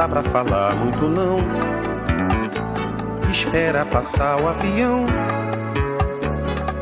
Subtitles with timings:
[0.00, 1.36] Dá pra falar muito não.
[3.30, 5.04] Espera passar o avião.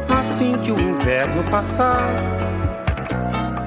[0.08, 2.14] Assim que o inverno passar,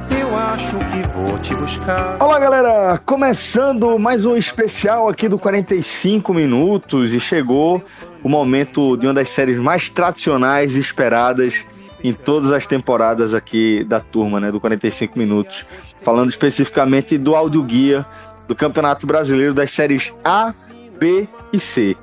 [0.10, 2.16] eu acho que vou te buscar.
[2.18, 2.98] Olá, galera!
[3.06, 7.84] Começando mais um especial aqui do 45 minutos e chegou
[8.24, 11.66] o momento de uma das séries mais tradicionais e esperadas
[12.02, 15.66] em todas as temporadas aqui da turma, né, do 45 minutos,
[16.02, 18.08] falando especificamente do áudio guia
[18.48, 20.54] do Campeonato Brasileiro das séries A,
[21.00, 21.96] B e C.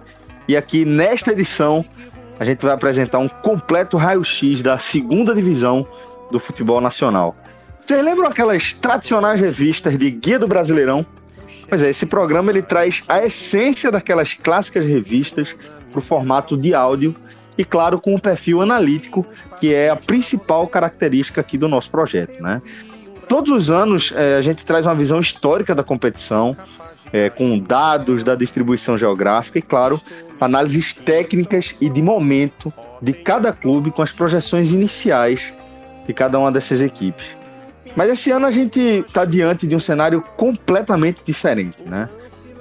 [0.47, 1.85] E aqui nesta edição
[2.39, 5.87] a gente vai apresentar um completo raio-x da segunda divisão
[6.31, 7.37] do futebol nacional.
[7.81, 11.05] Vocês lembram aquelas tradicionais revistas de Guia do Brasileirão?
[11.69, 15.55] Pois é, esse programa ele traz a essência daquelas clássicas revistas
[15.91, 17.15] para o formato de áudio
[17.57, 19.27] e, claro, com o perfil analítico,
[19.59, 22.41] que é a principal característica aqui do nosso projeto.
[22.43, 22.63] Né?
[23.29, 26.57] Todos os anos é, a gente traz uma visão histórica da competição,
[27.13, 30.01] é, com dados da distribuição geográfica e, claro,
[30.41, 35.55] análises técnicas e de momento de cada clube com as projeções iniciais
[36.07, 37.39] de cada uma dessas equipes.
[37.95, 42.09] Mas esse ano a gente está diante de um cenário completamente diferente, né?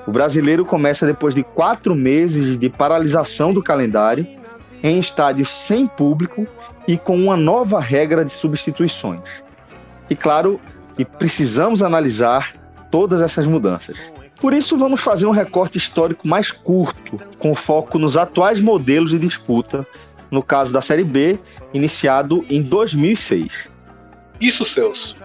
[0.06, 4.26] O brasileiro começa depois de quatro meses de paralisação do calendário
[4.82, 6.48] em estádios sem público
[6.88, 9.47] e com uma nova regra de substituições.
[10.10, 10.60] E claro
[10.96, 12.56] que precisamos analisar
[12.90, 13.98] todas essas mudanças.
[14.40, 19.20] Por isso, vamos fazer um recorte histórico mais curto, com foco nos atuais modelos de
[19.20, 19.86] disputa,
[20.30, 21.40] no caso da Série B,
[21.74, 23.52] iniciado em 2006.
[24.40, 25.16] Isso, Celso.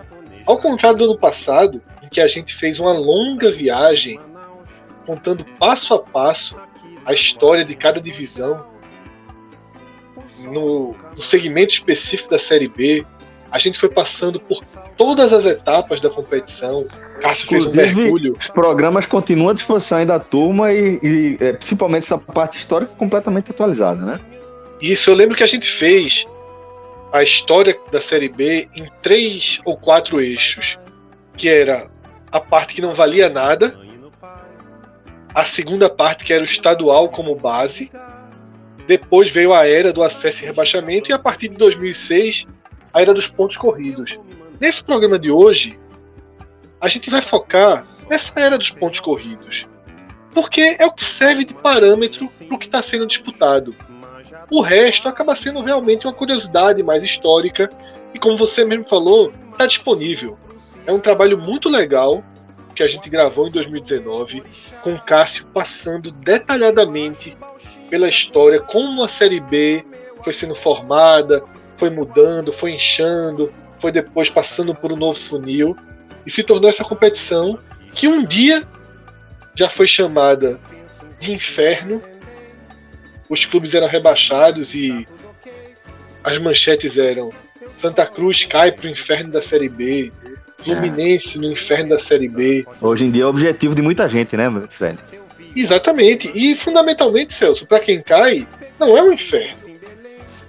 [0.46, 4.18] Ao contrário do ano passado, em que a gente fez uma longa viagem
[5.06, 6.56] contando passo a passo
[7.04, 8.64] a história de cada divisão,
[10.44, 13.04] no, no segmento específico da Série B,
[13.52, 14.64] a gente foi passando por
[14.96, 16.86] todas as etapas da competição.
[17.20, 18.36] Cássio fez um mergulho.
[18.40, 22.94] Os programas continuam à disposição aí da turma e, e é, principalmente essa parte histórica
[22.94, 24.18] completamente atualizada, né?
[24.80, 26.26] Isso, eu lembro que a gente fez
[27.12, 30.78] a história da Série B em três ou quatro eixos,
[31.36, 31.90] que era
[32.32, 33.78] a parte que não valia nada,
[35.34, 37.92] a segunda parte que era o estadual como base,
[38.86, 42.46] depois veio a era do acesso e rebaixamento e a partir de 2006
[42.92, 44.18] a era dos pontos corridos.
[44.60, 45.78] Nesse programa de hoje,
[46.80, 49.66] a gente vai focar nessa era dos pontos corridos,
[50.34, 53.74] porque é o que serve de parâmetro para o que está sendo disputado.
[54.50, 57.70] O resto acaba sendo realmente uma curiosidade mais histórica
[58.12, 60.38] e, como você mesmo falou, está disponível.
[60.86, 62.22] É um trabalho muito legal
[62.74, 64.42] que a gente gravou em 2019,
[64.82, 67.36] com Cássio passando detalhadamente
[67.88, 69.84] pela história, como a Série B
[70.22, 71.44] foi sendo formada,
[71.82, 75.76] foi mudando, foi inchando, foi depois passando por um novo funil
[76.24, 77.58] e se tornou essa competição
[77.92, 78.62] que um dia
[79.52, 80.60] já foi chamada
[81.18, 82.00] de inferno.
[83.28, 85.08] Os clubes eram rebaixados e
[86.22, 87.32] as manchetes eram
[87.76, 90.12] Santa Cruz cai para o inferno da Série B,
[90.58, 92.64] Fluminense no inferno da Série B.
[92.80, 95.00] Hoje em dia é o objetivo de muita gente, né, Fred?
[95.56, 96.30] Exatamente.
[96.32, 98.46] E fundamentalmente, Celso, para quem cai,
[98.78, 99.61] não é um inferno.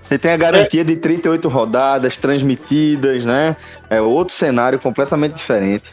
[0.03, 0.83] Você tem a garantia é.
[0.83, 3.55] de 38 rodadas transmitidas, né?
[3.89, 5.91] É outro cenário completamente diferente.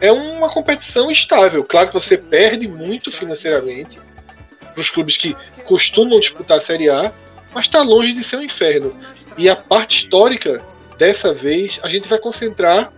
[0.00, 1.64] É uma competição estável.
[1.64, 3.98] Claro que você perde muito financeiramente
[4.72, 7.12] para os clubes que costumam disputar a Série A,
[7.52, 8.96] mas está longe de ser um inferno.
[9.36, 10.62] E a parte histórica,
[10.96, 12.92] dessa vez, a gente vai concentrar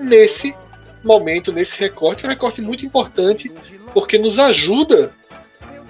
[0.00, 0.56] nesse
[1.04, 3.50] momento, nesse recorte, é um recorte muito importante,
[3.94, 5.12] porque nos ajuda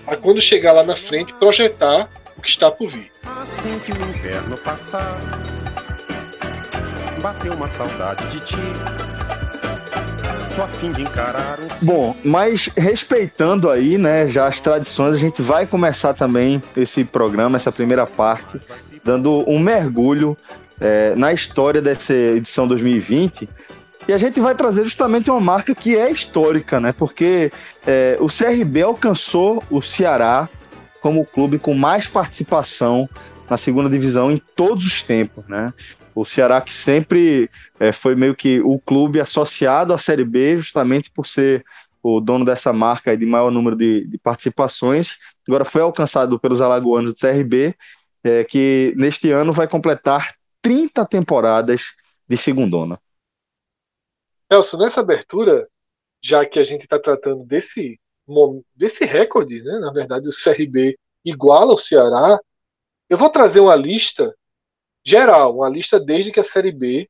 [0.06, 3.11] a, quando chegar lá na frente, projetar o que está por vir.
[3.25, 5.19] Assim que o inverno passar,
[7.23, 8.56] bateu uma saudade de ti.
[10.55, 11.69] Tô a fim de encarar um...
[11.85, 17.56] Bom, mas respeitando aí, né, já as tradições, a gente vai começar também esse programa,
[17.56, 18.59] essa primeira parte,
[19.05, 20.37] dando um mergulho
[20.81, 23.49] é, na história dessa edição 2020
[24.09, 26.93] E a gente vai trazer justamente uma marca que é histórica, né?
[26.93, 27.50] Porque
[27.87, 30.49] é, o CRB alcançou o Ceará
[31.06, 33.08] como o clube com mais participação
[33.49, 35.73] na segunda divisão em todos os tempos, né?
[36.12, 37.49] O Ceará que sempre
[37.79, 41.64] é, foi meio que o clube associado à Série B, justamente por ser
[42.03, 45.17] o dono dessa marca de maior número de, de participações.
[45.47, 47.76] Agora foi alcançado pelos alagoanos do CRB,
[48.25, 51.82] é, que neste ano vai completar 30 temporadas
[52.29, 52.99] de segundona.
[54.50, 55.69] Elcio, nessa abertura,
[56.20, 57.97] já que a gente está tratando desse,
[58.75, 62.40] desse recorde, né, na verdade o CRB iguala ao Ceará,
[63.08, 64.37] eu vou trazer uma lista
[65.05, 67.08] geral, uma lista desde que a Série B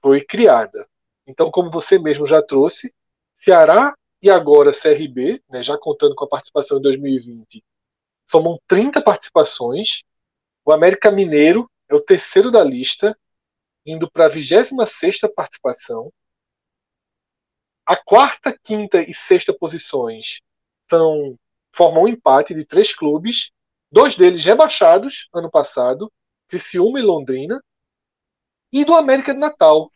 [0.00, 0.88] foi criada.
[1.26, 2.94] Então, como você mesmo já trouxe,
[3.34, 7.64] Ceará e agora CRB, né, já contando com a participação em 2020,
[8.30, 10.02] somam 30 participações.
[10.64, 13.18] O América Mineiro é o terceiro da lista,
[13.84, 14.70] indo para a 26
[15.34, 16.12] participação.
[17.84, 20.40] A quarta, quinta e sexta posições
[20.94, 21.36] são
[21.74, 23.50] formam um empate de três clubes,
[23.90, 26.10] dois deles rebaixados ano passado,
[26.48, 27.60] Criciúma e Londrina,
[28.72, 29.90] e do América de Natal.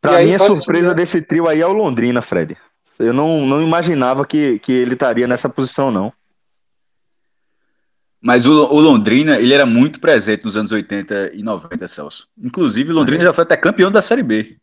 [0.00, 0.96] Para mim, a surpresa subir...
[0.96, 2.56] desse trio aí é o Londrina, Fred.
[2.98, 6.12] Eu não, não imaginava que, que ele estaria nessa posição, não.
[8.20, 12.28] Mas o, o, Londrina, ele era muito presente nos anos 80 e 90, Celso.
[12.38, 13.26] Inclusive, o Londrina é.
[13.26, 14.56] já foi até campeão da Série B.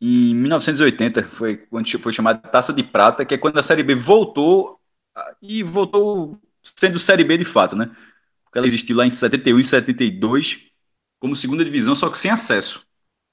[0.00, 3.94] Em 1980, foi quando foi chamada Taça de Prata, que é quando a Série B
[3.94, 4.78] voltou
[5.40, 7.90] e voltou sendo Série B de fato, né?
[8.44, 10.70] Porque ela existiu lá em 71 e 72
[11.18, 12.86] como segunda divisão, só que sem acesso.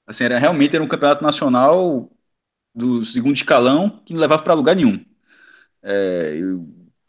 [0.06, 2.10] Assim, era realmente era um campeonato nacional
[2.74, 5.04] do segundo escalão que não levava para lugar nenhum.
[5.82, 6.40] É,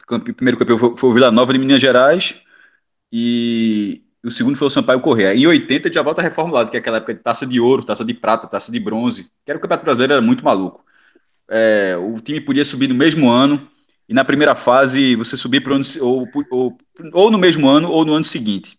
[0.09, 2.41] o primeiro campeão foi, foi o Vila Nova de Minas Gerais
[3.11, 5.35] e o segundo foi o Sampaio Correia.
[5.35, 8.13] Em 80 já volta reformulado, que é aquela época de taça de ouro, taça de
[8.13, 10.85] prata, taça de bronze, que era o Campeonato Brasileiro, era muito maluco.
[11.49, 13.69] É, o time podia subir no mesmo ano,
[14.11, 16.77] e na primeira fase você subir para ou, ou,
[17.13, 18.77] ou no mesmo ano ou no ano seguinte.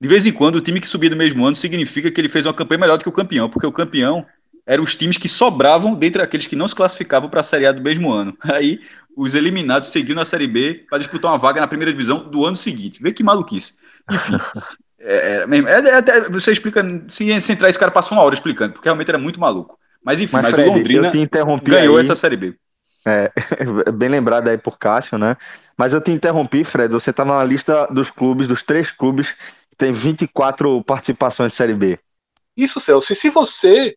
[0.00, 2.46] De vez em quando, o time que subia no mesmo ano significa que ele fez
[2.46, 4.24] uma campanha melhor do que o campeão, porque o campeão
[4.66, 7.72] eram os times que sobravam dentre aqueles que não se classificavam para a Série A
[7.72, 8.34] do mesmo ano.
[8.42, 8.80] Aí,
[9.14, 12.56] os eliminados seguiam na Série B para disputar uma vaga na primeira divisão do ano
[12.56, 13.02] seguinte.
[13.02, 13.74] Vê que maluquice.
[14.10, 14.38] Enfim,
[14.98, 18.72] é, é, é, é, você explica, se, se entrar, esse cara passou uma hora explicando,
[18.72, 19.78] porque realmente era muito maluco.
[20.02, 21.12] Mas enfim, mas, mas Fred, o Londrina
[21.62, 22.00] ganhou aí.
[22.00, 22.56] essa Série B.
[23.06, 23.32] É,
[23.92, 25.36] bem lembrado aí por Cássio, né?
[25.76, 26.92] Mas eu te interrompi, Fred.
[26.92, 29.32] Você estava na lista dos clubes, dos três clubes,
[29.70, 31.98] que tem 24 participações de Série B.
[32.56, 33.12] Isso, Celso.
[33.12, 33.96] E se você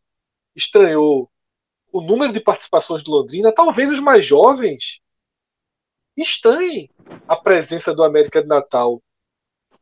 [0.55, 1.29] estranhou
[1.91, 5.00] o número de participações do Londrina, talvez os mais jovens
[6.15, 6.89] estranhem
[7.27, 9.01] a presença do América de Natal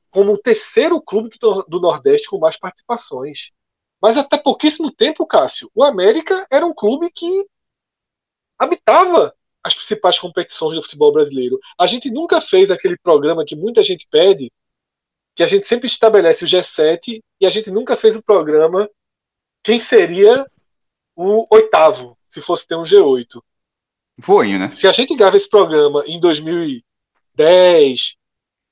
[0.09, 3.51] como o terceiro clube do Nordeste com mais participações.
[4.01, 7.45] Mas até pouquíssimo tempo, Cássio, o América era um clube que
[8.61, 11.59] habitava as principais competições do futebol brasileiro.
[11.79, 14.51] A gente nunca fez aquele programa que muita gente pede,
[15.35, 18.87] que a gente sempre estabelece o G7 e a gente nunca fez o programa
[19.63, 20.45] quem seria
[21.15, 23.41] o oitavo, se fosse ter um G8.
[24.21, 24.69] Foi, né?
[24.69, 28.15] Se a gente grava esse programa em 2010,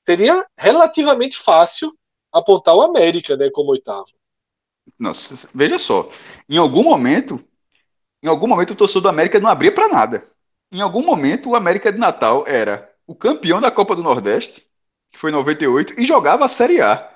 [0.06, 1.92] seria relativamente fácil
[2.32, 4.06] apontar o América né, como oitavo.
[4.98, 6.08] Nossa, veja só,
[6.48, 7.44] em algum momento,
[8.22, 10.22] em algum momento o torcedor do América não abria para nada.
[10.72, 14.64] Em algum momento o América de Natal era o campeão da Copa do Nordeste,
[15.10, 17.10] que foi em 98, e jogava a Série A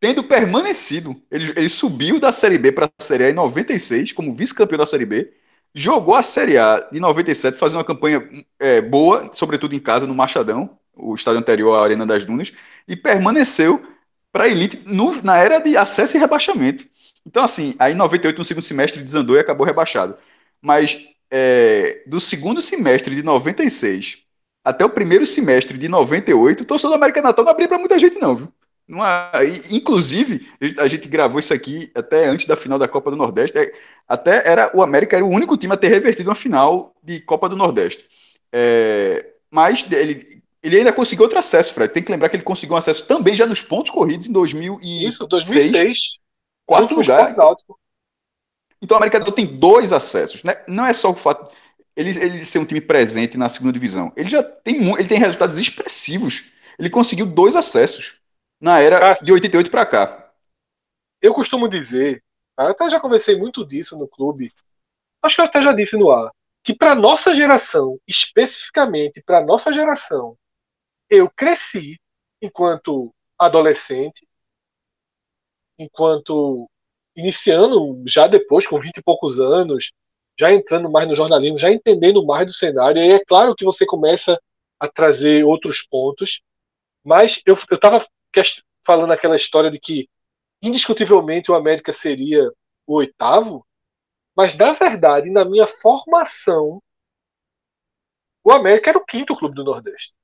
[0.00, 1.20] tendo permanecido.
[1.30, 4.86] Ele, ele subiu da Série B para a Série A em 96, como vice-campeão da
[4.86, 5.32] Série B.
[5.74, 8.26] Jogou a Série A de 97, fazendo uma campanha
[8.58, 12.52] é, boa, sobretudo em casa, no Machadão, o estádio anterior à Arena das Dunas,
[12.86, 13.84] e permaneceu
[14.32, 16.84] para a elite no, na era de acesso e rebaixamento.
[17.26, 20.16] Então, assim, aí em 98, no segundo semestre, desandou e acabou rebaixado.
[20.62, 20.98] Mas
[21.30, 24.18] é, do segundo semestre de 96
[24.64, 27.98] até o primeiro semestre de 98, o torcedor do América Natal não abria para muita
[27.98, 28.52] gente, não, viu?
[28.86, 29.30] Numa,
[29.70, 30.46] inclusive,
[30.78, 33.56] a gente gravou isso aqui até antes da final da Copa do Nordeste.
[33.56, 33.72] É,
[34.06, 37.48] até era o América era o único time a ter revertido uma final de Copa
[37.48, 38.06] do Nordeste.
[38.52, 41.92] É, mas ele, ele ainda conseguiu outro acesso, Fred.
[41.92, 45.14] Tem que lembrar que ele conseguiu um acesso também já nos pontos corridos em 2006.
[45.14, 45.98] Isso, 2006.
[46.66, 47.34] Quarto lugar.
[48.80, 50.42] Então o América tem dois acessos.
[50.44, 50.54] Né?
[50.66, 51.52] Não é só o fato
[51.98, 54.12] ele, ele ser um time presente na segunda divisão.
[54.16, 56.44] Ele já tem, ele tem resultados expressivos.
[56.78, 58.20] Ele conseguiu dois acessos
[58.60, 60.32] na era Cássio, de 88 para cá.
[61.20, 62.22] Eu costumo dizer,
[62.56, 64.52] até já conversei muito disso no clube,
[65.20, 66.30] acho que eu até já disse no ar,
[66.62, 70.38] que para nossa geração, especificamente para nossa geração,
[71.10, 72.00] eu cresci
[72.40, 74.24] enquanto adolescente,
[75.76, 76.70] enquanto
[77.18, 79.92] iniciando já depois, com 20 e poucos anos,
[80.38, 83.02] já entrando mais no jornalismo, já entendendo mais do cenário.
[83.02, 84.40] E é claro que você começa
[84.78, 86.40] a trazer outros pontos,
[87.04, 88.06] mas eu estava
[88.86, 90.08] falando aquela história de que
[90.62, 92.48] indiscutivelmente o América seria
[92.86, 93.66] o oitavo,
[94.36, 96.80] mas na verdade, na minha formação,
[98.44, 100.14] o América era o quinto clube do Nordeste.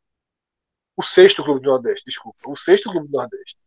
[0.96, 2.38] O sexto clube do Nordeste, desculpa.
[2.46, 3.58] O sexto clube do Nordeste.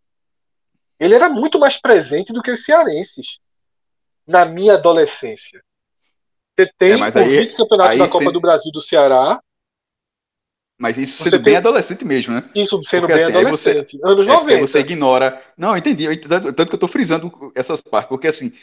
[0.99, 3.39] Ele era muito mais presente do que os cearenses
[4.25, 5.63] na minha adolescência.
[6.57, 8.31] Você tem é, o vice-campeonato da Copa cê...
[8.31, 9.39] do Brasil do Ceará.
[10.79, 12.49] Mas isso sendo bem adolescente mesmo, né?
[12.53, 13.97] Isso sendo porque, bem assim, adolescente.
[13.97, 14.59] Você, anos é 90.
[14.61, 15.41] Você ignora.
[15.57, 16.05] Não, entendi.
[16.17, 18.53] Tanto que eu estou frisando essas partes, porque assim,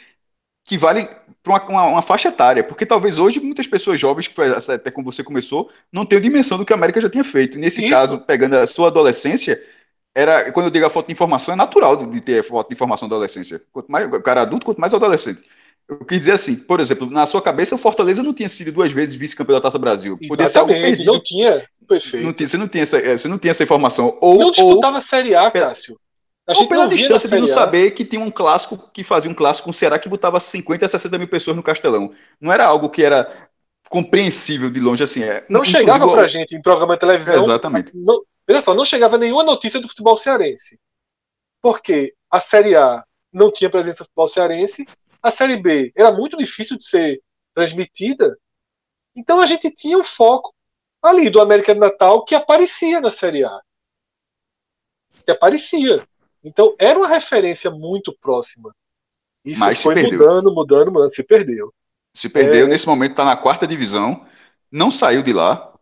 [0.63, 1.07] que vale
[1.43, 5.11] para uma, uma, uma, faixa etária, porque talvez hoje muitas pessoas jovens, que até como
[5.11, 7.59] você começou, não tenham dimensão do que a América já tinha feito.
[7.59, 7.89] Nesse Isso.
[7.89, 9.61] caso, pegando a sua adolescência,
[10.15, 13.09] era quando eu digo a falta de informação, é natural de, ter falta de informação
[13.09, 13.61] da adolescência.
[13.73, 15.43] Quanto mais o cara adulto, quanto mais adolescente.
[15.87, 18.91] Eu quis dizer assim, por exemplo, na sua cabeça o Fortaleza não tinha sido duas
[18.91, 20.17] vezes vice-campeão da Taça Brasil.
[20.27, 21.11] Podia ser algo perdido.
[21.11, 22.25] Não tinha, perfeito.
[22.25, 24.17] Não tinha, você, não tinha essa, é, você não tinha essa informação.
[24.21, 25.99] Ou, não disputava ou, Série A, Cássio.
[26.47, 29.65] A ou pela distância de não saber que tinha um clássico que fazia um clássico
[29.65, 32.11] com o Ceará que botava 50 a 60 mil pessoas no Castelão.
[32.39, 33.29] Não era algo que era
[33.89, 35.23] compreensível de longe assim.
[35.23, 37.43] É, não chegava pra gente em programa de televisão.
[37.43, 37.91] Exatamente.
[37.93, 40.79] Não, olha só, não chegava nenhuma notícia do futebol cearense.
[41.61, 44.85] Porque a Série A não tinha presença do futebol cearense,
[45.21, 47.21] a Série B era muito difícil de ser
[47.53, 48.37] transmitida.
[49.15, 50.53] Então a gente tinha um foco
[51.01, 53.59] ali do América de Natal que aparecia na Série A.
[55.23, 56.05] Que aparecia.
[56.43, 58.73] Então era uma referência muito próxima.
[59.43, 61.73] Isso Mas foi mudando, mudando, mudando, se perdeu.
[62.13, 62.69] Se perdeu, é...
[62.69, 64.25] nesse momento está na quarta divisão,
[64.71, 65.73] não saiu de lá,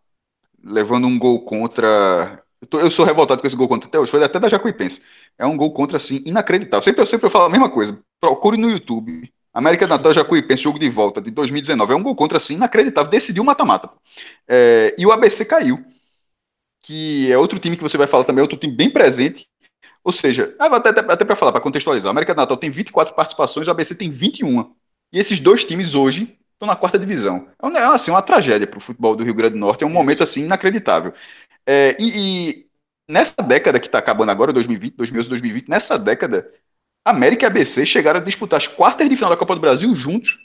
[0.64, 2.43] levando um gol contra.
[2.64, 5.02] Eu, tô, eu sou revoltado com esse gol contra até hoje, foi até da Jacuipense.
[5.38, 6.82] É um gol contra, assim, inacreditável.
[6.82, 8.00] Sempre, sempre eu falo a mesma coisa.
[8.20, 9.30] Procure no YouTube.
[9.54, 11.94] América Natal Jacuipense, jogo de volta de 2019.
[11.94, 13.12] É um gol contra, assim, inacreditável.
[13.12, 13.90] Decidiu mata-mata.
[14.48, 15.84] É, e o ABC caiu.
[16.82, 19.48] Que é outro time que você vai falar também, outro time bem presente
[20.04, 23.68] ou seja, até, até para falar, para contextualizar, a América do Natal tem 24 participações,
[23.68, 24.70] o ABC tem 21.
[25.14, 27.48] E esses dois times hoje estão na quarta divisão.
[27.62, 29.90] É, é assim, uma tragédia para o futebol do Rio Grande do Norte, é um
[29.90, 29.98] Isso.
[29.98, 31.14] momento assim inacreditável.
[31.68, 32.68] É, e, e,
[33.08, 36.50] nessa década que está acabando agora, 2020, 2011, 2020, nessa década,
[37.06, 40.38] América e ABC chegaram a disputar as quartas de final da Copa do Brasil juntos.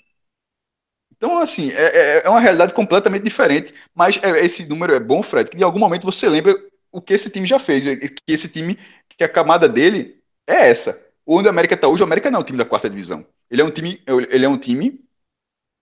[1.16, 3.74] Então, assim, é, é, é uma realidade completamente diferente.
[3.94, 6.54] Mas é, esse número é bom, Fred, que em algum momento você lembra
[6.92, 8.78] o que esse time já fez, que esse time
[9.16, 11.06] que a camada dele é essa.
[11.26, 13.26] Onde o América está hoje, o América não é um time da quarta divisão.
[13.50, 15.04] Ele é um time, ele é um time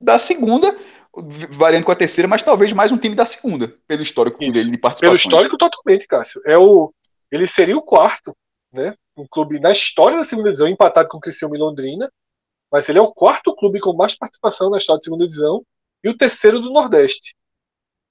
[0.00, 0.76] da segunda,
[1.50, 4.52] variando com a terceira, mas talvez mais um time da segunda, pelo histórico Isso.
[4.52, 5.16] dele de participação.
[5.16, 6.40] Pelo histórico, totalmente, Cássio.
[6.44, 6.92] É o,
[7.30, 8.36] ele seria o quarto,
[8.72, 8.94] né?
[9.16, 12.10] Um clube na história da segunda divisão, empatado com o Criciúma e Londrina,
[12.70, 15.62] mas ele é o quarto clube com mais participação na história da segunda divisão
[16.04, 17.34] e o terceiro do Nordeste.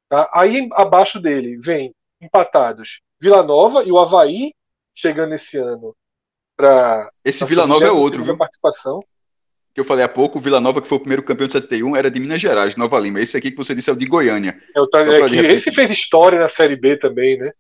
[0.10, 0.30] Tá?
[0.34, 4.54] Aí abaixo dele vem empatados Vila Nova e o Havaí
[4.94, 5.96] chegando esse ano
[6.56, 7.10] para.
[7.24, 8.38] Esse Vila Nova é outro, viu?
[8.38, 9.00] Participação.
[9.76, 11.98] Que eu falei há pouco, o Vila Nova, que foi o primeiro campeão de 71,
[11.98, 13.20] era de Minas Gerais, Nova Lima.
[13.20, 14.58] Esse aqui que você disse é o de Goiânia.
[14.74, 17.52] É, o, é que esse fez história na Série B também, né?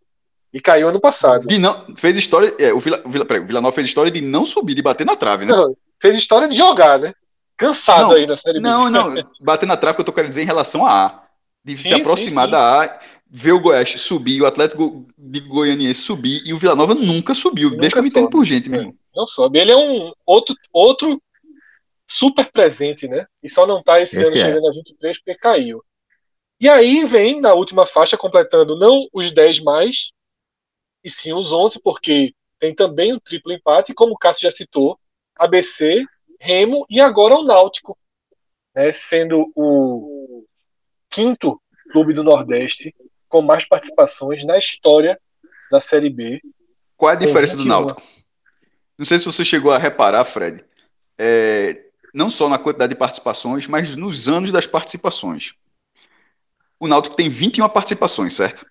[0.53, 1.45] E caiu ano passado.
[1.45, 2.55] De não, fez história.
[2.57, 4.81] É, o, Vila, o, Vila, peraí, o Vila Nova fez história de não subir, de
[4.81, 5.51] bater na trave, né?
[5.51, 7.13] Não, fez história de jogar, né?
[7.57, 8.61] Cansado não, aí na Série B.
[8.61, 9.13] Não, não.
[9.41, 11.25] bater na trave que eu tô querendo dizer em relação a A.
[11.65, 12.57] De sim, se aproximar sim, sim.
[12.57, 16.95] da A ver o Goiás subir, o Atlético de Goianiense subir e o Vila Nova
[16.95, 17.71] nunca subiu.
[17.71, 18.95] Nunca Deixa eu me entender por gente, meu irmão.
[19.13, 19.59] Não sobe.
[19.59, 21.21] Ele é um outro, outro
[22.07, 23.25] super presente, né?
[23.41, 24.39] E só não tá esse, esse ano é.
[24.39, 25.83] chegando a 23 porque caiu.
[26.59, 30.11] E aí vem na última faixa completando não os 10 mais,
[31.03, 34.99] e sim os 11, porque tem também o triplo empate, como o Cássio já citou,
[35.35, 36.05] ABC,
[36.39, 37.97] Remo e agora o Náutico,
[38.73, 40.45] né, sendo o
[41.09, 42.93] quinto clube do Nordeste
[43.27, 45.19] com mais participações na história
[45.69, 46.41] da Série B.
[46.95, 48.01] Qual é a diferença do Náutico?
[48.97, 50.63] Não sei se você chegou a reparar, Fred,
[51.17, 51.84] é,
[52.15, 55.53] não só na quantidade de participações, mas nos anos das participações.
[56.79, 58.65] O Náutico tem 21 participações, certo?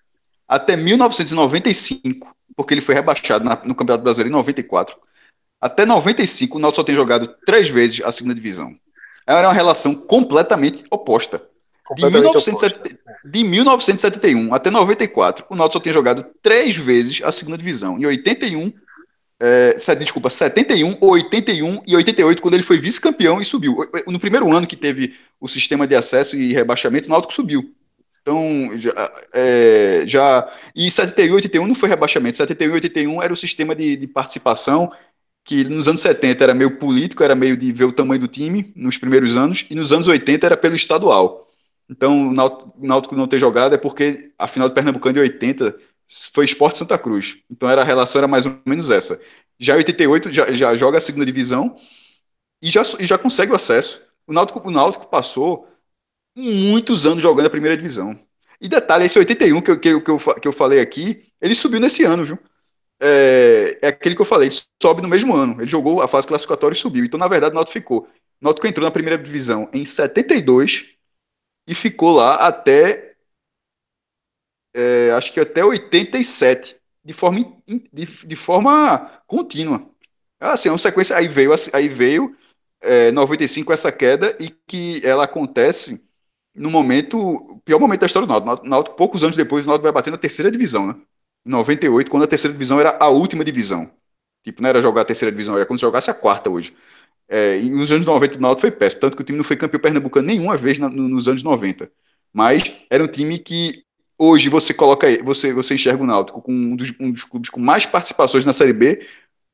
[0.49, 4.97] Até 1995, porque ele foi rebaixado na, no Campeonato Brasileiro em 94.
[5.61, 8.75] Até 95, o Náutico só tem jogado três vezes a segunda divisão.
[9.27, 11.43] Era uma relação completamente oposta.
[11.95, 17.59] De, 1970, de 1971 até 94, o Náutico só tinha jogado três vezes a segunda
[17.59, 17.99] divisão.
[17.99, 18.73] Em 81,
[19.47, 23.77] é, desculpa, 71, 81 e 88, quando ele foi vice-campeão e subiu.
[24.07, 27.75] No primeiro ano que teve o sistema de acesso e rebaixamento, o Náutico subiu.
[28.23, 30.51] Então, já, é, já.
[30.75, 32.39] E 71 e 81 não foi rebaixamento.
[32.39, 34.91] 71 e 81 era o sistema de, de participação
[35.45, 38.73] que nos anos 70 era meio político, era meio de ver o tamanho do time
[38.75, 41.47] nos primeiros anos, e nos anos 80 era pelo estadual.
[41.89, 45.77] Então, o Náutico não ter jogado é porque a final do Pernambucano de 80
[46.33, 47.37] foi Esporte Santa Cruz.
[47.51, 49.21] Então, era, a relação era mais ou menos essa.
[49.59, 51.77] Já em 88 já, já joga a segunda divisão
[52.63, 54.03] e já, e já consegue o acesso.
[54.27, 55.69] O Náutico, o Náutico passou
[56.37, 58.19] muitos anos jogando a primeira divisão.
[58.61, 61.55] E detalhe, esse 81 que eu, que eu, que eu, que eu falei aqui, ele
[61.55, 62.39] subiu nesse ano, viu?
[63.01, 65.61] É, é aquele que eu falei, ele sobe no mesmo ano.
[65.61, 67.05] Ele jogou a fase classificatória e subiu.
[67.05, 68.09] Então, na verdade, o Náutico ficou.
[68.41, 70.87] O Náutico entrou na primeira divisão em 72
[71.69, 73.14] e ficou lá até.
[74.75, 77.39] É, acho que até 87, de forma,
[77.93, 79.89] de, de forma contínua.
[80.41, 81.17] Assim, é uma sequência.
[81.17, 82.37] Aí veio, aí veio
[82.81, 86.05] é, 95 essa queda e que ela acontece
[86.55, 88.69] no momento, pior momento da história do Náutico.
[88.69, 90.95] Náutico poucos anos depois, o Náutico vai bater na terceira divisão, né?
[91.47, 93.91] Em 98, quando a terceira divisão era a última divisão.
[94.45, 96.75] Tipo, não era jogar a terceira divisão, era quando jogasse a quarta hoje.
[97.29, 99.57] É, e nos anos 90 o Náutico foi péssimo, tanto que o time não foi
[99.57, 101.91] campeão pernambucano nenhuma vez na, no, nos anos 90.
[102.33, 103.84] Mas era um time que
[104.19, 107.61] hoje você coloca você você enxerga o Náutico com um dos, um dos clubes com
[107.61, 109.07] mais participações na Série B,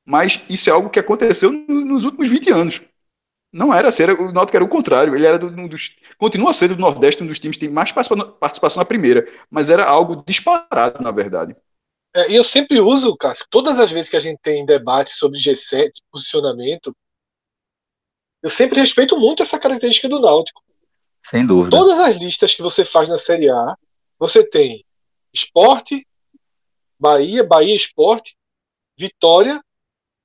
[0.05, 2.81] mas isso é algo que aconteceu no, nos últimos 20 anos.
[3.52, 6.52] Não era assim, era, o Náutico era o contrário, ele era do, um dos, continua
[6.52, 10.23] sendo do Nordeste um dos times que tem mais participação na primeira, mas era algo
[10.26, 11.57] disparado na verdade.
[12.14, 15.38] É, e eu sempre uso, Cássio, todas as vezes que a gente tem debate sobre
[15.38, 16.95] G7, posicionamento,
[18.43, 20.62] eu sempre respeito muito essa característica do Náutico.
[21.25, 21.76] Sem dúvida.
[21.76, 23.76] Todas as listas que você faz na Série A,
[24.20, 24.84] você tem
[25.32, 26.06] Esporte,
[26.98, 28.36] Bahia, Bahia Esporte,
[28.98, 29.64] Vitória,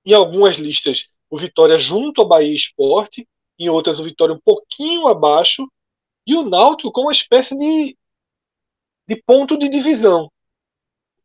[0.06, 3.26] em algumas listas o Vitória junto ao Bahia Esporte,
[3.58, 5.66] em outras o Vitória um pouquinho abaixo,
[6.28, 7.98] e o Náutico como uma espécie de,
[9.08, 10.30] de ponto de divisão.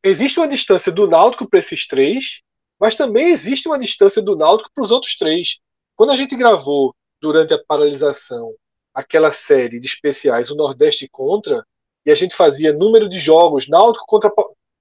[0.03, 2.41] Existe uma distância do Náutico para esses três,
[2.79, 5.59] mas também existe uma distância do Náutico para os outros três.
[5.97, 8.55] Quando a gente gravou durante a paralisação
[8.95, 11.67] aquela série de especiais o Nordeste contra
[12.05, 14.33] e a gente fazia número de jogos Náutico contra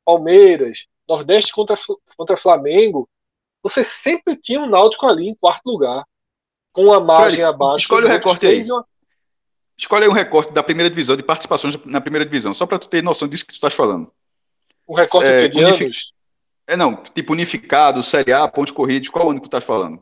[0.06, 1.78] Palmeiras, Nordeste contra
[2.16, 3.10] contra Flamengo,
[3.62, 6.04] você sempre tinha um Náutico ali em quarto lugar,
[6.72, 7.80] com a margem Fred, abaixo.
[7.80, 8.64] Escolhe o recorte aí.
[8.64, 8.86] Uma...
[9.78, 12.88] Escolhe aí um recorte da primeira divisão, de participações na primeira divisão, só para tu
[12.88, 14.12] ter noção disso que tu estás falando.
[14.86, 16.14] O recorte é, de anos?
[16.68, 20.02] É, não, tipo unificado, Série A, ponte corrida, qual ano que tu estás falando?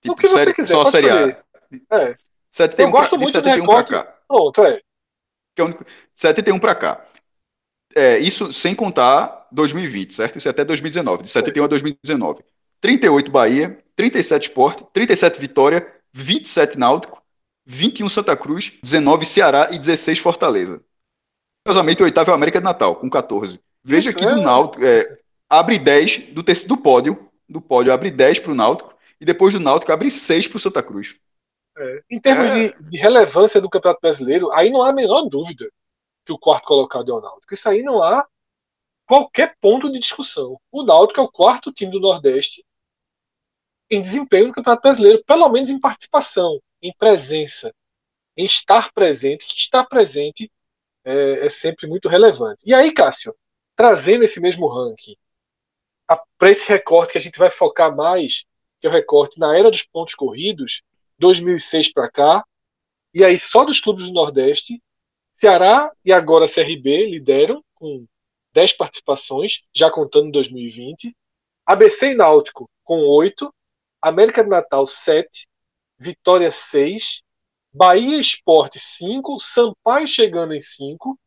[0.00, 1.42] Tipo, o que você série, quiser, só Série A.
[1.92, 2.16] É.
[2.50, 4.16] 71 Eu gosto pra, muito de 71 para cá.
[4.26, 4.80] Pronto, é.
[5.60, 7.04] Que é único, 71 para cá.
[7.94, 10.38] É, isso sem contar 2020, certo?
[10.38, 11.64] Isso é até 2019, de 71 é.
[11.64, 12.42] a 2019.
[12.80, 17.22] 38 Bahia, 37 Sport, 37 Vitória, 27 Náutico,
[17.66, 20.80] 21 Santa Cruz, 19 Ceará e 16 Fortaleza.
[21.62, 23.60] Curiosamente, o oitavo é o América de Natal, com 14.
[23.84, 24.42] Veja que do é.
[24.42, 25.18] Náutico, é,
[25.48, 29.60] abre 10 do, do pódio, do pódio abre 10 para o Náutico, e depois do
[29.60, 31.16] Náutico abre 6 para o Santa Cruz.
[31.80, 32.02] É.
[32.10, 32.68] Em termos é.
[32.68, 35.70] de, de, relevância do Campeonato Brasileiro, aí não há a menor dúvida
[36.24, 37.54] que o quarto colocado é o Náutico.
[37.54, 38.26] Isso aí não há
[39.06, 40.60] qualquer ponto de discussão.
[40.70, 42.64] O Náutico é o quarto time do Nordeste
[43.90, 47.74] em desempenho no Campeonato Brasileiro, pelo menos em participação, em presença,
[48.36, 50.52] em estar presente, que estar presente
[51.02, 52.60] é, é sempre muito relevante.
[52.64, 53.34] E aí, Cássio,
[53.74, 55.16] trazendo esse mesmo ranking
[56.38, 58.44] para esse recorte que a gente vai focar mais,
[58.80, 60.82] que é o recorte na era dos pontos corridos,
[61.20, 62.44] 2006 para cá,
[63.14, 64.82] e aí só dos clubes do Nordeste,
[65.32, 68.06] Ceará e agora CRB lideram com
[68.52, 71.16] 10 participações, já contando 2020,
[71.64, 73.54] ABC e Náutico com 8,
[74.02, 75.46] América de Natal 7,
[75.98, 77.22] Vitória 6,
[77.72, 81.18] Bahia Esporte 5, Sampaio chegando em 5,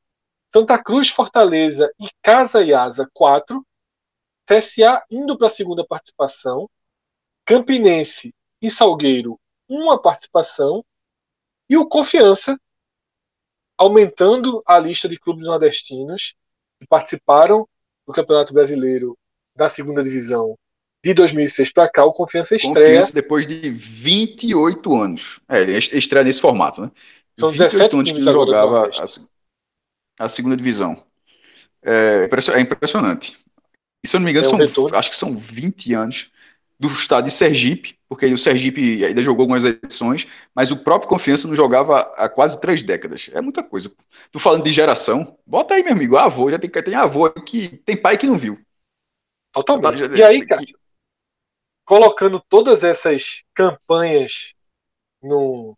[0.52, 3.66] Santa Cruz, Fortaleza e Casa e Asa 4,
[4.46, 6.70] CSA indo para a segunda participação,
[7.46, 10.84] Campinense e Salgueiro uma participação
[11.70, 12.60] e o Confiança
[13.78, 16.36] aumentando a lista de clubes nordestinos
[16.80, 17.68] que participaram
[18.06, 19.18] do Campeonato Brasileiro
[19.56, 20.58] da segunda divisão
[21.04, 22.88] de 2006 para cá, o Confiança estreia.
[22.88, 25.40] Confiança depois de 28 anos.
[25.50, 26.92] É, ele estreia nesse formato, né?
[27.38, 31.04] São 28 anos que ele jogava a, a, segunda divisão.
[31.82, 33.38] É, é, impressionante.
[34.02, 36.32] E se eu não me engano, é um são, acho que são 20 anos
[36.80, 41.48] do estado de Sergipe, porque o Sergipe ainda jogou algumas edições, mas o próprio Confiança
[41.48, 43.30] não jogava há quase três décadas.
[43.34, 43.92] É muita coisa.
[44.32, 45.38] Tô falando de geração.
[45.46, 48.60] Bota aí, meu amigo, avô, já tem, tem avô que tem pai que não viu.
[49.54, 50.04] Totalmente.
[50.16, 50.62] E aí, cara,
[51.86, 54.54] colocando todas essas campanhas
[55.22, 55.78] no,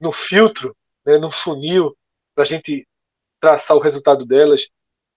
[0.00, 1.96] no filtro, né, no funil,
[2.34, 2.86] para a gente
[3.40, 4.68] traçar o resultado delas,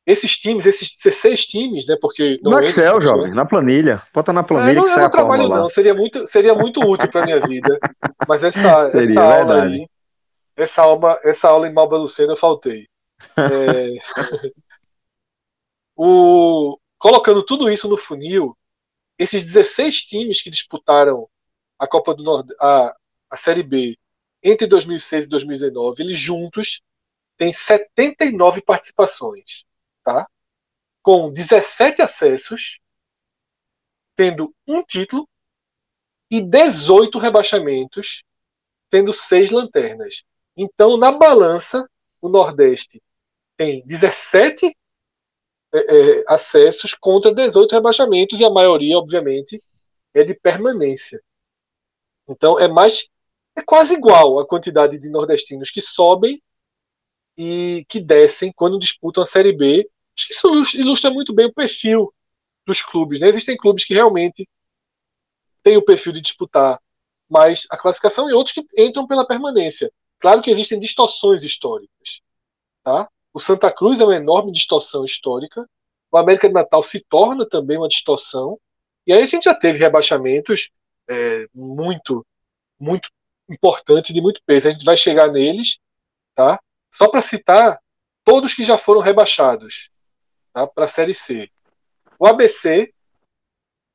[0.09, 1.95] esses times, esses 16 times, né?
[2.01, 4.01] Porque no Excel, jovem, na planilha.
[4.11, 4.79] Bota na planilha.
[4.79, 5.69] É, não, que eu não trabalho, não.
[5.69, 7.79] Seria muito, seria muito útil para minha vida.
[8.27, 9.87] Mas essa, seria, essa aula aí,
[10.55, 12.87] essa aula, essa aula em Malba Lucena eu faltei.
[13.37, 14.51] É...
[15.95, 16.79] o...
[16.97, 18.57] Colocando tudo isso no funil,
[19.17, 21.29] esses 16 times que disputaram
[21.77, 22.51] a Copa do Nord...
[22.59, 22.95] a,
[23.29, 23.95] a Série B
[24.41, 26.81] entre 2006 e 2019, eles juntos
[27.37, 29.68] têm 79 participações
[30.13, 30.27] tá?
[31.01, 32.79] com 17 acessos,
[34.15, 35.27] tendo um título
[36.29, 38.23] e 18 rebaixamentos,
[38.89, 40.23] tendo seis lanternas.
[40.55, 41.89] Então, na balança,
[42.21, 43.01] o Nordeste
[43.57, 44.75] tem 17
[45.73, 49.61] é, é, acessos contra 18 rebaixamentos, e a maioria, obviamente,
[50.13, 51.21] é de permanência.
[52.27, 53.07] Então, é mais.
[53.55, 56.41] É quase igual a quantidade de nordestinos que sobem
[57.37, 59.89] e que descem quando disputam a Série B.
[60.19, 62.13] Acho que isso ilustra muito bem o perfil
[62.65, 63.21] dos clubes.
[63.21, 63.29] Né?
[63.29, 64.45] Existem clubes que realmente
[65.63, 66.77] têm o perfil de disputar
[67.29, 69.89] mais a classificação e outros que entram pela permanência.
[70.19, 72.19] Claro que existem distorções históricas.
[72.83, 73.07] Tá?
[73.33, 75.65] O Santa Cruz é uma enorme distorção histórica.
[76.11, 78.59] O América de Natal se torna também uma distorção.
[79.07, 80.69] E aí a gente já teve rebaixamentos
[81.09, 82.25] é, muito,
[82.77, 83.09] muito
[83.49, 84.67] importantes, de muito peso.
[84.67, 85.79] A gente vai chegar neles,
[86.35, 86.59] tá?
[86.93, 87.79] Só para citar
[88.25, 89.89] todos que já foram rebaixados
[90.53, 90.67] tá?
[90.67, 91.49] para a Série C.
[92.17, 92.93] O ABC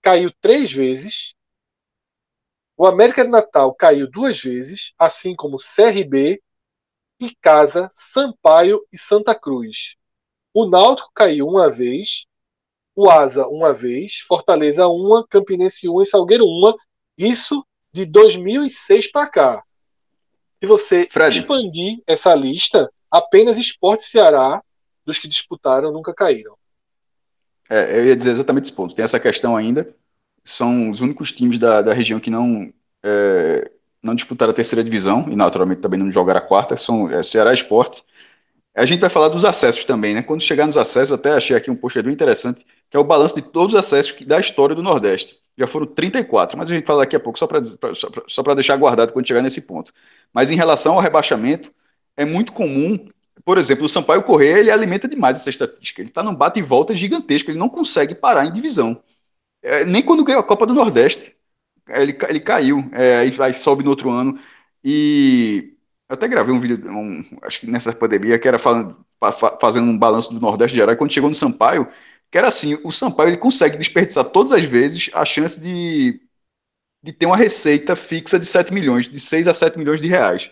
[0.03, 1.35] caiu três vezes.
[2.77, 6.43] O América de Natal caiu duas vezes, assim como CRB,
[7.21, 9.97] Icasa, Sampaio e Santa Cruz.
[10.53, 12.27] O Náutico caiu uma vez,
[12.95, 16.77] o Asa uma vez, Fortaleza uma, Campinense uma e Salgueiro uma.
[17.17, 19.65] Isso de 2006 para cá.
[20.61, 21.39] Se você Fred.
[21.39, 24.63] expandir essa lista, apenas Esporte Ceará,
[25.05, 26.57] dos que disputaram, nunca caíram.
[27.69, 28.95] É, eu ia dizer exatamente esse ponto.
[28.95, 29.95] Tem essa questão ainda.
[30.43, 33.71] São os únicos times da, da região que não, é,
[34.03, 36.77] não disputaram a terceira divisão e naturalmente também não jogaram a quarta.
[36.77, 38.05] São é, Ceará Esporte.
[38.75, 40.23] A gente vai falar dos acessos também, né?
[40.23, 43.05] Quando chegar nos acessos, eu até achei aqui um post bem interessante, que é o
[43.05, 45.37] balanço de todos os acessos da história do Nordeste.
[45.57, 47.61] Já foram 34, mas a gente fala daqui a pouco, só para
[48.27, 49.93] só deixar guardado quando chegar nesse ponto.
[50.33, 51.73] Mas em relação ao rebaixamento,
[52.17, 53.09] é muito comum
[53.45, 56.01] por exemplo, o Sampaio Correia, ele alimenta demais essa estatística.
[56.01, 59.03] Ele está num bate e volta gigantesco, ele não consegue parar em divisão.
[59.63, 61.37] É, nem quando ganhou a Copa do Nordeste,
[61.89, 64.39] ele, ele caiu, é, aí, aí, sobe no outro ano.
[64.83, 65.75] E
[66.09, 69.05] eu até gravei um vídeo, um, acho que nessa pandemia, que era falando,
[69.61, 71.89] fazendo um balanço do Nordeste geral, e quando chegou no Sampaio,
[72.31, 76.21] que era assim, o Sampaio ele consegue desperdiçar todas as vezes a chance de,
[77.03, 80.51] de ter uma receita fixa de 7 milhões, de 6 a 7 milhões de reais.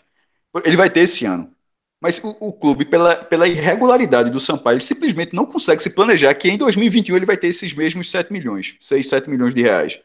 [0.64, 1.51] Ele vai ter esse ano.
[2.02, 6.34] Mas o, o, clube, pela, pela irregularidade do Sampaio, ele simplesmente não consegue se planejar
[6.34, 10.00] que em 2021 ele vai ter esses mesmos 7 milhões, 6, 7 milhões de reais.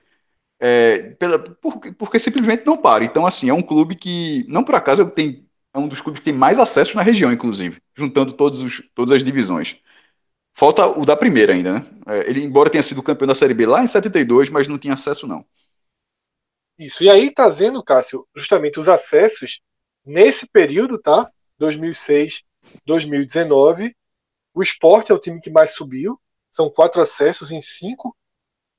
[0.60, 3.04] É, pela, porque, porque, simplesmente não para.
[3.04, 6.26] Então, assim, é um clube que, não por acaso, tem, é um dos clubes que
[6.26, 9.78] tem mais acesso na região, inclusive, juntando todos os, todas as divisões.
[10.54, 11.86] Falta o da primeira ainda, né?
[12.08, 14.94] É, ele, embora tenha sido campeão da Série B lá em 72, mas não tinha
[14.94, 15.44] acesso, não.
[16.78, 17.04] Isso.
[17.04, 19.62] E aí, trazendo, Cássio, justamente os acessos
[20.06, 21.28] nesse período, tá?
[21.58, 22.44] 2006,
[22.86, 23.96] 2019.
[24.54, 28.16] O esporte é o time que mais subiu, são quatro acessos em cinco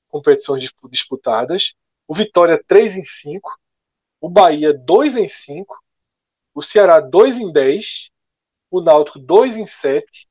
[0.08, 1.74] competições disputadas.
[2.06, 3.56] O Vitória, três em cinco.
[4.20, 5.78] O Bahia, dois em cinco.
[6.54, 8.10] O Ceará, dois em dez.
[8.70, 10.26] O Náutico, dois em sete.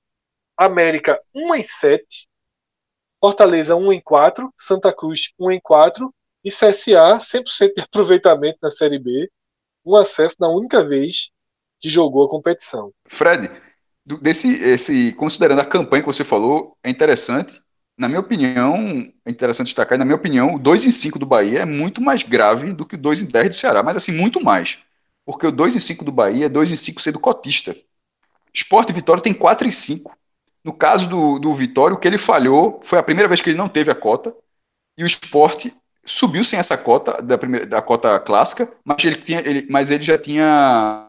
[0.57, 2.27] América, um em sete.
[3.21, 4.53] Fortaleza, um em quatro.
[4.57, 6.13] Santa Cruz, um em quatro.
[6.43, 9.31] E CSA, 100% de aproveitamento na Série B.
[9.86, 11.31] Um acesso na única vez
[11.80, 12.92] que jogou a competição.
[13.08, 13.50] Fred,
[14.22, 17.62] desse, esse, considerando a campanha que você falou, é interessante.
[17.98, 18.76] Na minha opinião,
[19.26, 22.22] é interessante destacar, na minha opinião, o 2 em 5 do Bahia é muito mais
[22.22, 24.80] grave do que o 2 em 10 do Ceará, mas assim, muito mais.
[25.26, 27.76] Porque o 2 em 5 do Bahia é 2 em 5 sendo cotista.
[28.54, 30.16] Esporte e Vitória tem 4 em 5.
[30.63, 33.58] No caso do, do Vitória, o que ele falhou foi a primeira vez que ele
[33.58, 34.36] não teve a cota,
[34.98, 39.42] e o esporte subiu sem essa cota, da, primeira, da cota clássica, mas ele, tinha,
[39.42, 41.07] ele, mas ele já tinha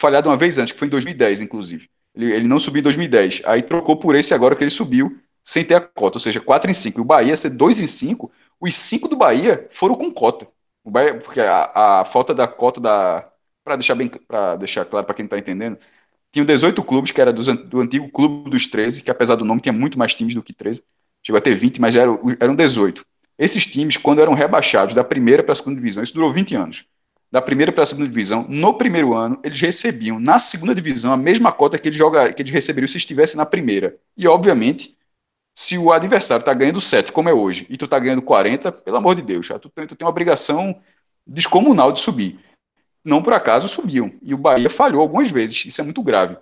[0.00, 1.88] falhado uma vez antes, que foi em 2010, inclusive.
[2.14, 3.42] Ele, ele não subiu em 2010.
[3.44, 6.70] Aí trocou por esse agora que ele subiu sem ter a cota, ou seja, 4
[6.70, 6.98] em 5.
[6.98, 10.48] E o Bahia ser 2 em 5, os 5 do Bahia foram com cota.
[10.82, 13.28] O Bahia, porque a, a falta da cota da.
[13.62, 14.10] Para deixar, bem,
[14.58, 15.78] deixar claro para quem não está entendendo,
[16.32, 19.60] tinham 18 clubes, que era do, do antigo clube dos 13, que apesar do nome
[19.60, 20.82] tinha muito mais times do que 13.
[21.22, 23.04] Chegou a ter 20, mas eram, eram 18.
[23.38, 26.84] Esses times, quando eram rebaixados da primeira para a segunda divisão, isso durou 20 anos.
[27.30, 31.16] Da primeira para a segunda divisão, no primeiro ano, eles recebiam na segunda divisão a
[31.16, 33.96] mesma cota que eles, joga, que eles receberiam se estivessem na primeira.
[34.16, 34.96] E, obviamente,
[35.54, 38.96] se o adversário está ganhando 7, como é hoje, e tu está ganhando 40, pelo
[38.96, 40.80] amor de Deus, tu, tu tem uma obrigação
[41.26, 42.40] descomunal de subir.
[43.04, 44.12] Não por acaso subiam.
[44.22, 45.64] E o Bahia falhou algumas vezes.
[45.64, 46.36] Isso é muito grave.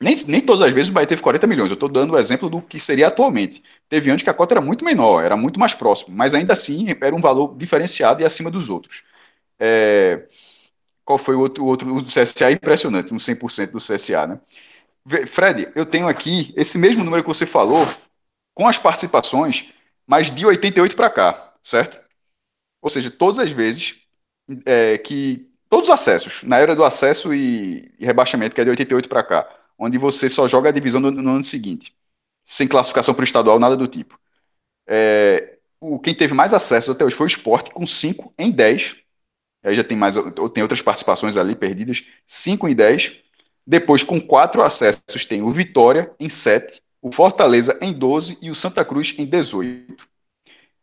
[0.00, 1.70] Nem, nem todas as vezes o Bahia teve 40 milhões.
[1.70, 3.62] Eu estou dando o exemplo do que seria atualmente.
[3.88, 6.14] Teve antes que a cota era muito menor, era muito mais próximo.
[6.16, 9.02] Mas ainda assim era um valor diferenciado e acima dos outros.
[9.60, 10.26] É,
[11.04, 11.94] qual foi o outro, o outro?
[11.94, 14.40] O do CSA impressionante, no 100% do CSA, né?
[15.26, 17.86] Fred, eu tenho aqui esse mesmo número que você falou,
[18.54, 19.68] com as participações,
[20.06, 22.00] mas de 88 para cá, certo?
[22.82, 23.96] Ou seja, todas as vezes
[24.64, 25.48] é, que.
[25.68, 29.22] Todos os acessos, na era do acesso e, e rebaixamento, que é de 88 para
[29.22, 31.94] cá, onde você só joga a divisão no, no ano seguinte,
[32.42, 34.18] sem classificação para o estadual, nada do tipo.
[34.88, 38.96] É, o, quem teve mais acessos até hoje foi o Sport, com 5 em 10
[39.62, 40.14] Aí já tem mais,
[40.54, 43.16] tem outras participações ali perdidas, 5 em 10.
[43.66, 48.54] Depois, com quatro acessos, tem o Vitória em 7, o Fortaleza em 12 e o
[48.54, 50.08] Santa Cruz em 18.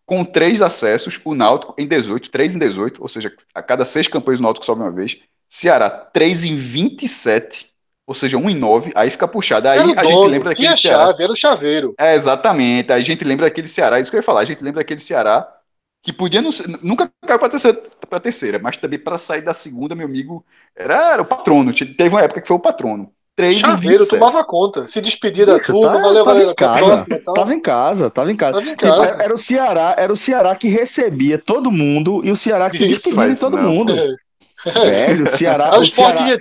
[0.05, 4.07] Com três acessos, o Náutico em 18, 3 em 18, ou seja, a cada seis
[4.07, 5.17] campanhas o Náutico sobe uma vez.
[5.49, 7.67] Ceará, 3 em 27,
[8.05, 9.67] ou seja, 1 em 9, aí fica puxado.
[9.67, 11.07] Aí a gente lembra daquele Ceará.
[11.07, 11.93] Chave, era o chaveiro.
[11.99, 12.93] É, exatamente.
[12.93, 15.01] Aí a gente lembra daquele Ceará, isso que eu ia falar, a gente lembra daquele
[15.01, 15.56] Ceará
[16.01, 19.53] que podia não ser, nunca caiu para terceira, para terceira, mas também para sair da
[19.53, 21.73] segunda, meu amigo, era, era, o patrono.
[21.73, 23.11] Teve uma época que foi o patrono.
[23.35, 24.87] 3 Chaveiro, e tomava conta.
[24.87, 28.35] Se despedia da turma, tá, valeu, tava Em casa, próxima, tava em casa, tava em
[28.35, 28.53] casa.
[28.53, 29.07] Tava em tipo, casa.
[29.07, 32.77] Tipo, era o Ceará, era o Ceará que recebia todo mundo e o Ceará que
[32.77, 33.71] isso, se despedia de todo não.
[33.71, 33.93] mundo.
[33.93, 34.71] É.
[34.71, 35.77] Velho, o Ceará.
[35.77, 36.39] o, o Ceará...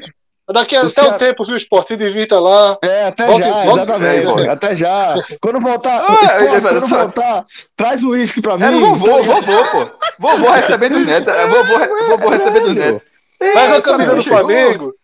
[0.52, 1.14] Daqui até Ceará...
[1.14, 1.88] um tempo, viu, esporte?
[1.88, 2.78] Se divirta lá.
[2.82, 4.40] É, até Volte, já, exatamente.
[4.42, 4.48] É.
[4.48, 5.14] Até já.
[5.40, 6.98] Quando voltar, ah, esporte, quando só...
[6.98, 8.64] voltar, traz o uísque pra mim.
[8.64, 9.90] É vovô, vovô, pô.
[10.20, 11.30] Vovô recebendo neto.
[11.30, 13.04] É, vovô, vovô recebendo neto.
[13.38, 14.94] Traz a camisa do Flamengo.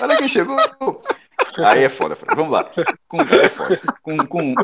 [0.00, 0.56] Olha quem chegou.
[1.58, 2.34] Aí é foda, Fred.
[2.34, 2.70] Vamos lá.
[3.06, 3.80] Com, é foda.
[4.02, 4.54] Com, com,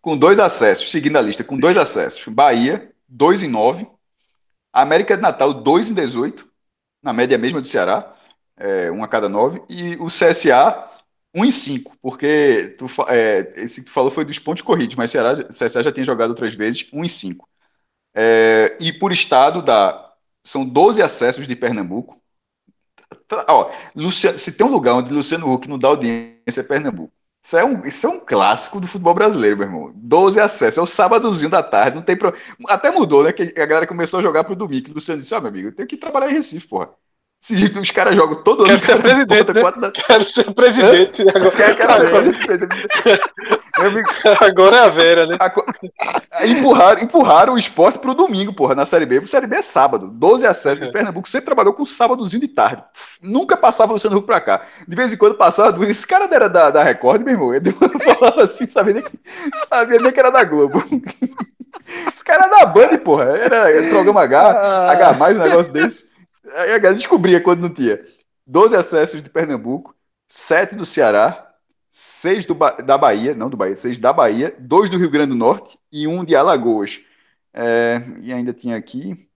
[0.00, 2.24] com dois acessos, seguindo a lista, com dois acessos.
[2.28, 3.86] Bahia, 2 em 9.
[4.72, 6.46] América de Natal, 2 em 18.
[7.02, 8.14] Na média mesma do Ceará
[8.56, 10.88] é, um a cada nove, e o CSA,
[11.34, 15.14] um em cinco, porque tu, é, esse que tu falou foi dos pontos corridos, mas
[15.14, 17.48] o, CSA já tinha jogado outras vezes, um em cinco.
[18.14, 20.12] É, e por estado, dá,
[20.44, 22.20] são 12 acessos de Pernambuco.
[23.48, 27.12] Ó, Luciano, se tem um lugar onde Luciano Huck não dá audiência, é Pernambuco.
[27.44, 29.92] Isso é, um, isso é um clássico do futebol brasileiro, meu irmão.
[29.96, 32.32] 12 acessos, é o sábadozinho da tarde, não tem pro...
[32.68, 33.32] Até mudou, né?
[33.32, 34.90] Que a galera começou a jogar pro domingo.
[34.90, 36.90] O Luciano disse: Ó, oh, meu amigo, eu tenho que trabalhar em Recife, porra.
[37.80, 38.78] Os caras jogam todo ano.
[38.78, 39.52] Quero ser presidente.
[39.52, 39.62] Né?
[39.62, 39.90] Da...
[39.90, 41.22] Quero ser presidente.
[41.22, 42.88] Agora, quero, quero ser presidente.
[44.40, 45.36] Agora é a Vera, né?
[46.44, 49.18] Empurraram, empurraram o esporte pro domingo, porra, na Série B.
[49.18, 50.06] O Série B é sábado.
[50.06, 50.84] 12 a 7.
[50.84, 50.90] É.
[50.92, 52.84] Pernambuco sempre trabalhou com sábadozinho de tarde.
[53.20, 54.62] Nunca passava o Luciano Huck pra cá.
[54.86, 55.84] De vez em quando passava.
[55.84, 57.52] Esse cara era da, da Record, meu irmão.
[57.52, 57.72] Ele
[58.20, 59.04] falava assim, sabia nem,
[59.66, 60.80] sabia nem que era da Globo.
[62.12, 63.24] Esse cara era da Band, porra.
[63.36, 64.92] Era, era programa H, ah.
[64.92, 66.11] H, mais um negócio desse.
[66.44, 68.00] Aí a galera descobria quando não tinha.
[68.46, 69.94] 12 acessos de Pernambuco,
[70.28, 71.54] 7 do Ceará,
[71.90, 75.36] 6 do da Bahia, não do Bahia, 6 da Bahia, 2 do Rio Grande do
[75.36, 77.00] Norte e 1 de Alagoas.
[77.54, 79.28] É, e ainda tinha aqui.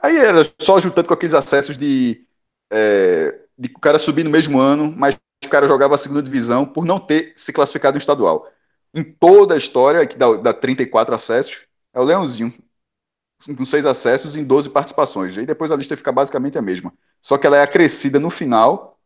[0.00, 2.26] Aí era só juntando com aqueles acessos de,
[2.70, 6.66] é, de o cara subir no mesmo ano, mas o cara jogava a segunda divisão
[6.66, 8.48] por não ter se classificado no estadual.
[8.94, 11.62] Em toda a história, que dá, dá 34 acessos,
[11.94, 12.52] é o Leãozinho
[13.56, 15.36] com seis acessos em 12 participações.
[15.36, 16.92] E depois a lista fica basicamente a mesma.
[17.20, 18.98] Só que ela é acrescida no final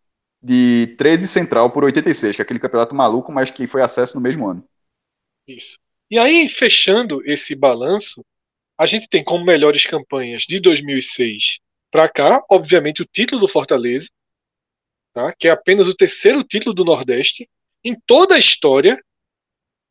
[0.42, 4.20] de 13 Central por 86, que é aquele campeonato maluco, mas que foi acesso no
[4.20, 4.64] mesmo ano.
[5.46, 5.78] Isso.
[6.10, 8.24] E aí, fechando esse balanço,
[8.78, 11.58] a gente tem como melhores campanhas de 2006
[11.90, 14.08] para cá, obviamente, o título do Fortaleza,
[15.12, 15.32] tá?
[15.36, 17.48] que é apenas o terceiro título do Nordeste
[17.82, 19.02] em toda a história,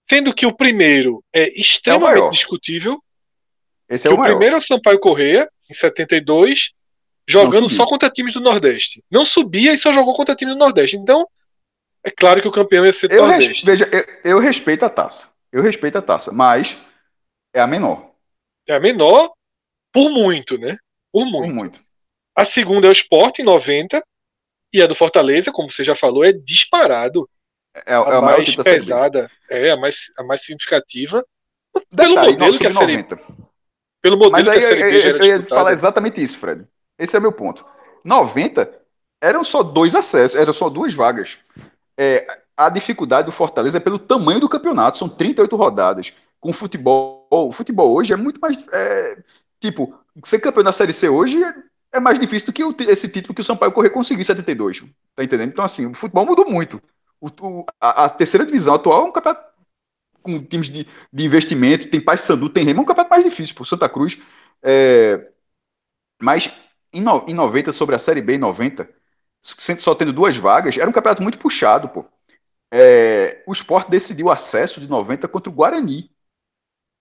[0.07, 3.01] sendo que o primeiro é extremamente é discutível
[3.89, 6.71] esse é o, o primeiro é o Sampaio Correia, em 72,
[7.27, 9.03] jogando só contra times do Nordeste.
[9.09, 10.97] Não subia e só jogou contra times do Nordeste.
[10.97, 11.27] Então,
[12.03, 13.65] é claro que o campeão ia ser do eu Nordeste.
[13.65, 15.29] Veja, eu, eu, respeito a taça.
[15.51, 16.77] Eu respeito a taça, mas
[17.53, 18.11] é a menor.
[18.67, 19.31] É a menor
[19.91, 20.77] por muito, né?
[21.11, 21.47] Por muito.
[21.47, 21.85] Por muito.
[22.35, 24.03] A segunda é o Sport, em 90.
[24.73, 27.29] E a do Fortaleza, como você já falou, é disparado.
[27.73, 29.31] É, é a, mais pesada.
[29.49, 31.25] É, a mais, a mais significativa.
[31.95, 33.05] Pelo Detalhe, modelo que a série...
[34.05, 34.09] 90.
[34.09, 36.65] Pelo modelo Mas aí, que a Série B eu, eu ia falar exatamente isso, Fred.
[36.97, 37.65] Esse é meu ponto.
[38.03, 38.69] 90
[39.21, 41.39] eram só dois acessos, eram só duas vagas.
[41.97, 46.13] É, a dificuldade do Fortaleza é pelo tamanho do campeonato, são 38 rodadas.
[46.39, 48.67] Com futebol, o futebol hoje é muito mais.
[48.71, 49.17] É,
[49.59, 51.53] tipo, ser campeão da Série C hoje é,
[51.93, 54.83] é mais difícil do que o, esse título que o Sampaio Correr conseguiu em 72.
[55.15, 55.49] Tá entendendo?
[55.49, 56.81] Então, assim, o futebol mudou muito.
[57.19, 59.54] O, o, a, a, terceira divisão atual é um campeonato
[60.25, 63.55] com times de, de investimento, tem Paz Sandu, tem Remo, é um campeonato mais difícil,
[63.55, 64.17] por Santa Cruz.
[64.63, 65.31] É,
[66.21, 66.51] mas
[66.93, 68.89] em, no, em 90, sobre a Série B em 90,
[69.41, 72.05] só tendo duas vagas, era um campeonato muito puxado, pô.
[72.73, 76.11] É, o Sport decidiu acesso de 90 contra o Guarani.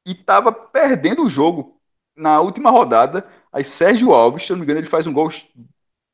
[0.06, 1.80] E estava perdendo o jogo
[2.16, 3.26] na última rodada.
[3.52, 5.30] Aí Sérgio Alves, se eu não me engano, ele faz um gol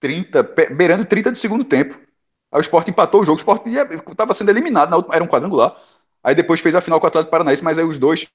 [0.01, 0.43] 30,
[0.77, 1.95] beirando 30 do segundo tempo.
[2.53, 3.67] Aí o Sport empatou o jogo, o Sport
[4.09, 5.77] estava sendo eliminado, última, era um quadrangular.
[6.23, 8.27] Aí depois fez a final com o Atlético Paranaense, mas aí os dois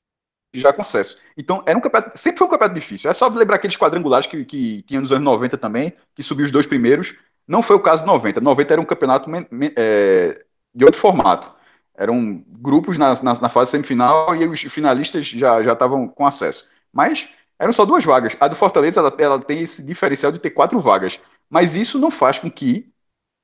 [0.54, 1.18] já com acesso.
[1.38, 3.10] Então, era um campeonato, sempre foi um campeonato difícil.
[3.10, 6.52] É só lembrar aqueles quadrangulares que, que tinha nos anos 90 também, que subiu os
[6.52, 7.14] dois primeiros.
[7.48, 8.42] Não foi o caso de 90.
[8.42, 9.30] 90 era um campeonato
[9.78, 11.54] é, de outro formato.
[11.98, 16.68] Eram grupos na, na, na, fase semifinal e os finalistas já estavam com acesso.
[16.92, 18.36] Mas eram só duas vagas.
[18.40, 21.20] A do Fortaleza ela, ela tem esse diferencial de ter quatro vagas.
[21.50, 22.92] Mas isso não faz com que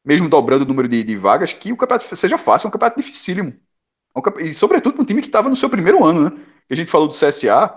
[0.04, 2.99] mesmo dobrando o número de, de vagas, que o campeonato seja fácil, é um campeonato
[2.99, 3.54] dificílimo.
[4.15, 6.32] É e sobretudo para um time que estava no seu primeiro ano, né?
[6.69, 7.74] A gente falou do CSA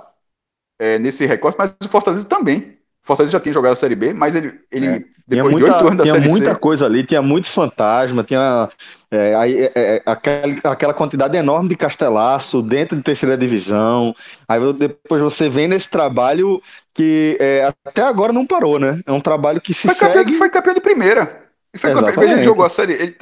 [0.78, 2.74] é, nesse recorte, mas o Fortaleza também.
[3.02, 5.72] O Fortaleza já tinha jogado a Série B, mas ele, ele é, depois muita, de
[5.72, 6.34] oito anos da Série C...
[6.34, 8.68] Tinha muita coisa ali, tinha muito fantasma, tinha
[9.10, 14.14] é, é, é, aquela, aquela quantidade enorme de castelaço dentro de terceira divisão.
[14.48, 16.62] Aí depois você vem nesse trabalho
[16.94, 19.00] que é, até agora não parou, né?
[19.04, 20.14] É um trabalho que se foi segue...
[20.14, 21.44] Campeão, foi campeão de primeira.
[21.74, 23.16] Ele foi campeão, ele jogou a série, ele,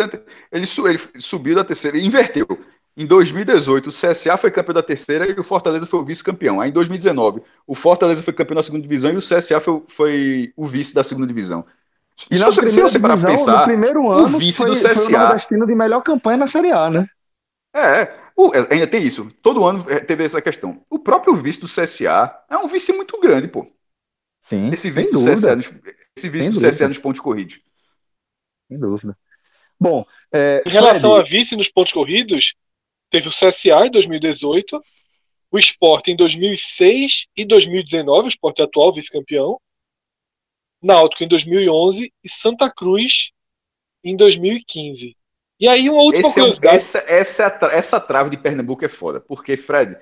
[0.52, 2.46] ele, ele, subiu da terceira e inverteu.
[2.96, 6.60] Em 2018, o CSA foi campeão da terceira e o Fortaleza foi o vice-campeão.
[6.60, 10.52] Aí em 2019, o Fortaleza foi campeão da segunda divisão e o CSA foi, foi
[10.56, 11.64] o vice da segunda divisão.
[12.30, 14.94] E se, você, se você para pensar, no primeiro ano, o vice foi, do CSA
[14.94, 17.06] foi o destino de melhor campanha na Série A, né?
[17.74, 19.28] É, o, é, ainda tem isso.
[19.42, 20.84] Todo ano é, teve essa questão.
[20.90, 23.66] O próprio vice do CSA é um vice muito grande, pô.
[24.40, 24.70] Sim.
[24.72, 25.58] Esse vice do CSA,
[26.16, 27.60] esse vice do CSA nos pontos corridos.
[28.68, 29.16] Sem dúvida.
[29.80, 31.28] Bom, é, em relação Fred...
[31.28, 32.54] a vice nos pontos corridos,
[33.12, 34.82] teve o CSA em 2018,
[35.50, 39.60] o Sport em 2006 e 2019, o Sport é atual vice-campeão,
[40.82, 43.30] Náutico em 2011 e Santa Cruz
[44.02, 45.16] em 2015.
[45.60, 46.74] E aí uma última Esse curiosidade.
[46.74, 49.96] É, essa, essa, essa trave de Pernambuco é foda, porque, Fred,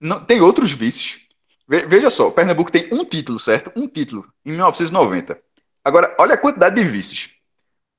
[0.00, 1.20] não, tem outros vícios.
[1.68, 3.70] Veja só, Pernambuco tem um título, certo?
[3.76, 5.40] Um título, em 1990.
[5.84, 7.30] Agora, olha a quantidade de vícios.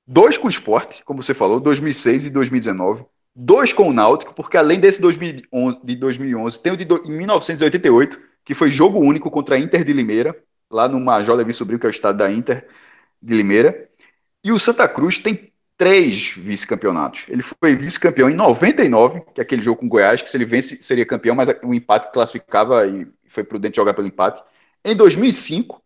[0.06, 4.58] Dois com o esporte, como você falou, 2006 e 2019 dois com o Náutico, porque
[4.58, 9.60] além desse 2011, de 2011, tem o de 1988, que foi jogo único contra a
[9.60, 10.36] Inter de Limeira,
[10.70, 12.68] lá no Major Levi Sobrinho, que é o estado da Inter
[13.22, 13.90] de Limeira.
[14.44, 17.26] E o Santa Cruz tem três vice-campeonatos.
[17.28, 20.46] Ele foi vice-campeão em 99, que é aquele jogo com o Goiás, que se ele
[20.46, 24.44] vence seria campeão, mas o empate classificava e foi prudente jogar pelo empate.
[24.86, 25.82] Em 2005,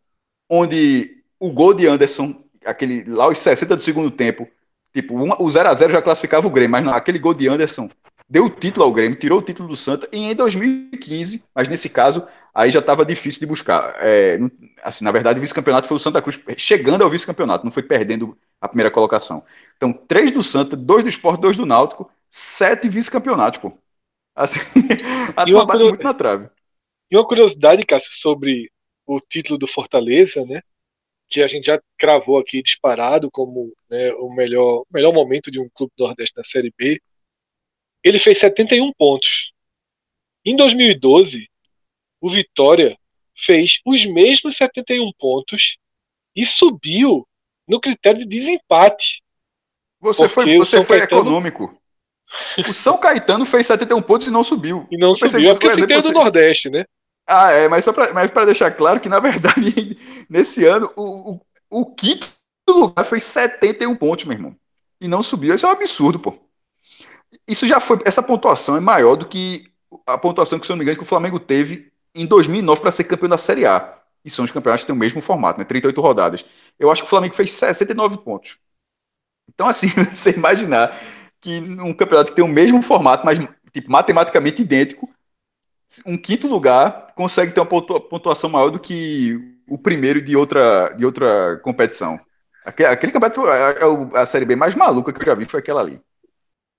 [0.49, 4.47] onde o gol de Anderson, aquele lá os 60 do segundo tempo,
[4.95, 7.89] Tipo, uma, o 0x0 já classificava o Grêmio, mas não, aquele gol de Anderson
[8.29, 11.89] deu o título ao Grêmio, tirou o título do Santa, e em 2015, mas nesse
[11.89, 13.93] caso, aí já estava difícil de buscar.
[13.99, 14.39] É,
[14.81, 18.38] assim, na verdade, o vice-campeonato foi o Santa Cruz chegando ao vice-campeonato, não foi perdendo
[18.62, 19.43] a primeira colocação.
[19.75, 23.77] Então, três do Santa, dois do Sport, dois do Náutico, sete vice-campeonatos, pô.
[24.34, 24.62] Assim,
[25.36, 26.47] a bate muito na trave.
[27.12, 28.71] E uma curiosidade, Cássio, sobre
[29.05, 30.62] o título do Fortaleza, né?
[31.27, 35.69] Que a gente já cravou aqui disparado como né, o melhor, melhor momento de um
[35.73, 37.01] clube do Nordeste na Série B.
[38.03, 39.51] Ele fez 71 pontos.
[40.45, 41.49] Em 2012,
[42.21, 42.97] o Vitória
[43.35, 45.77] fez os mesmos 71 pontos
[46.35, 47.27] e subiu
[47.67, 49.23] no critério de desempate.
[49.99, 51.21] Você foi, você foi Caetano...
[51.21, 51.81] econômico.
[52.67, 54.88] O São Caetano fez 71 pontos e não subiu.
[54.91, 56.07] E não subiu, pensei, é porque você...
[56.07, 56.85] do Nordeste, né?
[57.27, 59.97] Ah, é, mas só para deixar claro que, na verdade,
[60.29, 62.27] nesse ano, o, o, o quinto
[62.67, 64.55] lugar foi 71 pontos, meu irmão.
[65.01, 65.53] E não subiu.
[65.53, 66.38] Isso é um absurdo, pô.
[67.47, 67.99] Isso já foi.
[68.05, 69.63] Essa pontuação é maior do que
[70.07, 72.91] a pontuação que, se eu não me engano, que o Flamengo teve em 2009 para
[72.91, 73.99] ser campeão da Série A.
[74.23, 75.65] E são os campeonatos que têm o mesmo formato, né?
[75.65, 76.45] 38 rodadas.
[76.79, 78.57] Eu acho que o Flamengo fez 69 pontos.
[79.53, 80.95] Então, assim, você imaginar
[81.39, 83.38] que um campeonato que tem o mesmo formato, mas
[83.71, 85.09] tipo, matematicamente idêntico,
[86.05, 91.05] um quinto lugar consegue ter uma pontuação maior do que o primeiro de outra, de
[91.05, 92.19] outra competição.
[92.63, 95.59] Aquele, aquele campeonato é, é a Série B mais maluca que eu já vi, foi
[95.59, 96.01] aquela ali.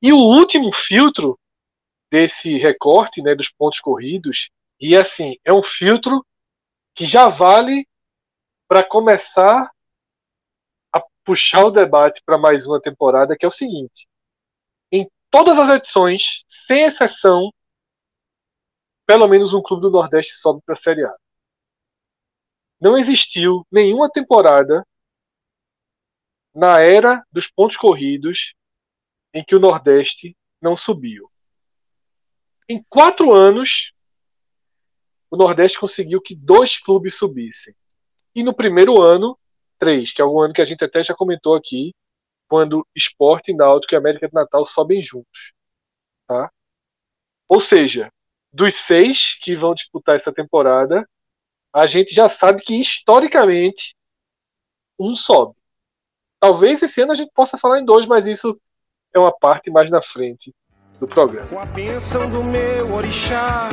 [0.03, 1.39] E o último filtro
[2.11, 4.51] desse recorte né, dos pontos corridos,
[4.81, 6.25] e assim, é um filtro
[6.95, 7.87] que já vale
[8.69, 9.71] para começar
[10.93, 14.07] a puxar o debate para mais uma temporada, que é o seguinte:
[14.91, 17.51] em todas as edições, sem exceção,
[19.07, 21.15] pelo menos um clube do Nordeste sobe para a Série A.
[22.81, 24.87] não existiu nenhuma temporada
[26.55, 28.55] na era dos pontos corridos
[29.33, 31.31] em que o Nordeste não subiu.
[32.69, 33.93] Em quatro anos,
[35.31, 37.75] o Nordeste conseguiu que dois clubes subissem.
[38.35, 39.39] E no primeiro ano,
[39.79, 41.95] três, que é o ano que a gente até já comentou aqui,
[42.49, 45.53] quando Esporte, Náutico e América do Natal sobem juntos.
[46.27, 46.51] Tá?
[47.49, 48.11] Ou seja,
[48.57, 51.07] dos seis que vão disputar essa temporada,
[51.75, 53.95] a gente já sabe que historicamente
[54.99, 55.55] um sobe.
[56.41, 58.59] Talvez esse ano a gente possa falar em dois, mas isso
[59.15, 60.55] é uma parte mais na frente
[60.99, 61.49] do programa.
[61.49, 63.69] Com a bênção do meu orixá,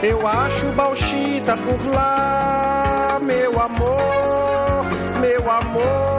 [0.00, 6.13] eu acho Bauxita por lá, meu amor, meu amor.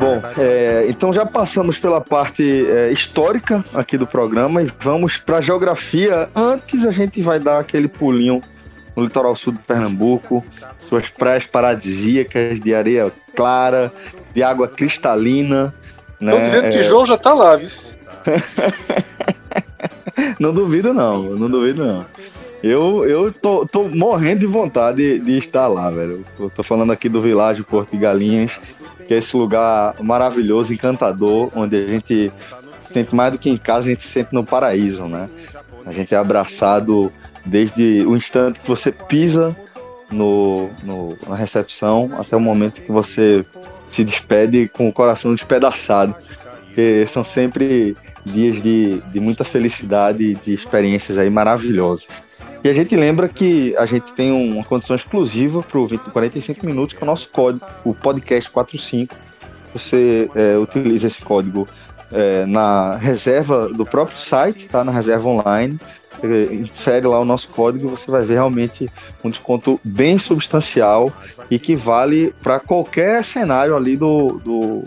[0.00, 5.36] Bom, é, então já passamos pela parte é, histórica aqui do programa e vamos para
[5.36, 6.30] a geografia.
[6.34, 8.40] Antes a gente vai dar aquele pulinho
[8.96, 10.42] no litoral sul de Pernambuco,
[10.78, 13.92] suas praias paradisíacas de areia clara,
[14.34, 15.74] de água cristalina.
[16.18, 16.32] Né?
[16.32, 17.68] Estão dizendo que João já tá lá, viu?
[20.40, 22.06] não duvido não, não duvido não.
[22.62, 26.24] Eu, eu tô, tô morrendo de vontade de, de estar lá, velho.
[26.38, 28.58] Eu tô falando aqui do Világio Porto de Galinhas,
[29.10, 32.32] que é esse lugar maravilhoso, encantador, onde a gente
[32.78, 35.28] sente mais do que em casa, a gente se sente no paraíso, né?
[35.84, 37.12] A gente é abraçado
[37.44, 39.56] desde o instante que você pisa
[40.12, 43.44] no, no, na recepção até o momento que você
[43.88, 46.14] se despede com o coração despedaçado.
[46.66, 52.06] Porque são sempre dias de, de muita felicidade, de experiências aí maravilhosas.
[52.62, 56.94] E a gente lembra que a gente tem uma condição exclusiva para o 45 minutos,
[56.94, 59.14] que é o nosso código, o podcast 45.
[59.72, 61.66] Você é, utiliza esse código
[62.12, 64.84] é, na reserva do próprio site, tá?
[64.84, 65.80] Na reserva online.
[66.12, 68.90] Você insere lá o nosso código e você vai ver realmente
[69.24, 71.10] um desconto bem substancial
[71.50, 74.84] e que vale para qualquer cenário ali do, do,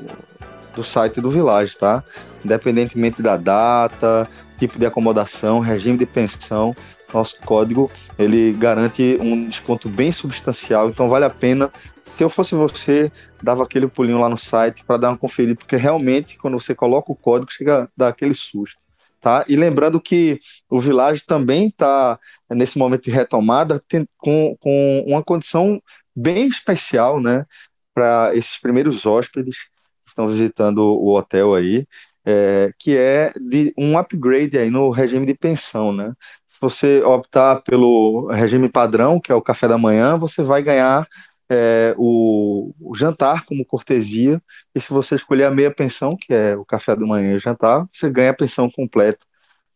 [0.76, 2.04] do site do Village, tá?
[2.44, 6.76] Independentemente da data, tipo de acomodação, regime de pensão,
[7.14, 11.72] nosso código ele garante um desconto bem substancial, então vale a pena.
[12.04, 13.12] Se eu fosse você,
[13.42, 17.12] dava aquele pulinho lá no site para dar uma conferida, porque realmente quando você coloca
[17.12, 18.82] o código chega a dar aquele susto.
[19.22, 19.46] Tá?
[19.48, 20.38] E lembrando que
[20.70, 25.82] o Village também está nesse momento de retomada tem, com, com uma condição
[26.14, 27.46] bem especial, né,
[27.94, 31.88] para esses primeiros hóspedes que estão visitando o hotel aí,
[32.26, 36.14] é, que é de um upgrade aí no regime de pensão, né?
[36.48, 41.08] Se você optar pelo regime padrão, que é o café da manhã, você vai ganhar
[41.50, 44.42] é, o, o, jantar como cortesia,
[44.74, 47.40] e se você escolher a meia pensão, que é o café da manhã e o
[47.40, 49.26] jantar, você ganha a pensão completa,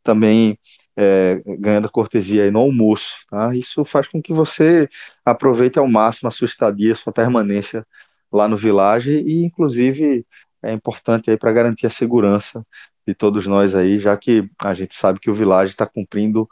[0.04, 0.58] também
[0.96, 3.18] é, ganhando cortesia aí no almoço.
[3.30, 3.56] Tá?
[3.56, 4.90] Isso faz com que você
[5.26, 7.86] aproveite ao máximo a sua estadia, a sua permanência
[8.32, 10.26] lá no Village, e inclusive
[10.64, 12.66] é importante aí para garantir a segurança
[13.08, 16.48] de todos nós aí, já que a gente sabe que o Village está cumprindo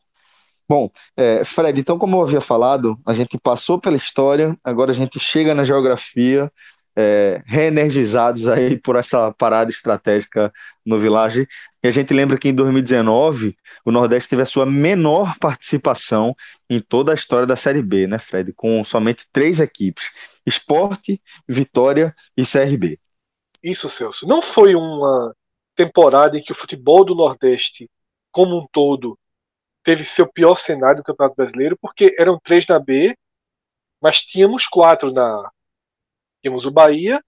[0.68, 4.96] Bom, é, Fred, então, como eu havia falado, a gente passou pela história, agora a
[4.96, 6.52] gente chega na geografia,
[6.96, 10.54] é, reenergizados aí por essa parada estratégica
[10.86, 11.48] no Village.
[11.84, 16.36] E a gente lembra que em 2019 o Nordeste teve a sua menor participação
[16.70, 18.54] em toda a história da Série B, né, Fred?
[18.54, 20.06] Com somente três equipes:
[20.46, 23.00] Esporte, Vitória e CRB.
[23.62, 24.28] Isso, Celso.
[24.28, 25.34] Não foi uma
[25.76, 27.90] temporada em que o futebol do Nordeste,
[28.32, 29.18] como um todo,
[29.84, 33.16] teve seu pior cenário do Campeonato Brasileiro, porque eram três na B,
[34.02, 35.50] mas tínhamos quatro na.
[36.44, 37.24] Tínhamos o Bahia,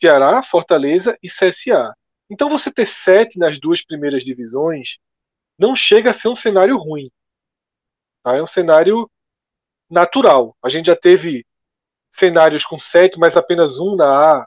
[0.00, 1.94] Ceará, Fortaleza e CSA.
[2.30, 4.98] Então você ter sete nas duas primeiras divisões
[5.58, 7.10] não chega a ser um cenário ruim.
[8.22, 8.36] Tá?
[8.36, 9.10] É um cenário
[9.88, 10.56] natural.
[10.62, 11.44] A gente já teve
[12.10, 14.46] cenários com sete, mas apenas um na A.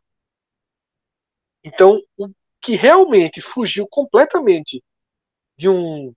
[1.63, 2.29] Então, o
[2.61, 4.83] que realmente fugiu completamente
[5.57, 6.13] de, um,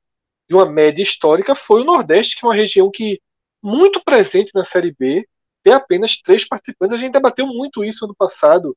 [0.48, 3.20] de uma média histórica foi o Nordeste, que é uma região que
[3.62, 5.28] muito presente na Série B,
[5.66, 6.94] tem apenas três participantes.
[6.94, 8.76] A gente debateu muito isso ano passado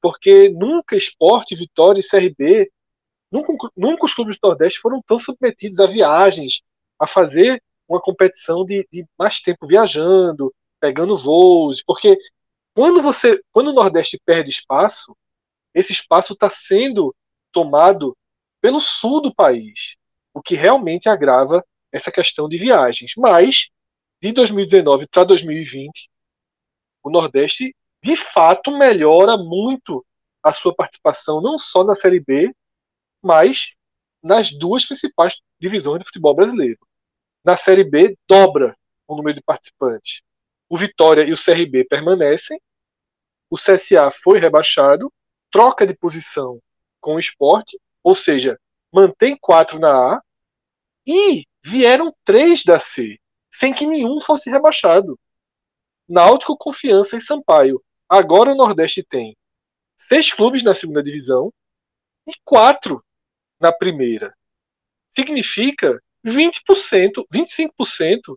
[0.00, 2.70] porque nunca esporte, Vitória e CRB,
[3.32, 6.62] nunca, nunca os clubes do Nordeste foram tão submetidos a viagens,
[7.00, 12.16] a fazer uma competição de, de mais tempo viajando, pegando voos, porque
[12.74, 15.16] quando você, quando o Nordeste perde espaço,
[15.74, 17.12] esse espaço está sendo
[17.50, 18.16] tomado
[18.60, 19.96] pelo sul do país,
[20.32, 23.14] o que realmente agrava essa questão de viagens.
[23.18, 23.68] Mas
[24.22, 26.08] de 2019 para 2020,
[27.02, 30.04] o Nordeste de fato melhora muito
[30.42, 32.54] a sua participação, não só na Série B,
[33.22, 33.74] mas
[34.22, 36.78] nas duas principais divisões do futebol brasileiro.
[37.44, 38.76] Na Série B, dobra
[39.06, 40.22] o número de participantes.
[40.68, 42.60] O Vitória e o CRB permanecem.
[43.50, 45.12] O CSA foi rebaixado,
[45.50, 46.60] troca de posição
[47.00, 48.58] com o esporte, ou seja,
[48.92, 50.22] mantém quatro na A,
[51.06, 53.18] e vieram três da C,
[53.52, 55.18] sem que nenhum fosse rebaixado.
[56.10, 57.80] Náutico, Confiança e Sampaio.
[58.08, 59.36] Agora o Nordeste tem
[59.96, 61.52] seis clubes na segunda divisão
[62.26, 63.04] e quatro
[63.60, 64.36] na primeira.
[65.10, 68.36] Significa 20%, 25%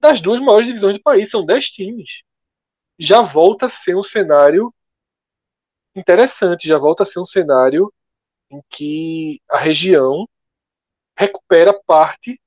[0.00, 1.30] das duas maiores divisões do país.
[1.30, 2.22] São 10 times.
[2.98, 4.74] Já volta a ser um cenário
[5.94, 7.94] interessante, já volta a ser um cenário
[8.50, 10.28] em que a região
[11.16, 12.40] recupera parte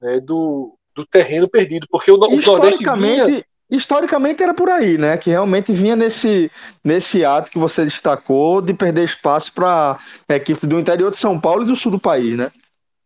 [0.00, 3.44] né, do, do terreno perdido, porque o, o Nordeste vinha...
[3.70, 5.16] Historicamente era por aí, né?
[5.16, 6.50] Que realmente vinha nesse,
[6.84, 11.40] nesse ato que você destacou de perder espaço para a equipe do interior de São
[11.40, 12.52] Paulo e do sul do país, né?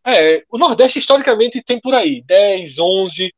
[0.05, 3.33] É, o Nordeste historicamente tem por aí 10, 11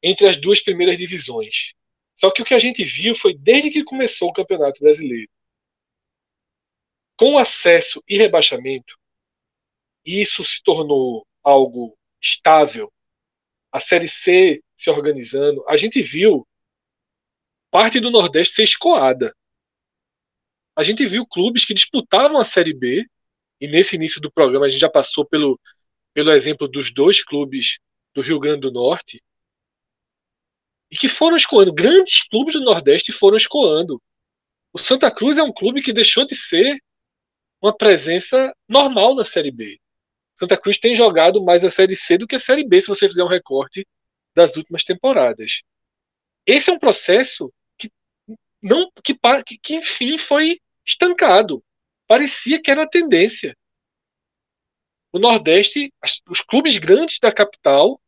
[0.00, 1.72] entre as duas primeiras divisões.
[2.14, 5.28] Só que o que a gente viu foi desde que começou o Campeonato Brasileiro.
[7.16, 8.96] Com acesso e rebaixamento,
[10.04, 12.92] isso se tornou algo estável,
[13.74, 16.46] a Série C se organizando, a gente viu
[17.72, 19.34] parte do Nordeste ser escoada.
[20.76, 23.04] A gente viu clubes que disputavam a Série B,
[23.60, 25.58] e nesse início do programa a gente já passou pelo,
[26.12, 27.80] pelo exemplo dos dois clubes
[28.14, 29.20] do Rio Grande do Norte,
[30.88, 31.72] e que foram escoando.
[31.72, 34.00] Grandes clubes do Nordeste foram escoando.
[34.72, 36.78] O Santa Cruz é um clube que deixou de ser
[37.60, 39.80] uma presença normal na Série B.
[40.34, 43.08] Santa Cruz tem jogado mais a Série C do que a Série B, se você
[43.08, 43.86] fizer um recorte
[44.34, 45.62] das últimas temporadas.
[46.46, 47.90] Esse é um processo que
[48.60, 49.14] não que,
[49.46, 51.62] que, que enfim foi estancado.
[52.06, 53.56] Parecia que era a tendência.
[55.12, 55.92] O Nordeste,
[56.28, 58.00] os clubes grandes da capital,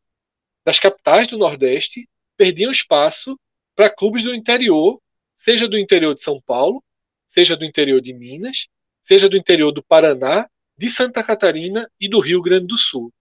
[0.65, 3.39] das capitais do Nordeste, perdiam espaço
[3.73, 5.01] para clubes do interior,
[5.37, 6.83] seja do interior de São Paulo,
[7.27, 8.67] seja do interior de Minas,
[9.03, 13.11] seja do interior do Paraná, de Santa Catarina e do Rio Grande do Sul.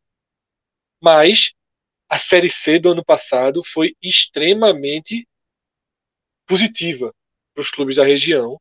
[1.00, 1.54] Mas
[2.08, 5.26] a Série C do ano passado foi extremamente
[6.46, 7.14] positiva
[7.54, 8.60] para os clubes da região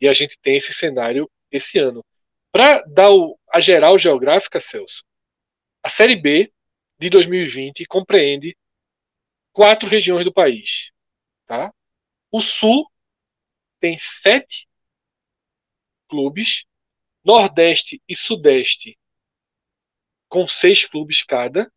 [0.00, 2.04] e a gente tem esse cenário esse ano.
[2.52, 5.04] Para dar o, a geral geográfica, Celso,
[5.82, 6.52] a Série B
[6.98, 8.56] de 2020 compreende
[9.52, 10.90] quatro regiões do país.
[11.46, 11.72] Tá?
[12.30, 12.90] O Sul
[13.80, 14.68] tem sete
[16.08, 16.64] clubes,
[17.26, 18.96] Nordeste e Sudeste
[20.28, 21.68] com seis clubes cada,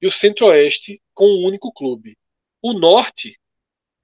[0.00, 2.18] e o Centro-Oeste com um único clube.
[2.60, 3.40] O Norte,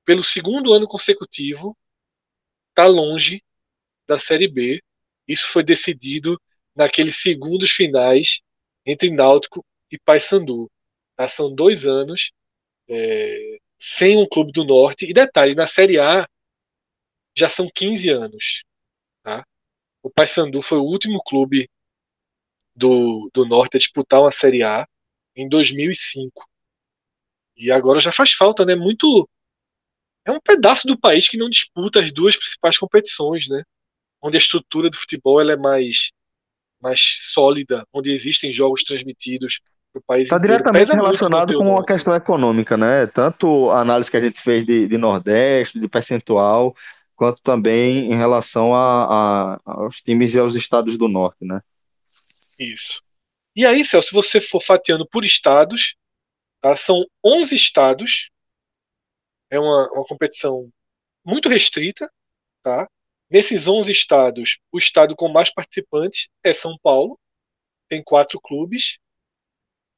[0.06, 1.76] pelo segundo ano consecutivo,
[2.70, 3.44] está longe
[4.06, 4.82] da Série B.
[5.28, 6.40] Isso foi decidido
[6.74, 8.40] naqueles segundos finais
[8.86, 10.70] entre Náutico e Paysandu.
[11.14, 11.28] Tá?
[11.28, 12.32] São dois anos
[12.88, 15.04] é, sem um clube do Norte.
[15.04, 16.26] E detalhe, na Série A
[17.36, 18.64] já são 15 anos.
[19.22, 19.46] Tá?
[20.02, 21.68] O Paysandu foi o último clube
[22.74, 24.86] do, do Norte a disputar uma Série A
[25.36, 26.46] em 2005.
[27.56, 28.74] E agora já faz falta, né?
[28.74, 29.28] Muito.
[30.24, 33.62] É um pedaço do país que não disputa as duas principais competições, né?
[34.22, 36.10] Onde a estrutura do futebol ela é mais,
[36.80, 37.00] mais
[37.32, 39.60] sólida, onde existem jogos transmitidos
[39.92, 43.06] para o país Está diretamente relacionado com a questão econômica, né?
[43.06, 46.74] Tanto a análise que a gente fez de, de Nordeste, de percentual,
[47.20, 51.60] quanto também em relação a, a, aos times e aos estados do Norte, né?
[52.58, 53.02] Isso.
[53.54, 55.96] E aí, Celso, se você for fatiando por estados,
[56.62, 56.74] tá?
[56.74, 58.30] são 11 estados,
[59.50, 60.70] é uma, uma competição
[61.22, 62.10] muito restrita.
[62.62, 62.88] Tá?
[63.28, 67.20] Nesses 11 estados, o estado com mais participantes é São Paulo,
[67.86, 68.98] tem quatro clubes.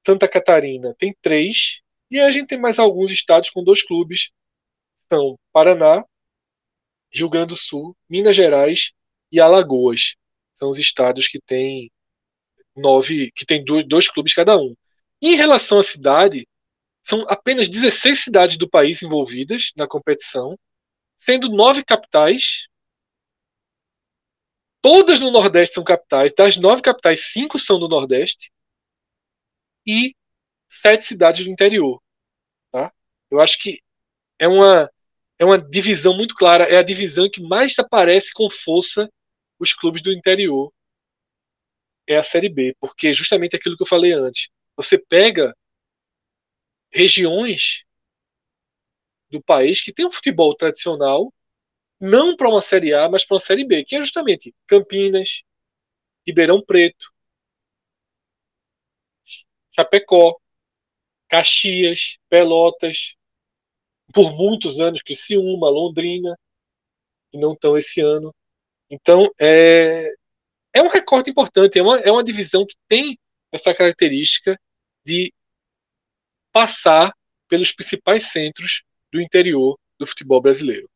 [0.04, 1.82] Santa Catarina tem três.
[2.10, 4.32] E aí a gente tem mais alguns estados com dois clubes.
[5.08, 6.04] São Paraná,
[7.12, 8.92] Rio Grande do Sul, Minas Gerais
[9.30, 10.14] e Alagoas.
[10.54, 11.90] São os estados que têm
[12.76, 14.74] nove, que tem dois, dois clubes cada um.
[15.20, 16.46] em relação à cidade,
[17.04, 20.58] são apenas 16 cidades do país envolvidas na competição,
[21.18, 22.66] sendo nove capitais.
[24.80, 26.32] Todas no Nordeste são capitais.
[26.36, 28.50] Das nove capitais, cinco são do Nordeste.
[29.86, 30.14] E
[30.68, 32.00] sete cidades do interior.
[32.70, 32.92] Tá?
[33.30, 33.80] Eu acho que
[34.38, 34.90] é uma,
[35.39, 36.64] é uma divisão muito clara.
[36.64, 39.09] É a divisão que mais aparece com força
[39.59, 40.72] os clubes do interior
[42.07, 44.49] é a Série B, porque é justamente aquilo que eu falei antes.
[44.76, 45.57] Você pega
[46.91, 47.85] regiões
[49.30, 51.33] do país que tem um futebol tradicional,
[52.01, 55.43] não para uma Série A, mas para uma Série B, que é justamente Campinas,
[56.26, 57.12] Ribeirão Preto,
[59.74, 60.37] Chapecó,
[61.28, 63.16] Caxias, Pelotas,
[64.12, 66.36] por muitos anos Criciúma, Londrina,
[67.30, 68.34] que não estão esse ano.
[68.90, 70.12] Então, é,
[70.74, 73.18] é um recorte importante, é uma, é uma divisão que tem
[73.50, 74.58] essa característica
[75.04, 75.32] de
[76.52, 77.12] passar
[77.48, 78.82] pelos principais centros
[79.12, 80.88] do interior do futebol brasileiro.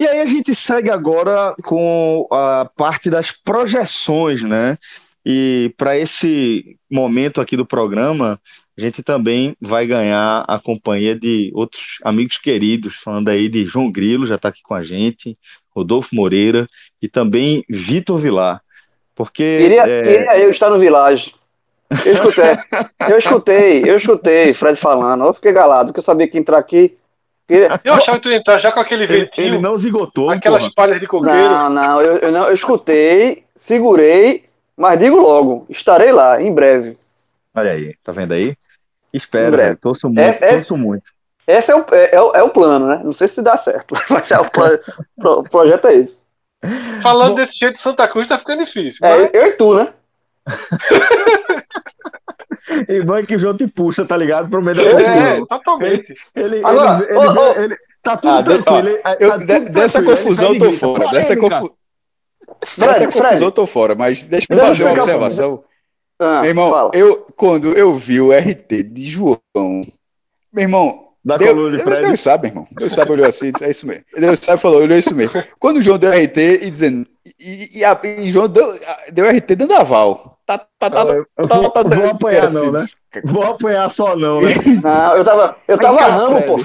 [0.00, 4.78] E aí a gente segue agora com a parte das projeções, né?
[5.26, 8.40] E para esse momento aqui do programa,
[8.78, 13.90] a gente também vai ganhar a companhia de outros amigos queridos, falando aí de João
[13.90, 15.36] Grilo, já está aqui com a gente,
[15.74, 16.64] Rodolfo Moreira
[17.02, 18.62] e também Vitor Vilar.
[19.16, 19.58] Porque.
[19.62, 20.02] Queria, é...
[20.02, 21.34] queria eu estar no Village.
[22.04, 22.44] Eu escutei,
[23.10, 25.24] eu escutei, eu escutei Fred falando.
[25.24, 26.96] Eu fiquei galado, porque eu sabia que entrar aqui.
[27.48, 27.80] Queria...
[27.82, 29.46] Eu achava que tu ia entrar já com aquele ventinho.
[29.46, 30.30] Ele, ele não zigotou.
[30.30, 30.74] Aquelas porra.
[30.76, 31.36] palhas de coqueiro.
[31.36, 34.44] Não, não eu, eu, não, eu escutei, segurei,
[34.76, 36.96] mas digo logo, estarei lá, em breve.
[37.52, 38.54] Olha aí, tá vendo aí?
[39.12, 39.76] Espero, velho.
[39.76, 41.10] Torço muito, é, torço muito.
[41.46, 43.00] Esse é o, é, é, o, é o plano, né?
[43.02, 46.18] Não sei se dá certo, mas é o, pro, o projeto é esse.
[47.02, 49.06] Falando Bom, desse jeito, Santa Cruz tá ficando difícil.
[49.06, 49.30] É, mas...
[49.32, 49.92] eu e tu, né?
[52.88, 54.48] e vai que o João te puxa, tá ligado?
[54.48, 55.12] Pro meio da confusão.
[55.12, 56.14] É, totalmente.
[56.34, 58.98] Ele, ele, Agora, ele, oh, oh, ele, tá tudo ah, tranquilo.
[58.98, 61.10] Tá eu, tudo dessa confusão eu tô fora.
[61.10, 61.70] Dessa, confu...
[62.76, 65.64] dessa confusão eu tô fora, mas deixa eu fazer uma observação.
[66.18, 69.38] Ah, meu irmão, eu, quando eu vi o RT de João,
[70.52, 72.06] meu irmão, da Deus, coluna de Fred.
[72.06, 72.66] Deus sabe, irmão.
[72.72, 74.04] Deus sabe, olhou assim, disse, é isso mesmo.
[74.16, 75.42] Deus sabe, falou, olhou isso mesmo.
[75.58, 77.06] Quando o João deu RT e dizendo.
[77.38, 78.66] E, e, a, e João deu,
[79.12, 80.38] deu RT dando aval.
[80.46, 82.86] Tá, tá, tá, eu tá, vou, tá, vou apanhar, assim, não, né?
[83.24, 84.48] Vou apanhar só, não, né?
[84.82, 86.56] Não, eu tava, eu tava cá, Rambo, pô.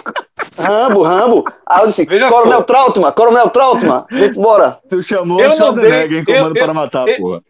[0.57, 1.43] Rambo, Rambo.
[1.65, 2.63] Aí eu disse: Veja Coronel só.
[2.63, 4.79] Trautmann, Coronel Trautmann, vem embora.
[4.89, 7.41] Tu chamou o Schwarzenegger em comando eu, para matar, eu, porra.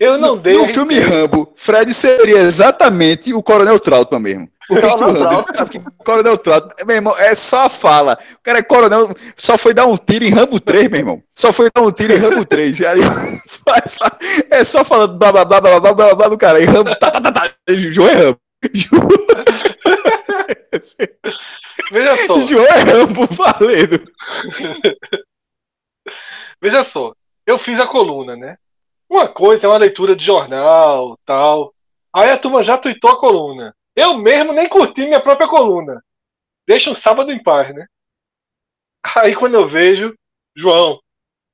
[0.00, 0.54] Eu não dei.
[0.54, 4.48] No filme Rambo, Fred seria exatamente o Coronel Trautmann mesmo.
[4.66, 5.84] Porque Coronel Trautmann.
[6.04, 8.18] Coronel Trautmann, meu irmão, é só fala.
[8.34, 11.22] O cara é coronel, só foi dar um tiro em Rambo 3, meu irmão.
[11.34, 12.80] Só foi dar um tiro em Rambo 3.
[12.82, 13.00] Aí,
[13.84, 14.04] é, só,
[14.50, 16.60] é só falando blá blá blá blá blá blá blá do cara.
[16.60, 17.50] E Rambo, tá, tá, tá, tá.
[17.68, 18.40] João é Rambo.
[21.92, 22.40] Veja só.
[22.40, 24.04] João é Rambo valendo.
[26.60, 27.12] Veja só,
[27.46, 28.56] eu fiz a coluna, né?
[29.08, 31.74] Uma coisa é uma leitura de jornal, tal.
[32.12, 33.74] Aí a turma já tuitou a coluna.
[33.96, 36.02] Eu mesmo nem curti minha própria coluna.
[36.66, 37.86] Deixa um sábado em paz, né?
[39.16, 40.14] Aí quando eu vejo,
[40.54, 41.00] João,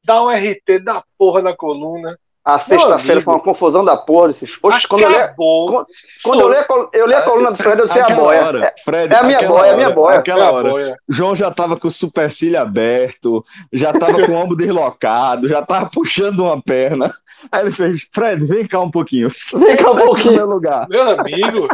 [0.04, 2.18] dá um RT da porra na coluna.
[2.44, 4.84] A sexta-feira foi uma confusão da porra desses posts.
[4.84, 5.86] Quando eu li, quando,
[6.22, 6.56] quando eu li,
[6.92, 8.44] eu li a coluna do Fred, eu sei a boia.
[8.44, 10.18] Hora, é, Fred, é a minha boia, hora, é a minha boia.
[10.18, 10.68] Aquela hora.
[10.68, 10.96] Boia.
[11.08, 13.42] João já tava com o supercílio aberto,
[13.72, 17.14] já tava com o ombro deslocado, já tava puxando uma perna.
[17.50, 19.30] Aí ele fez, Fred, vem cá um pouquinho.
[19.54, 20.34] Vem cá um pouquinho.
[20.34, 20.86] Meu, lugar.
[20.86, 21.66] meu amigo,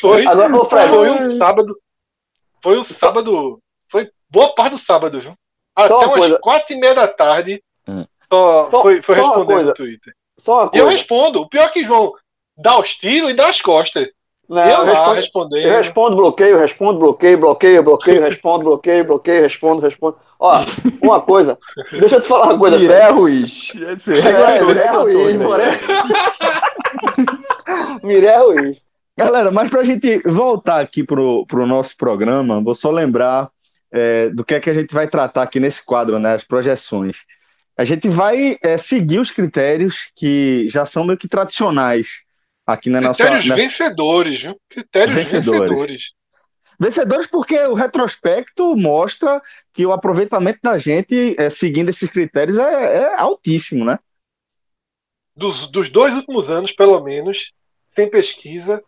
[0.00, 1.76] foi, Agora, Fred, foi um sábado.
[2.62, 3.60] Foi um sábado.
[3.90, 5.34] Foi boa parte do sábado, viu?
[5.76, 6.38] Até umas coisa.
[6.40, 7.62] quatro e meia da tarde
[8.32, 10.14] só, só foi, foi só responder no Twitter.
[10.38, 10.84] Só uma coisa.
[10.84, 11.40] eu respondo.
[11.42, 12.12] O pior é que João
[12.56, 14.08] dá os tiros e dá as costas.
[14.48, 15.64] Não, eu, eu lá respondendo.
[15.64, 20.16] Eu respondo, bloqueio, respondo, bloqueio, bloqueio, bloqueio, respondo, bloqueio, bloqueio, respondo, respondo.
[20.40, 20.56] Ó,
[21.00, 21.56] uma coisa,
[21.92, 22.76] deixa eu te falar uma coisa.
[22.76, 23.72] Miré Ruiz.
[23.76, 25.38] É, Miré Ruiz,
[28.02, 28.78] Miré Ruiz.
[29.16, 33.50] Galera, mas para a gente voltar aqui pro, pro nosso programa, vou só lembrar
[33.92, 36.34] é, do que é que a gente vai tratar aqui nesse quadro, né?
[36.34, 37.18] As projeções.
[37.80, 42.20] A gente vai é, seguir os critérios que já são meio que tradicionais
[42.66, 43.24] aqui na nossa.
[43.24, 44.60] Critérios vencedores, viu?
[44.68, 45.60] Critérios vencedores.
[45.60, 46.12] vencedores.
[46.78, 49.40] Vencedores porque o retrospecto mostra
[49.72, 53.98] que o aproveitamento da gente é, seguindo esses critérios é, é altíssimo, né?
[55.34, 57.50] Dos, dos, dois últimos anos, pelo menos,
[57.88, 58.84] sem pesquisa,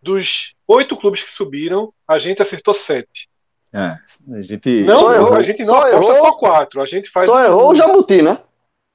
[0.00, 3.28] dos oito clubes que subiram, a gente acertou sete.
[3.72, 3.96] É,
[4.32, 4.82] a gente.
[4.82, 6.80] Não, errou, a gente não só aposta errou, só quatro.
[6.80, 7.26] A gente faz.
[7.26, 7.44] Só um...
[7.44, 8.40] errou o Jabuti, né?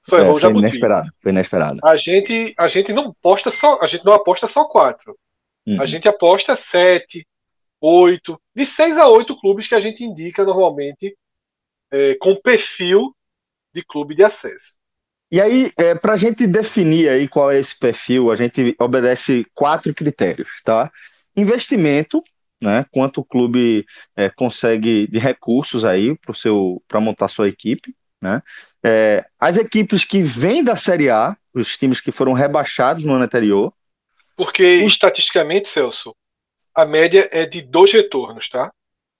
[0.01, 0.67] Só errou é, o Jabuti.
[0.67, 1.79] Inesperado, foi inesperado.
[1.83, 5.17] A gente, a gente não aposta só, a gente não aposta só quatro.
[5.65, 5.81] Uhum.
[5.81, 7.25] A gente aposta sete,
[7.79, 11.15] oito, de seis a oito clubes que a gente indica normalmente
[11.91, 13.15] é, com perfil
[13.73, 14.73] de clube de acesso.
[15.31, 19.45] E aí, é, para a gente definir aí qual é esse perfil, a gente obedece
[19.53, 20.91] quatro critérios, tá?
[21.35, 22.23] Investimento,
[22.63, 22.85] né?
[22.91, 23.85] Quanto o clube
[24.15, 28.41] é, consegue de recursos aí para seu para montar sua equipe, né?
[28.83, 33.25] É, as equipes que vêm da Série A, os times que foram rebaixados no ano
[33.25, 33.73] anterior.
[34.35, 36.15] Porque estatisticamente, Celso,
[36.73, 38.71] a média é de dois retornos, tá?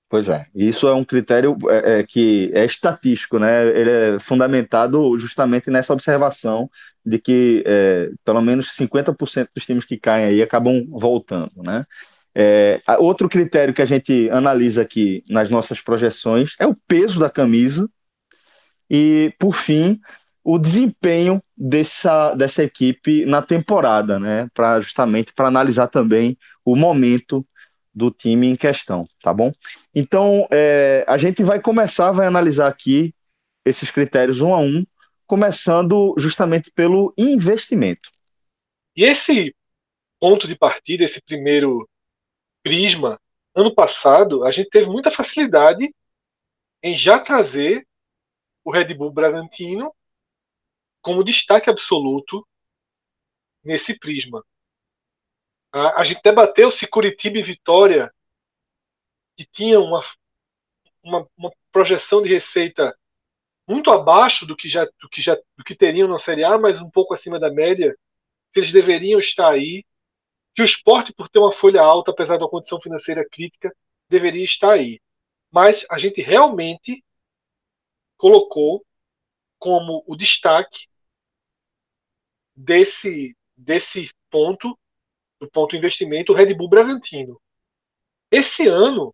[0.10, 3.68] Pois é, isso é um critério é, é, que é estatístico, né?
[3.68, 6.70] Ele é fundamentado justamente nessa observação
[7.06, 11.84] de que é, pelo menos 50% dos times que caem aí acabam voltando, né?
[12.36, 17.30] É, outro critério que a gente analisa aqui nas nossas projeções é o peso da
[17.30, 17.88] camisa
[18.90, 20.00] e, por fim,
[20.44, 24.48] o desempenho dessa, dessa equipe na temporada, né?
[24.54, 27.46] Para justamente para analisar também o momento
[27.94, 29.52] do time em questão, tá bom?
[29.94, 33.14] Então, é, a gente vai começar, vai analisar aqui
[33.64, 34.84] esses critérios um a um,
[35.28, 38.10] começando justamente pelo investimento.
[38.96, 39.56] E esse
[40.20, 41.88] ponto de partida, esse primeiro
[42.64, 43.22] prisma,
[43.54, 45.94] ano passado, a gente teve muita facilidade
[46.82, 47.88] em já trazer
[48.64, 49.94] o Red Bull Bragantino
[51.02, 52.48] como destaque absoluto
[53.64, 54.44] nesse prisma.
[55.72, 58.14] A, a gente debateu se Curitiba e Vitória,
[59.36, 60.02] que tinham uma,
[61.04, 62.98] uma, uma, projeção de receita
[63.68, 66.80] muito abaixo do que, já, do, que já, do que teriam na Série A, mas
[66.80, 67.98] um pouco acima da média,
[68.54, 69.84] se eles deveriam estar aí.
[70.56, 73.76] Se o esporte, por ter uma folha alta, apesar da condição financeira crítica,
[74.08, 75.02] deveria estar aí.
[75.52, 77.04] Mas a gente realmente
[78.18, 78.86] colocou
[79.58, 80.88] como o destaque
[82.56, 84.78] desse, desse ponto
[85.40, 87.42] do ponto investimento, o Red Bull Bragantino.
[88.32, 89.14] Esse ano,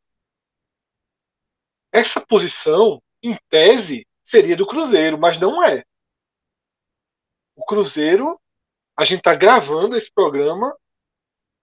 [1.91, 5.83] essa posição, em tese, seria do Cruzeiro, mas não é.
[7.55, 8.39] O Cruzeiro,
[8.95, 10.75] a gente está gravando esse programa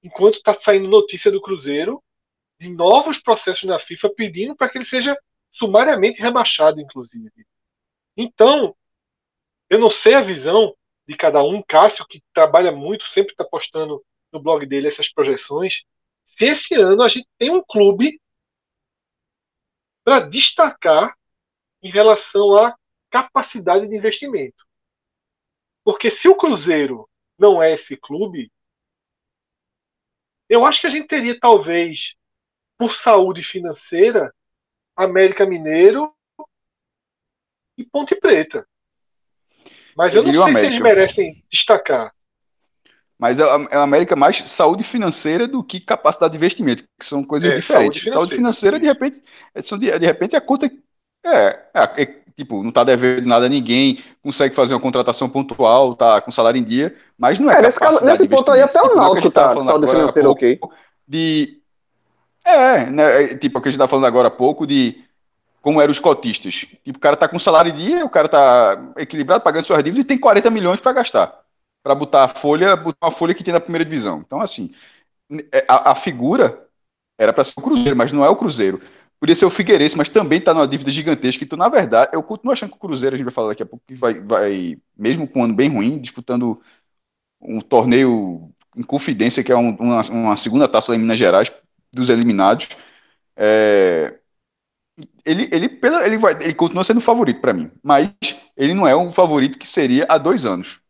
[0.07, 2.03] enquanto está saindo notícia do Cruzeiro
[2.61, 5.19] de novos processos na FIFA pedindo para que ele seja
[5.51, 7.45] sumariamente rebaixado, inclusive.
[8.17, 8.75] Então,
[9.69, 10.75] eu não sei a visão
[11.07, 11.61] de cada um.
[11.61, 15.83] Cássio, que trabalha muito, sempre está postando no blog dele essas projeções,
[16.25, 18.21] se esse ano a gente tem um clube
[20.05, 21.17] para destacar
[21.83, 22.77] em relação à
[23.11, 24.65] capacidade de investimento.
[25.83, 28.53] Porque se o Cruzeiro não é esse clube,
[30.49, 32.15] eu acho que a gente teria talvez,
[32.79, 34.33] por saúde financeira,
[34.97, 36.15] América Mineiro
[37.77, 38.67] e Ponte Preta.
[39.97, 40.61] Mas eu, eu não sei América.
[40.61, 42.15] se eles merecem destacar.
[43.19, 47.25] Mas é, é a América mais saúde financeira do que capacidade de investimento, que são
[47.25, 48.03] coisas é, diferentes.
[48.13, 49.23] Saúde financeira, saúde financeira de repente,
[49.55, 50.71] é, de, de repente a conta
[51.25, 51.31] é,
[51.75, 56.21] é, é, tipo, não tá devendo nada a ninguém, consegue fazer uma contratação pontual, tá
[56.21, 58.85] com salário em dia, mas não é, é nesse, caso, nesse ponto aí até o
[58.85, 60.61] tipo, Náutico tá, tá saúde financeira ok.
[61.09, 61.59] De
[62.45, 65.03] é, né, é, tipo, o que a gente tá falando agora há pouco de
[65.61, 66.67] como eram os cotistas.
[66.85, 70.05] Tipo, o cara tá com salário em dia, o cara tá equilibrado, pagando suas dívidas
[70.05, 71.47] e tem 40 milhões para gastar
[71.87, 74.21] para botar a folha, botar uma folha que tem na primeira divisão.
[74.27, 74.75] Então, assim,
[75.53, 76.67] é, a, a figura
[77.17, 78.81] era para ser o Cruzeiro, mas não é o Cruzeiro.
[79.19, 81.43] Podia ser o Figueirense, mas também está numa dívida gigantesca.
[81.43, 83.67] Então, na verdade, eu continuo achando que o Cruzeiro, a gente vai falar daqui a
[83.67, 86.61] pouco, que vai, vai mesmo com um ano bem ruim, disputando
[87.41, 91.51] um torneio em confidência, que é um, uma, uma, segunda taça lá em Minas Gerais,
[91.93, 92.69] dos eliminados.
[93.37, 94.19] É,
[95.25, 98.11] ele, ele, ele, vai, ele continua sendo favorito para mim, mas
[98.57, 100.81] ele não é um favorito que seria há dois anos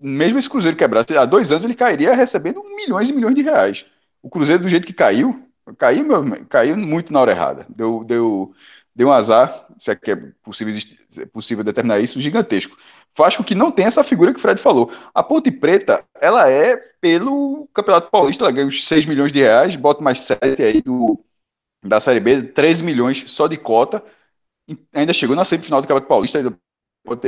[0.00, 3.84] mesmo esse Cruzeiro quebrasse, há dois anos ele cairia recebendo milhões e milhões de reais.
[4.22, 7.66] O Cruzeiro, do jeito que caiu, caiu, meu, caiu muito na hora errada.
[7.68, 8.54] Deu, deu,
[8.94, 10.74] deu um azar, se é que é possível,
[11.18, 12.76] é possível determinar isso, gigantesco.
[13.16, 14.90] Vasco que não tem essa figura que o Fred falou.
[15.14, 19.76] A Ponte Preta, ela é pelo Campeonato Paulista, ela ganha uns 6 milhões de reais,
[19.76, 21.18] bota mais 7 aí do,
[21.84, 24.02] da Série B, 13 milhões só de cota.
[24.94, 26.56] Ainda chegou na semifinal do Campeonato Paulista, ainda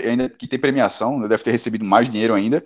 [0.07, 2.65] ainda que tem premiação, né, deve ter recebido mais dinheiro ainda.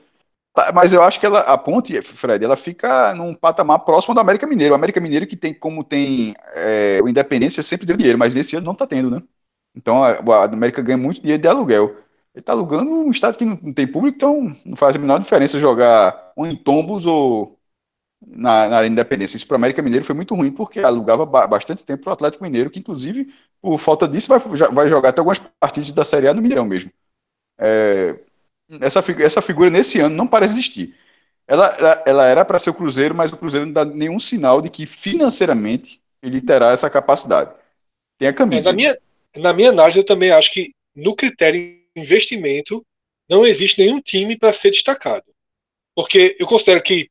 [0.74, 4.46] Mas eu acho que ela, a ponte, Fred, ela fica num patamar próximo do América
[4.46, 4.72] Mineiro.
[4.72, 8.56] O América Mineiro que tem, como tem é, o Independência, sempre deu dinheiro, mas nesse
[8.56, 9.22] ano não está tendo, né?
[9.74, 11.96] Então a, a, América ganha muito dinheiro de aluguel.
[12.34, 15.18] Ele está alugando um estado que não, não, tem público, então não faz a menor
[15.18, 17.58] diferença jogar ou em Tombos ou
[18.26, 19.36] na, na Arena Independência.
[19.36, 22.12] Isso para o América Mineiro foi muito ruim, porque alugava ba bastante tempo para o
[22.14, 24.38] Atlético Mineiro, que inclusive, por falta disso, vai,
[24.70, 26.90] vai jogar até algumas partidas da Série A no Mineirão mesmo.
[27.58, 28.18] É,
[28.80, 30.94] essa, essa figura nesse ano não parece existir.
[31.46, 34.60] Ela, ela, ela era para ser o Cruzeiro, mas o Cruzeiro não dá nenhum sinal
[34.60, 37.54] de que financeiramente ele terá essa capacidade.
[38.18, 38.70] Tem a camisa.
[38.70, 38.98] É, na, minha,
[39.36, 42.84] na minha análise, eu também acho que no critério investimento
[43.28, 45.24] não existe nenhum time para ser destacado.
[45.94, 47.10] Porque eu considero que,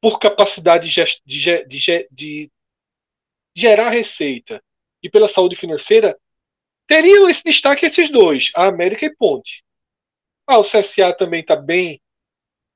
[0.00, 2.50] por capacidade de, de, de, de
[3.56, 4.62] gerar receita
[5.02, 6.18] e pela saúde financeira,
[6.86, 9.62] teriam esse destaque esses dois, a América e Ponte.
[10.48, 12.00] Ah, o CSA também está bem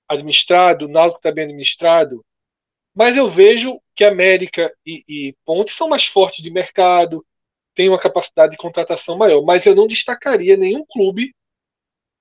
[0.07, 2.23] administrado, o Náutico está bem administrado.
[2.95, 7.25] Mas eu vejo que América e, e Ponte são mais fortes de mercado,
[7.75, 11.35] têm uma capacidade de contratação maior, mas eu não destacaria nenhum clube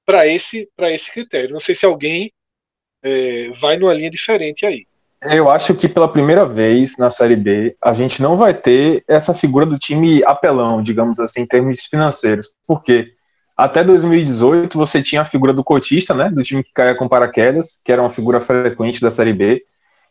[0.06, 1.52] para esse, esse critério.
[1.52, 2.32] Não sei se alguém
[3.04, 4.88] é, vai numa linha diferente aí.
[5.24, 9.36] Eu acho que pela primeira vez na Série B, a gente não vai ter essa
[9.36, 12.50] figura do time apelão, digamos assim, em termos financeiros.
[12.66, 13.14] Por quê?
[13.62, 17.80] Até 2018 você tinha a figura do cotista, né, do time que caia com paraquedas,
[17.86, 19.64] que era uma figura frequente da Série B.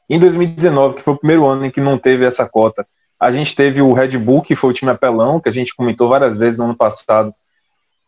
[0.09, 2.87] Em 2019, que foi o primeiro ano em que não teve essa cota,
[3.19, 6.09] a gente teve o Red Bull, que foi o time apelão, que a gente comentou
[6.09, 7.35] várias vezes no ano passado,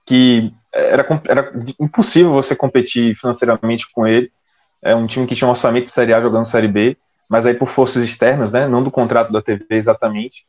[0.07, 4.30] que era, era impossível você competir financeiramente com ele.
[4.80, 6.97] É um time que tinha um orçamento de Série A jogando Série B,
[7.28, 10.45] mas aí por forças externas, né, não do contrato da TV exatamente.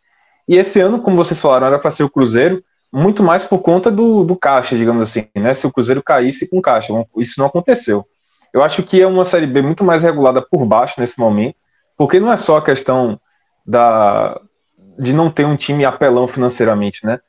[0.48, 2.64] E esse ano, como vocês falaram, era para ser o Cruzeiro,
[2.94, 5.52] muito mais por conta do, do caixa, digamos assim, né?
[5.56, 8.06] Se o Cruzeiro caísse com caixa, isso não aconteceu.
[8.54, 11.56] Eu acho que é uma Série B muito mais regulada por baixo nesse momento,
[11.98, 13.20] porque não é só a questão
[13.66, 14.40] da,
[15.00, 17.20] de não ter um time apelão financeiramente, né?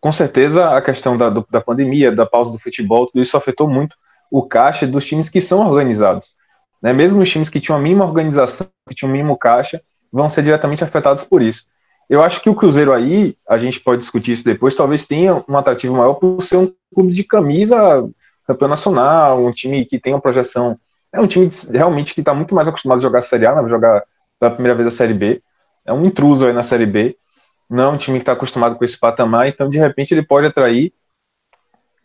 [0.00, 3.68] Com certeza a questão da, do, da pandemia, da pausa do futebol, tudo isso afetou
[3.68, 3.94] muito
[4.28, 6.34] o caixa dos times que são organizados.
[6.82, 6.92] Né?
[6.92, 9.80] Mesmo os times que tinham a mínima organização, que tinham o mínimo caixa,
[10.12, 11.68] vão ser diretamente afetados por isso.
[12.12, 15.56] Eu acho que o Cruzeiro aí, a gente pode discutir isso depois, talvez tenha um
[15.56, 18.06] atrativo maior por ser um clube de camisa
[18.46, 20.78] campeão nacional, um time que tem uma projeção.
[21.10, 23.66] É um time realmente que está muito mais acostumado a jogar a Série A, né,
[23.66, 24.04] jogar
[24.38, 25.42] pela primeira vez a Série B.
[25.86, 27.16] É um intruso aí na Série B.
[27.70, 30.46] Não é um time que está acostumado com esse patamar, então de repente ele pode
[30.46, 30.92] atrair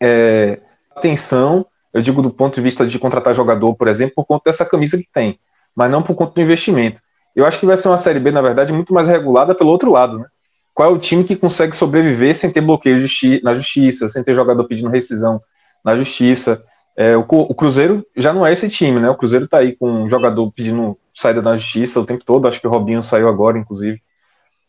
[0.00, 0.58] é,
[0.96, 4.64] atenção, eu digo do ponto de vista de contratar jogador, por exemplo, por conta dessa
[4.64, 5.38] camisa que tem,
[5.76, 6.98] mas não por conta do investimento.
[7.38, 9.92] Eu acho que vai ser uma Série B, na verdade, muito mais regulada pelo outro
[9.92, 10.26] lado, né?
[10.74, 14.34] Qual é o time que consegue sobreviver sem ter bloqueio justi na justiça, sem ter
[14.34, 15.40] jogador pedindo rescisão
[15.84, 16.64] na justiça?
[16.96, 19.08] É, o, o, Cruzeiro já não é esse time, né?
[19.08, 22.48] O Cruzeiro tá aí com um jogador pedindo saída da justiça o tempo todo.
[22.48, 24.02] Acho que o Robinho saiu agora, inclusive,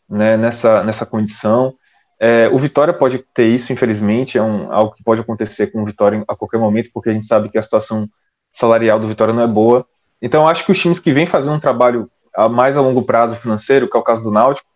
[0.08, 1.74] né, nessa, nessa condição.
[2.20, 5.84] É, o Vitória pode ter isso, infelizmente, é um, algo que pode acontecer com o
[5.84, 8.08] Vitória a qualquer momento, porque a gente sabe que a situação
[8.48, 9.84] salarial do Vitória não é boa.
[10.22, 13.36] Então, acho que os times que vêm fazendo um trabalho a mais a longo prazo
[13.36, 14.68] financeiro, que é o caso do Náutico,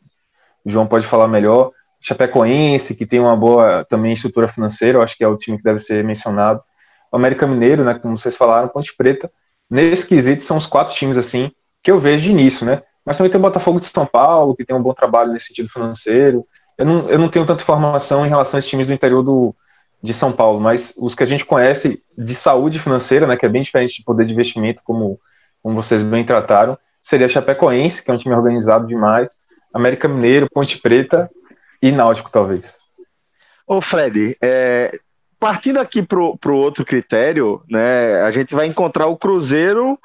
[0.65, 1.71] o João pode falar melhor.
[2.01, 5.65] Chapecoense, que tem uma boa também estrutura financeira, eu acho que é o time que
[5.65, 6.63] deve ser mencionado.
[7.11, 9.31] O América Mineiro, né, como vocês falaram, Ponte Preta.
[9.71, 11.51] Nesse quesito, são os quatro times assim
[11.83, 12.83] que eu vejo de início, né?
[13.05, 15.69] Mas também tem o Botafogo de São Paulo, que tem um bom trabalho nesse sentido
[15.69, 16.47] financeiro.
[16.79, 19.55] Eu não, eu não tenho tanta informação em relação a esses times do interior do,
[20.03, 23.49] de São Paulo, mas os que a gente conhece de saúde financeira, né, que é
[23.49, 25.19] bem diferente de poder de investimento, como,
[25.63, 29.39] como vocês bem trataram, seria Chapecoense, que é um time organizado demais,
[29.73, 31.31] América Mineiro, Ponte Preta
[31.83, 32.79] e Náutico, talvez.
[33.67, 34.99] Ô Fred, é,
[35.39, 39.99] partindo aqui para o outro critério, né, a gente vai encontrar o Cruzeiro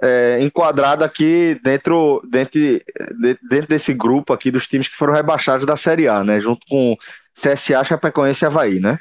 [0.00, 2.60] é, enquadrado aqui dentro, dentro,
[3.48, 6.96] dentro desse grupo aqui dos times que foram rebaixados da Série A, né, junto com
[7.34, 8.98] CSA, Chapecoense e Havaí, né?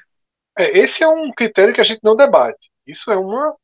[0.57, 2.69] É, esse é um critério que a gente não debate.
[2.85, 3.55] Isso é uma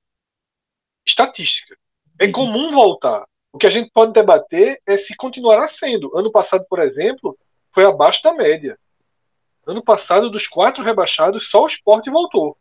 [1.05, 1.75] estatística.
[2.19, 3.25] É comum voltar.
[3.53, 6.15] O que a gente pode debater é se continuará sendo.
[6.17, 7.37] Ano passado, por exemplo,
[7.71, 8.77] foi abaixo da média.
[9.65, 12.57] Ano passado, dos quatro rebaixados, só o esporte voltou.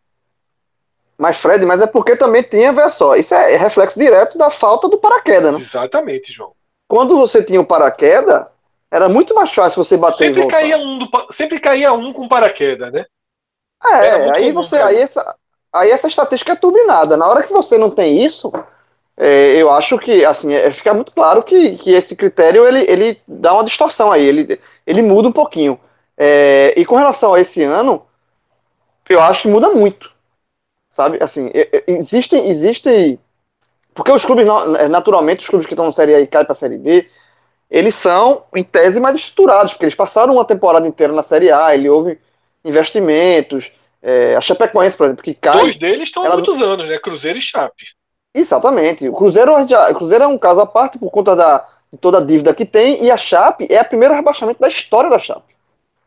[1.16, 4.88] Mas, Fred, mas é porque também tinha, veja só, isso é reflexo direto da falta
[4.88, 5.61] do paraquedas, né?
[5.61, 6.53] Exatamente, João.
[6.88, 8.47] Quando você tinha o paraquedas,
[8.91, 10.49] era muito mais fácil você bater sempre.
[10.49, 13.05] Caía um do, sempre caía um com paraquedas, né?
[13.84, 14.76] É, aí você.
[14.78, 15.36] Aí essa,
[15.72, 17.16] aí essa estatística é turbinada.
[17.16, 18.51] Na hora que você não tem isso,
[19.22, 23.20] é, eu acho que assim é, fica muito claro que, que esse critério ele, ele
[23.28, 25.78] dá uma distorção aí, ele, ele muda um pouquinho.
[26.16, 28.06] É, e com relação a esse ano,
[29.10, 30.10] eu acho que muda muito,
[30.90, 31.18] sabe?
[31.22, 31.50] Assim,
[31.86, 33.18] existe, existe
[33.94, 34.46] porque os clubes
[34.78, 37.06] é, naturalmente os clubes que estão na série A e caem para a série B,
[37.70, 41.74] eles são em tese mais estruturados, porque eles passaram uma temporada inteira na série A,
[41.74, 42.18] ele houve
[42.64, 43.70] investimentos,
[44.02, 45.60] é, a Chapecoense, por exemplo, que cai.
[45.60, 46.98] Dois deles estão há muitos anos, né?
[46.98, 47.99] Cruzeiro e Chape.
[48.35, 49.09] Exatamente.
[49.09, 51.66] O Cruzeiro, o Cruzeiro é um caso à parte por conta da,
[52.01, 55.18] toda a dívida que tem, e a Chape é o primeiro rebaixamento da história da
[55.18, 55.55] Chape.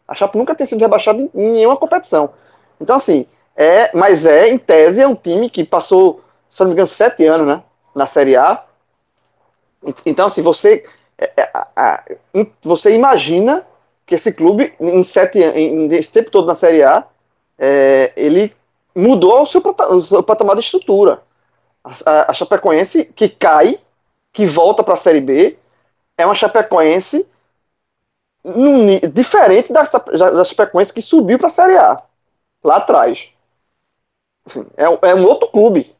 [0.08, 2.34] A Chape nunca tem sido rebaixada em, nenhuma competição.
[2.80, 6.74] Então, assim, é, mas é, em tese, é um time que passou, se não me
[6.74, 7.62] engano, sete anos, né?
[7.94, 8.64] Na Série A.
[10.06, 10.86] Então, assim, você,
[11.18, 11.32] é,
[11.76, 12.18] é,
[12.64, 13.66] você imagina
[14.06, 17.06] que esse clube, em sete em, esse tempo todo na Série A,
[17.60, 18.54] é, ele
[18.96, 21.22] mudou o seu, o seu patamar de estrutura
[21.84, 23.80] a, a Chapecoense que cai,
[24.32, 25.58] que volta para a Série B,
[26.18, 27.28] é uma Chapecoense
[28.44, 32.02] num, diferente da, da Chapecoense que subiu para a Série A,
[32.64, 33.30] lá atrás.
[34.46, 35.96] Assim, é, é um outro clube.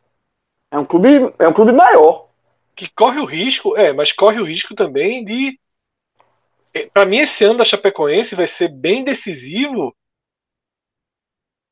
[0.72, 2.28] É um clube, é um clube maior.
[2.76, 5.60] que corre o risco, é, mas corre o risco também de.
[6.92, 9.96] Para mim, esse ano da Chapecoense vai ser bem decisivo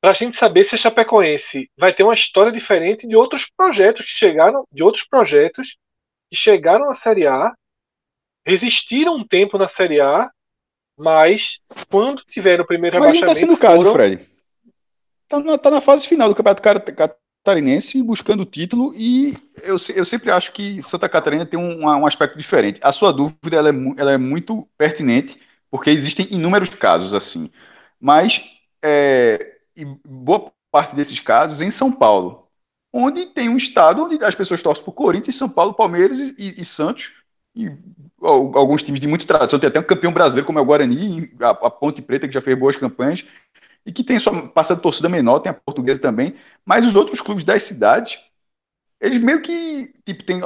[0.02, 4.04] para a gente saber se a Chapecoense vai ter uma história diferente de outros projetos
[4.06, 5.78] que chegaram, de outros projetos
[6.30, 7.54] que chegaram à Série A,
[8.46, 10.30] resistiram um tempo na Série A,
[10.98, 13.40] mas quando tiveram o primeiro Mas não está rebaixamento.
[13.52, 14.28] sendo o caso, foram- Fred.
[15.30, 16.62] Tá na, tá na fase final do Campeonato
[17.44, 19.34] Catarinense, buscando o título, e
[19.64, 22.80] eu, eu sempre acho que Santa Catarina tem um, um aspecto diferente.
[22.84, 25.40] A sua dúvida ela é, ela é muito pertinente,
[25.70, 27.50] porque existem inúmeros casos assim.
[28.00, 28.44] Mas
[28.84, 32.48] é, e boa parte desses casos em São Paulo,
[32.94, 36.66] onde tem um estado onde as pessoas torcem por Corinthians, São Paulo, Palmeiras e, e-
[36.66, 37.12] Santos,
[37.56, 37.68] e
[38.22, 41.30] al- alguns times de muita tradição, tem até um campeão brasileiro como é o Guarani,
[41.42, 43.26] a, a Ponte Preta que já fez boas campanhas,
[43.86, 47.44] e que tem sua passada torcida menor, tem a portuguesa também, mas os outros clubes
[47.44, 48.20] das cidades,
[49.00, 50.42] eles meio que, tipo, tem,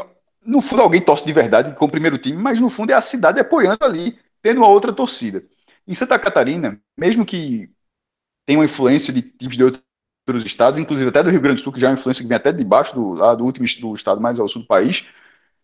[0.45, 3.01] no fundo alguém torce de verdade com o primeiro time, mas no fundo é a
[3.01, 5.43] cidade apoiando ali, tendo uma outra torcida.
[5.87, 7.69] Em Santa Catarina, mesmo que
[8.45, 11.73] tenha uma influência de times de outros estados, inclusive até do Rio Grande do Sul,
[11.73, 13.95] que já é uma influência que vem até de baixo, do, lá do último do
[13.95, 15.05] estado mais ao sul do país,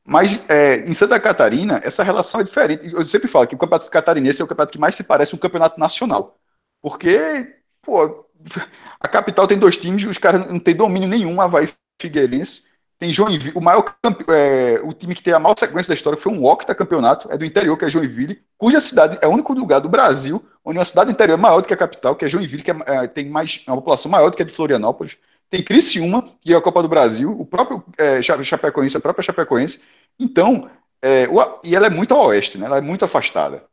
[0.04, 2.92] mas é, em Santa Catarina, essa relação é diferente.
[2.92, 5.38] Eu sempre falo que o campeonato catarinense é o campeonato que mais se parece o
[5.38, 6.40] campeonato nacional.
[6.82, 8.28] Porque, pô,
[9.00, 12.71] a capital tem dois times, os caras não têm domínio nenhum, Havaí e Figueirense.
[13.02, 13.84] Tem Joinville, o maior
[14.30, 17.28] é, o time que tem a maior sequência da história, que foi um octa campeonato,
[17.32, 20.78] é do interior, que é Joinville, cuja cidade é o único lugar do Brasil onde
[20.78, 23.08] uma cidade interior é maior do que a capital, que é Joinville, que é, é,
[23.08, 25.18] tem mais, uma população maior do que a de Florianópolis.
[25.50, 29.24] Tem Criciúma, que é a Copa do Brasil, o próprio é, Cha- Chapecoense, a própria
[29.24, 29.82] Chapecoense.
[30.20, 30.70] Então,
[31.02, 32.68] é, o- e ela é muito a oeste, né?
[32.68, 33.64] ela é muito afastada.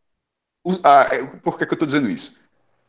[0.65, 2.41] O- a- é, por que, que eu estou dizendo isso?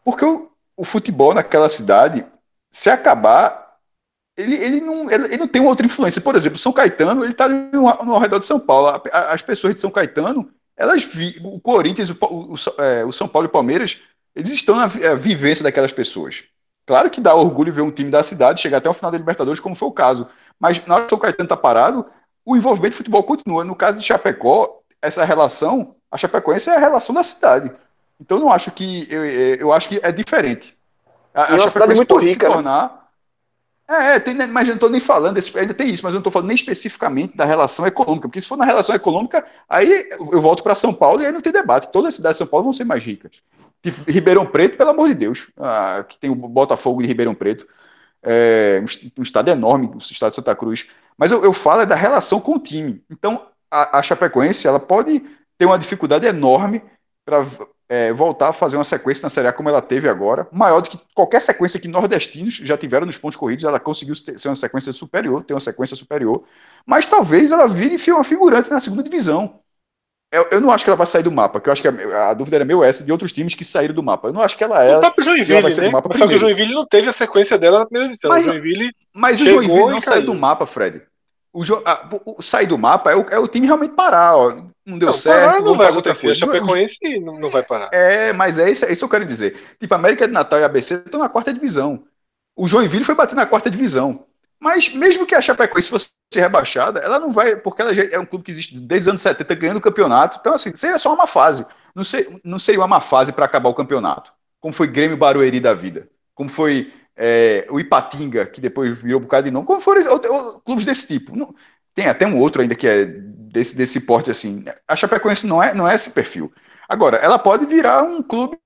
[0.03, 2.25] Porque o, o futebol naquela cidade,
[2.71, 3.68] se acabar,
[4.41, 6.21] ele, ele, não, ele, não tem outra influência.
[6.21, 8.87] Por exemplo, São Caetano, ele está no, no ao redor de São Paulo.
[8.87, 13.11] A- a- as pessoas de São Caetano, elas vi, o Corinthians, o, o, é, o
[13.11, 13.99] São Paulo e o Palmeiras,
[14.35, 16.43] eles estão na é, vivência daquelas pessoas.
[16.85, 19.59] Claro que dá orgulho ver um time da cidade chegar até o final da Libertadores,
[19.59, 20.27] como foi o caso.
[20.59, 22.05] Mas na hora que o São Caetano está parado,
[22.45, 23.63] o envolvimento de futebol continua.
[23.63, 27.71] No caso de Chapecó, essa relação, a Chapecoense é a relação da cidade.
[28.19, 29.07] Então eu não acho que.
[29.09, 30.73] Eu, eu acho que é diferente.
[31.33, 32.89] A, é cidade Chapecoense muito pode rica, se né?
[33.89, 36.17] É, é, tem, né, mas eu não estou nem falando, ainda tem isso, mas eu
[36.17, 40.07] não estou falando nem especificamente da relação econômica, porque se for na relação econômica, aí
[40.31, 41.91] eu volto para São Paulo e aí não tem debate.
[41.91, 43.41] Todas as cidades de São Paulo vão ser mais ricas.
[43.81, 47.65] Tipo, Ribeirão Preto, pelo amor de Deus, ah, que tem o Botafogo de Ribeirão Preto,
[48.21, 50.85] é, um um estado enorme, o estado de Santa Cruz.
[51.17, 53.03] Mas eu, eu falo é da relação com o time.
[53.09, 55.19] Então, a, a Chapecoense, ela pode
[55.57, 56.83] ter uma dificuldade enorme
[57.25, 57.43] para
[58.13, 60.99] voltar a fazer uma sequência na Série A como ela teve agora, maior do que
[61.13, 64.91] qualquer sequência que nordestinos já tiveram nos pontos corridos, ela conseguiu ter- ser uma sequência
[64.93, 66.43] superior, ter uma sequência superior,
[66.85, 69.59] mas talvez ela vire uma figurante na segunda divisão.
[70.31, 72.29] Eu, eu não acho que ela vai sair do mapa, porque eu acho que a,
[72.29, 74.27] a dúvida era meio essa de outros times que saíram do mapa.
[74.29, 74.99] Eu não acho que ela O é.
[74.99, 75.91] próprio ela Joinville, vai ser do né?
[75.91, 76.39] mapa só que o primeiro.
[76.39, 78.29] Joinville não teve a sequência dela na primeira divisão.
[78.29, 81.01] Mas o Joinville Mas o Joinville não saiu do mapa, Fred.
[81.51, 84.53] O, Jo- a- o- sair do mapa é o, é o time realmente parar, ó.
[84.85, 86.43] Não deu não, certo, parar não vai outra acontecer.
[86.43, 86.61] A coisa.
[86.61, 87.89] Chapecoense não, não vai parar.
[87.91, 89.57] É, mas é isso, é isso que eu quero dizer.
[89.79, 92.03] Tipo, América de Natal e ABC estão na quarta divisão.
[92.55, 94.25] O Joinville foi bater na quarta divisão.
[94.61, 98.25] Mas mesmo que a Chapecoense fosse rebaixada, ela não vai, porque ela já é um
[98.25, 100.37] clube que existe desde os anos 70 ganhando o campeonato.
[100.39, 101.65] Então, assim, seria só uma fase.
[101.95, 104.33] Não, ser, não seria uma má fase para acabar o campeonato.
[104.59, 106.09] Como foi Grêmio Barueri da vida.
[106.35, 109.67] Como foi é, o Ipatinga, que depois virou um bocado de nome.
[109.67, 110.01] Como foram
[110.65, 111.35] clubes desse tipo.
[111.35, 111.53] Não-
[111.93, 114.63] tem até um outro ainda que é desse, desse porte assim.
[114.87, 116.53] A Chapecoense não é, não é esse perfil.
[116.87, 118.57] Agora, ela pode virar um clube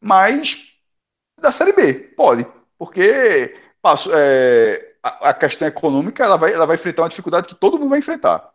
[0.00, 0.72] mais
[1.40, 1.94] da Série B.
[2.16, 2.46] Pode.
[2.78, 7.54] Porque passou, é, a, a questão econômica ela vai, ela vai enfrentar uma dificuldade que
[7.54, 8.50] todo mundo vai enfrentar.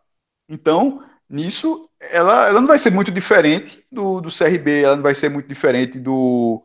[0.48, 5.14] Então, nisso, ela, ela não vai ser muito diferente do, do CRB, ela não vai
[5.14, 6.64] ser muito diferente do.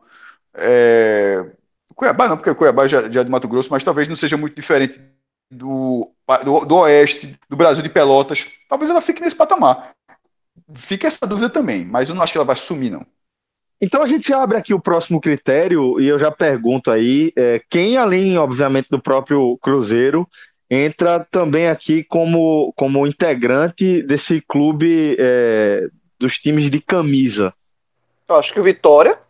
[0.54, 1.61] É, do
[2.02, 4.36] Cuiabá, não, porque o Cuiabá já, já é do Mato Grosso, mas talvez não seja
[4.36, 5.00] muito diferente
[5.48, 6.10] do,
[6.44, 8.48] do, do Oeste, do Brasil de Pelotas.
[8.68, 9.92] Talvez ela fique nesse patamar.
[10.74, 13.06] Fica essa dúvida também, mas eu não acho que ela vai sumir, não.
[13.80, 17.96] Então a gente abre aqui o próximo critério e eu já pergunto aí, é, quem
[17.96, 20.28] além, obviamente, do próprio Cruzeiro,
[20.68, 25.88] entra também aqui como, como integrante desse clube é,
[26.18, 27.54] dos times de camisa.
[28.28, 29.20] Eu acho que o Vitória.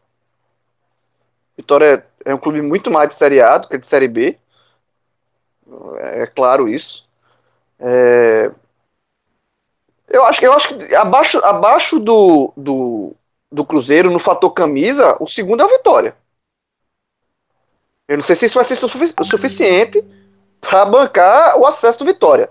[1.55, 4.39] Vitória é, um clube muito mais de Série A do que de Série B.
[5.99, 7.07] É, é claro isso.
[7.79, 8.51] É,
[10.09, 13.15] eu acho, que- eu acho que abaixo, abaixo do, do,
[13.51, 16.15] do Cruzeiro, no fator camisa, o segundo é o Vitória.
[18.09, 20.05] Eu não sei se isso vai ser suficiente
[20.61, 22.51] para bancar o acesso do Vitória.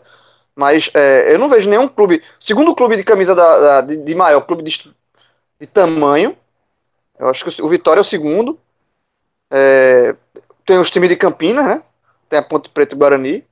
[0.56, 2.24] Mas é, eu não vejo nenhum clube.
[2.40, 4.94] Segundo clube de camisa da, da de, de, maior, clube de,
[5.60, 6.36] de, tamanho.
[7.20, 8.60] Eu acho que o Vitória é o segundo.
[9.52, 10.16] É,
[10.66, 11.84] tem os times de Campinas, né?
[12.30, 13.46] Tem a Ponte Preta e o Guarani.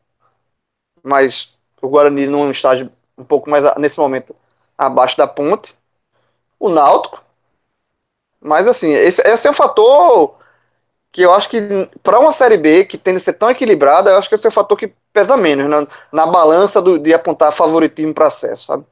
[1.04, 4.34] Mas o Guarani num estágio um pouco mais, nesse momento,
[4.78, 5.76] abaixo da ponte.
[6.58, 7.22] O Náutico.
[8.40, 10.38] Mas assim, esse, esse é um fator
[11.12, 11.62] que eu acho que
[12.02, 14.50] para uma Série B que tende a ser tão equilibrada, eu acho que esse é
[14.50, 18.86] o fator que pesa menos na, na balança do, de apontar favoritismo para acesso, sabe?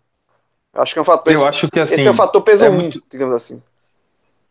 [0.73, 1.33] Eu acho que é um fator.
[1.33, 1.93] Eu acho que assim.
[1.93, 3.61] Esse é um fator peso é muito, digamos assim.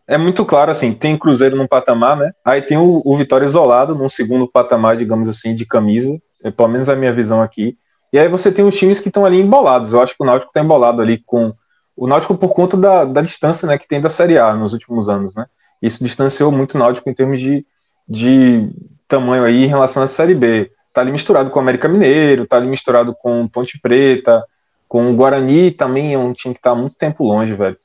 [0.09, 2.33] É muito claro, assim, tem Cruzeiro num patamar, né?
[2.45, 6.17] Aí tem o, o Vitória isolado num segundo patamar, digamos assim, de camisa.
[6.45, 7.77] É, pelo menos a minha visão aqui.
[8.13, 9.93] E aí você tem os times que estão ali embolados.
[9.93, 11.53] Eu acho que o Náutico está embolado ali com.
[11.97, 15.09] O Náutico por conta da, da distância né, que tem da Série A nos últimos
[15.09, 15.47] anos, né?
[15.83, 17.67] Isso distanciou muito o Náutico em termos de,
[18.09, 18.71] de
[19.09, 20.71] tamanho aí em relação à Série B.
[20.93, 24.45] Tá ali misturado com o América Mineiro, tá ali misturado com Ponte Preta,
[24.89, 27.77] com o Guarani também é um time que tá há muito tempo longe, velho.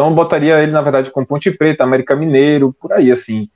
[0.00, 3.50] Então eu botaria ele, na verdade, com Ponte Preta, América Mineiro, por aí, assim.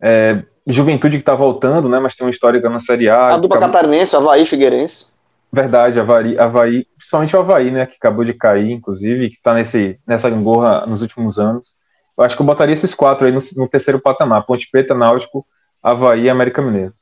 [0.00, 1.98] É, Juventude que tá voltando, né?
[1.98, 3.34] Mas tem uma história na Série A.
[3.34, 3.74] A dupla acabou...
[3.74, 5.06] catarinense, Havaí Figueirense.
[5.52, 7.84] Verdade, Havaí, Havaí, principalmente o Havaí, né?
[7.84, 11.76] Que acabou de cair, inclusive, que tá nesse, nessa gangorra nos últimos anos.
[12.16, 15.46] Eu acho que eu botaria esses quatro aí no, no terceiro patamar: Ponte Preta, Náutico,
[15.82, 16.94] Havaí e América Mineiro.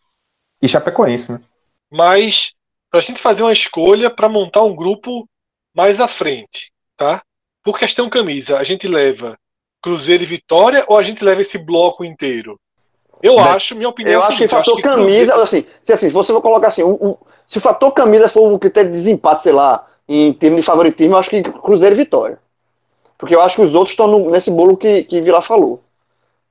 [0.60, 1.40] E Chapecoense, né?
[1.88, 2.50] Mas,
[2.90, 5.24] para a gente fazer uma escolha para montar um grupo
[5.72, 7.22] mais à frente, tá?
[7.62, 9.38] Por questão camisa, a gente leva
[9.80, 12.58] Cruzeiro e Vitória ou a gente leva esse bloco inteiro?
[13.22, 14.14] Eu Bem, acho, minha opinião.
[14.14, 15.42] Eu é acho que o fator que camisa, Cruzeiro...
[15.42, 18.58] assim, se assim, você for colocar assim, o, o, se o fator camisa for um
[18.58, 22.38] critério de desempate, sei lá, em termos de favoritismo, eu acho que Cruzeiro e Vitória.
[23.16, 25.80] Porque eu acho que os outros estão nesse bolo que, que Vila falou.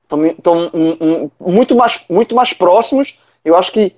[0.04, 3.18] Estão um, um, muito, mais, muito mais próximos.
[3.44, 3.94] Eu acho que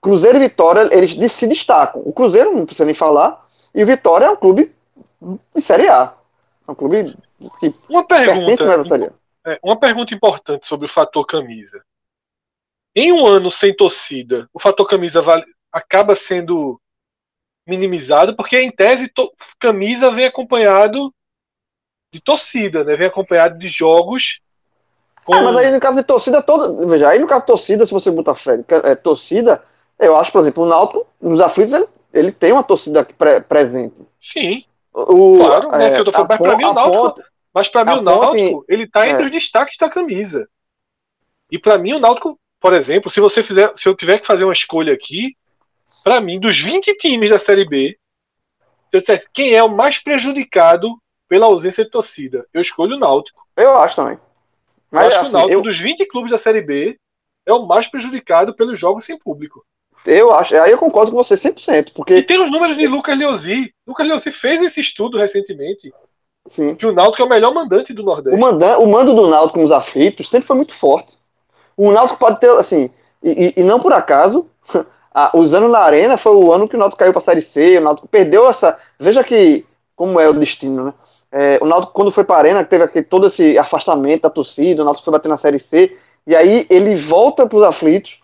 [0.00, 2.02] Cruzeiro e Vitória, eles se destacam.
[2.04, 4.70] O Cruzeiro, não precisa nem falar, e o Vitória é um clube
[5.54, 6.12] de Série A.
[6.68, 7.16] É um clube
[7.58, 8.64] que uma pergunta,
[9.46, 11.82] é, uma pergunta importante sobre o fator camisa.
[12.94, 16.78] Em um ano sem torcida, o fator camisa vale, acaba sendo
[17.66, 19.10] minimizado, porque em tese
[19.58, 21.12] camisa vem acompanhado
[22.12, 22.96] de torcida, né?
[22.96, 24.40] Vem acompanhado de jogos.
[25.24, 25.34] Com...
[25.34, 26.86] Ah, mas aí no caso de torcida toda.
[26.86, 29.62] Veja, aí no caso de torcida, se você botar Fred, é, torcida,
[29.98, 34.06] eu acho, por exemplo, o Náutico, nos aflitos, ele, ele tem uma torcida pre presente.
[34.20, 34.64] Sim.
[35.06, 37.02] O, claro, é, né, tô, mas para mim o Náutico.
[37.02, 37.22] Ponte,
[37.54, 39.26] mas para mim o Náutico, ele tá entre é.
[39.26, 40.48] os destaques da camisa.
[41.50, 44.44] E para mim o Náutico, por exemplo, se você fizer, se eu tiver que fazer
[44.44, 45.36] uma escolha aqui,
[46.02, 47.96] para mim, dos 20 times da Série B,
[48.90, 50.88] se eu disser quem é o mais prejudicado
[51.28, 52.46] pela ausência de torcida.
[52.52, 53.46] Eu escolho o Náutico.
[53.56, 54.18] Eu acho também.
[54.90, 55.62] Mas, eu acho assim, que o assim, Náutico, eu...
[55.62, 56.98] dos 20 clubes da Série B,
[57.46, 59.64] é o mais prejudicado pelos jogos sem público.
[60.08, 62.14] Eu acho, aí eu concordo com você 100%, porque...
[62.14, 63.72] E tem os números de Lucas Leozzi.
[63.86, 65.92] Lucas Leozzi fez esse estudo recentemente.
[66.48, 66.74] Sim.
[66.74, 68.36] Que o Náutico é o melhor mandante do Nordeste.
[68.36, 71.18] O, mandan, o mando do Náutico nos aflitos sempre foi muito forte.
[71.76, 72.90] O Náutico pode ter, assim,
[73.22, 74.48] e, e, e não por acaso,
[75.14, 77.42] a, os anos na Arena foi o ano que o Náutico caiu para a Série
[77.42, 78.78] C, o Náutico perdeu essa...
[78.98, 80.94] Veja que, como é o destino, né?
[81.30, 84.82] É, o Náutico, quando foi para a Arena, teve aquele, todo esse afastamento da torcida,
[84.82, 85.96] o Náutico foi bater na Série C,
[86.26, 88.20] e aí ele volta para os aflitos,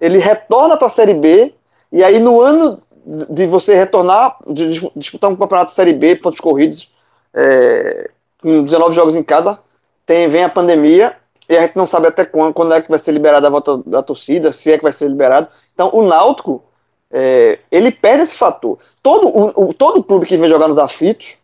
[0.00, 1.54] ele retorna para a Série B,
[1.92, 6.40] e aí no ano de você retornar, de disputar um campeonato de Série B, pontos
[6.40, 6.90] corridos,
[7.34, 9.58] é, com 19 jogos em cada,
[10.06, 11.16] tem, vem a pandemia,
[11.48, 13.78] e a gente não sabe até quando, quando é que vai ser liberada a volta
[13.78, 15.48] da torcida, se é que vai ser liberado.
[15.74, 16.62] Então o Náutico,
[17.10, 18.78] é, ele perde esse fator.
[19.02, 21.36] Todo o, o, todo clube que vem jogar nos aflitos,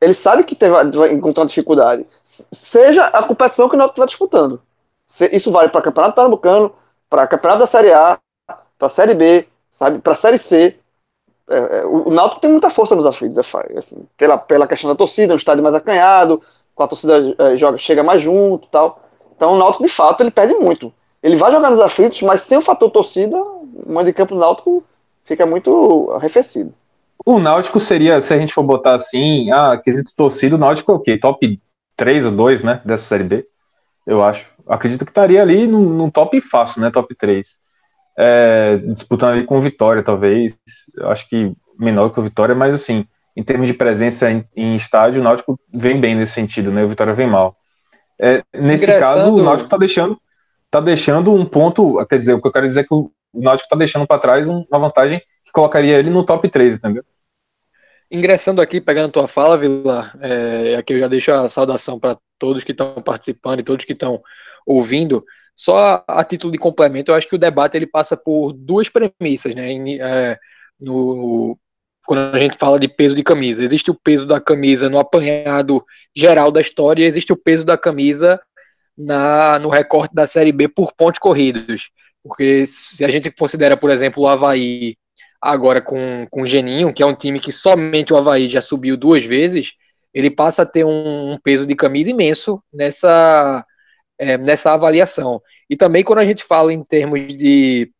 [0.00, 2.06] ele sabe que vai, vai encontrar dificuldade.
[2.22, 4.62] Seja a competição que o Náutico está disputando.
[5.30, 6.72] Isso vale para Campeonato Pernambucano,
[7.12, 8.18] para Campeonato da Série A,
[8.78, 10.78] para a Série B, sabe, para a Série C.
[11.46, 14.88] É, é, o, o Náutico tem muita força nos aflitos, é, assim, pela, pela questão
[14.88, 16.40] da torcida, um estádio mais acanhado,
[16.74, 19.02] com a torcida é, joga, chega mais junto tal.
[19.36, 20.90] Então o Náutico, de fato, ele perde muito.
[21.22, 24.40] Ele vai jogar nos aflitos, mas sem o fator torcida, o mando de campo do
[24.40, 24.82] Náutico
[25.22, 26.72] fica muito arrefecido.
[27.26, 30.94] O Náutico seria, se a gente for botar assim, ah, quesito torcido, o Náutico é
[30.94, 31.18] o quê?
[31.18, 31.60] Top
[31.94, 33.46] 3 ou 2, né, dessa Série B,
[34.06, 34.50] eu acho.
[34.72, 37.58] Acredito que estaria ali num, top fácil, né, top 3.
[38.16, 40.58] É, disputando ali com o Vitória, talvez,
[41.02, 45.20] acho que menor que o Vitória, mas assim, em termos de presença em, em estádio,
[45.20, 47.54] o Náutico vem bem nesse sentido, né, o Vitória vem mal.
[48.18, 49.14] É, nesse Ingressando...
[49.14, 50.18] caso, o Náutico está deixando,
[50.70, 53.66] tá deixando um ponto, quer dizer, o que eu quero dizer é que o Náutico
[53.66, 57.04] está deixando para trás uma vantagem que colocaria ele no top 3, entendeu?
[58.10, 62.64] Ingressando aqui, pegando tua fala, Vila, é, aqui eu já deixo a saudação para todos
[62.64, 64.22] que estão participando e todos que estão
[64.66, 65.24] ouvindo.
[65.54, 69.54] Só a, título de complemento, eu acho que o debate ele passa por duas premissas,
[69.54, 69.72] né?
[70.00, 70.38] É,
[70.80, 71.58] no,
[72.06, 73.62] quando a gente fala de peso de camisa.
[73.62, 75.84] Existe o peso da camisa no apanhado
[76.14, 78.40] geral da história, existe o peso da camisa
[78.96, 81.90] na, no recorte da Série B por pontos corridos.
[82.22, 84.96] Porque se a gente considera, por exemplo, o Havaí
[85.40, 88.96] agora com, com o Geninho, que é um time que somente o Havaí já subiu
[88.96, 89.74] duas vezes,
[90.14, 93.64] ele passa a ter um, um peso de camisa imenso nessa,
[94.18, 95.42] é, nessa avaliação.
[95.68, 97.92] E também quando a gente fala em termos de,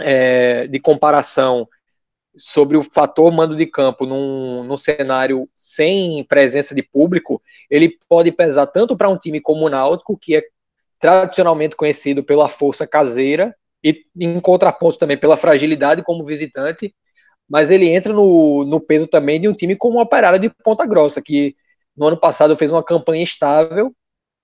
[0.00, 1.68] é, de comparação
[2.36, 8.30] sobre o fator mando de campo num, num cenário sem presença de público, ele pode
[8.30, 10.42] pesar tanto para um time como o Náutico, que é
[11.00, 16.94] tradicionalmente conhecido pela força caseira, e em contraponto também pela fragilidade como visitante,
[17.48, 20.84] mas ele entra no, no peso também de um time como o Operário de Ponta
[20.86, 21.56] Grossa, que
[21.96, 23.94] no ano passado fez uma campanha estável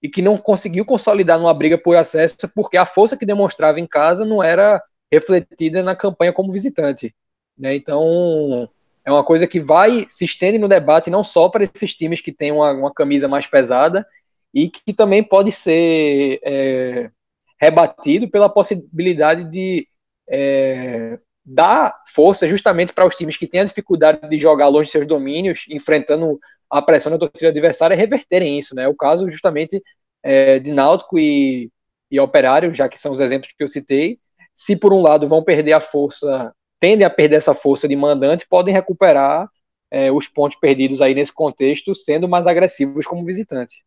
[0.05, 3.87] e que não conseguiu consolidar numa briga por acesso porque a força que demonstrava em
[3.87, 7.15] casa não era refletida na campanha como visitante.
[7.57, 7.75] Né?
[7.75, 8.69] Então,
[9.03, 12.31] é uma coisa que vai se estende no debate não só para esses times que
[12.31, 14.07] têm uma, uma camisa mais pesada
[14.53, 17.11] e que também pode ser é,
[17.59, 19.89] rebatido pela possibilidade de
[20.29, 24.93] é, dar força justamente para os times que têm a dificuldade de jogar longe de
[24.93, 26.39] seus domínios, enfrentando
[26.79, 28.75] a pressão da torcida adversária, reverterem isso.
[28.75, 28.89] Né?
[28.89, 29.83] O caso justamente
[30.23, 31.71] é, de Náutico e,
[32.11, 34.19] e Operário, já que são os exemplos que eu citei,
[34.55, 38.47] se por um lado vão perder a força tendem a perder essa força de mandante
[38.47, 39.49] podem recuperar
[39.91, 43.83] é, os pontos perdidos aí nesse contexto, sendo mais agressivos como visitante.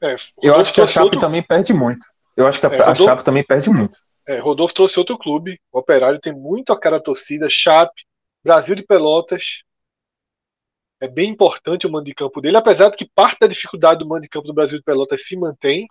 [0.00, 1.20] É, eu acho que a Chape outro...
[1.20, 2.06] também perde muito.
[2.34, 3.02] Eu acho que a, é, Rodolfo...
[3.02, 3.98] a Chape também perde muito.
[4.26, 8.02] É, Rodolfo trouxe outro clube, o Operário tem muito a cara torcida, Chape,
[8.42, 9.62] Brasil de Pelotas.
[11.02, 14.06] É bem importante o mando de campo dele, apesar de que parte da dificuldade do
[14.06, 15.88] mando de campo do Brasil de Pelotas se mantém.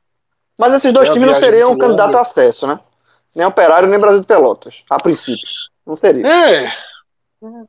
[0.57, 2.79] Mas esses dois é times não seriam um candidato a acesso, né?
[3.35, 5.45] Nem Operário, nem Brasil de Pelotas, a princípio.
[5.85, 6.25] Não seria.
[6.25, 6.73] É.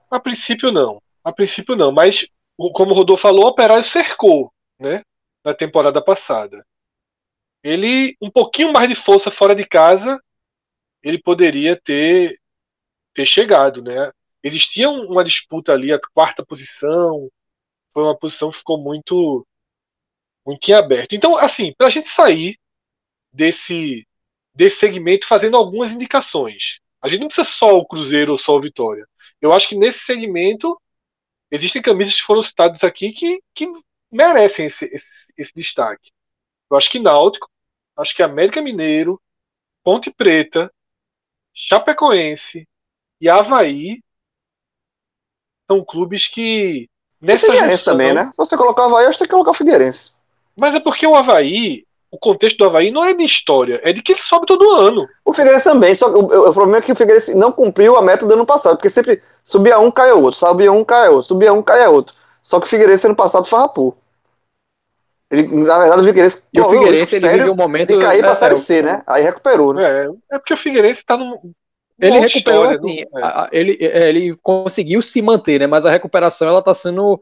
[0.09, 1.03] A princípio não.
[1.25, 1.91] A princípio não.
[1.91, 2.25] Mas,
[2.75, 5.03] como o Rodolfo falou, o Operário cercou, né?
[5.45, 6.65] Na temporada passada.
[7.61, 10.17] Ele, um pouquinho mais de força fora de casa,
[11.03, 12.39] ele poderia ter,
[13.13, 14.13] ter chegado, né?
[14.43, 17.31] Existia uma disputa ali, a quarta posição.
[17.93, 19.47] Foi uma posição que ficou muito,
[20.45, 21.15] muito em aberto.
[21.15, 22.59] Então, assim, para a gente sair
[23.33, 24.07] desse,
[24.55, 26.81] desse segmento fazendo algumas indicações.
[27.01, 29.07] A gente não precisa só o Cruzeiro ou só o Vitória.
[29.41, 30.81] Eu acho que nesse segmento
[31.51, 33.67] existem camisas que foram citadas aqui que, que
[34.11, 36.11] merecem esse, esse, esse destaque.
[36.71, 37.49] Eu acho que Náutico,
[37.97, 39.21] acho que América Mineiro,
[39.83, 40.73] Ponte Preta,
[41.53, 42.69] Chapecoense
[43.21, 44.01] e Havaí
[45.73, 46.89] são clubes que.
[47.21, 48.31] Nessa Figueirense junção, também, né?
[48.33, 50.13] Se você colocar o Havaí, acho que tem que colocar o Figueirense.
[50.57, 54.03] Mas é porque o Havaí, o contexto do Havaí não é de história, é de
[54.03, 55.09] que ele sobe todo ano.
[55.25, 58.03] O Figueirense também, só que o, o, problema é que o Figueirense não cumpriu a
[58.03, 61.53] meta do ano passado, porque sempre subia um, caia outro, subia um, caia outro, subia
[61.53, 62.15] um, caia outro.
[62.43, 63.97] Só que o Figueirense ano passado farrapou.
[65.31, 66.43] Ele, na verdade, o Figueirense.
[66.53, 67.97] E o Figueirense ele viveu um momento.
[67.97, 69.03] De cair pra é, Série C, né?
[69.07, 69.85] Aí recuperou, né?
[69.85, 71.39] É, é porque o Figueirense tá num.
[71.99, 73.07] Ele recuperou assim, é.
[73.53, 75.67] ele, é, ele conseguiu se manter, né?
[75.67, 77.21] Mas a recuperação ela tá sendo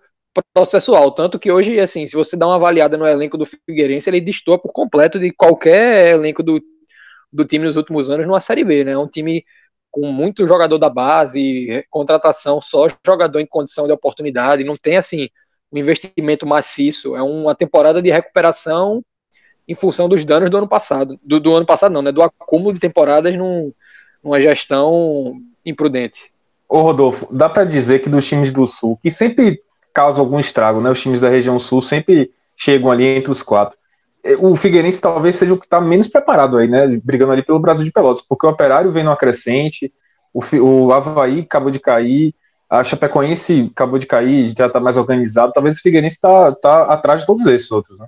[0.55, 1.11] processual.
[1.13, 4.59] Tanto que hoje, assim, se você dá uma avaliada no elenco do Figueirense, ele destoa
[4.59, 6.61] por completo de qualquer elenco do,
[7.33, 8.93] do time nos últimos anos numa Série B, né?
[8.93, 9.45] É um time
[9.91, 15.29] com muito jogador da base, contratação só jogador em condição de oportunidade, não tem, assim,
[15.73, 17.17] um investimento maciço.
[17.17, 19.03] É uma temporada de recuperação
[19.67, 21.19] em função dos danos do ano passado.
[21.23, 22.13] Do, do ano passado, não, né?
[22.13, 23.73] Do acúmulo de temporadas num,
[24.23, 25.35] numa gestão
[25.65, 26.33] imprudente.
[26.69, 29.61] Ô Rodolfo, dá para dizer que dos times do Sul, que sempre
[29.93, 30.91] causa algum estrago, né?
[30.91, 33.77] Os times da região sul sempre chegam ali entre os quatro.
[34.23, 36.87] É, o Figueirense talvez seja o que está menos preparado aí, né?
[37.03, 39.93] Brigando ali pelo Brasil de Pelotas, porque o Operário vem no acrescente,
[40.33, 42.35] o, o Havaí acabou de cair,
[42.69, 45.53] a Chapecoense acabou de cair, já está mais organizado.
[45.53, 48.07] Talvez o Figueirense está tá atrás de todos esses outros, né?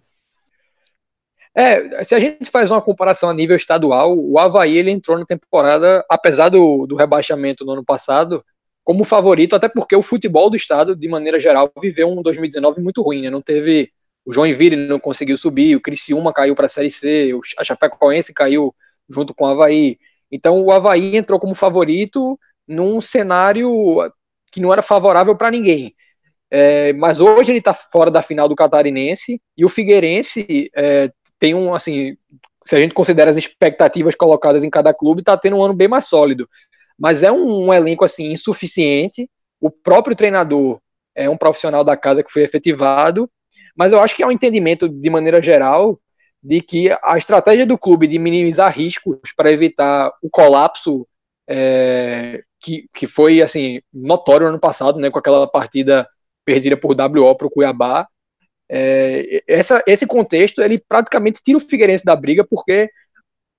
[1.55, 5.27] É, se a gente faz uma comparação a nível estadual, o Havaí ele entrou na
[5.27, 8.43] temporada, apesar do, do rebaixamento no ano passado,
[8.83, 13.03] como favorito, até porque o futebol do estado, de maneira geral, viveu um 2019 muito
[13.03, 13.31] ruim, né?
[13.31, 13.91] Não teve.
[14.25, 18.33] O João Joinville não conseguiu subir, o Criciúma caiu para a Série C, a Chapecoense
[18.33, 18.75] caiu
[19.09, 19.99] junto com o Havaí.
[20.31, 23.69] Então o Havaí entrou como favorito num cenário
[24.53, 25.95] que não era favorável para ninguém.
[26.51, 31.11] É, mas hoje ele está fora da final do Catarinense e o Figueirense é,
[31.43, 32.17] tem um, assim,
[32.65, 35.89] se a gente considera as expectativas colocadas em cada clube, está tendo um ano bem
[35.89, 36.49] mais sólido
[37.03, 39.29] mas é um, um elenco assim insuficiente.
[39.61, 40.81] O próprio treinador
[41.17, 43.29] é um profissional da casa que foi efetivado,
[43.77, 45.99] mas eu acho que é um entendimento de maneira geral
[46.41, 51.05] de que a estratégia do clube de minimizar riscos para evitar o colapso
[51.49, 56.09] é, que, que foi assim notório ano passado, né, com aquela partida
[56.45, 58.07] perdida por WO para o Cuiabá.
[58.75, 62.89] É, essa, esse contexto ele praticamente tira o Figueirense da briga, porque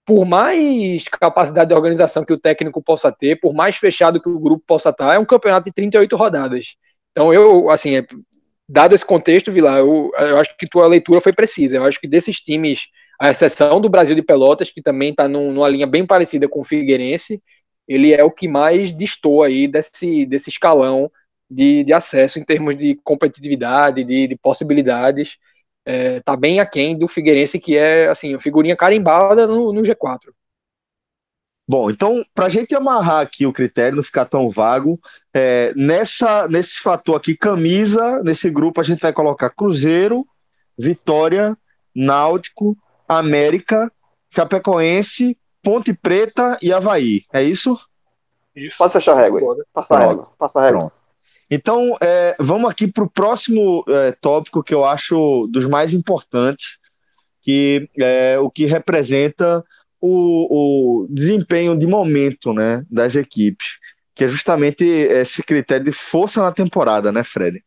[0.04, 4.40] por mais capacidade de organização que o técnico possa ter, por mais fechado que o
[4.40, 6.76] grupo possa estar, é um campeonato de 38 rodadas.
[7.12, 8.06] Então eu, assim, é,
[8.68, 11.76] dado esse contexto, Vila, eu, eu acho que tua leitura foi precisa.
[11.76, 12.88] Eu acho que desses times,
[13.22, 16.62] a exceção do Brasil de Pelotas, que também está num, numa linha bem parecida com
[16.62, 17.40] o Figueirense,
[17.88, 21.12] ele é o que mais distou aí desse, desse escalão
[21.50, 25.38] de, de acesso em termos de competitividade, de, de possibilidades.
[25.86, 30.32] É, tá bem aquém do Figueirense, que é assim, figurinha carimbada no, no G4.
[31.68, 35.00] Bom, então, para a gente amarrar aqui o critério, não ficar tão vago,
[35.34, 40.28] é, nessa, nesse fator aqui, camisa, nesse grupo a gente vai colocar Cruzeiro,
[40.78, 41.58] Vitória,
[41.96, 42.74] Náutico,
[43.08, 43.90] América,
[44.30, 47.24] Chapecoense, Ponte Preta e Havaí.
[47.32, 47.80] É isso?
[48.54, 48.78] Isso.
[48.78, 49.66] Pode fechar a régua.
[49.74, 50.32] Passa a régua.
[50.38, 50.92] Passa a régua.
[51.56, 56.80] Então, é, vamos aqui para o próximo é, tópico que eu acho dos mais importantes,
[57.44, 59.64] que é o que representa
[60.02, 63.68] o, o desempenho de momento né, das equipes,
[64.16, 67.64] que é justamente esse critério de força na temporada, né, Fred?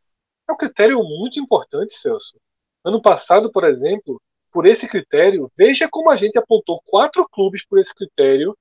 [0.50, 2.40] É um critério muito importante, Celso.
[2.84, 7.78] Ano passado, por exemplo, por esse critério, veja como a gente apontou quatro clubes por
[7.78, 8.52] esse critério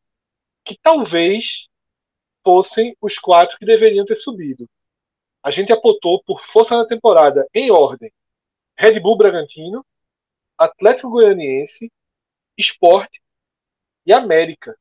[0.64, 1.65] que talvez
[2.43, 4.69] fossem os quatro que deveriam ter subido.
[5.45, 8.11] A gente apontou por força na temporada em ordem:
[8.76, 9.85] Red Bull Bragantino,
[10.57, 11.91] Atlético Goianiense,
[12.57, 13.22] Esporte
[14.07, 14.76] e América.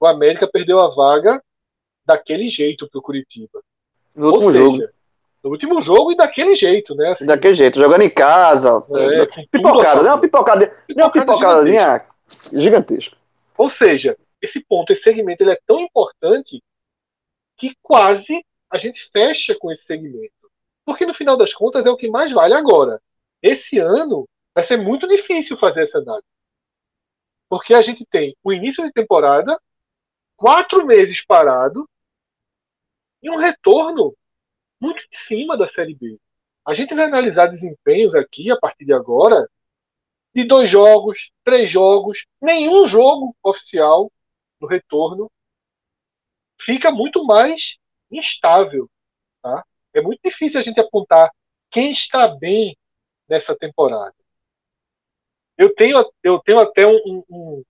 [0.00, 1.44] O América perdeu a vaga
[2.06, 3.62] daquele jeito para o Curitiba.
[4.14, 4.92] No Ou último seja, jogo.
[5.44, 7.10] No último jogo e daquele jeito, né?
[7.10, 8.82] Assim, daquele jeito, jogando em casa.
[8.96, 12.06] É, pipocada, deu uma pipocada, deu uma pipocadazinha
[12.50, 13.14] gigantesca.
[13.58, 16.62] Ou seja, esse ponto, esse segmento, ele é tão importante
[17.58, 20.50] que quase a gente fecha com esse segmento.
[20.84, 23.02] Porque no final das contas é o que mais vale agora.
[23.42, 26.26] Esse ano vai ser muito difícil fazer essa análise.
[27.48, 29.60] Porque a gente tem o início de temporada,
[30.36, 31.88] quatro meses parado
[33.22, 34.14] e um retorno
[34.80, 36.18] muito em cima da Série B.
[36.64, 39.48] A gente vai analisar desempenhos aqui a partir de agora
[40.32, 44.10] de dois jogos, três jogos, nenhum jogo oficial
[44.60, 45.30] no retorno.
[46.60, 47.79] Fica muito mais
[48.10, 48.90] instável.
[49.42, 49.64] Tá?
[49.94, 51.30] É muito difícil a gente apontar
[51.70, 52.76] quem está bem
[53.28, 54.14] nessa temporada.
[55.56, 57.64] Eu tenho, eu tenho até um, um,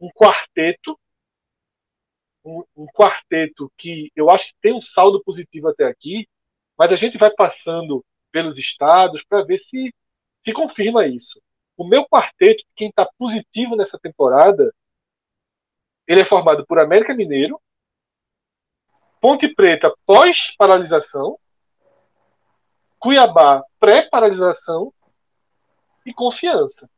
[0.00, 0.98] um quarteto,
[2.44, 6.28] um, um, quarteto que eu acho que tem um saldo positivo até aqui,
[6.78, 9.92] mas a gente vai passando pelos estados para ver se
[10.44, 11.40] se confirma isso.
[11.76, 14.72] O meu quarteto, quem está positivo nessa temporada,
[16.06, 17.58] ele é formado por América Mineiro,
[19.24, 21.38] Ponte Preta pós-paralisação,
[22.98, 24.92] Cuiabá pré-paralisação
[26.04, 26.90] e Confiança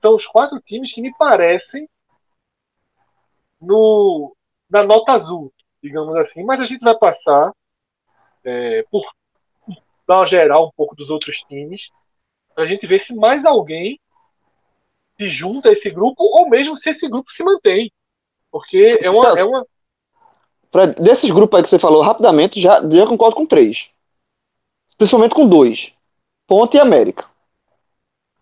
[0.00, 1.86] são os quatro times que me parecem
[3.60, 4.34] no,
[4.70, 5.52] na nota azul,
[5.82, 6.42] digamos assim.
[6.42, 7.52] Mas a gente vai passar
[8.42, 9.04] é, por
[10.08, 11.90] dar uma geral um pouco dos outros times,
[12.54, 14.00] para a gente ver se mais alguém
[15.18, 17.92] se junta a esse grupo ou mesmo se esse grupo se mantém.
[18.50, 19.38] Porque é uma.
[19.38, 19.66] É uma...
[20.72, 23.90] Fred, desses grupos aí que você falou rapidamente, já, já concordo com três.
[24.96, 25.92] Principalmente com dois.
[26.46, 27.26] Ponte e América.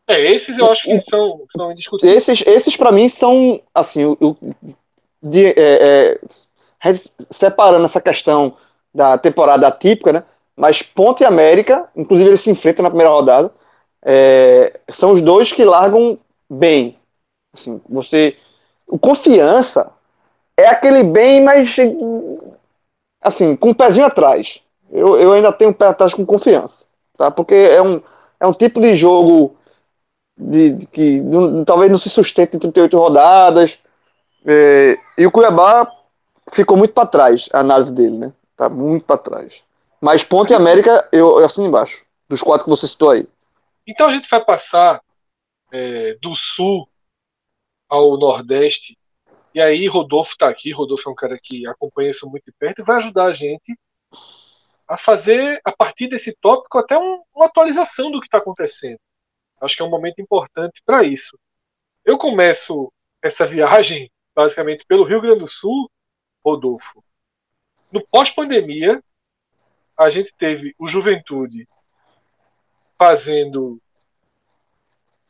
[0.06, 2.28] É, esses eu acho que são, são indiscutíveis.
[2.28, 4.36] Esses, esses para mim, são, assim, o,
[5.22, 6.18] de, é,
[6.82, 7.00] é,
[7.30, 8.56] separando essa questão
[8.94, 10.24] da temporada atípica, né?
[10.56, 13.52] Mas Ponte e América, inclusive eles se enfrentam na primeira rodada,
[14.02, 16.98] é, são os dois que largam bem.
[17.52, 18.36] Assim, você,
[18.86, 19.92] o confiança
[20.60, 21.76] é aquele bem, mas
[23.20, 24.60] assim, com um pezinho atrás.
[24.90, 27.30] Eu, eu ainda tenho um pé atrás com confiança, tá?
[27.30, 28.02] Porque é um,
[28.40, 29.56] é um tipo de jogo
[30.36, 33.78] de, de que não, talvez não se sustente em 38 rodadas.
[34.44, 35.90] É, e o Cuiabá
[36.50, 38.32] ficou muito para trás, a análise dele, né?
[38.56, 39.62] Tá muito para trás.
[40.00, 43.28] Mas Ponte América, eu, eu assino embaixo, dos quatro que você citou aí.
[43.86, 45.02] Então a gente vai passar
[45.72, 46.88] é, do sul
[47.88, 48.96] ao nordeste.
[49.54, 52.80] E aí Rodolfo está aqui, Rodolfo é um cara que acompanha isso muito de perto
[52.80, 53.76] e vai ajudar a gente
[54.86, 58.98] a fazer, a partir desse tópico, até um, uma atualização do que está acontecendo.
[59.60, 61.38] Acho que é um momento importante para isso.
[62.04, 65.88] Eu começo essa viagem, basicamente, pelo Rio Grande do Sul,
[66.44, 67.04] Rodolfo.
[67.92, 69.02] No pós-pandemia,
[69.96, 71.68] a gente teve o Juventude
[72.98, 73.80] fazendo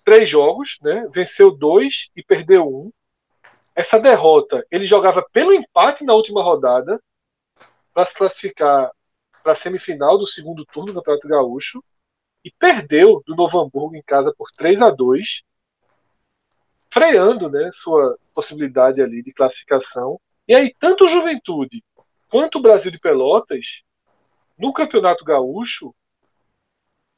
[0.05, 1.07] três jogos, né?
[1.13, 2.91] venceu dois e perdeu um.
[3.75, 7.01] Essa derrota, ele jogava pelo empate na última rodada,
[7.93, 8.91] para se classificar
[9.43, 11.85] para a semifinal do segundo turno do Campeonato Gaúcho
[12.45, 15.43] e perdeu do Novo Hamburgo em casa por 3 a 2
[16.93, 20.21] freando né, sua possibilidade ali de classificação.
[20.47, 21.85] E aí, tanto o Juventude
[22.29, 23.83] quanto o Brasil de Pelotas,
[24.59, 25.95] no Campeonato Gaúcho,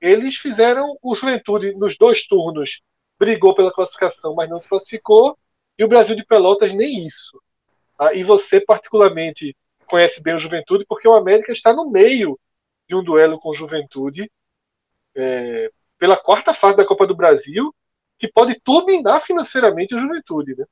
[0.00, 2.82] eles fizeram o Juventude nos dois turnos
[3.18, 5.38] brigou pela classificação, mas não se classificou,
[5.82, 7.40] e o Brasil de Pelotas nem isso.
[7.98, 9.56] Ah, e você, particularmente,
[9.86, 12.38] conhece bem o Juventude, porque o América está no meio
[12.88, 14.30] de um duelo com o Juventude
[15.16, 17.74] é, pela quarta fase da Copa do Brasil,
[18.18, 20.64] que pode turbinar financeiramente o Juventude, né?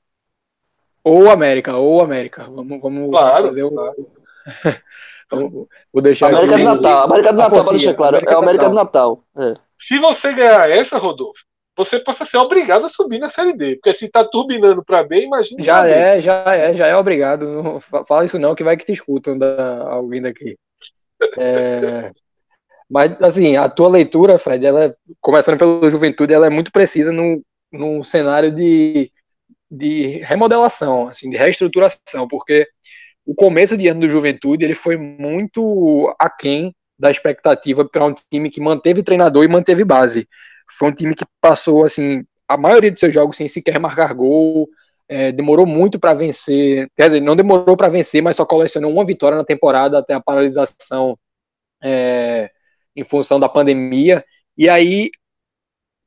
[1.02, 2.44] Ou América, ou América.
[2.44, 3.70] Vamos, vamos Claro, fazer o.
[3.72, 4.10] claro.
[5.30, 8.16] Vou- Vou deixar América do Natal, América do Natal, pra poesia, deixar claro.
[8.16, 9.24] América É o América do Natal.
[9.36, 9.54] É.
[9.80, 11.44] Se você ganhar essa, Rodolfo,
[11.76, 13.76] você passa a ser obrigado a subir na Série D.
[13.76, 15.62] Porque se tá turbinando para B, imagina.
[15.62, 15.90] Já pra B.
[15.92, 17.46] é, já é, já é obrigado.
[17.62, 20.56] Não fa- fala isso não, que vai que te escutam da, alguém daqui.
[21.38, 22.10] É,
[22.90, 27.12] mas, assim, a tua leitura, Fred, ela, é- começando pelo Juventude, ela é muito precisa
[27.12, 27.42] no,
[27.72, 29.10] no cenário de,
[29.70, 32.66] de remodelação, assim, de reestruturação, porque
[33.24, 38.50] o começo de ano do Juventude ele foi muito aquém da expectativa para um time
[38.50, 40.28] que manteve treinador e manteve base.
[40.78, 44.68] Foi um time que passou, assim, a maioria de seus jogos sem sequer marcar gol,
[45.08, 49.04] é, demorou muito para vencer, quer dizer, não demorou para vencer, mas só colecionou uma
[49.04, 51.18] vitória na temporada até a paralisação
[51.82, 52.50] é,
[52.96, 54.24] em função da pandemia.
[54.56, 55.10] E aí,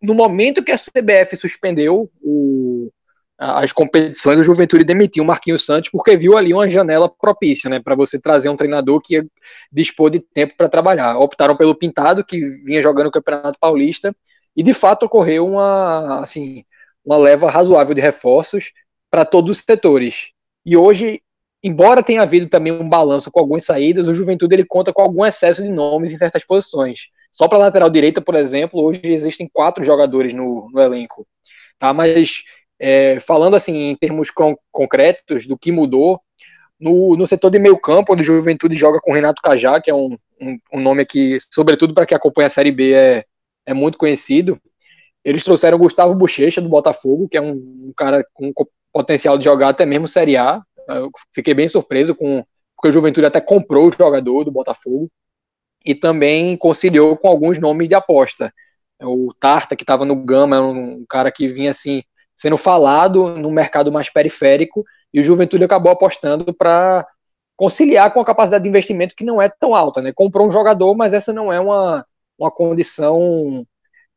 [0.01, 2.91] no momento que a CBF suspendeu o-
[3.37, 7.79] as competições, o Juventude demitiu o Marquinhos Santos porque viu ali uma janela propícia, né,
[7.79, 9.25] para você trazer um treinador que ia
[9.71, 11.17] dispor de tempo para trabalhar.
[11.17, 14.15] Optaram pelo Pintado, que vinha jogando o Campeonato Paulista,
[14.55, 16.63] e de fato ocorreu uma, assim,
[17.03, 18.71] uma leva razoável de reforços
[19.09, 20.31] para todos os setores.
[20.65, 21.21] E hoje,
[21.63, 25.25] embora tenha havido também um balanço com algumas saídas, o Juventude ele conta com algum
[25.25, 27.09] excesso de nomes em certas posições.
[27.31, 31.27] Só para lateral direita, por exemplo, hoje existem quatro jogadores no, no elenco.
[31.79, 31.93] Tá?
[31.93, 32.43] Mas
[32.79, 36.21] é, falando assim em termos con- concretos do que mudou,
[36.79, 39.93] no, no setor de meio campo, onde o Juventude joga com Renato Cajá, que é
[39.95, 43.23] um, um, um nome que, sobretudo para quem acompanha a Série B, é,
[43.65, 44.59] é muito conhecido.
[45.23, 49.37] Eles trouxeram o Gustavo Bochecha, do Botafogo, que é um, um cara com co- potencial
[49.37, 50.61] de jogar até mesmo Série A.
[50.87, 52.43] Eu fiquei bem surpreso com
[52.75, 55.09] porque o Juventude até comprou o jogador do Botafogo
[55.85, 58.53] e também conciliou com alguns nomes de aposta.
[59.01, 62.03] O Tarta, que estava no Gama, um, um cara que vinha assim
[62.35, 64.83] sendo falado no mercado mais periférico
[65.13, 67.07] e o Juventude acabou apostando para
[67.55, 70.11] conciliar com a capacidade de investimento que não é tão alta, né?
[70.13, 72.05] Comprou um jogador, mas essa não é uma,
[72.37, 73.65] uma condição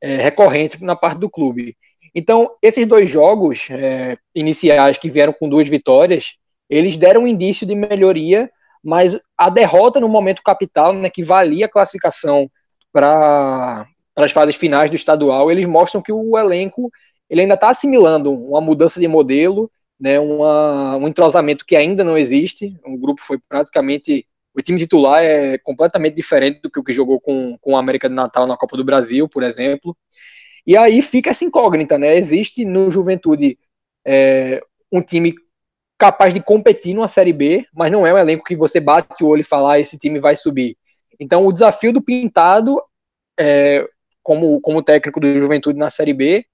[0.01, 1.76] é, recorrente na parte do clube.
[2.14, 6.34] Então, esses dois jogos é, iniciais que vieram com duas vitórias,
[6.68, 8.51] eles deram um indício de melhoria,
[8.82, 12.51] mas a derrota no momento capital, né, que valia a classificação
[12.93, 13.86] para
[14.16, 16.90] as fases finais do estadual, eles mostram que o elenco
[17.28, 22.16] ele ainda está assimilando uma mudança de modelo, né, uma, um entrosamento que ainda não
[22.16, 22.78] existe.
[22.84, 24.26] O grupo foi praticamente.
[24.56, 28.08] O time titular é completamente diferente do que o que jogou com, com a América
[28.08, 29.94] do Natal na Copa do Brasil, por exemplo.
[30.66, 32.16] E aí fica essa incógnita, né?
[32.16, 33.58] Existe no Juventude
[34.04, 35.34] é, um time
[35.98, 39.26] capaz de competir numa Série B, mas não é um elenco que você bate o
[39.26, 40.76] olho e fala, ah, esse time vai subir.
[41.20, 42.80] Então o desafio do Pintado,
[43.38, 43.86] é,
[44.22, 46.46] como, como técnico do Juventude na Série B,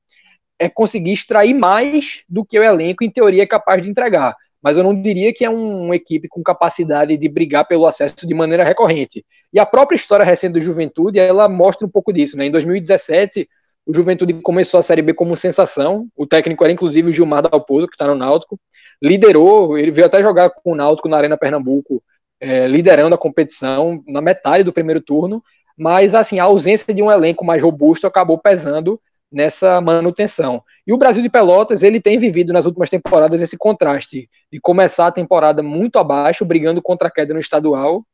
[0.58, 4.36] é conseguir extrair mais do que o elenco, em teoria, é capaz de entregar.
[4.62, 8.26] Mas eu não diria que é um, uma equipe com capacidade de brigar pelo acesso
[8.26, 9.24] de maneira recorrente.
[9.52, 12.36] E a própria história recente do Juventude, ela mostra um pouco disso.
[12.36, 12.47] Né?
[12.47, 13.48] Em 2017,
[13.84, 16.06] o Juventude começou a Série B como sensação.
[16.16, 18.59] O técnico era, inclusive, o Gilmar Dalpozo, que está no Náutico.
[19.02, 22.01] Liderou, ele veio até jogar com o Náutico na Arena Pernambuco,
[22.40, 25.43] é, liderando a competição na metade do primeiro turno.
[25.76, 29.01] Mas, assim, a ausência de um elenco mais robusto acabou pesando
[29.32, 30.62] nessa manutenção.
[30.86, 35.06] E o Brasil de Pelotas, ele tem vivido nas últimas temporadas esse contraste de começar
[35.06, 38.04] a temporada muito abaixo, brigando contra a queda no estadual,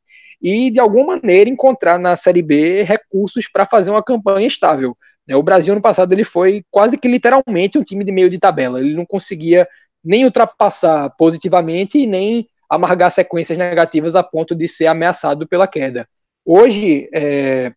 [0.41, 4.95] e de alguma maneira encontrar na Série B recursos para fazer uma campanha estável.
[5.31, 8.79] O Brasil no passado ele foi quase que literalmente um time de meio de tabela.
[8.79, 9.67] Ele não conseguia
[10.03, 16.07] nem ultrapassar positivamente e nem amargar sequências negativas a ponto de ser ameaçado pela queda.
[16.45, 17.71] Hoje, é,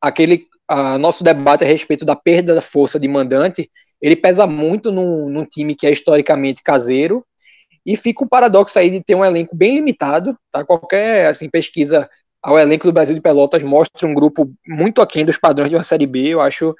[0.00, 3.68] aquele a nosso debate a respeito da perda da força de mandante,
[4.00, 7.26] ele pesa muito num, num, time que é historicamente caseiro,
[7.84, 10.64] e fica o paradoxo aí de ter um elenco bem limitado, tá?
[10.64, 12.08] Qualquer assim, pesquisa
[12.40, 15.82] ao elenco do Brasil de Pelotas mostra um grupo muito aquém dos padrões de uma
[15.82, 16.72] Série B, eu acho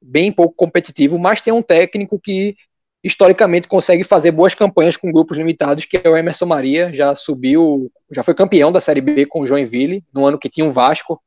[0.00, 2.56] bem pouco competitivo, mas tem um técnico que
[3.02, 7.92] historicamente consegue fazer boas campanhas com grupos limitados, que é o Emerson Maria, já subiu,
[8.10, 11.20] já foi campeão da Série B com o Joinville, no ano que tinha um Vasco,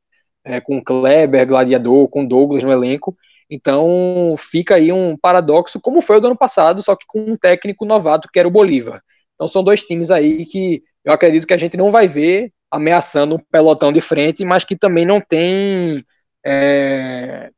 [0.48, 3.16] é, com Kleber, Gladiador, com Douglas no elenco.
[3.50, 7.36] Então fica aí um paradoxo, como foi o do ano passado, só que com um
[7.36, 9.02] técnico novato que era o Bolívar.
[9.34, 13.36] Então são dois times aí que eu acredito que a gente não vai ver ameaçando
[13.36, 16.04] um pelotão de frente, mas que também não tem
[16.44, 17.50] é,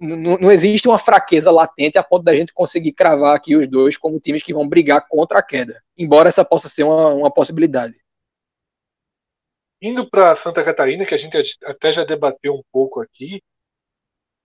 [0.00, 3.96] não, não existe uma fraqueza latente a ponto da gente conseguir cravar aqui os dois
[3.96, 7.96] como times que vão brigar contra a queda, embora essa possa ser uma, uma possibilidade.
[9.80, 13.42] Indo para Santa Catarina, que a gente até já debateu um pouco aqui,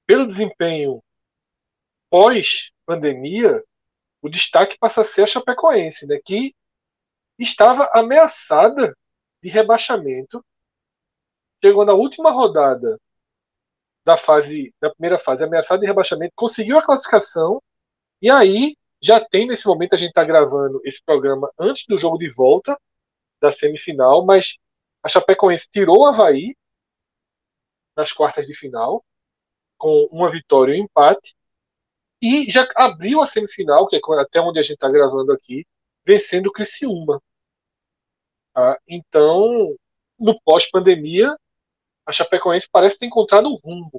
[0.05, 1.01] pelo desempenho
[2.09, 3.63] pós-pandemia,
[4.21, 6.53] o destaque passa a ser a Chapecoense, né, que
[7.39, 8.95] estava ameaçada
[9.41, 10.45] de rebaixamento.
[11.63, 12.99] Chegou na última rodada
[14.05, 17.61] da fase da primeira fase ameaçada de rebaixamento, conseguiu a classificação
[18.21, 22.17] e aí já tem nesse momento a gente está gravando esse programa antes do jogo
[22.17, 22.77] de volta
[23.41, 24.57] da semifinal, mas
[25.03, 26.55] a Chapecoense tirou o Havaí
[27.95, 29.03] nas quartas de final
[29.77, 31.35] com uma vitória e um empate
[32.21, 35.67] e já abriu a semifinal, que é até onde a gente está gravando aqui,
[36.05, 37.21] vencendo o Criciúma.
[38.53, 38.79] Tá?
[38.87, 39.75] Então,
[40.17, 41.35] no pós-pandemia,
[42.05, 43.91] a Chapecoense parece ter encontrado um rumo.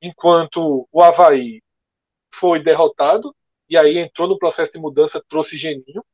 [0.00, 1.62] Enquanto o Havaí
[2.34, 3.34] foi derrotado,
[3.68, 6.04] e aí entrou no processo de mudança, trouxe Geninho.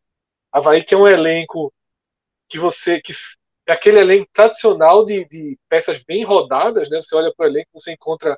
[0.51, 1.73] Havaí que é um elenco
[2.49, 3.01] que você.
[3.01, 3.13] que
[3.71, 7.01] é aquele elenco tradicional de, de peças bem rodadas, né?
[7.01, 8.37] Você olha para o elenco, você encontra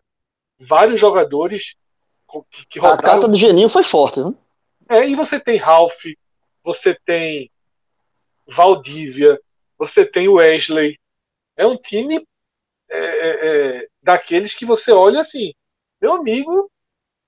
[0.59, 1.74] vários jogadores
[2.50, 3.00] que, que rodaram.
[3.00, 4.34] A carta do Geninho foi forte, né?
[4.90, 6.04] É, e você tem Ralph,
[6.62, 7.50] você tem
[8.46, 9.40] Valdívia,
[9.78, 10.98] você tem Wesley.
[11.56, 12.22] É um time
[12.90, 13.46] é, é,
[13.78, 15.54] é, daqueles que você olha assim,
[15.98, 16.70] meu amigo,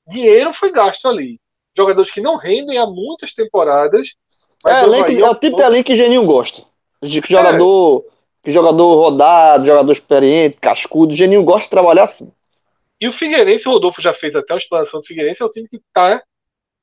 [0.07, 1.41] dinheiro foi gasto ali.
[1.75, 4.15] Jogadores que não rendem há muitas temporadas.
[4.67, 6.74] É, elenco, é o tipo de elenco que Geninho gosta.
[7.09, 8.05] De que jogador,
[8.43, 11.15] que jogador rodado, jogador experiente, cascudo.
[11.15, 12.31] Geninho gosta de trabalhar assim.
[13.01, 15.69] E o Figueirense, o Rodolfo já fez até uma explanação do Figueirense, é o time
[15.69, 16.23] que está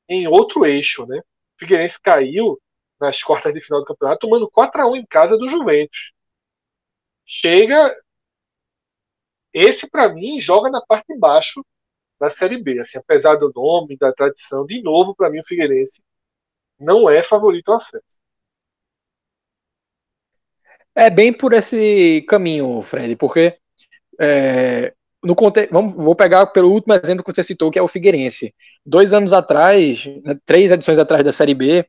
[0.07, 1.19] em outro eixo, né?
[1.19, 2.59] O Figueirense caiu
[2.99, 6.11] nas quartas de final do campeonato, tomando 4 a 1 em casa do Juventus.
[7.25, 7.95] Chega
[9.53, 11.65] esse, para mim, joga na parte de baixo
[12.19, 12.79] da Série B.
[12.79, 16.01] Assim, apesar do nome, da tradição, de novo, para mim, o Figueirense
[16.79, 18.20] não é favorito ao acesso.
[20.95, 23.55] É bem por esse caminho, Fred, porque
[24.19, 24.93] é,
[25.23, 28.53] no contexto, vamos, vou pegar pelo último exemplo que você citou, que é o Figueirense.
[28.85, 31.85] Dois anos atrás, né, três edições atrás da Série B,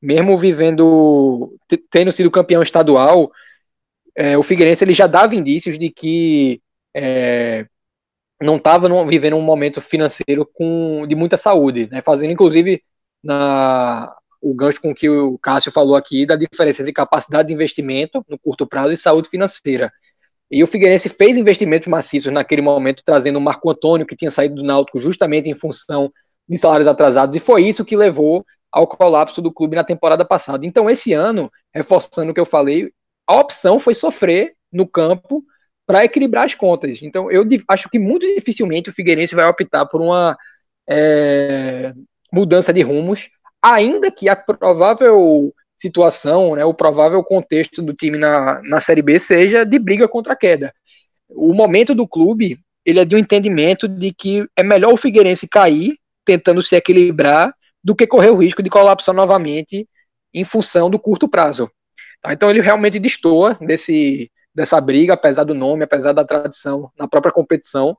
[0.00, 1.54] mesmo vivendo,
[1.90, 3.30] tendo sido campeão estadual,
[4.14, 6.60] é, o Figueirense ele já dava indícios de que
[6.94, 7.66] é,
[8.40, 12.82] não estava vivendo um momento financeiro com, de muita saúde, né, fazendo inclusive
[13.22, 18.24] na, o gancho com que o Cássio falou aqui da diferença entre capacidade de investimento
[18.28, 19.92] no curto prazo e saúde financeira.
[20.50, 24.56] E o Figueirense fez investimentos maciços naquele momento, trazendo o Marco Antônio, que tinha saído
[24.56, 26.12] do Náutico justamente em função
[26.48, 30.64] de salários atrasados, e foi isso que levou ao colapso do clube na temporada passada.
[30.64, 32.92] Então, esse ano, reforçando o que eu falei,
[33.26, 35.42] a opção foi sofrer no campo
[35.86, 37.02] para equilibrar as contas.
[37.02, 40.36] Então, eu acho que muito dificilmente o Figueirense vai optar por uma
[40.88, 41.92] é,
[42.32, 43.30] mudança de rumos,
[43.74, 49.18] ainda que a provável situação, né, o provável contexto do time na, na Série B
[49.18, 50.72] seja de briga contra a queda.
[51.28, 55.48] O momento do clube, ele é de um entendimento de que é melhor o Figueirense
[55.48, 57.52] cair, tentando se equilibrar,
[57.84, 59.86] do que correr o risco de colapsar novamente
[60.32, 61.70] em função do curto prazo.
[62.22, 62.32] Tá?
[62.32, 67.32] Então ele realmente destoa desse, dessa briga, apesar do nome, apesar da tradição na própria
[67.32, 67.96] competição.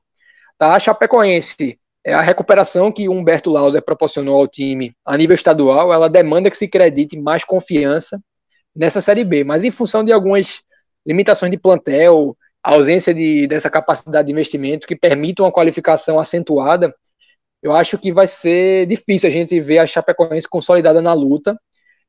[0.58, 0.74] Tá?
[0.74, 1.78] A Chapecoense,
[2.12, 6.56] a recuperação que o Humberto Lauser proporcionou ao time a nível estadual, ela demanda que
[6.56, 8.20] se acredite mais confiança
[8.74, 10.60] nessa Série B, mas em função de algumas
[11.06, 16.94] limitações de plantel, ausência de, dessa capacidade de investimento que permitam uma qualificação acentuada,
[17.62, 21.58] eu acho que vai ser difícil a gente ver a Chapecoense consolidada na luta,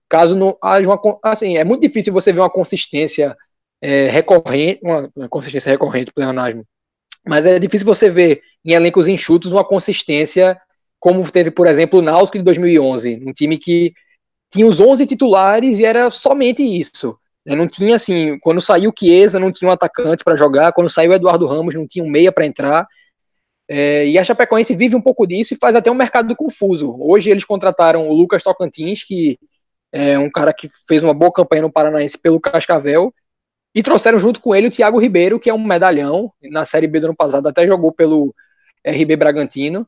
[0.07, 1.19] caso não haja uma.
[1.23, 3.35] Assim, é muito difícil você ver uma consistência
[3.81, 6.65] é, recorrente, uma, uma, consistência recorrente, pleonasmo.
[7.25, 10.59] Mas é difícil você ver em elencos enxutos uma consistência
[10.99, 13.93] como teve, por exemplo, o Náutico de 2011, um time que
[14.51, 17.17] tinha os 11 titulares e era somente isso.
[17.45, 17.55] Né?
[17.55, 21.13] Não tinha assim, quando saiu o Chiesa, não tinha um atacante para jogar, quando saiu
[21.13, 22.85] Eduardo Ramos, não tinha um meia para entrar.
[23.67, 26.95] É, e a Chapecoense vive um pouco disso e faz até um mercado confuso.
[26.99, 29.37] Hoje eles contrataram o Lucas Tocantins, que
[29.91, 33.13] é um cara que fez uma boa campanha no Paranaense pelo Cascavel,
[33.73, 36.99] e trouxeram junto com ele o Thiago Ribeiro, que é um medalhão, na Série B
[36.99, 38.33] do ano passado até jogou pelo
[38.85, 39.87] RB Bragantino.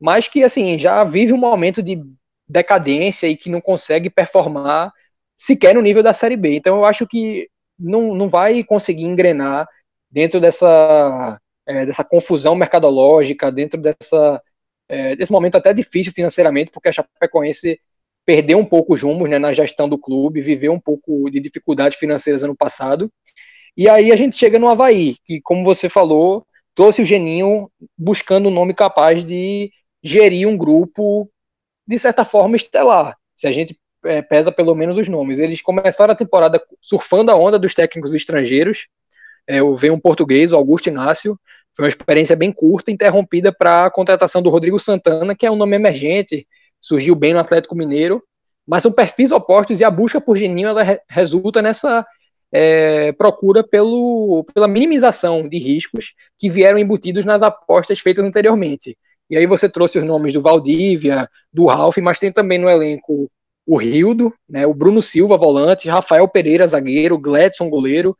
[0.00, 2.02] mas que assim já vive um momento de
[2.48, 4.92] decadência e que não consegue performar
[5.36, 6.56] sequer no nível da Série B.
[6.56, 7.48] Então eu acho que
[7.78, 9.66] não, não vai conseguir engrenar
[10.10, 14.42] dentro dessa, é, dessa confusão mercadológica, dentro dessa,
[14.88, 17.80] é, desse momento até difícil financeiramente, porque a Chapecoense
[18.24, 21.98] perdeu um pouco os rumos né, na gestão do clube, viveu um pouco de dificuldades
[21.98, 23.10] financeiras ano passado.
[23.76, 28.48] E aí a gente chega no Havaí, que, como você falou, trouxe o Geninho buscando
[28.48, 29.70] um nome capaz de
[30.02, 31.30] gerir um grupo,
[31.86, 33.16] de certa forma, estelar.
[33.36, 35.38] Se a gente é, pesa pelo menos os nomes.
[35.38, 38.88] Eles começaram a temporada surfando a onda dos técnicos estrangeiros.
[39.46, 41.38] É, veio um português, o Augusto Inácio.
[41.74, 45.56] Foi uma experiência bem curta, interrompida para a contratação do Rodrigo Santana, que é um
[45.56, 46.46] nome emergente,
[46.82, 48.22] surgiu bem no Atlético Mineiro,
[48.66, 52.04] mas são perfis opostos e a busca por Geninho ela re resulta nessa
[52.52, 58.96] é, procura pelo, pela minimização de riscos que vieram embutidos nas apostas feitas anteriormente.
[59.30, 63.30] E aí você trouxe os nomes do Valdívia, do Ralph, mas tem também no elenco
[63.64, 68.16] o Rildo, né, o Bruno Silva, volante, Rafael Pereira, zagueiro, Gledson, goleiro,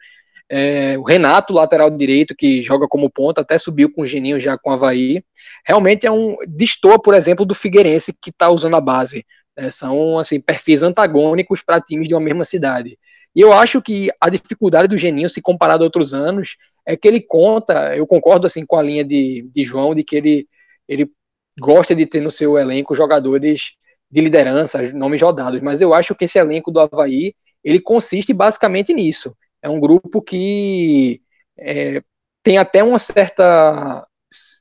[0.49, 4.57] é, o Renato, lateral direito, que joga como ponta, até subiu com o Geninho já
[4.57, 5.23] com o Havaí.
[5.65, 6.37] Realmente é um.
[6.47, 9.25] Destoa, por exemplo, do Figueirense, que está usando a base.
[9.57, 12.99] É, são assim, perfis antagônicos para times de uma mesma cidade.
[13.35, 16.57] E eu acho que a dificuldade do Geninho, se comparado a outros anos,
[16.87, 20.17] é que ele conta, eu concordo assim com a linha de, de João, de que
[20.17, 20.49] ele,
[20.89, 21.11] ele
[21.59, 23.77] gosta de ter no seu elenco jogadores
[24.11, 27.35] de liderança, nomes rodados, mas eu acho que esse elenco do Havaí,
[27.65, 29.35] ele consiste basicamente nisso.
[29.63, 31.23] É um grupo que
[31.59, 32.03] é,
[32.43, 34.07] tem até uma certa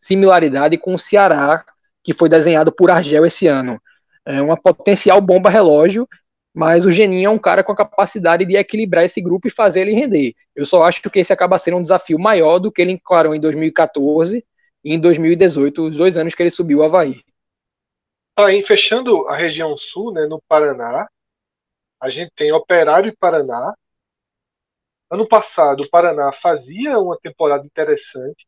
[0.02, 1.64] similaridade com o Ceará,
[2.04, 3.82] que foi desenhado por Argel esse ano.
[4.26, 6.08] É uma potencial bomba relógio,
[6.54, 9.82] mas o Geninho é um cara com a capacidade de equilibrar esse grupo e fazer
[9.82, 10.34] ele render.
[10.56, 13.40] Eu só acho que esse acaba sendo um desafio maior do que ele encarou em
[13.40, 14.44] 2014
[14.84, 17.22] e em 2018, os dois anos que ele subiu o Havaí.
[18.36, 21.08] Aí, fechando a região sul, né, no Paraná,
[22.02, 23.74] a gente tem Operário e Paraná.
[25.10, 28.48] Ano passado, o Paraná fazia uma temporada interessante,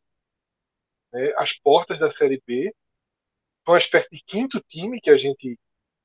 [1.14, 1.32] né,
[1.62, 2.74] portas da Série B.
[3.64, 5.58] Foi uma espécie de quinto time que a gente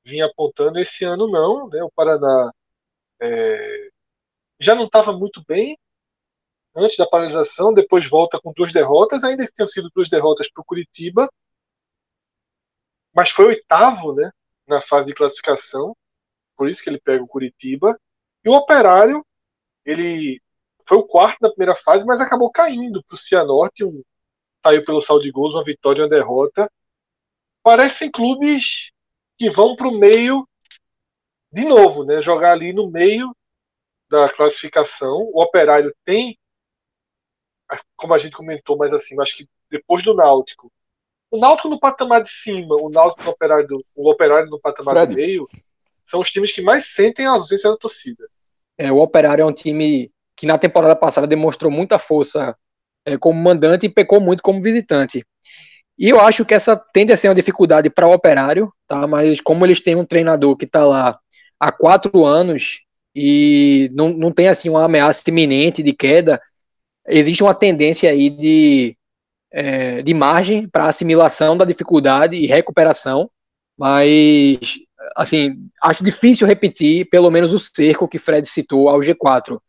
[0.04, 0.78] vinha apontando.
[0.78, 1.68] Esse ano, não.
[1.68, 2.52] Né, o Paraná
[3.20, 3.90] é,
[4.60, 5.78] já não estava muito bem
[6.74, 10.62] antes da paralisação, depois volta com duas derrotas, ainda que tenham sido duas derrotas para
[10.62, 11.28] o Curitiba
[13.14, 14.30] mas foi oitavo né,
[14.66, 15.96] na fase de classificação,
[16.56, 17.98] por isso que ele pega o Curitiba.
[18.44, 19.24] E o Operário,
[19.84, 20.40] ele
[20.86, 24.02] foi o quarto na primeira fase, mas acabou caindo para o Cianorte, um,
[24.64, 26.70] saiu pelo saldo de gols, uma vitória e uma derrota.
[27.62, 28.90] Parecem clubes
[29.38, 30.46] que vão para o meio
[31.52, 33.34] de novo, né, jogar ali no meio
[34.08, 35.30] da classificação.
[35.32, 36.38] O Operário tem,
[37.96, 40.70] como a gente comentou mais assim, acho que depois do Náutico,
[41.30, 45.14] o Náutico no patamar de cima, o Náutico no operário, o operário no patamar Fred.
[45.14, 45.48] do meio,
[46.04, 48.28] são os times que mais sentem a ausência da torcida.
[48.76, 52.56] É, o Operário é um time que na temporada passada demonstrou muita força
[53.18, 55.24] como mandante e pecou muito como visitante.
[55.98, 59.06] E eu acho que essa tende a ser uma dificuldade para o Operário, tá?
[59.06, 61.18] Mas como eles têm um treinador que está lá
[61.58, 62.80] há quatro anos
[63.14, 66.40] e não, não tem assim uma ameaça iminente de queda,
[67.06, 68.96] existe uma tendência aí de
[69.52, 73.28] é, de margem para assimilação da dificuldade e recuperação,
[73.76, 74.78] mas
[75.16, 79.60] assim acho difícil repetir pelo menos o cerco que Fred citou ao G4.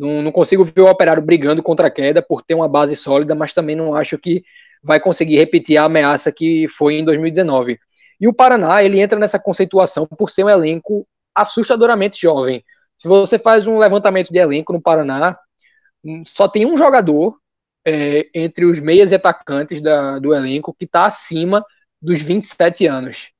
[0.00, 3.34] Não, não consigo ver o Operário brigando contra a queda por ter uma base sólida,
[3.34, 4.42] mas também não acho que
[4.82, 7.78] vai conseguir repetir a ameaça que foi em 2019.
[8.18, 12.64] E o Paraná, ele entra nessa conceituação por ser um elenco assustadoramente jovem.
[12.96, 15.38] Se você faz um levantamento de elenco no Paraná,
[16.26, 17.38] só tem um jogador
[17.86, 21.62] é, entre os meias e atacantes da, do elenco que está acima
[22.00, 23.32] dos 27 anos.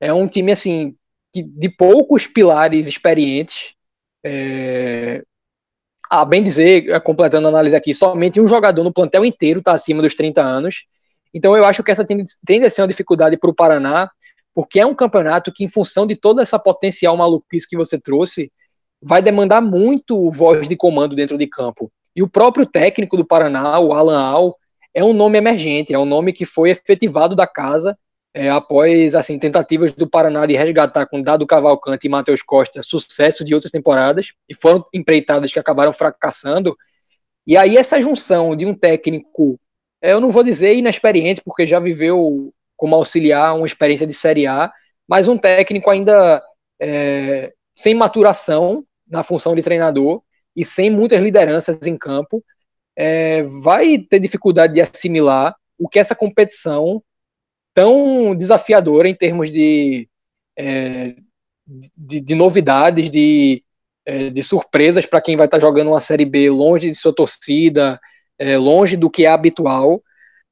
[0.00, 0.96] É um time assim
[1.32, 3.74] que, de poucos pilares experientes.
[4.24, 5.22] É,
[6.10, 9.72] a bem dizer, é, completando a análise aqui, somente um jogador no plantel inteiro está
[9.72, 10.86] acima dos 30 anos.
[11.32, 14.10] Então eu acho que essa tende a ser uma dificuldade para o Paraná,
[14.54, 18.50] porque é um campeonato que, em função de toda essa potencial maluquice que você trouxe,
[19.00, 21.92] vai demandar muito voz de comando dentro de campo.
[22.16, 24.56] E o próprio técnico do Paraná, o Alan Al,
[24.92, 27.96] é um nome emergente, é um nome que foi efetivado da casa
[28.38, 33.44] é, após assim tentativas do Paraná de resgatar com Dado Cavalcante e Matheus Costa sucesso
[33.44, 36.76] de outras temporadas e foram empreitadas que acabaram fracassando.
[37.44, 39.58] E aí essa junção de um técnico,
[40.00, 44.46] é, eu não vou dizer inexperiente, porque já viveu como auxiliar uma experiência de Série
[44.46, 44.70] A,
[45.08, 46.40] mas um técnico ainda
[46.80, 50.22] é, sem maturação na função de treinador,
[50.54, 52.44] e sem muitas lideranças em campo,
[52.94, 57.02] é, vai ter dificuldade de assimilar o que essa competição
[57.78, 60.08] tão desafiadora em termos de,
[60.58, 61.14] é,
[61.96, 63.62] de, de, novidades, de,
[64.04, 67.14] é, de surpresas para quem vai estar tá jogando uma Série B longe de sua
[67.14, 68.00] torcida,
[68.36, 70.02] é, longe do que é habitual.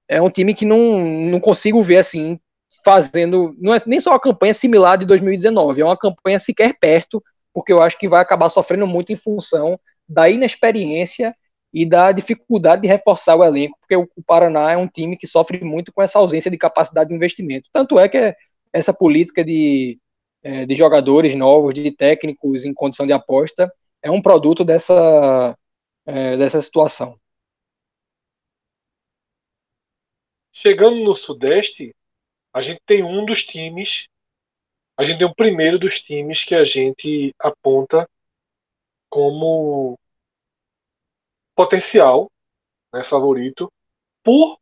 [0.09, 2.39] É um time que não, não consigo ver assim
[2.85, 7.21] fazendo, não é nem só uma campanha similar de 2019, é uma campanha sequer perto,
[7.53, 11.35] porque eu acho que vai acabar sofrendo muito em função da inexperiência
[11.77, 15.63] e da dificuldade de reforçar o elenco, porque o Paraná é um time que sofre
[15.63, 17.69] muito com essa ausência de capacidade de investimento.
[17.71, 18.35] Tanto é que
[18.73, 20.01] essa política de,
[20.43, 23.71] é, de jogadores novos, de técnicos em condição de aposta,
[24.03, 25.55] é um produto dessa,
[26.07, 27.21] é, dessa situação.
[30.55, 31.95] Chegando no Sudeste,
[32.55, 34.07] a gente tem um dos times,
[34.97, 38.09] a gente tem o primeiro dos times que a gente aponta
[39.11, 39.99] como
[41.57, 42.31] potencial
[42.93, 43.73] né, favorito
[44.23, 44.59] por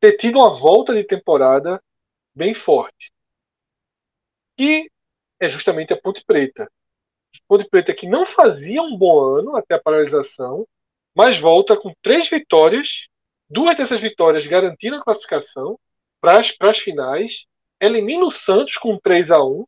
[0.00, 1.82] ter tido uma volta de temporada
[2.34, 3.10] bem forte.
[4.58, 4.90] E
[5.40, 6.70] é justamente a Ponte Preta.
[7.48, 10.66] Ponte Preta que não fazia um bom ano até a paralisação,
[11.14, 13.06] mas volta com três vitórias,
[13.48, 15.78] duas dessas vitórias garantindo a classificação
[16.20, 17.46] para as finais,
[17.80, 19.64] elimina o Santos com 3 a 1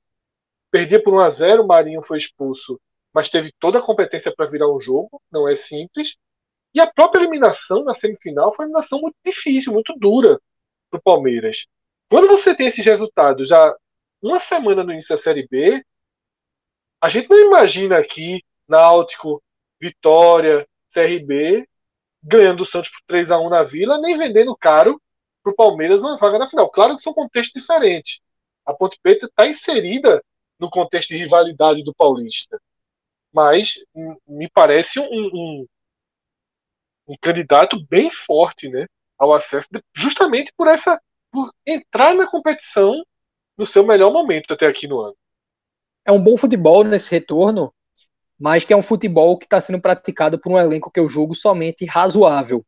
[0.70, 2.80] perdia por 1 a 0 o Marinho foi expulso,
[3.12, 6.16] mas teve toda a competência para virar um jogo, não é simples,
[6.76, 10.38] e a própria eliminação na semifinal foi uma eliminação muito difícil, muito dura
[10.90, 11.66] para o Palmeiras.
[12.10, 13.74] Quando você tem esses resultados já
[14.20, 15.82] uma semana no início da Série B,
[17.00, 19.42] a gente não imagina aqui Náutico,
[19.80, 21.66] Vitória, CRB
[22.22, 25.00] ganhando o Santos por 3 a 1 na Vila, nem vendendo caro
[25.42, 26.68] para o Palmeiras uma vaga na final.
[26.68, 28.20] Claro que são contextos diferentes.
[28.66, 30.22] A Ponte Preta está inserida
[30.58, 32.60] no contexto de rivalidade do Paulista.
[33.32, 33.78] Mas
[34.26, 35.66] me parece um, um,
[37.06, 38.86] um candidato bem forte né,
[39.18, 41.00] ao acesso, justamente por essa
[41.30, 42.94] por entrar na competição
[43.56, 45.16] no seu melhor momento até aqui no ano.
[46.04, 47.72] É um bom futebol nesse retorno,
[48.38, 51.34] mas que é um futebol que está sendo praticado por um elenco que eu julgo
[51.34, 52.64] somente razoável,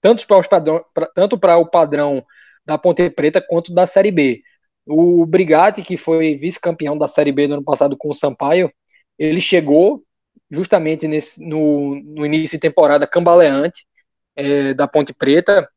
[0.00, 0.84] tanto para, padrão,
[1.14, 2.24] tanto para o padrão
[2.64, 4.42] da Ponte Preta quanto da Série B.
[4.86, 8.72] O Brigatti, que foi vice-campeão da Série B no ano passado com o Sampaio,
[9.18, 10.05] ele chegou
[10.50, 13.86] justamente nesse, no, no início de temporada cambaleante
[14.34, 15.68] é, da Ponte Preta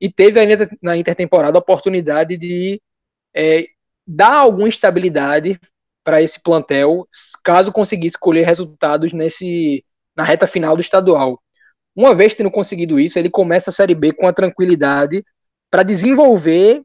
[0.00, 2.80] e teve ainda na intertemporada a oportunidade de
[3.34, 3.66] é,
[4.06, 5.58] dar alguma estabilidade
[6.04, 7.06] para esse plantel,
[7.44, 9.84] caso conseguisse colher resultados nesse
[10.16, 11.40] na reta final do estadual.
[11.94, 15.24] Uma vez tendo conseguido isso, ele começa a Série B com a tranquilidade
[15.70, 16.82] para desenvolver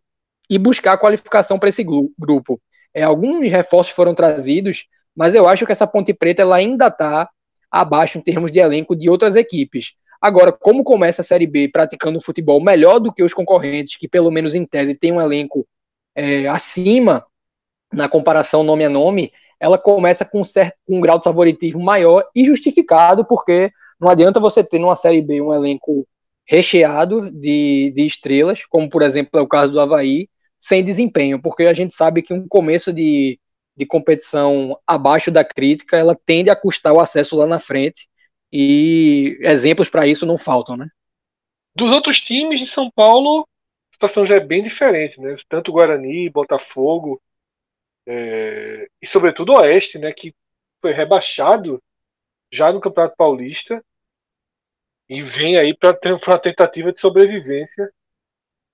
[0.50, 2.62] e buscar a qualificação para esse grupo.
[2.94, 7.30] É, alguns reforços foram trazidos, mas eu acho que essa Ponte Preta ela ainda está
[7.72, 9.94] abaixo em termos de elenco de outras equipes.
[10.22, 14.32] Agora, como começa a Série B praticando futebol melhor do que os concorrentes, que pelo
[14.32, 15.68] menos em tese tem um elenco
[16.16, 17.26] é, acima
[17.92, 22.26] na comparação nome a nome, ela começa com um, certo, um grau de favoritismo maior
[22.36, 26.08] e justificado, porque não adianta você ter numa Série B um elenco
[26.46, 30.28] recheado de, de estrelas, como por exemplo é o caso do Havaí,
[30.60, 33.40] sem desempenho, porque a gente sabe que um começo de,
[33.76, 38.08] de competição abaixo da crítica, ela tende a custar o acesso lá na frente,
[38.52, 40.88] e exemplos para isso não faltam, né?
[41.76, 43.48] Dos outros times de São Paulo,
[43.92, 45.36] a situação já é bem diferente, né?
[45.50, 47.20] Tanto Guarani, Botafogo,
[48.06, 48.88] é...
[49.02, 50.14] e sobretudo Oeste, né?
[50.14, 50.36] Que
[50.80, 51.82] foi rebaixado
[52.52, 53.84] já no Campeonato Paulista
[55.10, 55.98] e vem aí para
[56.28, 57.92] uma tentativa de sobrevivência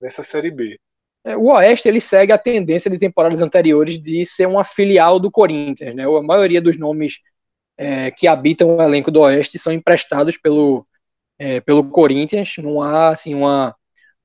[0.00, 0.78] nessa Série B.
[1.24, 5.30] É, o Oeste ele segue a tendência de temporadas anteriores de ser uma filial do
[5.30, 5.94] Corinthians.
[5.94, 6.04] Né?
[6.04, 7.20] A maioria dos nomes
[7.76, 10.86] é, que habitam o elenco do Oeste são emprestados pelo,
[11.38, 12.54] é, pelo Corinthians.
[12.58, 13.74] Não há assim, uma,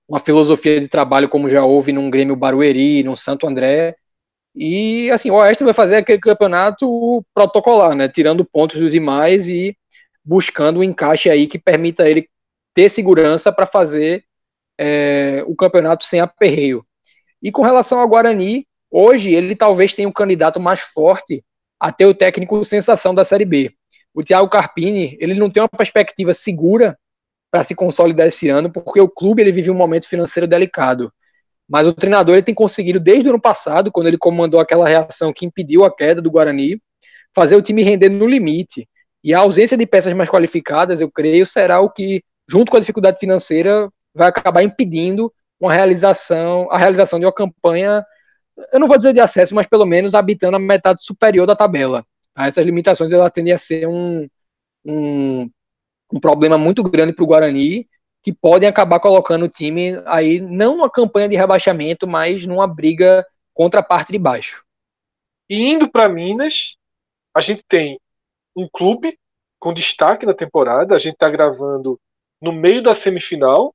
[0.08, 3.96] uma filosofia de trabalho como já houve num Grêmio Barueri, num Santo André.
[4.56, 8.08] E assim, o Oeste vai fazer aquele campeonato protocolar, né?
[8.08, 9.78] tirando pontos dos demais e
[10.24, 12.30] buscando um encaixe aí que permita ele
[12.74, 14.26] ter segurança para fazer
[14.78, 16.85] é, o campeonato sem aperreio.
[17.46, 21.46] E com relação ao Guarani, hoje ele talvez tenha um candidato mais forte
[21.80, 23.72] a ter o técnico sensação da Série B.
[24.16, 26.98] O Thiago Carpini, ele não tem uma perspectiva segura
[27.52, 31.14] para se consolidar esse ano, porque o clube ele vive um momento financeiro delicado.
[31.70, 35.32] Mas o treinador ele tem conseguido, desde o ano passado, quando ele comandou aquela reação
[35.32, 36.82] que impediu a queda do Guarani,
[37.36, 38.90] fazer o time render no limite.
[39.24, 42.80] E a ausência de peças mais qualificadas, eu creio, será o que, junto com a
[42.80, 45.32] dificuldade financeira, vai acabar impedindo
[45.66, 48.06] uma realização, a realização de uma campanha,
[48.72, 52.06] eu não vou dizer de acesso, mas pelo menos habitando a metade superior da tabela.
[52.34, 52.48] Tá?
[52.48, 54.28] Essas limitações ela tendem a ser um,
[54.86, 55.50] um,
[56.12, 57.88] um problema muito grande para o Guarani,
[58.24, 63.26] que podem acabar colocando o time aí, não numa campanha de rebaixamento, mas numa briga
[63.54, 64.64] contra a parte de baixo.
[65.48, 66.76] E indo para Minas,
[67.36, 68.00] a gente tem
[68.56, 69.20] um clube
[69.60, 70.96] com destaque na temporada.
[70.96, 72.00] A gente está gravando
[72.42, 73.75] no meio da semifinal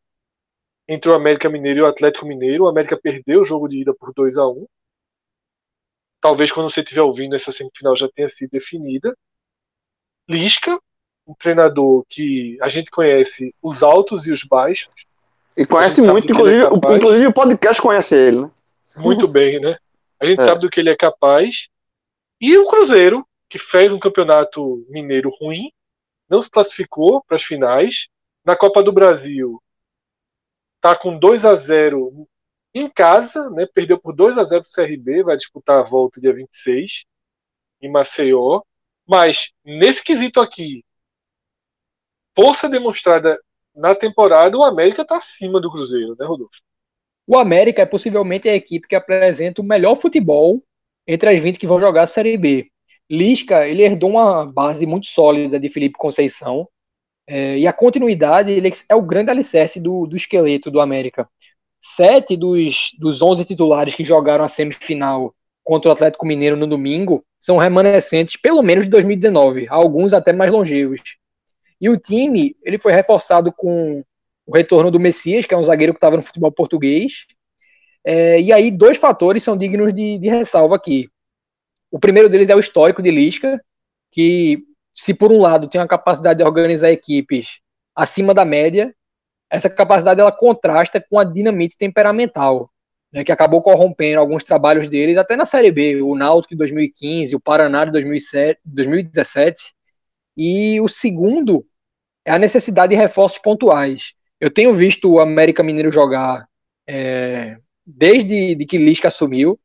[0.90, 2.64] entre o América Mineiro e o Atlético Mineiro.
[2.64, 4.66] O América perdeu o jogo de ida por 2 a 1
[6.20, 9.16] Talvez quando você estiver ouvindo essa semifinal já tenha sido definida.
[10.28, 10.78] Lisca,
[11.24, 15.06] um treinador que a gente conhece os altos e os baixos.
[15.56, 18.50] E conhece muito, inclusive, é inclusive o podcast conhece ele, né?
[18.96, 19.78] Muito bem, né?
[20.18, 20.44] A gente é.
[20.44, 21.68] sabe do que ele é capaz.
[22.40, 25.70] E o Cruzeiro, que fez um campeonato mineiro ruim,
[26.28, 28.08] não se classificou para as finais.
[28.44, 29.62] Na Copa do Brasil,
[30.80, 32.26] tá com 2 a 0
[32.74, 33.66] em casa, né?
[33.66, 37.04] Perdeu por 2 a 0 do CRB, vai disputar a volta dia 26
[37.82, 38.62] em Maceió.
[39.06, 40.84] Mas nesse quesito aqui,
[42.34, 43.38] força demonstrada
[43.74, 46.60] na temporada, o América está acima do Cruzeiro, né, Rodolfo?
[47.26, 50.62] O América é possivelmente a equipe que apresenta o melhor futebol
[51.06, 52.70] entre as 20 que vão jogar a Série B.
[53.08, 56.68] Lisca, ele herdou uma base muito sólida de Felipe Conceição,
[57.32, 61.28] é, e a continuidade ele é o grande alicerce do, do esqueleto do América.
[61.80, 65.32] Sete dos, dos 11 titulares que jogaram a semifinal
[65.62, 70.50] contra o Atlético Mineiro no domingo são remanescentes, pelo menos de 2019, alguns até mais
[70.50, 71.00] longevos.
[71.80, 74.02] E o time ele foi reforçado com
[74.44, 77.26] o retorno do Messias, que é um zagueiro que estava no futebol português.
[78.04, 81.08] É, e aí, dois fatores são dignos de, de ressalva aqui.
[81.92, 83.62] O primeiro deles é o histórico de Lisca,
[84.10, 87.60] que, se por um lado tem a capacidade de organizar equipes
[87.94, 88.94] acima da média,
[89.50, 92.70] essa capacidade ela contrasta com a dinamite temperamental,
[93.12, 97.34] né, que acabou corrompendo alguns trabalhos deles, até na Série B, o Náutico de 2015,
[97.34, 99.74] o Paraná de 2007, 2017,
[100.36, 101.66] e o segundo
[102.24, 104.14] é a necessidade de reforços pontuais.
[104.40, 106.46] Eu tenho visto o América Mineiro jogar
[106.86, 109.58] é, desde de que Lisca assumiu,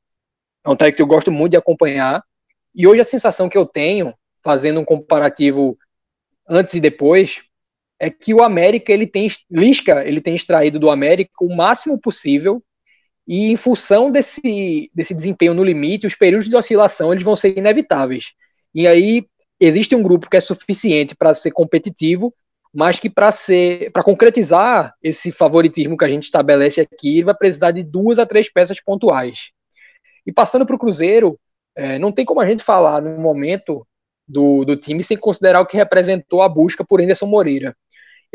[0.65, 2.23] é um técnico que eu gosto muito de acompanhar,
[2.73, 4.13] e hoje a sensação que eu tenho,
[4.45, 5.75] fazendo um comparativo
[6.47, 7.41] antes e depois,
[7.99, 12.63] é que o América, ele tem, Lisca, ele tem extraído do América o máximo possível
[13.27, 17.57] e em função desse, desse desempenho no limite, os períodos de oscilação eles vão ser
[17.57, 18.33] inevitáveis.
[18.73, 19.25] E aí
[19.59, 22.31] existe um grupo que é suficiente para ser competitivo,
[22.71, 27.35] mas que para ser para concretizar esse favoritismo que a gente estabelece aqui, ele vai
[27.35, 29.51] precisar de duas a três peças pontuais.
[30.27, 31.39] E passando para o Cruzeiro,
[31.75, 33.87] é, não tem como a gente falar no momento
[34.27, 37.75] do, do time sem considerar o que representou a busca por Anderson Moreira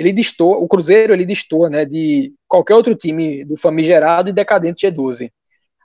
[0.00, 4.86] ele distou, o Cruzeiro ele distou, né, de qualquer outro time do famigerado e decadente
[4.86, 5.30] G12.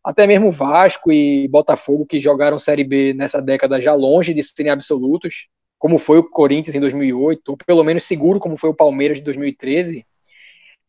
[0.01, 4.71] Até mesmo Vasco e Botafogo, que jogaram Série B nessa década já longe de serem
[4.71, 9.17] absolutos, como foi o Corinthians em 2008, ou pelo menos seguro como foi o Palmeiras
[9.17, 10.05] de 2013,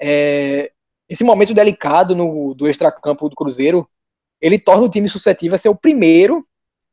[0.00, 0.70] é,
[1.08, 3.88] esse momento delicado no, do extracampo do Cruzeiro,
[4.40, 6.46] ele torna o time suscetível a ser o primeiro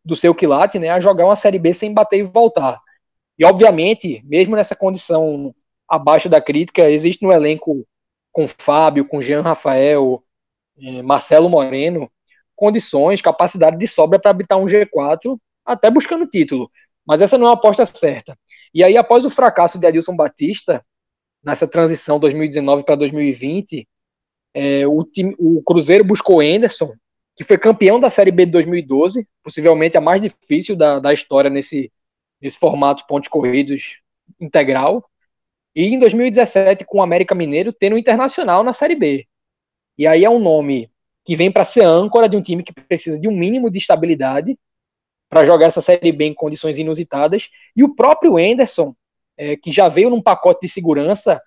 [0.04, 2.80] do seu quilate, né, a jogar uma Série B sem bater e voltar.
[3.38, 5.54] E, obviamente, mesmo nessa condição
[5.88, 6.90] abaixo da crítica.
[6.90, 7.86] Existe no elenco
[8.32, 10.24] com Fábio, com Jean Rafael,
[10.78, 12.12] eh, Marcelo Moreno,
[12.56, 16.70] condições, capacidade de sobra para habitar um G4, até buscando título.
[17.06, 18.38] Mas essa não é uma aposta certa.
[18.74, 20.84] E aí, após o fracasso de Adilson Batista,
[21.44, 23.88] nessa transição 2019 para 2020,
[24.56, 26.94] é, o, time, o Cruzeiro buscou Anderson,
[27.36, 31.50] que foi campeão da Série B de 2012, possivelmente a mais difícil da, da história
[31.50, 31.92] nesse,
[32.42, 34.00] nesse formato pontos corridos
[34.40, 35.10] integral.
[35.76, 39.28] E em 2017, com o América Mineiro, tendo o Internacional na Série B.
[39.98, 40.92] E aí é um nome
[41.26, 44.58] que vem para ser âncora de um time que precisa de um mínimo de estabilidade
[45.30, 47.50] para jogar essa Série B em condições inusitadas.
[47.76, 48.96] E o próprio Enderson,
[49.36, 51.42] é, que já veio num pacote de segurança,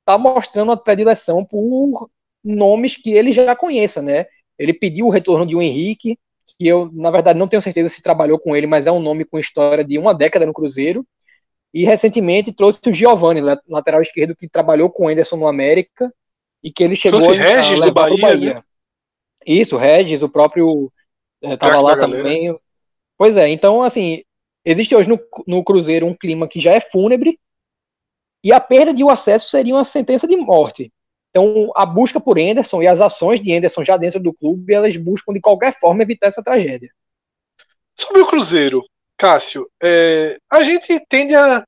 [0.00, 2.08] está mostrando a predileção por
[2.44, 4.26] nomes que ele já conheça, né?
[4.58, 6.18] Ele pediu o retorno de um Henrique,
[6.58, 9.24] que eu, na verdade, não tenho certeza se trabalhou com ele, mas é um nome
[9.24, 11.06] com história de uma década no Cruzeiro.
[11.72, 16.12] E recentemente trouxe o Giovanni, lateral esquerdo, que trabalhou com o Anderson no América
[16.62, 18.54] e que ele chegou trouxe a, Regis a levar do Bahia, Bahia.
[18.54, 18.62] Né?
[19.46, 20.92] Isso, Regis, o próprio
[21.42, 22.56] estava é, lá também.
[23.16, 24.22] Pois é, então assim,
[24.64, 27.38] existe hoje no, no Cruzeiro um clima que já é fúnebre
[28.44, 30.92] e a perda de um acesso seria uma sentença de morte.
[31.32, 34.94] Então, a busca por Anderson e as ações de Anderson já dentro do clube, elas
[34.98, 36.92] buscam de qualquer forma evitar essa tragédia.
[37.98, 38.84] Sobre o Cruzeiro,
[39.16, 41.64] Cássio, é, a gente tende a.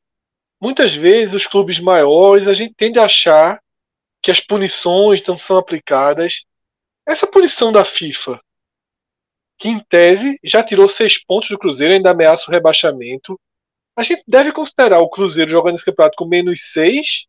[0.61, 3.61] Muitas vezes, os clubes maiores, a gente tende a achar
[4.23, 6.45] que as punições não são aplicadas.
[7.07, 8.41] Essa punição da FIFA,
[9.59, 13.39] que em tese já tirou seis pontos do Cruzeiro, ainda ameaça o rebaixamento.
[13.97, 17.27] A gente deve considerar o Cruzeiro jogando esse campeonato com menos seis?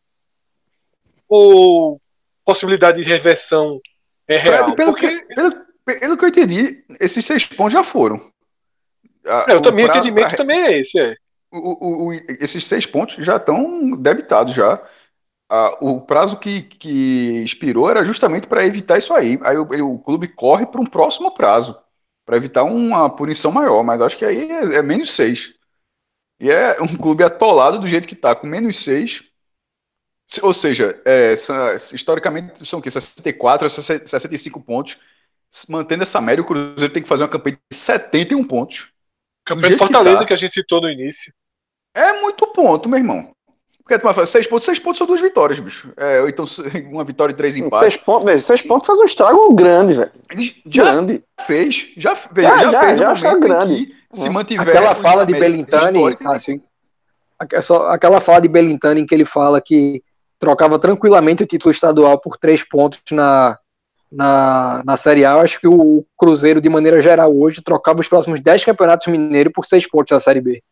[1.27, 1.99] ou
[2.45, 3.81] possibilidade de reversão
[4.27, 4.75] é Fred, real?
[4.75, 5.51] pelo, Porque que, pelo,
[5.85, 8.19] pelo que eu entendi, esses seis pontos já foram.
[9.27, 11.15] A- é, o o também prazo entendimento pra- também é esse, é.
[11.51, 14.81] o- o- o- esses seis pontos já estão debitados já.
[15.49, 19.39] Ah, o prazo que, que expirou era justamente para evitar isso aí.
[19.43, 21.79] Aí o, ele- o clube corre para um próximo prazo,
[22.25, 25.53] para evitar uma punição maior, mas acho que aí é, é menos seis.
[26.41, 29.23] E é um clube atolado do jeito que está, com menos seis.
[30.41, 31.33] Ou seja, é,
[31.93, 32.89] historicamente são o quê?
[32.89, 34.97] 64 a 65 pontos.
[35.69, 38.89] Mantendo essa média, o Cruzeiro tem que fazer uma campanha de 71 pontos.
[39.45, 40.25] Campanha de jeito que Fortaleza tá.
[40.25, 41.31] que a gente citou no início.
[41.95, 43.31] É muito ponto, meu irmão.
[43.83, 45.93] Porque tu vai fazer seis pontos, seis pontos são duas vitórias, bicho.
[45.95, 46.43] É, ou então
[46.91, 47.93] uma vitória e três empates.
[47.93, 50.11] Seis pontos, velho, seis pontos faz um estrago grande, velho.
[50.65, 51.23] Já Grande.
[51.45, 53.85] fez, já, veja, Já, já, já, fez no já momento grande.
[53.85, 54.29] que se É.
[54.31, 54.67] mantiver.
[54.67, 55.99] Aquela os- fala de Belintani,
[57.61, 60.03] só- aquela fala de Belintani em que ele fala que
[60.45, 63.57] trocava tranquilamente o título estadual por três pontos na,
[64.11, 65.31] na, na Série A.
[65.31, 69.51] Eu acho que o Cruzeiro, de maneira geral, hoje trocava os próximos dez campeonatos mineiros
[69.51, 70.63] por seis pontos na Série B.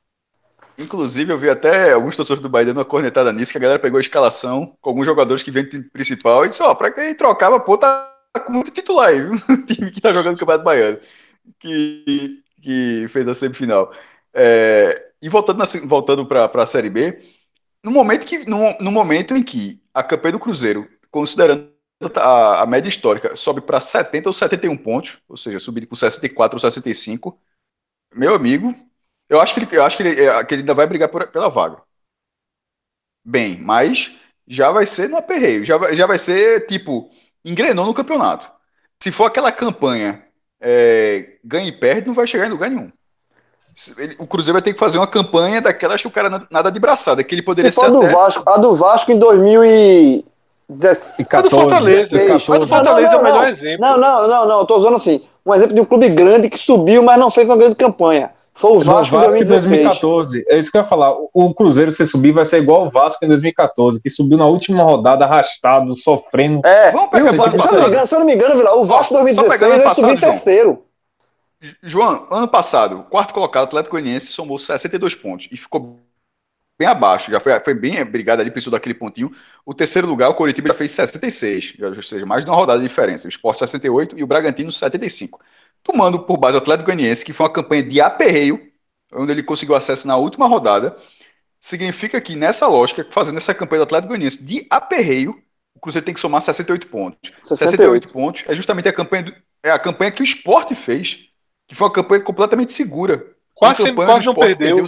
[0.77, 3.79] Inclusive, eu vi até alguns torcedores do Bahia dando uma cornetada nisso, que a galera
[3.79, 6.91] pegou a escalação com alguns jogadores que vêm do time principal e disse, ó, pra
[6.91, 8.11] quem trocava, pô, tá
[8.45, 9.33] com muito titular aí, viu?
[9.33, 10.99] O time que tá jogando o Campeonato Baiano,
[11.59, 13.91] que, que fez a semifinal.
[14.33, 17.19] É, e voltando, voltando pra, pra Série B,
[17.83, 21.71] no momento, que, no, no momento em que a campanha do Cruzeiro, considerando
[22.17, 26.55] a, a média histórica, sobe para 70 ou 71 pontos, ou seja, subir com 64
[26.55, 27.39] ou 65,
[28.15, 28.73] meu amigo,
[29.29, 31.27] eu acho que ele, eu acho que ele, é, que ele ainda vai brigar por-
[31.29, 31.81] pela vaga.
[33.25, 34.11] Bem, mas
[34.47, 35.63] já vai ser no aperreio.
[35.65, 37.09] Já vai, já vai ser, tipo,
[37.43, 38.51] engrenou no campeonato.
[39.01, 40.25] Se for aquela campanha
[40.61, 42.91] é, ganha e perde, não vai chegar em lugar nenhum.
[43.97, 46.71] Ele- o Cruzeiro vai ter que fazer uma campanha daquelas que o cara nada, nada
[46.71, 48.11] de braçada, que ele poderia Se ser do até...
[48.13, 49.17] Vasco, a do Vasco em
[50.69, 51.21] 2017.
[51.21, 52.17] E A do 14, Fortaleza.
[52.17, 52.45] e A do 14.
[52.45, 53.49] Fortaleza Não, é o não, melhor não.
[53.49, 53.79] exemplo.
[53.81, 54.59] Não, não, não, não.
[54.59, 55.23] Eu tô usando assim.
[55.45, 58.31] Um exemplo de um clube grande que subiu, mas não fez uma grande campanha.
[58.55, 59.71] Foi o Do Vasco, Vasco, em em 2016.
[59.99, 60.45] 2014.
[60.47, 61.11] É isso que eu ia falar.
[61.33, 64.83] O- Cruzeiro, se subir, vai ser igual o Vasco em 2014, que subiu na última
[64.83, 66.61] rodada, arrastado, sofrendo.
[66.65, 67.57] É, Vamos e pegar o Vasco-
[68.07, 70.13] se, eu não me engano, não Vila, o Vasco só 2016 pegando ano ele subiu
[70.13, 70.83] em terceiro.
[71.81, 76.01] João, ano passado, quarto colocado, Atlético Goianiense somou 62 pontos e ficou
[76.77, 79.31] bem abaixo, já foi, foi bem brigado ali, precisou daquele pontinho.
[79.65, 82.79] O terceiro lugar, o Coritiba já fez 66, já- ou seja, mais de uma rodada
[82.81, 83.27] de diferença.
[83.27, 85.39] O Sport 68 e o Bragantino 75.
[85.83, 88.71] Tomando por base o Atlético Goianiense, que foi uma campanha de aperreio,
[89.13, 90.97] onde ele conseguiu acesso na última rodada,
[91.59, 95.41] significa que nessa lógica, fazendo essa campanha do Atlético Goianiense de aperreio,
[95.75, 97.31] o Cruzeiro tem que somar 68 pontos.
[97.53, 101.29] 68 pontos é justamente a campanha, do- é a campanha que o Sport fez,
[101.73, 103.25] que foi uma campanha completamente segura.
[103.55, 104.85] Quase, campanha quase não Sport perdeu.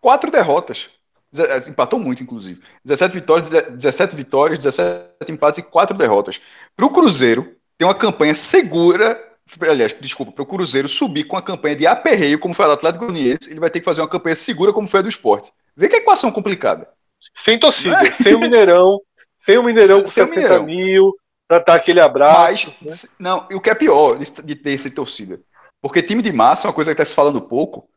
[0.00, 0.90] quatro derrotas.
[1.36, 2.60] Eh, Empatou muito, inclusive.
[2.84, 6.40] 17 vitórias, 17 vitórias, 17 empates e quatro derrotas.
[6.76, 9.18] Para o Cruzeiro ter uma campanha segura,
[9.60, 12.74] aliás, desculpa, para o Cruzeiro subir com a campanha de aperreio, como foi a do
[12.74, 15.48] Atlético Goianiense, ele vai ter que fazer uma campanha segura, como foi a do Sport.
[15.76, 16.88] Vê que equação complicada.
[17.34, 18.10] Sem torcida, É.
[18.10, 19.00] sem o Mineirão,
[19.38, 20.64] sem o Mineirão com Sem o 60 Mineirão.
[20.66, 21.16] mil,
[21.48, 22.74] pra dar aquele abraço.
[22.82, 23.08] Mas, né?
[23.20, 25.40] não, e o que é pior de, de ter essa torcida?
[25.82, 27.88] Porque time de massa é uma coisa que está se falando pouco,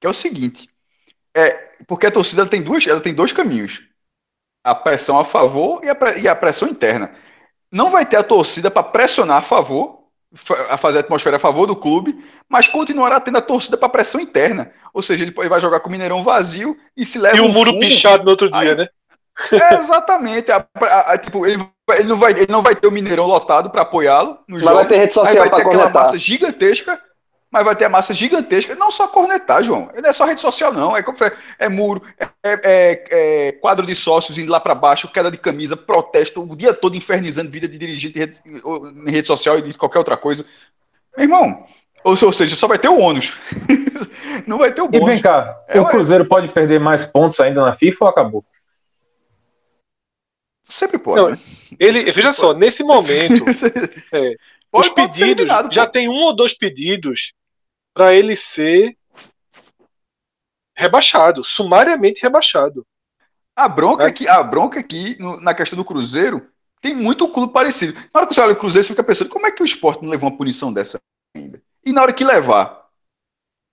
[0.00, 0.70] que é o seguinte,
[1.36, 3.82] é, porque a torcida tem, duas, ela tem dois caminhos,
[4.64, 7.12] a pressão a favor e a, e a pressão interna.
[7.70, 11.40] Não vai ter a torcida para pressionar a favor, fa- a fazer a atmosfera a
[11.40, 14.72] favor do clube, mas continuará tendo a torcida para pressão interna.
[14.92, 17.52] Ou seja, ele, vai jogar com o Mineirão vazio e se leva E o um
[17.52, 18.88] muro fumo, pichado no outro dia, Aí- né?
[19.52, 20.50] é, exatamente.
[20.52, 21.64] A- a- a- tipo, ele,
[21.98, 24.74] ele não vai, ele não vai ter o Mineirão lotado para apoiá-lo nos Mas vai
[24.74, 24.88] jogos.
[24.88, 26.02] ter rede social vai pra ter aquela cornetar.
[26.02, 27.00] massa gigantesca,
[27.52, 28.74] mas vai ter a massa gigantesca.
[28.76, 29.88] Não só cornetar, João.
[30.00, 30.96] Não é só rede social, não.
[30.96, 31.02] É,
[31.58, 33.04] é muro, é, é-
[33.48, 36.96] é quadro de sócios indo lá para baixo, queda de camisa, protesto, o dia todo
[36.96, 38.40] infernizando vida de dirigente em rede,
[39.06, 40.44] em rede social e de qualquer outra coisa.
[41.16, 41.64] Meu irmão,
[42.04, 43.36] ou, ou seja, só vai ter o ônus.
[44.46, 45.06] não vai ter o E bônus.
[45.08, 45.84] vem cá, É, o.
[45.86, 48.44] Cruzeiro pode perder mais pontos ainda na FIFA ou acabou?
[50.70, 51.20] Sempre pode.
[51.20, 51.38] Não, né?
[51.78, 52.36] Ele, veja pode.
[52.36, 53.44] só, nesse momento,
[54.12, 54.36] é,
[54.70, 55.92] Pode, os pode pedidos, já pô.
[55.92, 57.32] tem um ou dois pedidos
[57.92, 58.96] para ele ser
[60.76, 62.86] rebaixado, sumariamente rebaixado.
[63.56, 64.06] A bronca É.
[64.06, 66.46] aqui, a bronca aqui na questão do Cruzeiro
[66.80, 67.94] tem muito clube parecido.
[68.14, 70.02] Na hora que você olha o Cruzeiro, você fica pensando, como é que o esporte
[70.02, 70.98] não levou uma punição dessa
[71.36, 71.60] ainda?
[71.84, 72.86] E na hora que levar,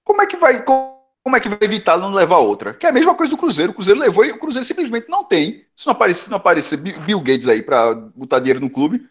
[0.03, 2.73] como é que vai, como é que vai evitar não levar outra?
[2.73, 3.71] Que é a mesma coisa do Cruzeiro.
[3.71, 5.65] O Cruzeiro levou e o Cruzeiro simplesmente não tem.
[5.77, 9.07] Se não aparecer, se não aparecer Bi- Bill Gates aí para botar dinheiro no clube,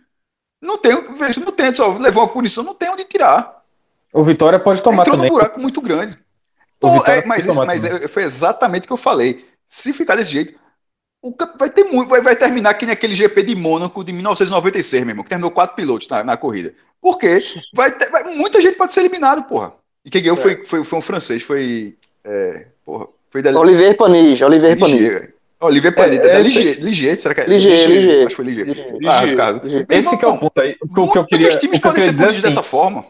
[0.60, 3.62] não tem, veja, não tem, só levou uma punição, não tem onde tirar.
[4.12, 5.30] O Vitória pode tomar Entrou também.
[5.30, 6.18] num buraco muito grande.
[6.78, 9.46] Então, é, mas tomar mas é- foi exatamente o que eu falei.
[9.68, 10.54] Se ficar desse jeito,
[11.22, 15.04] o vai ter muito, vai, vai terminar que nem aquele GP de Mônaco de 1996,
[15.04, 16.74] meu irmão, que terminou quatro pilotos na, na corrida.
[17.00, 17.44] Por quê?
[17.72, 19.72] Vai ter- vai- muita gente pode ser eliminado, porra.
[20.04, 21.96] E quem ganhou foi, foi, foi um francês, foi.
[22.24, 25.35] É, porra, foi da Olivier Panis, Olivier Panis.
[25.60, 27.46] Olivier Panis, É, da esse- Ligier, Ligier, será que é?
[27.46, 28.18] Ligier, Ligier.
[28.18, 28.44] Acho que foi.
[28.44, 28.98] Ligier.
[29.08, 29.20] Ah.
[29.24, 29.62] Ricardo.
[29.88, 30.76] Esse que é o ponto aí.
[30.82, 32.54] O que, o que eu queria, Muitos o que times podem ser dizer punidos assim,
[32.54, 33.04] dessa forma.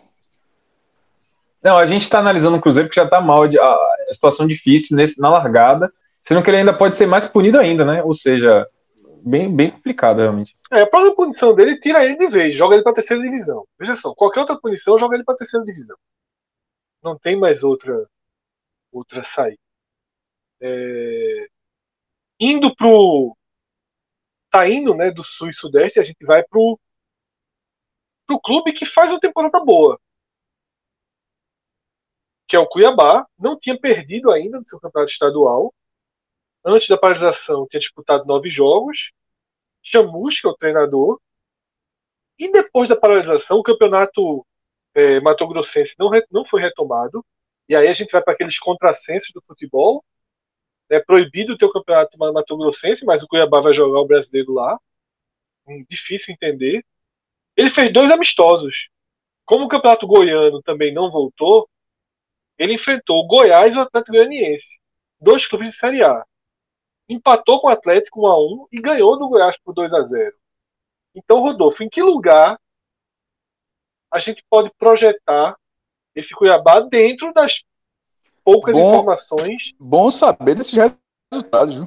[1.62, 3.76] Não, a gente está analisando o Cruzeiro que já está mal, de, a,
[4.12, 5.92] situação difícil nesse, na largada,
[6.22, 8.04] sendo que ele ainda pode ser mais punido ainda, né?
[8.04, 8.64] Ou seja,
[9.24, 10.56] bem, bem complicado realmente.
[10.70, 13.64] É, a própria punição dele tira ele de vez, joga ele pra terceira divisão.
[13.78, 15.96] Veja só, qualquer outra punição joga ele pra terceira divisão.
[17.02, 18.06] Não tem mais outra
[18.92, 19.58] outra saída.
[20.60, 21.46] É,
[22.38, 23.36] indo pro
[24.54, 26.78] saindo, né, do sul e sudeste, a gente vai pro
[28.26, 30.00] pro clube que faz uma temporada boa.
[32.48, 35.72] Que é o Cuiabá, não tinha perdido ainda no seu campeonato estadual.
[36.64, 39.12] Antes da paralisação, tinha disputado nove jogos.
[39.82, 41.20] Chamusca, o treinador.
[42.38, 44.44] E depois da paralisação, o campeonato
[44.94, 47.24] é, Mato Grossense não, re- não foi retomado.
[47.68, 50.04] E aí a gente vai para aqueles contrassensos do futebol.
[50.90, 54.78] É proibido o campeonato ma- Mato Grossense, mas o Cuiabá vai jogar o brasileiro lá.
[55.66, 56.84] Hum, Difícil entender.
[57.56, 58.88] Ele fez dois amistosos.
[59.44, 61.68] Como o campeonato goiano também não voltou,
[62.58, 64.78] ele enfrentou o Goiás e o Atlético Goianiense.
[65.20, 66.24] Dois clubes de Série A
[67.08, 70.34] empatou com o Atlético 1 a 1 e ganhou do Goiás por 2 a 0.
[71.14, 72.58] Então, Rodolfo, em que lugar
[74.12, 75.56] a gente pode projetar
[76.14, 77.62] esse Cuiabá dentro das
[78.46, 78.88] poucas Bom.
[78.88, 79.74] informações?
[79.80, 80.78] Bom saber desses
[81.32, 81.84] resultados, viu?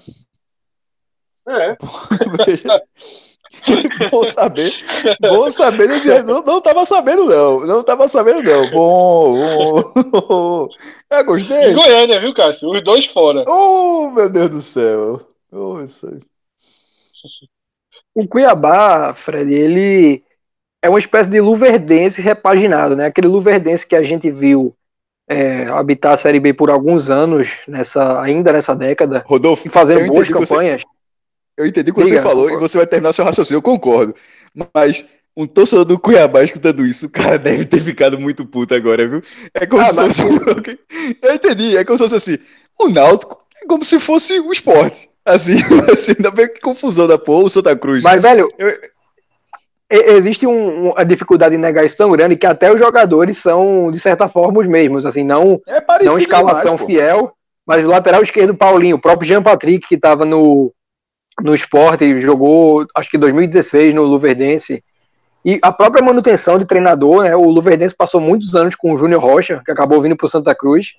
[1.47, 1.77] É,
[4.11, 4.73] bom saber.
[5.21, 6.45] Bom saber desse resultado.
[6.45, 7.65] Não, não tava sabendo, não.
[7.65, 8.69] Não tava sabendo, não.
[8.71, 9.83] Bom.
[10.11, 10.67] bom.
[11.09, 11.73] Eu em gostei.
[11.73, 12.69] Goiânia, viu, Cássio?
[12.69, 13.45] Os dois fora.
[13.47, 15.21] Oh, meu Deus do céu.
[15.51, 16.19] Oh, isso aí.
[18.13, 20.23] O Cuiabá, Fred, ele
[20.83, 23.05] é uma espécie de luverdense repaginado, né?
[23.05, 24.75] Aquele luverdense que a gente viu
[25.29, 30.07] é, habitar a Série B por alguns anos, nessa, ainda nessa década, Rodolfo, e fazendo
[30.07, 30.83] boas que você- campanhas.
[31.57, 34.15] eu entendi o que você falou e você vai terminar seu raciocínio, eu concordo.
[34.73, 35.05] Mas
[35.37, 39.21] um torcedor do Cuiabá escutando isso, o cara deve ter ficado muito puto agora, viu?
[39.53, 40.79] É como Ah, se mas- fosse.
[41.21, 42.43] Eu entendi, é como se fosse assim.
[42.79, 45.07] O Náutico é como se fosse o esporte.
[45.23, 45.55] Assim,
[45.93, 48.03] assim ainda bem que confusão da porra, o Santa Cruz.
[48.03, 48.73] Mas, velho, Eu-
[49.89, 53.99] existe um- uma dificuldade em negar isso tão grande que até os jogadores são, de
[53.99, 55.05] certa forma, os mesmos.
[55.05, 57.29] Assim, não, É não escalação demais, fiel,
[57.65, 60.71] mas o lateral esquerdo, Paulinho, o próprio Jean Patrick, que estava no,
[61.41, 64.83] no esporte, jogou acho que em 2016 no Luverdense.
[65.43, 67.35] E a própria manutenção de treinador, né?
[67.35, 70.53] O Luverdense passou muitos anos com o Júnior Rocha, que acabou vindo para o Santa
[70.53, 70.95] Cruz.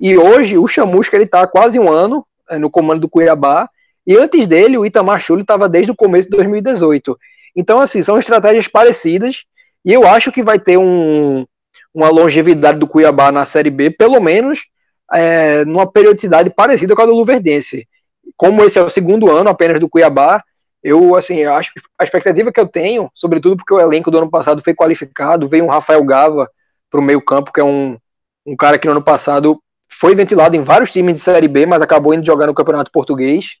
[0.00, 3.68] E hoje o Chamusca ele está quase um ano eh, no comando do Cuiabá.
[4.06, 7.18] E antes dele, o Itamar Chuli estava desde o começo de 2018.
[7.54, 9.44] Então, assim, são estratégias parecidas.
[9.84, 11.46] E eu acho que vai ter um,
[11.94, 14.66] uma longevidade do Cuiabá na Série B, pelo menos
[15.12, 17.88] é, numa periodicidade parecida com a do Luverdense.
[18.36, 20.42] Como esse é o segundo ano apenas do Cuiabá,
[20.82, 24.62] eu assim, acho a expectativa que eu tenho, sobretudo porque o elenco do ano passado
[24.62, 26.50] foi qualificado, veio um Rafael Gava
[26.90, 27.98] para o meio-campo, que é um,
[28.46, 29.60] um cara que no ano passado
[29.90, 33.56] foi ventilado em vários times de Série B, mas acabou indo jogar no Campeonato Português.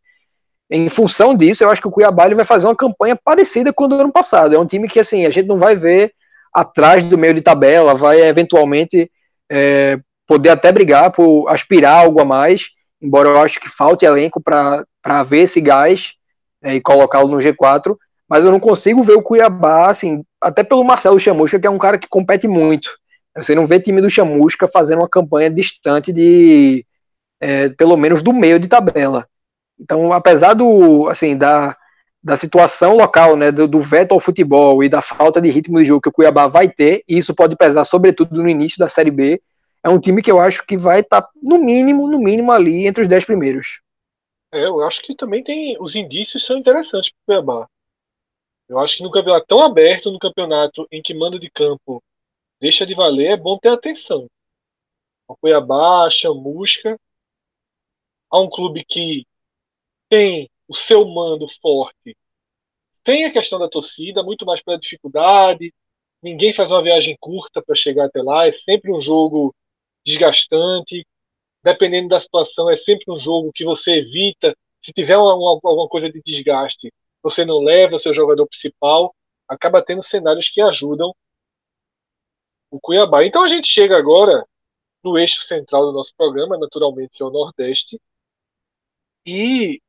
[0.70, 3.84] Em função disso, eu acho que o Cuiabá ele vai fazer uma campanha parecida com
[3.84, 4.54] a do ano passado.
[4.54, 6.12] É um time que assim a gente não vai ver
[6.54, 9.10] atrás do meio de tabela, vai eventualmente
[9.50, 12.68] é, poder até brigar por aspirar algo a mais,
[13.02, 16.12] embora eu acho que falte elenco para ver esse gás
[16.62, 17.96] é, e colocá-lo no G4,
[18.28, 21.78] mas eu não consigo ver o Cuiabá, assim, até pelo Marcelo Chamusca, que é um
[21.78, 22.90] cara que compete muito.
[23.36, 26.84] Você não vê time do Chamusca fazendo uma campanha distante de,
[27.40, 29.26] é, pelo menos, do meio de tabela.
[29.80, 31.76] Então, apesar do, assim, da,
[32.22, 35.86] da situação local, né, do, do veto ao futebol e da falta de ritmo de
[35.86, 39.10] jogo que o Cuiabá vai ter, e isso pode pesar sobretudo no início da Série
[39.10, 39.40] B,
[39.82, 42.86] é um time que eu acho que vai estar, tá, no mínimo, no mínimo ali
[42.86, 43.80] entre os dez primeiros.
[44.52, 45.76] É, eu acho que também tem.
[45.80, 47.68] Os indícios são interessantes para o Cuiabá.
[48.68, 52.02] Eu acho que no campeonato tão aberto, no campeonato em que mando de campo
[52.60, 54.26] deixa de valer, é bom ter atenção.
[55.26, 56.98] O Cuiabá, a Chamusca,
[58.30, 59.24] há um clube que
[60.10, 62.16] tem o seu mando forte,
[63.02, 65.72] tem a questão da torcida, muito mais pela dificuldade.
[66.22, 69.54] Ninguém faz uma viagem curta para chegar até lá, é sempre um jogo
[70.04, 71.06] desgastante.
[71.62, 74.54] Dependendo da situação, é sempre um jogo que você evita.
[74.82, 76.92] Se tiver uma, uma, alguma coisa de desgaste,
[77.22, 79.14] você não leva o seu jogador principal.
[79.48, 81.14] Acaba tendo cenários que ajudam
[82.70, 83.24] o Cuiabá.
[83.24, 84.46] Então a gente chega agora
[85.02, 88.00] no eixo central do nosso programa, naturalmente, que é o Nordeste.
[89.26, 89.80] E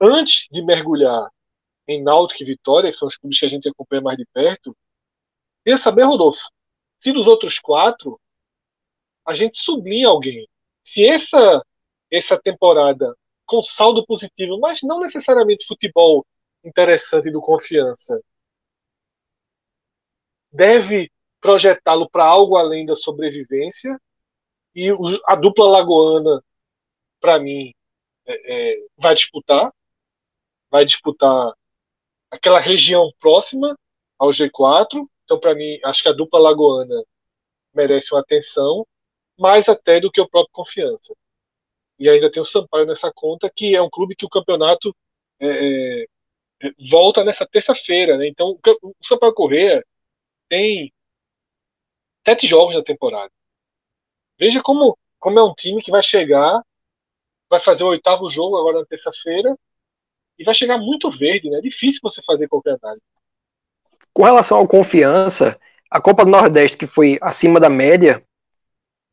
[0.00, 1.28] antes de mergulhar
[1.86, 4.76] em Náutico e Vitória, que são os clubes que a gente acompanha mais de perto,
[5.64, 6.42] queria saber, Rodolfo,
[7.00, 8.20] se dos outros quatro
[9.26, 10.48] a gente sublinha alguém.
[10.82, 11.62] Se essa,
[12.10, 13.14] essa temporada
[13.44, 16.26] com saldo positivo, mas não necessariamente futebol
[16.64, 18.20] interessante do confiança,
[20.52, 21.10] deve
[21.40, 23.98] projetá-lo para algo além da sobrevivência.
[24.74, 24.88] E
[25.26, 26.42] a dupla lagoana,
[27.20, 27.74] para mim,
[28.26, 29.72] é, é, vai disputar.
[30.70, 31.52] Vai disputar
[32.30, 33.78] aquela região próxima
[34.18, 35.06] ao G4.
[35.24, 37.02] Então, para mim, acho que a dupla lagoana
[37.74, 38.86] merece uma atenção,
[39.38, 41.14] mais até do que o próprio Confiança.
[41.98, 44.94] E ainda tem o Sampaio nessa conta, que é um clube que o campeonato
[45.40, 46.04] é,
[46.62, 48.16] é volta nessa terça-feira.
[48.16, 48.28] Né?
[48.28, 49.84] Então, o Sampaio Correia
[50.48, 50.92] tem
[52.26, 53.32] sete jogos na temporada.
[54.38, 56.62] Veja como, como é um time que vai chegar,
[57.50, 59.56] vai fazer o oitavo jogo agora na terça-feira
[60.38, 61.58] e vai chegar muito verde, né?
[61.58, 63.02] É difícil você fazer qualquer análise.
[64.12, 65.58] Com relação ao confiança,
[65.90, 68.22] a Copa do Nordeste, que foi acima da média,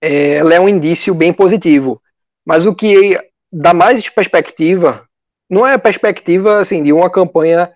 [0.01, 2.01] é, ela é um indício bem positivo.
[2.45, 3.19] Mas o que
[3.51, 5.07] dá mais perspectiva
[5.49, 7.71] não é a perspectiva assim, de uma campanha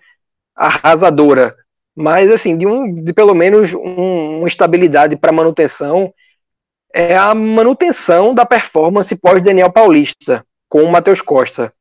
[0.56, 1.56] arrasadora,
[1.96, 6.14] mas assim, de, um, de pelo menos um, uma estabilidade para manutenção,
[6.94, 11.74] é a manutenção da performance pós-Daniel Paulista, com o Matheus Costa.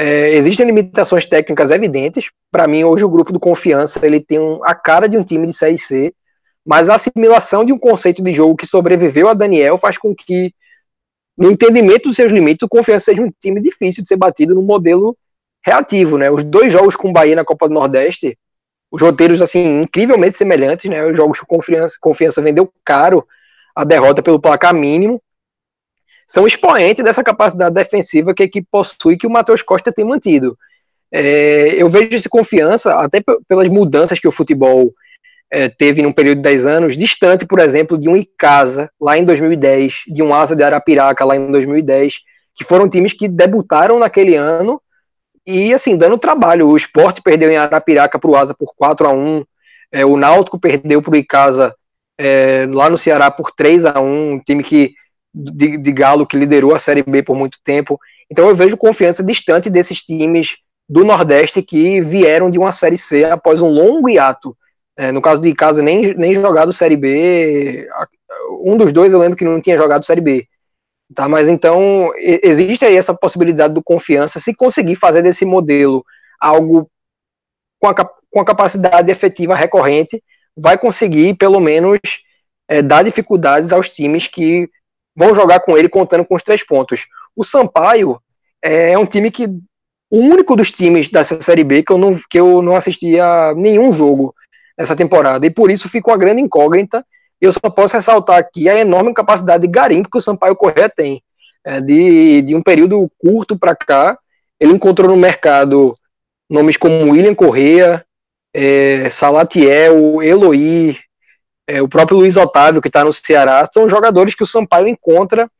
[0.00, 2.30] É, existem limitações técnicas evidentes.
[2.52, 5.46] Para mim, hoje o grupo do Confiança ele tem um, a cara de um time
[5.46, 6.14] de Série C,
[6.64, 10.54] mas a assimilação de um conceito de jogo que sobreviveu a Daniel faz com que,
[11.36, 14.62] no entendimento dos seus limites, o Confiança seja um time difícil de ser batido no
[14.62, 15.16] modelo
[15.66, 16.16] reativo.
[16.16, 16.30] Né?
[16.30, 18.38] Os dois jogos com o Bahia na Copa do Nordeste
[18.90, 21.04] os roteiros, assim, incrivelmente semelhantes, né?
[21.04, 23.26] Os jogos com confiança, confiança vendeu caro
[23.74, 25.22] a derrota pelo placar mínimo.
[26.28, 30.56] São expoentes dessa capacidade defensiva que a equipe possui que o Matheus Costa tem mantido.
[31.10, 34.92] É, eu vejo esse confiança, até pelas mudanças que o futebol
[35.50, 39.24] é, teve num período de 10 anos, distante, por exemplo, de um Icasa, lá em
[39.24, 42.18] 2010, de um Asa de Arapiraca, lá em 2010,
[42.54, 44.80] que foram times que debutaram naquele ano
[45.46, 46.68] e assim, dando trabalho.
[46.68, 49.44] O esporte perdeu em Arapiraca para o Asa por 4 a 1
[49.90, 51.74] é, o Náutico perdeu para o Icasa
[52.18, 54.92] é, lá no Ceará por 3 a 1 um time que,
[55.38, 57.98] de, de, Galo que liderou a Série B por muito tempo.
[58.30, 60.56] Então eu vejo confiança distante desses times
[60.88, 64.56] do Nordeste que vieram de uma Série C após um longo hiato.
[64.96, 67.86] É, no caso de Icasa, nem, nem jogado Série B.
[68.62, 70.48] Um dos dois eu lembro que não tinha jogado Série B.
[71.14, 71.28] Tá?
[71.28, 76.04] Mas então existe aí essa possibilidade do confiança se conseguir fazer desse modelo
[76.40, 76.90] algo
[77.80, 80.22] com a, com a capacidade efetiva recorrente,
[80.56, 81.98] vai conseguir pelo menos
[82.68, 84.68] é, dar dificuldades aos times que
[85.18, 87.06] vão jogar com ele contando com os três pontos.
[87.34, 88.20] O Sampaio
[88.62, 89.46] é um time que
[90.10, 93.52] o único dos times dessa série B que eu não que eu não assisti a
[93.54, 94.32] nenhum jogo
[94.78, 97.04] nessa temporada e por isso ficou a grande incógnita
[97.40, 101.22] eu só posso ressaltar aqui a enorme capacidade de garimpo que o Sampaio Corrêa tem.
[101.64, 104.18] É, de, de um período curto para cá,
[104.58, 105.94] ele encontrou no mercado
[106.50, 108.04] nomes como William Corrêa,
[108.54, 110.98] é, Salatiel, Eloy,
[111.68, 115.50] é, o próprio Luiz Otávio, que está no Ceará, são jogadores que o Sampaio encontra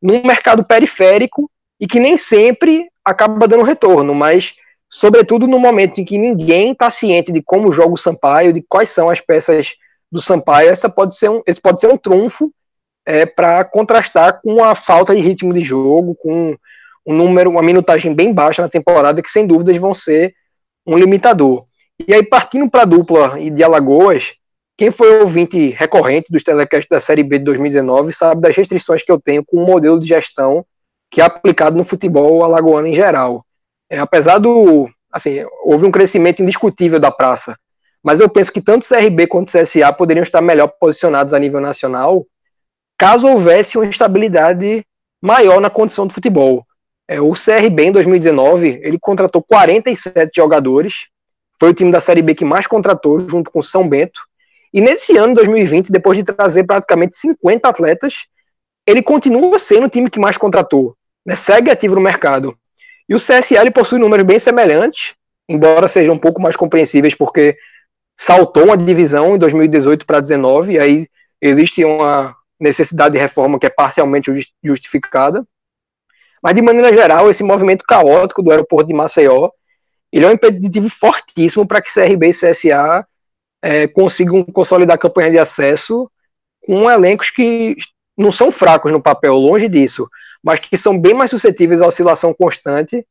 [0.00, 1.50] num mercado periférico
[1.80, 4.54] e que nem sempre acaba dando retorno, mas
[4.88, 8.90] sobretudo no momento em que ninguém está ciente de como joga o Sampaio, de quais
[8.90, 9.74] são as peças
[10.12, 12.52] do Sampaio, essa pode ser um, esse pode ser um trunfo
[13.06, 16.54] é, para contrastar com a falta de ritmo de jogo, com
[17.06, 20.34] um número, uma minutagem bem baixa na temporada, que sem dúvidas vão ser
[20.86, 21.64] um limitador.
[22.06, 24.34] E aí, partindo para a dupla e de Alagoas,
[24.76, 29.10] quem foi ouvinte recorrente dos telecasts da Série B de 2019 sabe das restrições que
[29.10, 30.64] eu tenho com o modelo de gestão
[31.10, 33.44] que é aplicado no futebol alagoano em geral.
[33.88, 34.88] É, apesar do.
[35.10, 37.56] Assim, houve um crescimento indiscutível da praça
[38.06, 42.24] mas eu penso que tanto CRB quanto CSA poderiam estar melhor posicionados a nível nacional
[42.96, 44.86] caso houvesse uma estabilidade
[45.20, 46.64] maior na condição do futebol.
[47.08, 51.06] É, o CRB em 2019 ele contratou 47 jogadores,
[51.58, 54.20] foi o time da Série B que mais contratou, junto com São Bento.
[54.72, 58.26] E nesse ano, 2020, depois de trazer praticamente 50 atletas,
[58.86, 62.56] ele continua sendo o time que mais contratou, né, segue ativo no mercado.
[63.08, 65.14] E o CSA ele possui números bem semelhantes,
[65.48, 67.56] embora sejam um pouco mais compreensíveis, porque
[68.16, 71.06] saltou uma divisão em 2018 para 2019, e aí
[71.40, 74.30] existe uma necessidade de reforma que é parcialmente
[74.64, 75.46] justificada.
[76.42, 79.50] Mas, de maneira geral, esse movimento caótico do aeroporto de Maceió,
[80.12, 83.06] ele é um impeditivo fortíssimo para que CRB e CSA
[83.62, 86.10] é, consigam consolidar a campanha de acesso
[86.64, 87.76] com elencos que
[88.16, 90.08] não são fracos no papel, longe disso,
[90.42, 93.06] mas que são bem mais suscetíveis à oscilação constante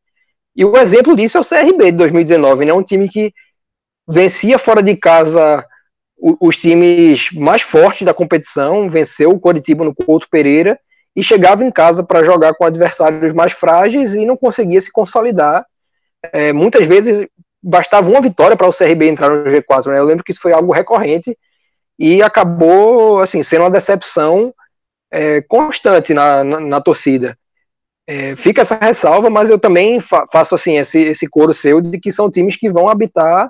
[0.56, 2.74] E o exemplo disso é o CRB de 2019, né?
[2.74, 3.34] Um time que
[4.08, 5.66] vencia fora de casa
[6.18, 10.80] os times mais fortes da competição, venceu o Coritiba no Couto Pereira
[11.16, 15.66] e chegava em casa para jogar com adversários mais frágeis e não conseguia se consolidar.
[16.32, 17.28] É, muitas vezes
[17.66, 19.98] bastava uma vitória para o CRB entrar no G4, né?
[19.98, 21.36] Eu lembro que isso foi algo recorrente
[21.98, 24.54] e acabou assim sendo uma decepção
[25.12, 27.38] é, constante na, na, na torcida.
[28.08, 32.00] É, fica essa ressalva, mas eu também fa faço assim esse, esse coro seu de
[32.00, 33.50] que são times que vão habitar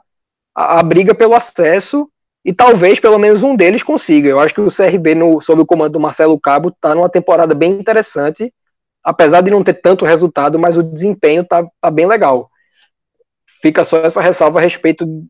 [0.55, 2.09] a, a, briga pelo acesso
[2.45, 4.29] e talvez pelo menos um deles consiga.
[4.29, 7.53] Eu acho que o CRB, no, sob o comando do Marcelo Cabo, está numa temporada
[7.53, 8.53] bem interessante,
[9.03, 12.49] apesar de não ter tanto resultado, mas o desempenho está tá bem legal.
[13.65, 15.27] Fica só essa ressalva a respeito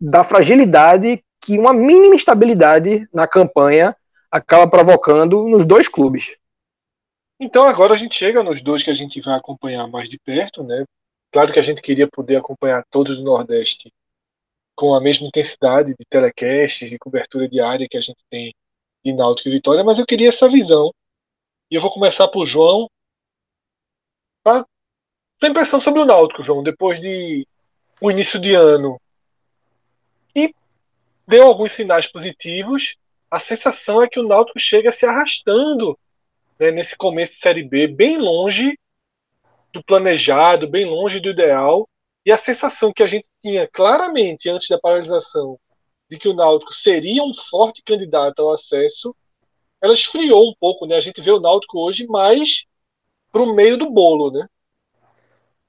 [0.00, 3.96] da fragilidade que uma mínima instabilidade na campanha
[4.28, 6.36] acaba provocando nos dois clubes.
[7.38, 10.64] Então agora a gente chega nos dois que a gente vai acompanhar mais de perto,
[10.64, 10.84] né?
[11.30, 13.92] Claro que a gente queria poder acompanhar todos do Nordeste
[14.74, 18.52] com a mesma intensidade de telecasts e cobertura diária que a gente tem
[19.04, 20.92] de Náutico e Vitória, mas eu queria essa visão.
[21.70, 22.90] E eu vou começar por João.
[24.44, 24.64] A
[25.38, 27.46] sua impressão sobre o Náutico, João, depois de
[28.00, 29.00] o início de ano
[30.34, 30.54] e
[31.26, 32.96] deu alguns sinais positivos,
[33.30, 35.98] a sensação é que o Náutico chega se arrastando
[36.58, 38.78] né, nesse começo de Série B, bem longe
[39.72, 41.88] do planejado, bem longe do ideal.
[42.24, 45.58] E a sensação que a gente tinha claramente antes da paralisação
[46.08, 49.14] de que o Náutico seria um forte candidato ao acesso,
[49.80, 50.96] ela esfriou um pouco, né?
[50.96, 52.64] A gente vê o Náutico hoje mais
[53.30, 54.46] para o meio do bolo, né?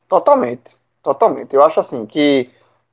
[0.07, 0.75] Totalmente,
[1.07, 1.55] totalmente.
[1.55, 2.49] Eu acho assim que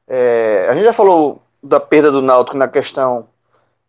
[0.07, 3.27] é, a gente já falou da perda do Náutico na questão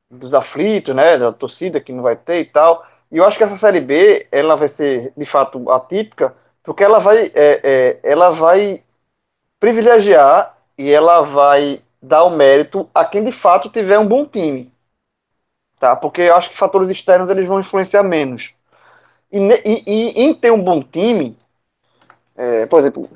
[0.10, 1.18] dos aflitos, né?
[1.18, 2.86] Da torcida que não vai ter e tal.
[3.12, 7.00] E eu acho que essa série B ela vai ser de fato atípica, porque ela
[7.00, 8.84] vai, é, é, ela vai
[9.60, 14.72] privilegiar e ela vai dar o mérito a quem de fato tiver um bom time,
[15.80, 15.96] tá?
[15.96, 18.56] Porque eu acho que fatores externos eles vão influenciar menos.
[19.32, 21.38] E, e, e em ter um bom time,
[22.38, 23.10] é, por exemplo,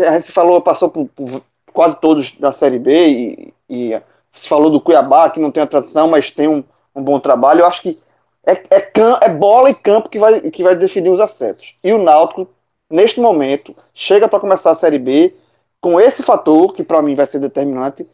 [0.00, 1.42] a gente falou, passou por, por,
[1.72, 5.66] quase todos da série B e, e se falou do Cuiabá que não tem a
[5.66, 6.64] tradição, mas tem um,
[6.94, 7.60] um bom trabalho.
[7.60, 7.98] Eu acho que
[8.44, 8.92] é, é,
[9.22, 11.76] é, bola e campo que vai, que vai definir os acessos.
[11.84, 12.48] E o Náutico,
[12.90, 15.34] neste momento, chega para começar a Série B
[15.80, 18.08] com esse fator, que para mim vai ser determinante,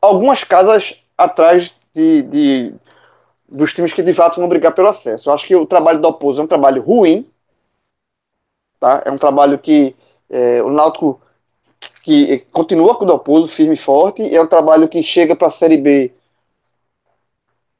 [0.00, 2.74] algumas casas atrás de, de,
[3.48, 5.28] dos times que de fato vão brigar pelo acesso.
[5.28, 7.28] Eu acho que o trabalho do Oposo é um trabalho ruim,
[8.80, 9.02] tá?
[9.04, 9.94] é um trabalho que
[10.28, 11.20] é, o Náutico
[12.02, 15.52] que continua com o Dalpozo firme e forte, é um trabalho que chega para a
[15.52, 16.12] Série B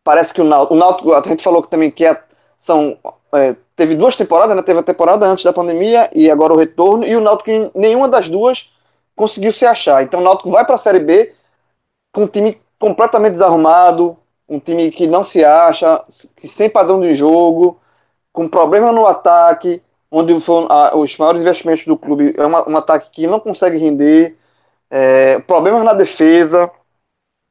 [0.04, 2.20] parece que o Náutico, o Náutico a gente falou também que é,
[2.56, 2.96] são
[3.32, 4.62] é, teve duas temporadas, né?
[4.62, 8.28] Teve a temporada antes da pandemia e agora o retorno e o Náutico nenhuma das
[8.28, 8.70] duas
[9.14, 10.02] conseguiu se achar.
[10.02, 11.32] Então o Náutico vai para a Série B
[12.12, 14.16] com um time completamente desarrumado,
[14.48, 16.02] um time que não se acha,
[16.36, 17.78] que sem padrão de jogo,
[18.32, 22.76] com problema no ataque, onde foram a, os maiores investimentos do clube é uma, um
[22.76, 24.36] ataque que não consegue render,
[24.90, 26.70] é, problemas na defesa,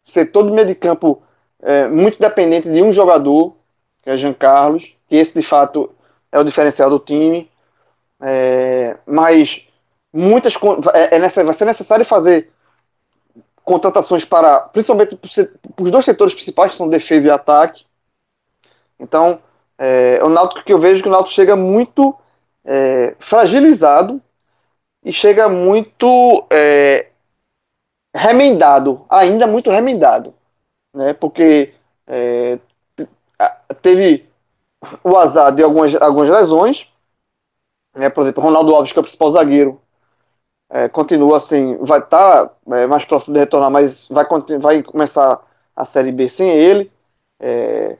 [0.03, 1.21] setor do meio de campo
[1.61, 3.55] é, muito dependente de um jogador,
[4.01, 5.91] que é Jean Carlos, que esse de fato
[6.31, 7.49] é o diferencial do time.
[8.21, 9.65] É, mas
[10.11, 10.53] muitas
[10.93, 12.51] é, é vai ser necessário fazer
[13.63, 17.85] contratações para, principalmente para os dois setores principais, que são defesa e ataque.
[18.99, 19.39] Então,
[19.77, 22.17] é, o Náutico que eu vejo que o Náutico chega muito
[22.65, 24.21] é, fragilizado
[25.03, 27.09] e chega muito é,
[28.15, 30.33] remendado, ainda muito remendado
[30.93, 31.13] né?
[31.13, 31.73] Porque
[32.07, 32.59] é,
[33.81, 34.27] teve
[35.03, 36.87] o azar de algumas, algumas lesões,
[37.95, 38.09] né?
[38.09, 39.81] Por exemplo, Ronaldo Alves, que é o principal zagueiro,
[40.69, 44.25] é, continua assim, vai estar tá, é, mais próximo de retornar, mas vai,
[44.59, 45.43] vai começar
[45.75, 46.91] a Série B sem ele.
[47.39, 47.97] É,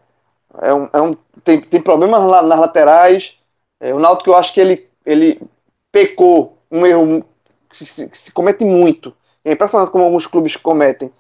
[0.61, 3.39] é um, é um, tem, tem problemas lá nas laterais.
[3.80, 5.42] É, o Náutico, eu acho que ele, ele
[5.92, 7.24] pecou um erro
[7.70, 9.14] que se, que se comete muito.
[9.44, 11.12] É impressionante como alguns clubes cometem.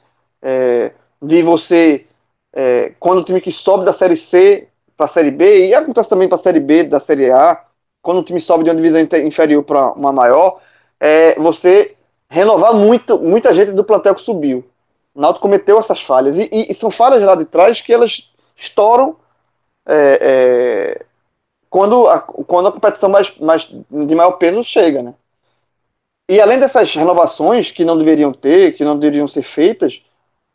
[0.41, 0.91] É,
[1.21, 2.05] de você,
[2.53, 6.09] é, quando o time que sobe da Série C para a Série B, e acontece
[6.09, 7.65] também para a Série B da Série A,
[8.01, 10.61] quando o time sobe de uma divisão inferior para uma maior,
[10.99, 11.95] é você
[12.29, 14.63] renovar muito, muita gente do plantel que subiu.
[15.13, 18.31] O Náutico cometeu essas falhas, e, e, e, são falhas lá de trás que elas
[18.55, 19.15] estouram
[19.85, 21.05] é, é,
[21.69, 25.13] quando, a, quando a competição mais, mais, de maior peso chega, né?
[26.27, 30.03] E além dessas renovações que não deveriam ter, que não deveriam ser feitas,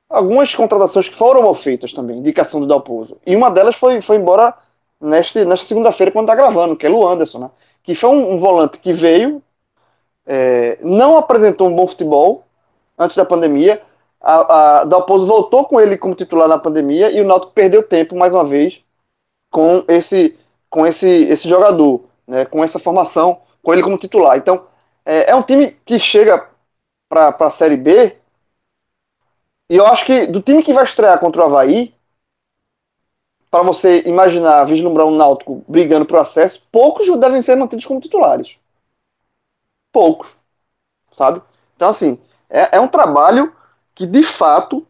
[0.08, 3.16] algumas contratações que foram mal feitas também, indicação do Dalpozo.
[3.26, 4.54] E uma delas foi, foi embora
[5.00, 7.50] neste, nesta segunda-feira, quando está gravando, que é o Anderson, né?
[7.82, 9.42] Que foi um, um, volante que veio,
[10.26, 12.44] é, não apresentou um bom futebol
[12.98, 13.82] antes da pandemia.
[14.20, 18.16] A, a Dalpozo voltou com ele como titular na pandemia e o Náutico perdeu tempo
[18.16, 18.80] mais uma vez
[19.50, 20.36] com esse
[20.74, 24.36] com esse, esse jogador, né, com essa formação, com ele como titular.
[24.36, 24.66] Então,
[25.04, 26.48] é, é um time que chega
[27.08, 28.16] para a Série B
[29.70, 31.94] e eu acho que do time que vai estrear contra o Havaí,
[33.52, 38.56] para você imaginar, vislumbrar um Náutico brigando por acesso, poucos devem ser mantidos como titulares.
[39.92, 40.36] Poucos.
[41.12, 41.40] Sabe?
[41.76, 42.18] Então, assim,
[42.50, 43.54] é, é um trabalho
[43.94, 44.84] que, de fato,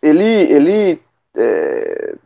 [0.00, 1.02] ele, ele
[1.34, 2.16] é,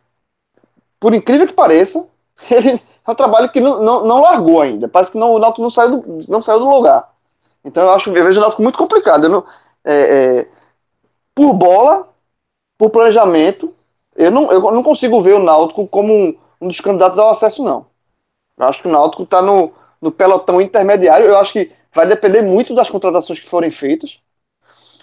[0.97, 2.07] por incrível que pareça,
[2.49, 4.87] ele é um trabalho que não, não, não largou ainda.
[4.87, 7.09] Parece que não, o Náutico não saiu, do, não saiu do lugar.
[7.63, 9.29] Então, eu acho eu vejo o Náutico muito complicado.
[9.29, 9.45] Não,
[9.83, 10.47] é, é,
[11.35, 12.09] por bola,
[12.77, 13.73] por planejamento,
[14.15, 17.63] eu não, eu não consigo ver o Náutico como um, um dos candidatos ao acesso,
[17.63, 17.85] não.
[18.57, 21.25] Eu acho que o Náutico está no, no pelotão intermediário.
[21.27, 24.19] Eu acho que vai depender muito das contratações que forem feitas.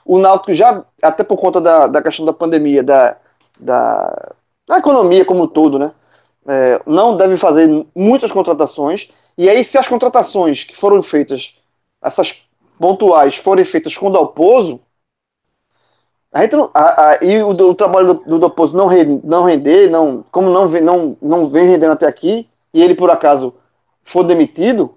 [0.05, 3.17] O Náutico já, até por conta da, da questão da pandemia, da,
[3.59, 4.33] da,
[4.67, 5.93] da economia como um todo, né?
[6.47, 9.11] É, não deve fazer muitas contratações.
[9.37, 11.55] E aí, se as contratações que foram feitas,
[12.03, 12.43] essas
[12.79, 14.81] pontuais, forem feitas com o Dalpozo,
[16.33, 19.89] a gente a, a, e o, o, trabalho do, do Dalpozo não, re, não render,
[19.89, 23.55] não, como não vem, não, não vem rendendo até aqui, e ele por acaso
[24.05, 24.95] for demitido,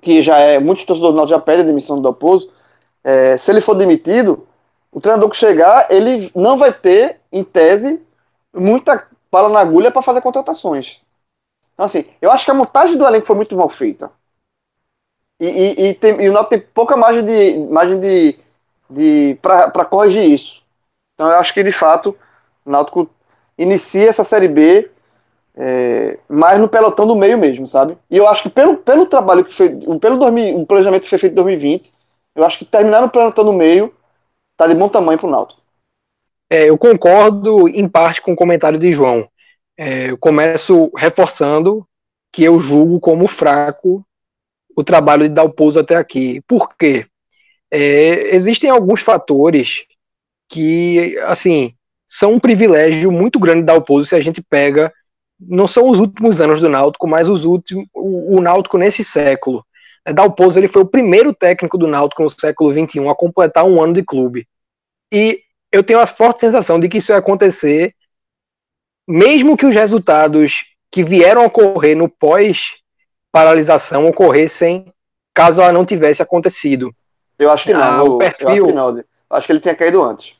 [0.00, 2.50] que já é, muitos torcedores do já pedem a demissão do Dalpozo,
[3.04, 4.46] é, se ele for demitido,
[4.90, 8.02] o treinador que chegar, ele não vai ter, em tese,
[8.52, 11.02] muita bala na agulha para fazer contratações.
[11.74, 14.10] Então, assim, eu acho que a montagem do elenco foi muito mal feita.
[15.40, 18.38] E, e, e, tem, e o Náutico tem pouca margem de, margem de,
[18.90, 20.62] de para corrigir isso.
[21.14, 22.16] Então, eu acho que, de fato,
[22.64, 23.08] o Náutico
[23.56, 24.90] inicia essa Série B
[25.56, 27.96] é, mais no pelotão do meio mesmo, sabe?
[28.10, 29.68] E eu acho que pelo, pelo trabalho que foi,
[30.00, 31.92] pelo 2000, o planejamento que foi feito em 2020,
[32.34, 33.94] eu acho que terminar no pelotão do meio
[34.56, 35.59] tá de bom tamanho pro Náutico.
[36.50, 39.28] É, eu concordo em parte com o comentário de João.
[39.78, 41.86] É, eu começo reforçando
[42.32, 44.04] que eu julgo como fraco
[44.76, 46.42] o trabalho de Dalpozo até aqui.
[46.48, 47.06] Por quê?
[47.70, 49.84] É, existem alguns fatores
[50.48, 51.72] que, assim,
[52.06, 54.92] são um privilégio muito grande de Dalpozo se a gente pega
[55.40, 59.64] não são os últimos anos do Náutico, mas os últimos, o, o Náutico nesse século.
[60.04, 63.80] É, Dalpozo ele foi o primeiro técnico do Náutico no século XXI a completar um
[63.80, 64.46] ano de clube.
[65.12, 67.94] E eu tenho a forte sensação de que isso ia acontecer,
[69.06, 74.92] mesmo que os resultados que vieram a ocorrer no pós-paralisação ocorressem
[75.34, 76.94] caso ela não tivesse acontecido.
[77.38, 77.82] Eu acho que não.
[77.82, 78.48] Ah, o perfil...
[78.48, 79.04] Acho que não.
[79.30, 80.34] Acho que ele tinha caído antes.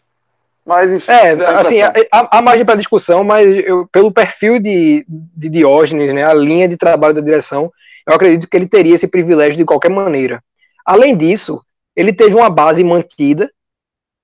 [0.67, 1.79] Mas, enfim, é, assim,
[2.13, 6.77] há, margem para discussão, mas eu, pelo perfil de, de Diógenes, né, a linha de
[6.77, 7.73] trabalho da direção,
[8.07, 10.43] eu acredito que ele teria esse privilégio de qualquer maneira.
[10.85, 11.65] Além disso,
[11.97, 13.51] ele teve uma base mantida,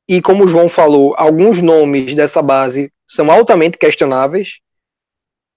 [0.09, 4.61] e como o João falou, alguns nomes dessa base são altamente questionáveis,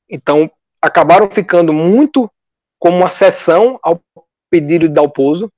[0.10, 0.50] então
[0.82, 2.30] acabaram ficando muito
[2.80, 4.02] como uma sessão ao
[4.50, 5.52] pedido de Dalpozo,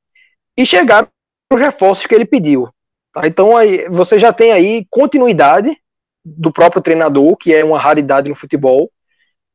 [0.58, 1.08] e chegaram
[1.52, 2.70] os reforços que ele pediu.
[3.14, 3.26] Tá?
[3.26, 5.78] Então aí, você já tem aí continuidade
[6.24, 8.92] do próprio treinador, que é uma raridade no futebol,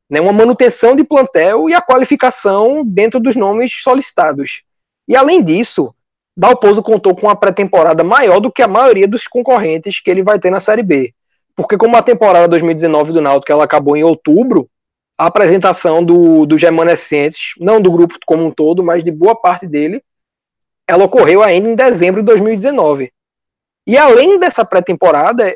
[0.09, 4.63] né, uma manutenção de plantel e a qualificação dentro dos nomes solicitados.
[5.07, 5.93] E além disso,
[6.37, 10.37] Dalpozo contou com uma pré-temporada maior do que a maioria dos concorrentes que ele vai
[10.37, 11.11] ter na Série B.
[11.55, 14.69] Porque como a temporada 2019 do Náutico ela acabou em outubro,
[15.17, 19.65] a apresentação do, dos remanescentes, não do grupo como um todo, mas de boa parte
[19.65, 20.03] dele,
[20.87, 23.11] ela ocorreu ainda em dezembro de 2019.
[23.87, 25.55] E além dessa pré-temporada,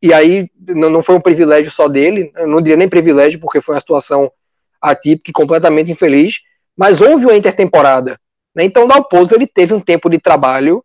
[0.00, 3.80] e aí não foi um privilégio só dele, não diria nem privilégio, porque foi uma
[3.80, 4.32] situação
[4.80, 6.40] atípica e completamente infeliz,
[6.74, 8.18] mas houve uma intertemporada.
[8.54, 8.64] Né?
[8.64, 10.84] Então, o Dalpozo ele teve um tempo de trabalho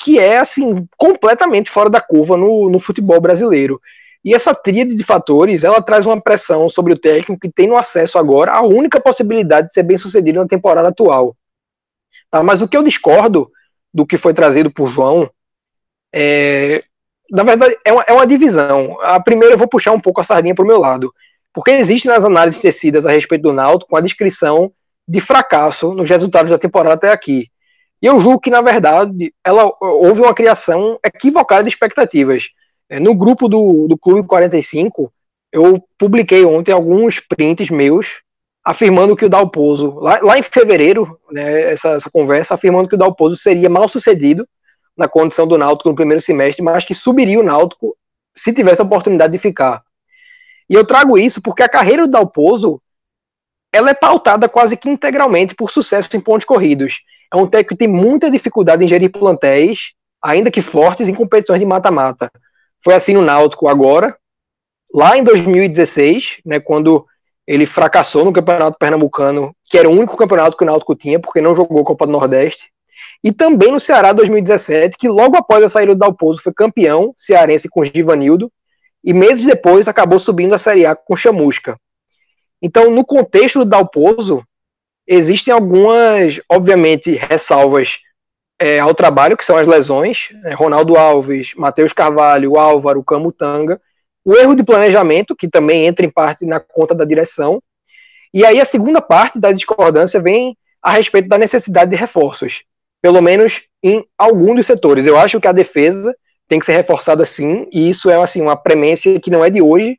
[0.00, 3.80] que é assim completamente fora da curva no, no futebol brasileiro.
[4.24, 7.76] E essa tríade de fatores, ela traz uma pressão sobre o técnico que tem no
[7.76, 11.36] acesso agora à única possibilidade de ser bem sucedido na temporada atual.
[12.30, 12.42] Tá?
[12.42, 13.50] Mas o que eu discordo
[13.92, 15.28] do que foi trazido por João
[16.14, 16.82] é,
[17.30, 18.98] na verdade, é uma, é uma divisão.
[19.02, 21.12] A primeira eu vou puxar um pouco a sardinha para o meu lado.
[21.52, 24.72] Porque existe nas análises tecidas a respeito do Náutico a descrição
[25.08, 27.48] de fracasso nos resultados da temporada até aqui.
[28.00, 32.50] E eu julgo que, na verdade, ela, houve uma criação equivocada de expectativas.
[32.88, 35.12] É, no grupo do, do Clube 45,
[35.50, 38.20] eu publiquei ontem alguns prints meus
[38.64, 42.98] afirmando que o Dalpozo, lá, lá em fevereiro, né, essa, essa conversa, afirmando que o
[42.98, 44.46] Dalpozo seria mal sucedido
[44.96, 47.96] na condição do Náutico no primeiro semestre, mas que subiria o Náutico
[48.34, 49.82] se tivesse a oportunidade de ficar.
[50.68, 52.80] E eu trago isso porque a carreira do Dalpozo
[53.72, 57.00] ela é pautada quase que integralmente por sucesso em pontos corridos.
[57.32, 59.92] é um técnico que tem muita dificuldade em gerir plantéis,
[60.22, 62.30] ainda que fortes, em competições de mata-mata.
[62.82, 64.16] Foi assim no Náutico agora,
[64.94, 67.06] lá em 2016, né, quando
[67.46, 71.40] ele fracassou no Campeonato Pernambucano, que era o único campeonato que o Náutico tinha, porque
[71.40, 72.70] não jogou Copa do Nordeste,
[73.22, 77.68] e também no Ceará 2017, que logo após a saída do Dalpozo foi campeão cearense
[77.68, 78.50] com o Givanildo,
[79.02, 81.78] e meses depois acabou subindo a Série A com Chamusca.
[82.62, 84.44] Então, no contexto do Dalpozo,
[85.06, 88.00] existem algumas, obviamente, ressalvas
[88.58, 93.80] é, ao trabalho, que são as lesões, né, Ronaldo Alves, Matheus Carvalho, Álvaro, Camutanga,
[94.24, 97.62] o erro de planejamento, que também entra em parte na conta da direção,
[98.34, 102.64] e aí a segunda parte da discordância vem a respeito da necessidade de reforços,
[103.00, 105.06] pelo menos em algum dos setores.
[105.06, 106.14] Eu acho que a defesa
[106.46, 109.62] tem que ser reforçada sim, e isso é assim uma premência que não é de
[109.62, 109.98] hoje,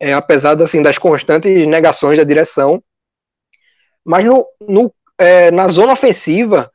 [0.00, 2.82] é, apesar assim, das constantes negações da direção.
[4.04, 6.70] Mas no, no é, na zona ofensiva,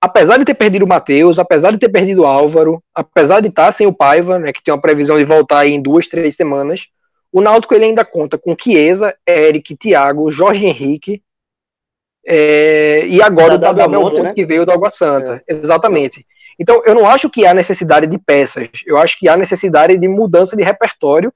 [0.00, 3.70] apesar de ter perdido o Matheus, apesar de ter perdido o Álvaro, apesar de estar
[3.72, 6.88] sem o Paiva, né, que tem uma previsão de voltar em duas, três semanas,
[7.32, 11.22] o Náutico ele ainda conta com Chiesa, Eric, Thiago, Jorge Henrique,
[12.26, 14.32] é, e agora Da o Gabriel Monte, né?
[14.34, 15.42] que veio do Água Santa.
[15.48, 16.26] Exatamente.
[16.58, 20.08] Então, eu não acho que há necessidade de peças, eu acho que há necessidade de
[20.08, 21.32] mudança de repertório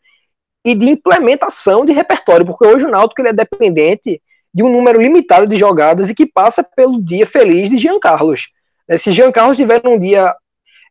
[0.65, 4.21] e de implementação de repertório, porque hoje o Náutico ele é dependente
[4.55, 8.51] de um número limitado de jogadas e que passa pelo dia feliz de Jean Carlos.
[8.89, 10.35] Né, Se Jean Carlos tiver um dia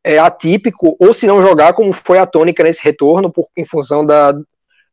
[0.03, 4.05] é, atípico, ou se não jogar, como foi a tônica nesse retorno, por, em função
[4.05, 4.33] da,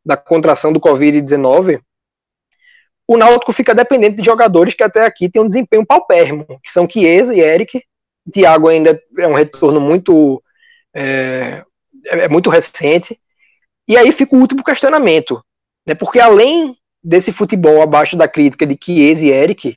[0.05, 1.81] da contração do Covid-19,
[3.07, 6.87] o Náutico fica dependente de jogadores que até aqui têm um desempenho paupérrimo, que são
[6.87, 7.83] Chiesa e Eric.
[8.31, 10.43] Thiago ainda é um retorno muito
[10.93, 11.63] é,
[12.05, 13.19] é muito recente.
[13.89, 15.43] E aí fica o último questionamento,
[15.83, 15.95] né?
[15.95, 19.75] Porque além desse futebol abaixo da crítica de Chiesa e Eric,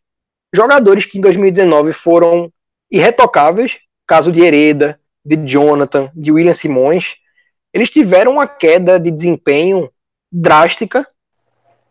[0.54, 2.52] jogadores que em 2019 foram
[2.90, 7.14] irretocáveis, caso de Hereda, de Jonathan, de William Simões,
[7.72, 9.90] eles tiveram uma queda de desempenho
[10.30, 11.06] drástica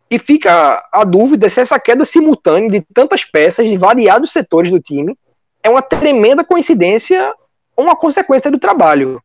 [0.08, 4.78] e fica a dúvida se essa queda simultânea de tantas peças de variados setores do
[4.78, 5.18] time
[5.60, 7.34] é uma tremenda coincidência
[7.76, 9.20] ou uma consequência do trabalho.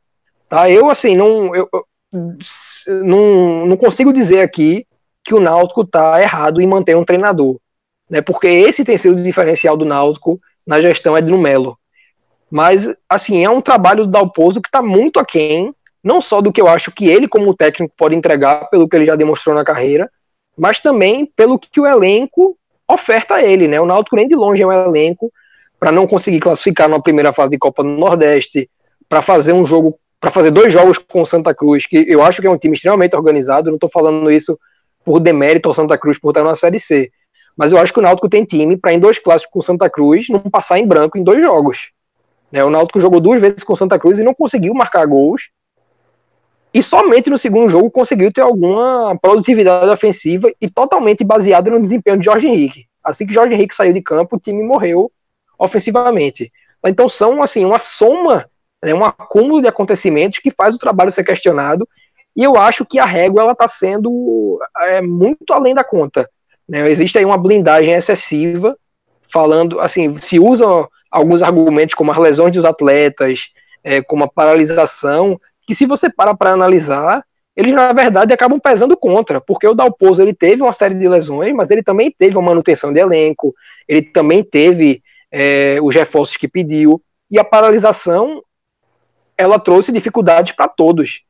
[0.50, 0.68] Tá?
[0.68, 1.70] Eu, assim, não, eu,
[2.12, 4.86] não, não consigo dizer aqui
[5.24, 7.58] que o Náutico está errado em manter um treinador.
[8.10, 8.22] Né?
[8.22, 11.78] Porque esse tem sido o diferencial do Náutico na gestão Edno Melo.
[12.50, 16.62] Mas, assim, é um trabalho do Dalpozo que está muito aquém, não só do que
[16.62, 20.10] eu acho que ele, como técnico, pode entregar, pelo que ele já demonstrou na carreira,
[20.58, 22.58] mas também pelo que o elenco
[22.88, 23.68] oferta a ele.
[23.68, 23.82] Né?
[23.82, 25.32] O Náutico nem de longe é um elenco
[25.80, 28.70] para não conseguir classificar na primeira fase de Copa do Nordeste,
[29.10, 32.42] para fazer um jogo, para fazer dois jogos com o Santa Cruz, que eu acho
[32.42, 34.60] que é um time extremamente organizado, não estou falando isso
[35.06, 37.12] por demérito ao Santa Cruz por estar na Série C,
[37.56, 39.90] mas eu acho que o Náutico tem time para em dois clássicos com o Santa
[39.90, 41.92] Cruz não passar em branco em dois jogos.
[42.52, 42.64] Né?
[42.64, 45.50] O Náutico jogou duas vezes com o Santa Cruz e não conseguiu marcar gols,
[46.74, 52.20] e somente no segundo jogo conseguiu ter alguma produtividade ofensiva e totalmente baseada no desempenho
[52.20, 52.86] de Jorge Henrique.
[53.04, 55.12] Assim que Jorge Henrique saiu de campo, o time morreu
[55.58, 56.52] ofensivamente.
[56.86, 58.50] Então são assim uma soma,
[58.84, 61.88] né, um acúmulo de acontecimentos que faz o trabalho ser questionado.
[62.36, 66.30] E eu acho que a régua ela está sendo é, muito além da conta.
[66.68, 66.90] Né?
[66.90, 68.78] Existe aí uma blindagem excessiva,
[69.28, 73.52] falando assim, se usam alguns argumentos como as lesões dos atletas,
[73.84, 77.24] é, como a paralisação, que se você para para analisar,
[77.56, 81.54] eles na verdade acabam pesando contra, porque o Dalpozo ele teve uma série de lesões,
[81.54, 83.54] mas ele também teve uma manutenção de elenco,
[83.88, 85.02] ele também teve
[85.32, 87.02] é, os reforços que pediu,
[87.32, 88.44] e a paralisação
[89.38, 91.22] ela trouxe dificuldades para todos.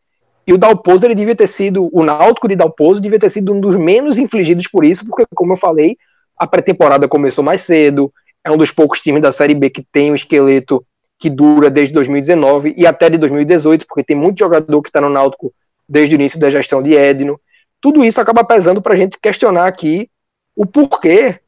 [0.46, 3.60] E o Dalpozo ele devia ter sido, o Náutico de Dalpozo devia ter sido um
[3.60, 5.98] dos menos infligidos por isso, porque como eu falei,
[6.38, 8.12] a pré-temporada começou mais cedo,
[8.44, 10.86] é um dos poucos times da Série B que tem um esqueleto
[11.20, 15.10] que dura desde 2019 e até de 2018, porque tem muito jogador que está no
[15.10, 15.54] Náutico
[15.90, 17.40] desde o início da gestão de Edno.
[17.82, 20.10] Tudo isso acaba pesando para a gente questionar aqui
[20.56, 21.40] o porquê,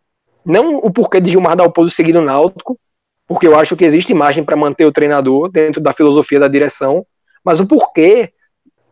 [0.45, 2.77] não o porquê de Gilmar Dalpozo seguir no Náutico,
[3.29, 7.05] porque eu acho que existe margem para manter o treinador dentro da filosofia da direção,
[7.45, 8.33] mas o porquê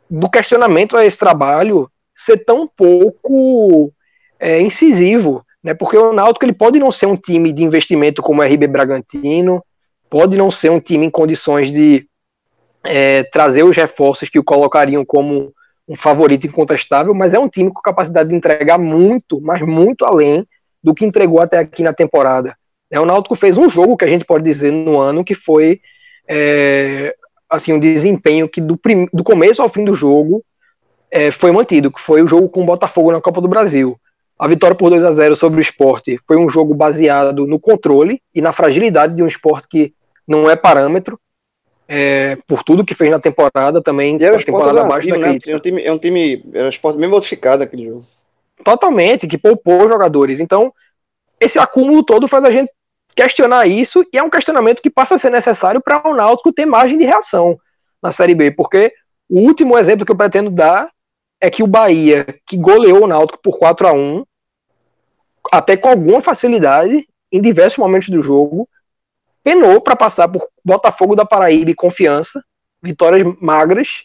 [0.07, 3.91] do questionamento a esse trabalho ser tão pouco
[4.39, 5.73] é, incisivo, né?
[5.73, 9.63] Porque o Náutico ele pode não ser um time de investimento como o RB Bragantino,
[10.07, 12.07] pode não ser um time em condições de
[12.83, 15.51] é, trazer os reforços que o colocariam como
[15.89, 20.45] um favorito incontestável, mas é um time com capacidade de entregar muito, mas muito além
[20.83, 22.55] do que entregou até aqui na temporada.
[22.89, 25.81] É, o Náutico fez um jogo que a gente pode dizer no ano que foi
[26.27, 27.15] é,
[27.49, 30.43] assim um desempenho que do, prim, do começo ao fim do jogo
[31.11, 33.99] é, foi mantido, que foi o jogo com o Botafogo na Copa do Brasil.
[34.39, 38.21] A vitória por 2 a 0 sobre o esporte foi um jogo baseado no controle
[38.35, 39.93] e na fragilidade de um esporte que
[40.27, 41.19] não é parâmetro,
[41.87, 45.29] é, por tudo que fez na temporada também, E era temporada abaixo da né?
[45.29, 45.51] crítica.
[45.51, 48.05] É um time, é um time, era um esporte bem modificado aquele jogo.
[48.63, 50.39] Totalmente, que poupou jogadores.
[50.39, 50.73] Então,
[51.39, 52.71] esse acúmulo todo faz a gente
[53.17, 56.67] questionar isso, e é um questionamento que passa a ser necessário para o Náutico ter
[56.67, 57.57] margem de reação
[58.01, 58.93] na Série B, porque
[59.27, 60.87] o último exemplo que eu pretendo dar
[61.41, 64.23] é que o Bahia, que goleou o Náutico por 4 a 1
[65.51, 68.67] até com alguma facilidade, em diversos momentos do jogo,
[69.43, 72.43] penou para passar por Botafogo da Paraíba e Confiança,
[72.81, 74.03] vitórias magras,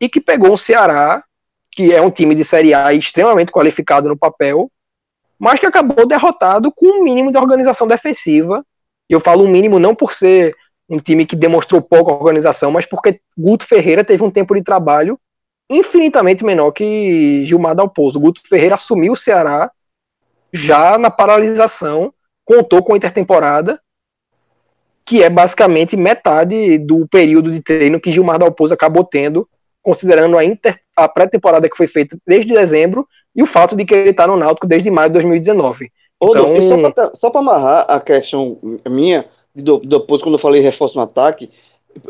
[0.00, 1.24] e que pegou um Ceará,
[1.70, 4.70] que é um time de Série A extremamente qualificado no papel,
[5.38, 8.64] mas que acabou derrotado com um mínimo de organização defensiva.
[9.08, 10.54] E eu falo um mínimo não por ser
[10.88, 15.18] um time que demonstrou pouca organização, mas porque Guto Ferreira teve um tempo de trabalho
[15.68, 18.20] infinitamente menor que Gilmar Dalpozo.
[18.20, 19.70] Guto Ferreira assumiu o Ceará
[20.52, 22.12] já na paralisação,
[22.44, 23.80] contou com a intertemporada,
[25.06, 29.48] que é basicamente metade do período de treino que Gilmar Dalpozo acabou tendo,
[29.84, 33.06] considerando a, inter- a pré-temporada que foi feita desde dezembro
[33.36, 35.92] e o fato de que ele está no Náutico desde maio de 2019.
[36.18, 36.32] Ô,
[36.88, 38.58] Então- só pra amarrar a questão
[38.88, 41.50] minha, do- depois quando eu falei reforço no ataque,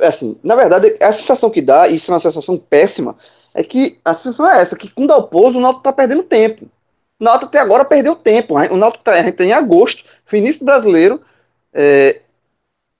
[0.00, 3.16] assim, na verdade, a sensação que dá, e isso é uma sensação péssima,
[3.52, 6.64] é que a sensação é essa, que com o Dalpozo o Náutico tá perdendo tempo.
[7.20, 8.54] O Náutico até agora perdeu tempo.
[8.54, 11.20] O Náutico tá, a gente tá em agosto, início brasileiro,
[11.72, 12.20] é,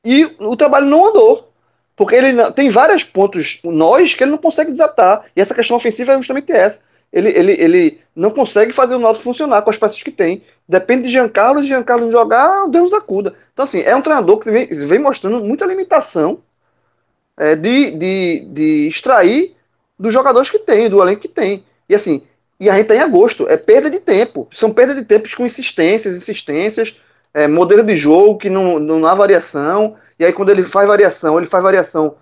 [0.05, 1.49] e o trabalho não andou.
[1.97, 5.25] Porque ele não- tem vários pontos nós que ele não consegue desatar.
[5.37, 6.81] E essa questão ofensiva é justamente essa.
[7.13, 10.43] Ele, ele, ele não consegue fazer o Náutico funcionar com as peças que tem.
[10.69, 13.35] Depende de Giancarlo, e Giancarlo jogar, Deus acuda.
[13.53, 16.41] Então, assim, é um treinador que vem, vem mostrando muita limitação
[17.37, 19.55] é, de, de, de extrair
[19.99, 21.65] dos jogadores que tem, do elenco que tem.
[21.89, 22.23] E assim,
[22.59, 24.49] e a gente tá em agosto, é perda de tempo.
[24.53, 26.97] São perda de tempos com insistências, insistências,
[27.33, 29.97] é, modelo de jogo que não, não há variação.
[30.19, 32.17] E aí, quando ele faz variação, ele faz variação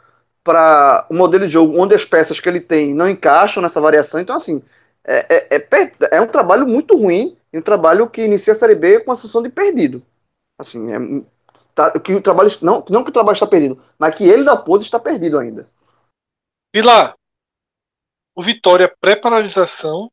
[0.44, 4.20] para o modelo de jogo onde as peças que ele tem não encaixam nessa variação.
[4.20, 4.62] Então, assim,
[5.04, 8.74] é, é, é, é um trabalho muito ruim e um trabalho que inicia a Série
[8.74, 10.02] B com a sensação de perdido.
[10.58, 11.24] Assim, é,
[11.74, 14.56] tá, que o trabalho não, não que o trabalho está perdido, mas que ele da
[14.56, 15.66] pose está perdido ainda.
[16.74, 17.14] Vila,
[18.34, 20.10] o Vitória pré-paralisação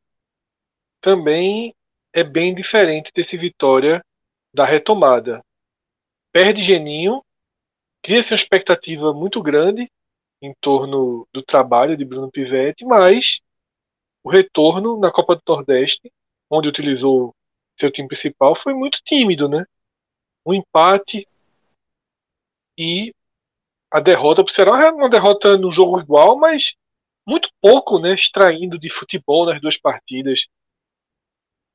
[1.01, 1.73] também
[2.13, 4.03] é bem diferente desse Vitória
[4.53, 5.41] da retomada.
[6.31, 7.23] Perde Geninho,
[8.01, 9.89] cria-se uma expectativa muito grande
[10.41, 13.39] em torno do trabalho de Bruno Pivetti, mas
[14.23, 16.11] o retorno na Copa do Nordeste,
[16.49, 17.35] onde utilizou
[17.77, 19.65] seu time principal, foi muito tímido, né?
[20.45, 21.27] Um empate
[22.77, 23.13] e
[23.91, 26.75] a derrota para o Ceará é uma derrota no jogo igual, mas
[27.27, 28.13] muito pouco, né?
[28.13, 30.47] Extraindo de futebol nas duas partidas.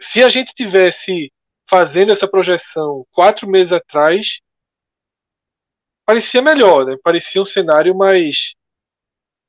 [0.01, 1.33] Se a gente tivesse
[1.69, 4.41] fazendo essa projeção quatro meses atrás,
[6.05, 6.97] parecia melhor, né?
[7.02, 8.55] Parecia um cenário mais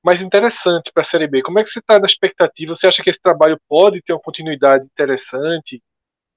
[0.04, 1.42] mais interessante para a Série B.
[1.42, 2.76] Como é que você está na expectativa?
[2.76, 5.82] Você acha que esse trabalho pode ter uma continuidade interessante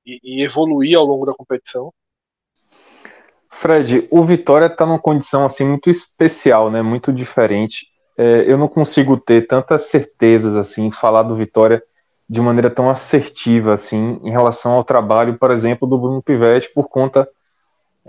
[0.06, 1.92] e, e evoluir ao longo da competição?
[3.50, 6.80] Fred, o Vitória está numa condição assim muito especial, né?
[6.80, 7.86] Muito diferente.
[8.16, 11.82] É, eu não consigo ter tantas certezas assim, falar do Vitória
[12.26, 16.88] de maneira tão assertiva assim em relação ao trabalho, por exemplo, do Bruno Pivetti por
[16.88, 17.28] conta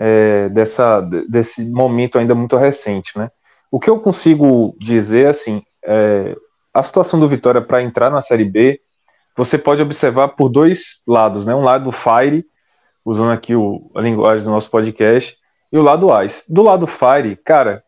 [0.02, 3.30] é, dessa desse momento ainda muito recente, né?
[3.70, 6.36] O que eu consigo dizer assim, é,
[6.74, 8.80] a situação do Vitória para entrar na Série B,
[9.36, 11.54] você pode observar por dois lados, né?
[11.54, 12.46] Um lado Fire
[13.04, 15.36] usando aqui o, a linguagem do nosso podcast,
[15.72, 16.52] e o lado Ice.
[16.52, 17.84] Do lado Fire, cara,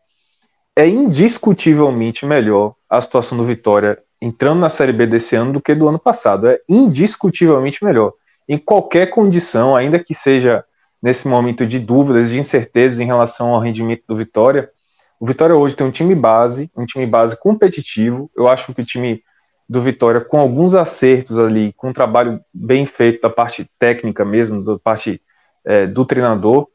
[0.76, 5.74] é indiscutivelmente melhor a situação do Vitória entrando na Série B desse ano do que
[5.74, 6.48] do ano passado.
[6.48, 8.12] É indiscutivelmente melhor.
[8.48, 10.64] Em qualquer condição, ainda que seja
[11.02, 14.70] nesse momento de dúvidas, de incertezas em relação ao rendimento do Vitória,
[15.22, 18.28] o Vitória hoje tem um time base, um time base competitivo.
[18.36, 19.22] Eu acho que o time
[19.68, 24.64] do Vitória, com alguns acertos ali, com um trabalho bem feito da parte técnica mesmo,
[24.64, 25.22] da parte
[25.64, 26.66] é, do treinador,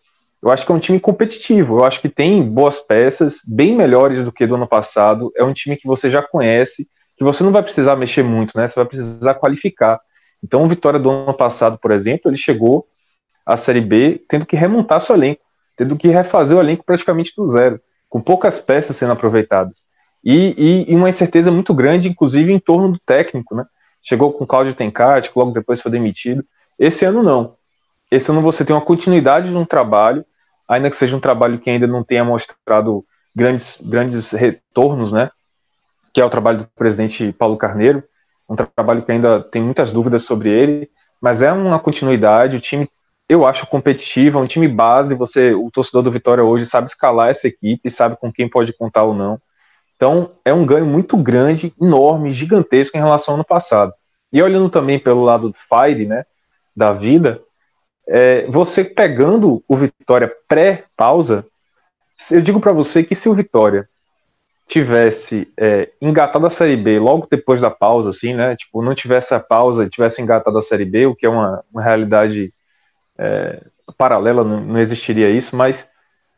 [0.41, 1.79] eu acho que é um time competitivo.
[1.79, 5.29] Eu acho que tem boas peças, bem melhores do que do ano passado.
[5.35, 8.65] É um time que você já conhece, que você não vai precisar mexer muito, né?
[8.65, 9.99] Você vai precisar qualificar.
[10.41, 12.87] Então, o Vitória do ano passado, por exemplo, ele chegou
[13.47, 15.41] à Série B tendo que remontar seu elenco,
[15.77, 19.85] tendo que refazer o elenco praticamente do zero, com poucas peças sendo aproveitadas.
[20.23, 23.65] E, e, e, uma incerteza muito grande, inclusive, em torno do técnico, né?
[24.03, 26.43] Chegou com o Cláudio Tencati, logo depois foi demitido.
[26.77, 27.55] Esse ano não.
[28.11, 30.25] Esse ano você tem uma continuidade de um trabalho,
[30.67, 35.29] ainda que seja um trabalho que ainda não tenha mostrado grandes, grandes retornos, né?
[36.13, 38.03] Que é o trabalho do presidente Paulo Carneiro,
[38.49, 40.89] um trabalho que ainda tem muitas dúvidas sobre ele,
[41.21, 42.57] mas é uma continuidade.
[42.57, 42.89] O time,
[43.29, 45.15] eu acho competitivo, é um time base.
[45.15, 49.03] Você, o torcedor do Vitória hoje sabe escalar essa equipe, sabe com quem pode contar
[49.03, 49.39] ou não.
[49.95, 53.93] Então, é um ganho muito grande, enorme, gigantesco em relação ao ano passado.
[54.31, 56.25] E olhando também pelo lado do Fire, né,
[56.75, 57.41] da vida,
[58.07, 61.45] é, você pegando o Vitória pré-pausa,
[62.31, 63.89] eu digo para você que se o Vitória
[64.67, 69.33] tivesse é, engatado a Série B logo depois da pausa, assim, né, tipo, não tivesse
[69.33, 72.53] a pausa e tivesse engatado a Série B, o que é uma, uma realidade
[73.17, 73.63] é,
[73.97, 75.89] paralela, não, não existiria isso, mas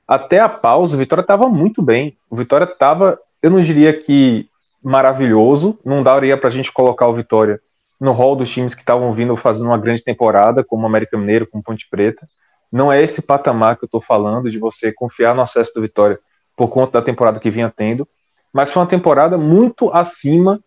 [0.07, 2.17] até a pausa o Vitória estava muito bem.
[2.29, 4.49] O Vitória estava eu não diria que
[4.83, 7.59] maravilhoso, não daria para a gente colocar o Vitória
[7.99, 11.47] no rol dos times que estavam vindo fazendo uma grande temporada, como o América Mineiro,
[11.47, 12.27] como Ponte Preta.
[12.71, 16.19] Não é esse patamar que eu estou falando de você confiar no acesso do Vitória
[16.55, 18.07] por conta da temporada que vinha tendo,
[18.53, 20.61] mas foi uma temporada muito acima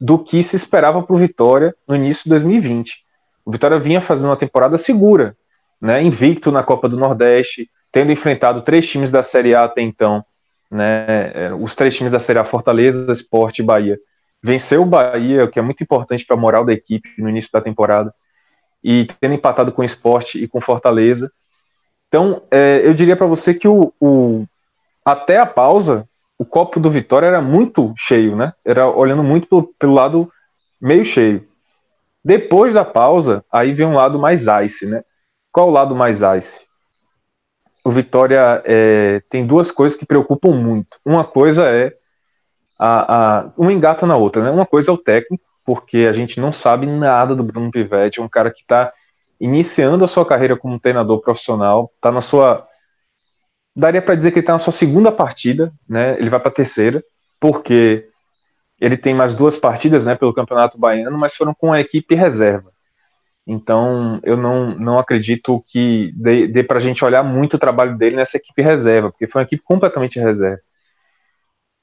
[0.00, 3.03] do que se esperava para o Vitória no início de 2020.
[3.44, 5.36] O Vitória vinha fazendo uma temporada segura,
[5.80, 10.24] né, invicto na Copa do Nordeste, tendo enfrentado três times da Série A até então
[10.74, 11.30] né?
[11.34, 13.98] É, os três times da Série A, Fortaleza, Sport e Bahia.
[14.42, 17.50] Venceu o Bahia, o que é muito importante para a moral da equipe no início
[17.52, 18.12] da temporada,
[18.82, 21.30] e tendo empatado com o Sport e com Fortaleza.
[22.08, 24.44] Então, é, eu diria para você que o, o,
[25.04, 26.06] até a pausa,
[26.38, 28.52] o copo do Vitória era muito cheio, né?
[28.64, 30.30] Era olhando muito pelo, pelo lado
[30.80, 31.48] meio cheio.
[32.24, 35.02] Depois da pausa, aí vem um lado mais ice, né?
[35.52, 36.64] Qual o lado mais ice?
[37.84, 40.98] o Vitória é, tem duas coisas que preocupam muito.
[41.04, 41.94] Uma coisa é
[42.78, 44.50] a, a uma engata na outra, né?
[44.50, 48.22] Uma coisa é o técnico, porque a gente não sabe nada do Bruno Pivetti, é
[48.22, 48.90] um cara que está
[49.38, 52.66] iniciando a sua carreira como treinador profissional, está na sua
[53.76, 56.16] daria para dizer que ele está na sua segunda partida, né?
[56.18, 57.04] Ele vai para a terceira,
[57.38, 58.08] porque
[58.80, 62.72] ele tem mais duas partidas, né, pelo Campeonato Baiano, mas foram com a equipe reserva.
[63.46, 67.96] Então, eu não, não acredito que dê, dê para a gente olhar muito o trabalho
[67.96, 70.60] dele nessa equipe reserva, porque foi uma equipe completamente reserva.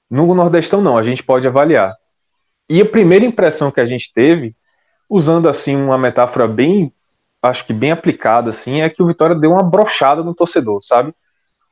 [0.10, 1.95] No Nordestão, não, a gente pode avaliar.
[2.70, 4.56] E a primeira impressão que a gente teve,
[5.10, 6.94] usando assim uma metáfora bem,
[7.42, 11.14] acho que bem aplicada, assim, é que o Vitória deu uma brochada no torcedor, sabe?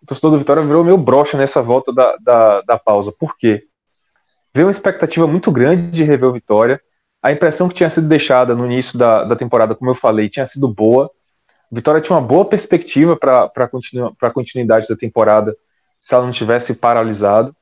[0.02, 3.12] O torcedor do Vitória virou meio brocha nessa volta da, da, da pausa.
[3.12, 3.69] Por quê?
[4.54, 6.82] Veio uma expectativa muito grande de rever o Vitória
[7.22, 10.46] a impressão que tinha sido deixada no início da, da temporada, como eu falei, tinha
[10.46, 11.12] sido boa.
[11.72, 15.56] Vitória tinha uma boa perspectiva para a continu, continuidade da temporada
[16.02, 17.54] se ela não tivesse paralisado.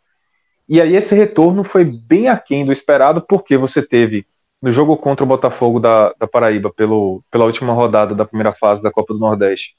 [0.70, 4.28] E aí esse retorno foi bem aquém do esperado, porque você teve
[4.62, 8.82] no jogo contra o Botafogo da, da Paraíba, pelo, pela última rodada da primeira fase
[8.82, 9.76] da Copa do Nordeste,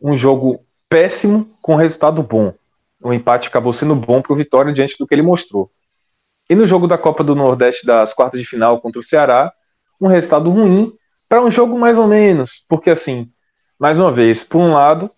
[0.00, 2.52] um jogo péssimo com resultado bom.
[3.00, 5.70] O empate acabou sendo bom para o Vitória diante do que ele mostrou.
[6.48, 9.52] E no jogo da Copa do Nordeste das quartas de final contra o Ceará,
[10.00, 10.92] um resultado ruim
[11.28, 13.30] para um jogo mais ou menos, porque assim,
[13.78, 15.10] mais uma vez, por um lado,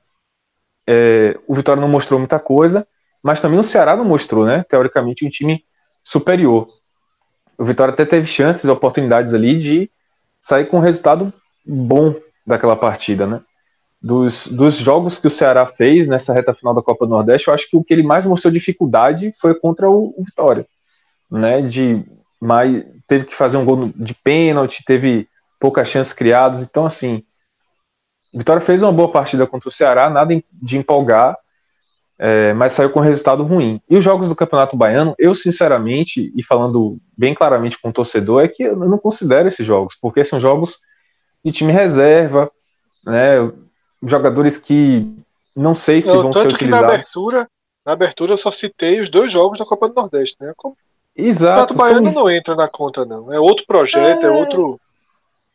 [0.86, 2.86] é, o Vitória não mostrou muita coisa,
[3.23, 4.65] mas também o Ceará não mostrou, né?
[4.69, 5.65] Teoricamente, um time
[6.03, 6.69] superior.
[7.59, 9.91] O Vitória até teve chances, oportunidades ali de
[10.39, 11.33] sair com um resultado
[11.65, 12.15] bom
[12.47, 13.41] daquela partida, né?
[14.01, 17.55] Dos, dos jogos que o Ceará fez nessa reta final da Copa do Nordeste, eu
[17.55, 20.67] acho que o que ele mais mostrou dificuldade foi contra o, o Vitória
[21.35, 22.05] né, de
[22.41, 25.29] mais teve que fazer um gol de pênalti, teve
[25.61, 27.23] poucas chances criadas, então assim,
[28.33, 31.37] Vitória fez uma boa partida contra o Ceará, nada de empolgar,
[32.19, 33.81] é, mas saiu com um resultado ruim.
[33.89, 38.43] E os jogos do Campeonato Baiano, eu sinceramente, e falando bem claramente com o torcedor,
[38.43, 40.79] é que eu não considero esses jogos, porque são jogos
[41.45, 42.51] de time reserva,
[43.05, 43.35] né,
[44.03, 45.09] jogadores que
[45.55, 46.89] não sei se vão ser utilizados.
[46.89, 47.49] Na abertura,
[47.87, 50.53] na abertura eu só citei os dois jogos da Copa do Nordeste, né?
[50.57, 50.77] Como
[51.17, 51.75] Exato.
[51.75, 52.23] O Baiano são...
[52.23, 53.33] não entra na conta, não.
[53.33, 54.81] É outro projeto, é, é outro.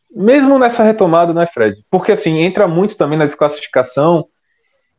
[0.09, 1.83] Mesmo nessa retomada, né, Fred?
[1.89, 4.27] Porque assim, entra muito também na desclassificação,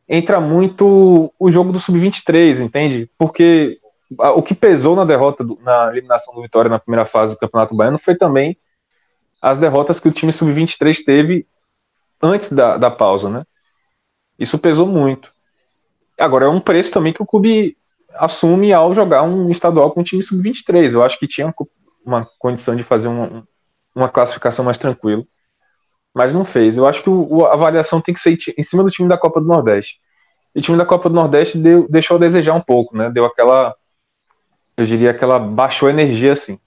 [0.07, 3.09] entra muito o jogo do Sub-23, entende?
[3.17, 3.79] Porque
[4.17, 7.75] o que pesou na derrota, do, na eliminação do Vitória na primeira fase do Campeonato
[7.75, 8.57] Baiano foi também
[9.41, 11.47] as derrotas que o time Sub-23 teve
[12.21, 13.43] antes da, da pausa, né?
[14.37, 15.33] Isso pesou muito.
[16.17, 17.75] Agora, é um preço também que o clube
[18.15, 20.93] assume ao jogar um estadual com um time sub-23.
[20.93, 21.53] Eu acho que tinha
[22.05, 23.47] uma condição de fazer uma,
[23.95, 25.23] uma classificação mais tranquila,
[26.13, 26.77] mas não fez.
[26.77, 29.39] Eu acho que o, a avaliação tem que ser em cima do time da Copa
[29.39, 29.99] do Nordeste.
[30.55, 33.09] E o time da Copa do Nordeste deu, deixou a desejar um pouco, né?
[33.09, 33.73] Deu aquela,
[34.75, 36.59] eu diria, aquela baixou energia assim.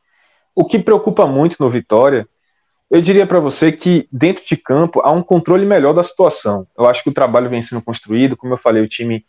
[0.54, 2.26] O que preocupa muito no Vitória,
[2.90, 6.66] eu diria para você que dentro de campo há um controle melhor da situação.
[6.78, 9.26] Eu acho que o trabalho vem sendo construído, como eu falei, o time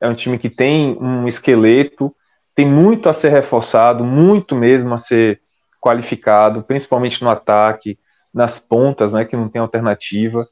[0.00, 2.14] é um time que tem um esqueleto,
[2.54, 5.40] tem muito a ser reforçado, muito mesmo a ser
[5.80, 7.98] qualificado, principalmente no ataque,
[8.32, 10.46] nas pontas, né, que não tem alternativa.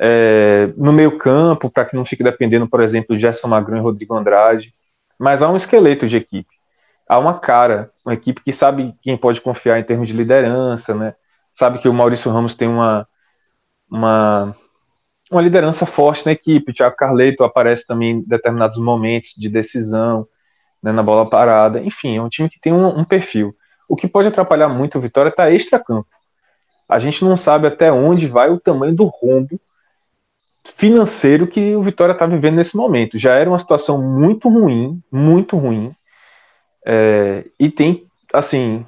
[0.00, 3.80] É, no meio campo, para que não fique dependendo, por exemplo, de Gerson Magrão e
[3.80, 4.72] Rodrigo Andrade.
[5.18, 6.54] Mas há um esqueleto de equipe.
[7.08, 11.14] Há uma cara, uma equipe que sabe quem pode confiar em termos de liderança, né?
[11.52, 13.08] Sabe que o Maurício Ramos tem uma,
[13.90, 14.54] uma,
[15.30, 16.70] uma liderança forte na equipe.
[16.70, 20.26] O Thiago Carleto aparece também em determinados momentos de decisão,
[20.82, 21.80] né, na bola parada.
[21.80, 23.54] Enfim, é um time que tem um, um perfil.
[23.88, 26.08] O que pode atrapalhar muito o Vitória está extra-campo.
[26.88, 29.60] A gente não sabe até onde vai o tamanho do rombo
[30.76, 33.18] financeiro que o Vitória está vivendo nesse momento.
[33.18, 35.94] Já era uma situação muito ruim, muito ruim.
[36.86, 38.86] É, e tem, assim,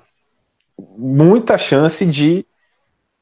[0.96, 2.46] muita chance de,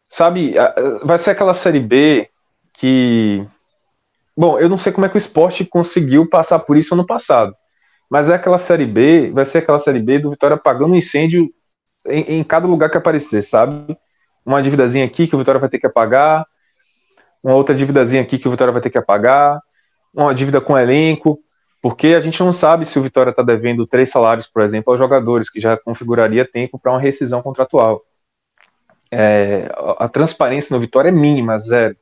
[0.08, 0.54] sabe,
[1.02, 2.28] vai ser aquela Série B
[2.78, 3.46] que.
[4.36, 7.54] Bom, eu não sei como é que o esporte conseguiu passar por isso ano passado.
[8.08, 11.52] Mas é aquela Série B, vai ser aquela Série B do Vitória pagando incêndio
[12.06, 13.96] em, em cada lugar que aparecer, sabe?
[14.46, 16.46] Uma dívidazinha aqui que o Vitória vai ter que pagar,
[17.42, 19.60] uma outra dívidazinha aqui que o Vitória vai ter que pagar,
[20.14, 21.38] uma dívida com elenco,
[21.82, 24.98] porque a gente não sabe se o Vitória está devendo três salários, por exemplo, aos
[24.98, 28.02] jogadores, que já configuraria tempo para uma rescisão contratual.
[29.10, 31.96] É, a transparência no Vitória é mínima, zero.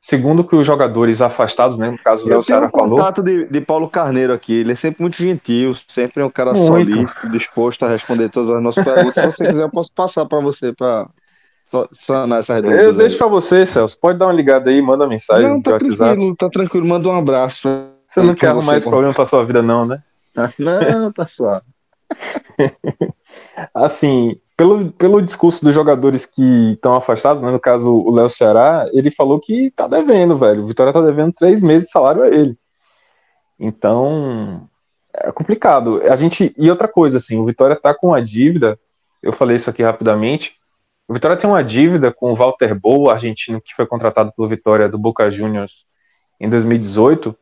[0.00, 2.86] Segundo que os jogadores afastados, né, no caso do Léo Ceará falou...
[2.86, 6.24] Eu tenho contato de, de Paulo Carneiro aqui, ele é sempre muito gentil, sempre é
[6.24, 6.66] um cara muito.
[6.66, 9.14] solícito, disposto a responder todas as nossas perguntas.
[9.14, 11.06] Se você quiser, eu posso passar para você para
[11.98, 12.82] sanar essas dúvidas.
[12.82, 14.00] Eu deixo para você, Celso.
[14.00, 15.96] Pode dar uma ligada aí, manda mensagem não, tá WhatsApp.
[15.98, 17.62] Tranquilo, tá tranquilo, manda um abraço.
[17.62, 17.88] Pra...
[18.06, 20.02] Você não quer esse problema para sua vida, não, né?
[20.58, 21.66] Não, tá suave.
[23.74, 28.84] assim, pelo, pelo discurso dos jogadores que estão afastados, né, no caso o Léo Ceará,
[28.92, 30.62] ele falou que tá devendo, velho.
[30.62, 32.58] O Vitória tá devendo três meses de salário a ele.
[33.58, 34.68] Então,
[35.14, 36.02] é complicado.
[36.02, 38.78] A gente e outra coisa, assim, o Vitória tá com a dívida.
[39.22, 40.56] Eu falei isso aqui rapidamente.
[41.08, 44.90] O Vitória tem uma dívida com o Walter Boa, argentino que foi contratado pelo Vitória
[44.90, 45.86] do Boca Juniors
[46.38, 47.34] em 2018,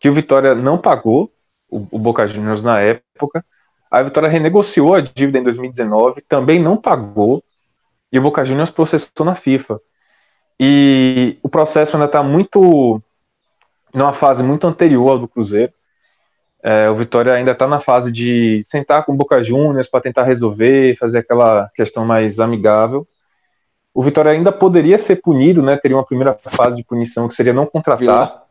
[0.00, 1.30] que o Vitória não pagou
[1.70, 3.44] o, o Boca Juniors na época.
[3.94, 7.44] A Vitória renegociou a dívida em 2019, também não pagou,
[8.10, 9.80] e o Boca Juniors processou na FIFA.
[10.58, 13.00] E o processo ainda está muito.
[13.94, 15.72] numa fase muito anterior ao do Cruzeiro.
[16.60, 20.24] É, o Vitória ainda está na fase de sentar com o Boca Juniors para tentar
[20.24, 23.06] resolver, fazer aquela questão mais amigável.
[23.94, 25.76] O Vitória ainda poderia ser punido, né?
[25.76, 28.00] Teria uma primeira fase de punição que seria não contratar.
[28.00, 28.42] Vila.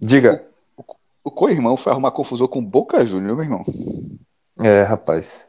[0.00, 0.42] Diga.
[0.74, 3.62] O, o, o co-irmão foi arrumar confusão com o Boca Juniors, meu irmão.
[4.62, 5.48] É, rapaz.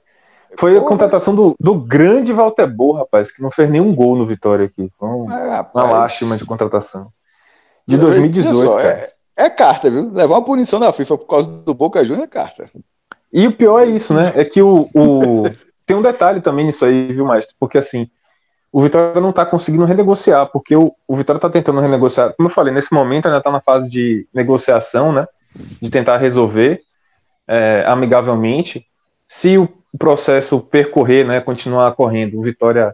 [0.58, 0.86] Foi Porra.
[0.86, 4.66] a contratação do, do grande Walter Bo, rapaz, que não fez nenhum gol no Vitória
[4.66, 4.92] aqui.
[4.98, 7.12] Foi um, é, uma lástima de contratação.
[7.88, 8.56] De 2018.
[8.56, 10.12] Só, é, é, carta, viu?
[10.12, 12.70] Levar uma punição da FIFA por causa do Boca Juniors é carta.
[13.32, 14.34] E o pior é isso, né?
[14.36, 15.44] É que o, o...
[15.86, 17.56] tem um detalhe também nisso aí, viu, Maestro?
[17.58, 18.10] Porque assim,
[18.72, 22.34] o Vitória não tá conseguindo renegociar, porque o, o Vitória tá tentando renegociar.
[22.36, 25.26] Como eu falei, nesse momento ainda tá na fase de negociação, né?
[25.82, 26.82] De tentar resolver
[27.48, 28.86] é, amigavelmente
[29.32, 32.94] se o processo percorrer, né, continuar correndo, o Vitória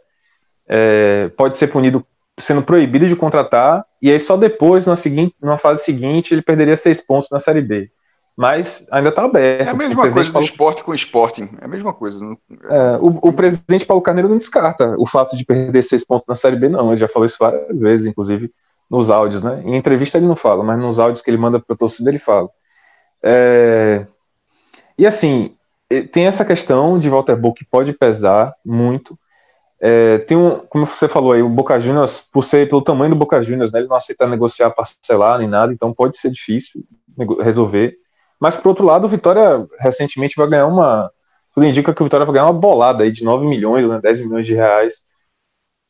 [0.67, 2.05] é, pode ser punido
[2.39, 6.77] sendo proibido de contratar, e aí só depois, na, seguinte, numa fase seguinte, ele perderia
[6.77, 7.89] seis pontos na Série B.
[8.37, 9.67] Mas ainda está aberto.
[9.67, 10.33] É a mesma coisa Paulo...
[10.33, 11.49] do esporte com o Sporting.
[11.59, 12.23] É a mesma coisa.
[12.23, 12.37] Não...
[12.69, 16.35] É, o, o, presidente Paulo Carneiro não descarta o fato de perder seis pontos na
[16.35, 16.89] Série B, não.
[16.91, 18.53] Ele já falou isso várias vezes, inclusive
[18.87, 19.63] nos áudios, né?
[19.65, 22.19] Em entrevista ele não fala, mas nos áudios que ele manda para a torcida ele
[22.19, 22.47] fala.
[23.23, 24.05] É...
[24.99, 25.56] E assim,
[26.11, 29.17] tem essa questão de Walter Bo que pode pesar muito.
[29.79, 33.17] É, tem um, como você falou aí, o Boca Juniors, por ser pelo tamanho do
[33.17, 36.83] Boca Juniors, né, ele não aceita negociar, parcelar nem nada, então pode ser difícil
[37.39, 37.95] resolver.
[38.39, 41.11] Mas por outro lado, o Vitória recentemente vai ganhar uma.
[41.53, 44.21] Tudo indica que o Vitória vai ganhar uma bolada aí de 9 milhões, né, 10
[44.21, 45.05] milhões de reais,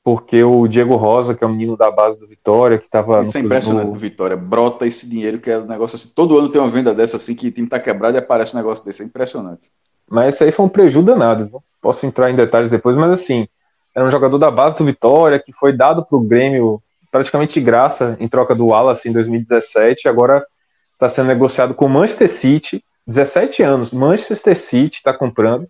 [0.03, 3.21] porque o Diego Rosa, que é o menino da base do Vitória, que estava.
[3.21, 4.37] Isso é impressionante do Vitória.
[4.37, 6.11] Brota esse dinheiro, que é um negócio assim.
[6.15, 8.57] Todo ano tem uma venda dessa assim, que o time tá quebrado e aparece um
[8.57, 9.01] negócio desse.
[9.01, 9.69] É impressionante.
[10.09, 11.61] Mas esse aí foi um prejuízo danado.
[11.81, 13.47] Posso entrar em detalhes depois, mas assim,
[13.93, 17.65] era um jogador da base do Vitória que foi dado para o Grêmio praticamente de
[17.65, 20.07] graça em troca do Wallace em 2017.
[20.07, 20.45] Agora
[20.93, 23.91] está sendo negociado com o Manchester City, 17 anos.
[23.91, 25.67] Manchester City está comprando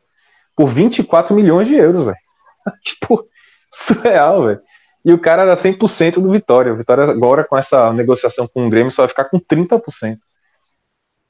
[0.56, 2.18] por 24 milhões de euros, velho.
[2.84, 3.26] tipo,
[3.72, 4.62] surreal, velho.
[5.06, 6.74] E o cara era 100% do Vitória.
[6.74, 10.18] O Vitória agora com essa negociação com o Grêmio só vai ficar com 30%.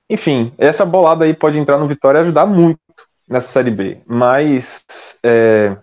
[0.09, 2.79] Enfim, essa bolada aí pode entrar no Vitória e ajudar muito
[3.27, 4.01] nessa Série B.
[4.05, 4.85] Mas
[5.23, 5.75] é,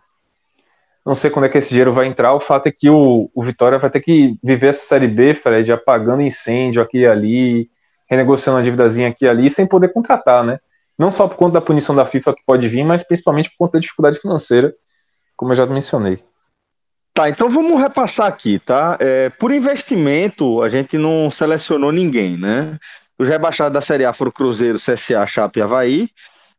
[1.04, 2.32] não sei quando é que esse dinheiro vai entrar.
[2.32, 5.70] O fato é que o, o Vitória vai ter que viver essa Série B, Fred,
[5.70, 7.70] apagando incêndio aqui e ali,
[8.08, 10.58] renegociando uma dívidazinha aqui e ali, sem poder contratar, né?
[10.98, 13.72] Não só por conta da punição da FIFA que pode vir, mas principalmente por conta
[13.72, 14.72] da dificuldade financeira,
[15.36, 16.22] como eu já mencionei.
[17.12, 18.96] Tá, então vamos repassar aqui, tá?
[18.98, 22.78] É, por investimento, a gente não selecionou ninguém, né?
[23.18, 26.08] Os rebaixados da Série A foram Cruzeiro, CSA, Chape e Havaí.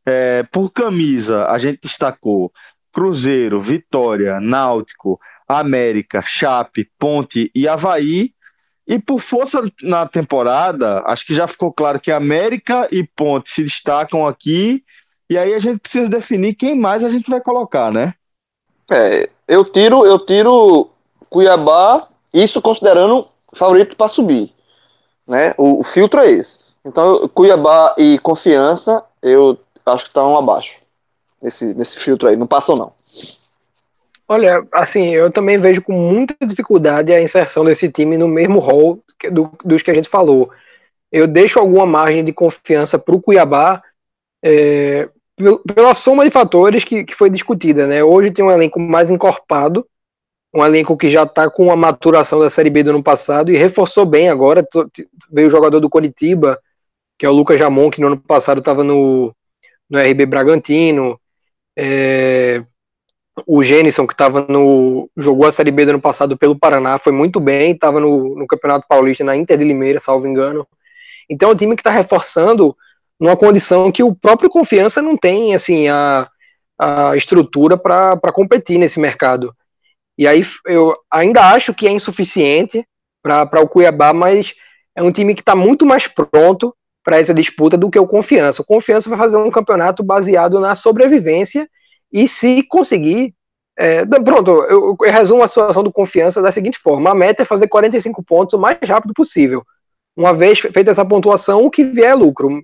[0.06, 2.52] É, por camisa, a gente destacou
[2.94, 8.32] Cruzeiro, Vitória, Náutico, América, Chape, Ponte e Havaí.
[8.88, 13.64] E por força na temporada, acho que já ficou claro que América e Ponte se
[13.64, 14.84] destacam aqui.
[15.30, 18.14] E aí a gente precisa definir quem mais a gente vai colocar, né?
[18.92, 20.92] É, eu tiro, eu tiro
[21.30, 24.54] Cuiabá, isso considerando favorito para subir.
[25.28, 25.54] Né?
[25.58, 26.60] O, o, filtro é esse.
[26.86, 30.80] Então, Cuiabá e Confiança, eu acho que estão abaixo.
[31.42, 32.36] Nesse, nesse filtro aí.
[32.36, 32.94] Não passam, não.
[34.28, 39.04] Olha, assim, eu também vejo com muita dificuldade a inserção desse time no mesmo rol
[39.32, 40.50] do, dos que a gente falou.
[41.12, 43.84] Eu deixo alguma margem de confiança para o Cuiabá
[44.44, 45.08] é,
[45.74, 47.86] pela soma de fatores que, que foi discutida.
[47.86, 48.04] Né?
[48.04, 49.86] Hoje tem um elenco mais encorpado,
[50.52, 53.58] um elenco que já está com a maturação da Série B do ano passado e
[53.58, 54.68] reforçou bem agora.
[55.32, 56.60] Veio o jogador do Coritiba,
[57.20, 59.36] que é o Lucas Jamon, que no ano passado estava no,
[59.90, 61.20] no RB Bragantino.
[61.78, 62.64] É,
[63.46, 65.10] o Gênison, que estava no.
[65.18, 68.48] jogou a Série B do ano passado pelo Paraná, foi muito bem, estava no, no
[68.48, 70.66] Campeonato Paulista, na Inter de Limeira, salvo engano.
[71.30, 72.76] Então é um time que está reforçando
[73.20, 76.28] numa condição que o próprio Confiança não tem assim a,
[76.80, 79.54] a estrutura para competir nesse mercado.
[80.18, 82.86] E aí eu ainda acho que é insuficiente
[83.22, 84.54] para o Cuiabá, mas
[84.96, 86.74] é um time que está muito mais pronto
[87.06, 88.64] para essa disputa do que o Confiança.
[88.64, 91.70] O Confiança vai fazer um campeonato baseado na sobrevivência
[92.12, 93.36] e se conseguir.
[93.78, 97.46] É, pronto, eu, eu, resumo a situação do confiança da seguinte forma: a meta é
[97.46, 99.64] fazer 45 pontos o mais rápido possível.
[100.18, 102.64] Uma vez feita essa pontuação, o que vier é lucro.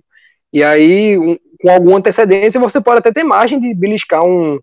[0.52, 4.58] E aí, um, com alguma antecedência, você pode até ter margem de beliscar um,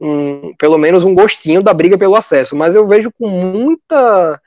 [0.00, 2.56] um, pelo menos um gostinho da briga pelo acesso.
[2.56, 4.40] Mas eu vejo com muita.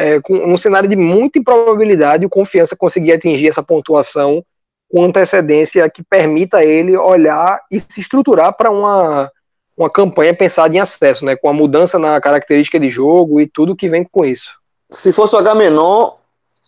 [0.00, 4.42] É, com um cenário de muita improbabilidade o confiança conseguir atingir essa pontuação
[4.90, 9.30] com antecedência que permita a ele olhar e se estruturar para uma,
[9.76, 11.36] uma campanha pensada em acesso, né?
[11.36, 14.50] Com a mudança na característica de jogo e tudo que vem com isso.
[14.90, 16.18] Se fosse o H-Menor,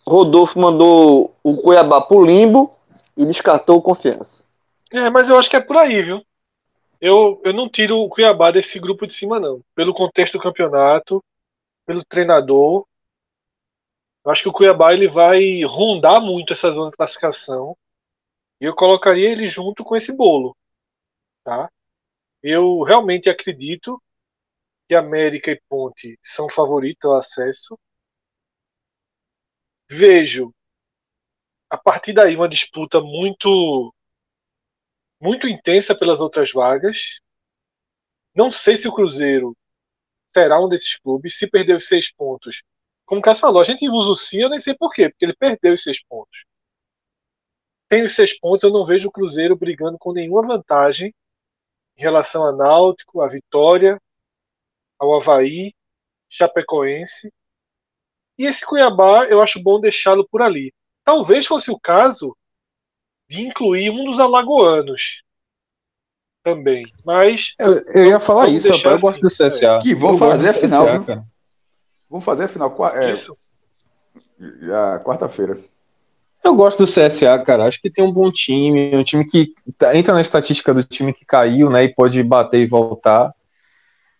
[0.07, 2.71] Rodolfo mandou o Cuiabá pro limbo
[3.17, 4.45] e descartou o Confiança.
[4.91, 6.21] É, mas eu acho que é por aí, viu?
[7.01, 9.59] Eu, eu não tiro o Cuiabá desse grupo de cima, não.
[9.75, 11.19] Pelo contexto do campeonato,
[11.85, 12.85] pelo treinador.
[14.25, 17.77] Eu acho que o Cuiabá ele vai rondar muito essa zona de classificação.
[18.61, 20.55] E eu colocaria ele junto com esse bolo.
[21.43, 21.69] Tá?
[22.41, 24.01] Eu realmente acredito
[24.87, 27.77] que América e Ponte são favoritos ao acesso.
[29.89, 30.53] Vejo
[31.69, 33.93] a partir daí uma disputa muito
[35.19, 37.19] muito intensa pelas outras vagas.
[38.35, 39.55] Não sei se o Cruzeiro
[40.35, 41.37] será um desses clubes.
[41.37, 42.61] Se perder os seis pontos,
[43.05, 45.35] como o Cássio falou, a gente usa o Cia, eu nem sei porquê, porque ele
[45.35, 46.45] perdeu os seis pontos
[47.93, 51.13] tem os seis pontos, eu não vejo o Cruzeiro brigando com nenhuma vantagem
[51.95, 54.01] em relação a Náutico, a Vitória,
[54.97, 55.75] ao Havaí,
[56.27, 57.31] Chapecoense.
[58.35, 60.73] E esse Cuiabá, eu acho bom deixá-lo por ali.
[61.03, 62.35] Talvez fosse o caso
[63.29, 65.21] de incluir um dos alagoanos
[66.41, 66.91] também.
[67.05, 67.53] Mas.
[67.59, 69.77] Eu, eu ia falar isso, eu assim, gosto do CSA.
[69.83, 70.87] Que vou fazer a final.
[70.87, 71.23] CSA,
[72.13, 72.71] Vamos fazer a final.
[72.93, 73.35] É, isso.
[74.71, 75.57] a quarta-feira.
[76.43, 77.65] Eu gosto do CSA, cara.
[77.65, 81.11] Acho que tem um bom time, um time que tá, entra na estatística do time
[81.11, 81.85] que caiu, né?
[81.85, 83.33] E pode bater e voltar.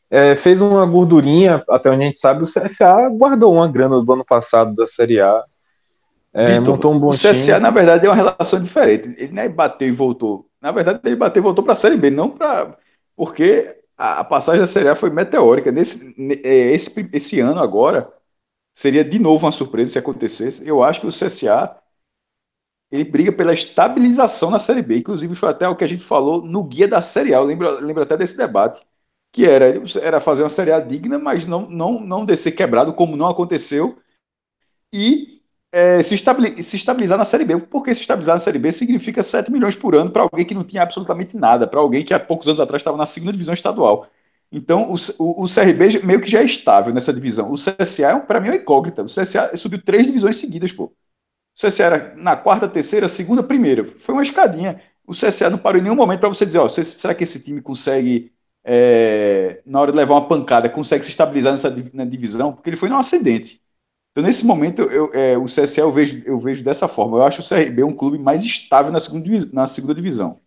[0.09, 4.11] É, fez uma gordurinha, até onde a gente sabe, o CSA guardou uma grana do
[4.11, 5.43] ano passado da Série A.
[6.33, 7.59] É, Victor, montou um bom o CSA, time.
[7.59, 9.13] na verdade, é uma relação diferente.
[9.19, 10.47] Ele nem bateu e voltou.
[10.59, 12.75] Na verdade, ele bateu e voltou para a Série B, não para.
[13.15, 15.71] Porque a, passagem da Série A foi meteórica.
[15.71, 18.11] Nesse, é, esse, esse ano agora,
[18.73, 20.67] seria de novo uma surpresa se acontecesse.
[20.67, 21.79] Eu acho que o CSA
[22.91, 24.97] ele briga pela estabilização na Série B.
[24.97, 27.37] Inclusive, foi até o que a gente falou no guia da Série A.
[27.37, 28.85] Eu lembro, lembro até desse debate.
[29.31, 33.15] Que era, era fazer uma Série A digna, mas não, não, não descer quebrado, como
[33.17, 33.97] não aconteceu.
[34.93, 35.32] E
[35.73, 37.57] é, se, estabilizar, na Série B.
[37.57, 40.63] Porque se estabilizar na Série B significa 7 milhões por ano para alguém que não
[40.63, 44.05] tinha absolutamente nada, para alguém que há poucos anos atrás estava na segunda divisão estadual.
[44.51, 47.51] Então, o, o, o, CRB meio que já é estável nessa divisão.
[47.51, 49.01] O CSA, para mim, é uma incógnita.
[49.01, 50.83] O CSA subiu três divisões seguidas, pô.
[51.55, 53.83] O CSA era na quarta, terceira, segunda, primeira.
[53.83, 54.79] Foi uma escadinha.
[55.07, 57.61] O CSA não parou em nenhum momento para você dizer, ó, será que esse time
[57.61, 58.31] consegue,
[58.63, 62.53] é, na hora de levar uma pancada, consegue se estabilizar nessa na divisão?
[62.53, 63.62] Porque ele foi no ascendente.
[64.13, 67.17] Então, nesse momento, eu, é, o CSA eu vejo, eu vejo dessa forma.
[67.17, 70.39] Eu acho o CRB um clube mais estável na segunda, na segunda divisão.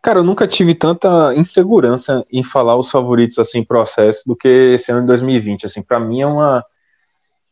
[0.00, 4.92] Cara, eu nunca tive tanta insegurança em falar os favoritos assim processo do que esse
[4.92, 5.66] ano de 2020.
[5.66, 6.64] Assim, para mim é uma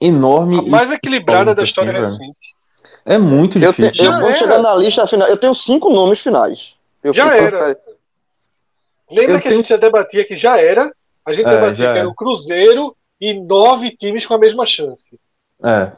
[0.01, 2.05] enorme A mais equilibrada da assim, história velho.
[2.17, 2.55] recente.
[3.05, 4.05] É muito Eu, te, difícil.
[4.05, 4.17] eu né?
[4.17, 4.39] Já vou era.
[4.39, 5.27] chegar na lista final.
[5.27, 6.77] Eu tenho cinco nomes finais.
[7.03, 7.77] Eu Já era.
[9.11, 10.93] Lembra Eu que tenho- a gente já debatia que já era?
[11.25, 12.09] A gente É, debatia que era.
[12.09, 15.19] o Cruzeiro e nove times com a mesma chance.
[15.63, 15.93] É.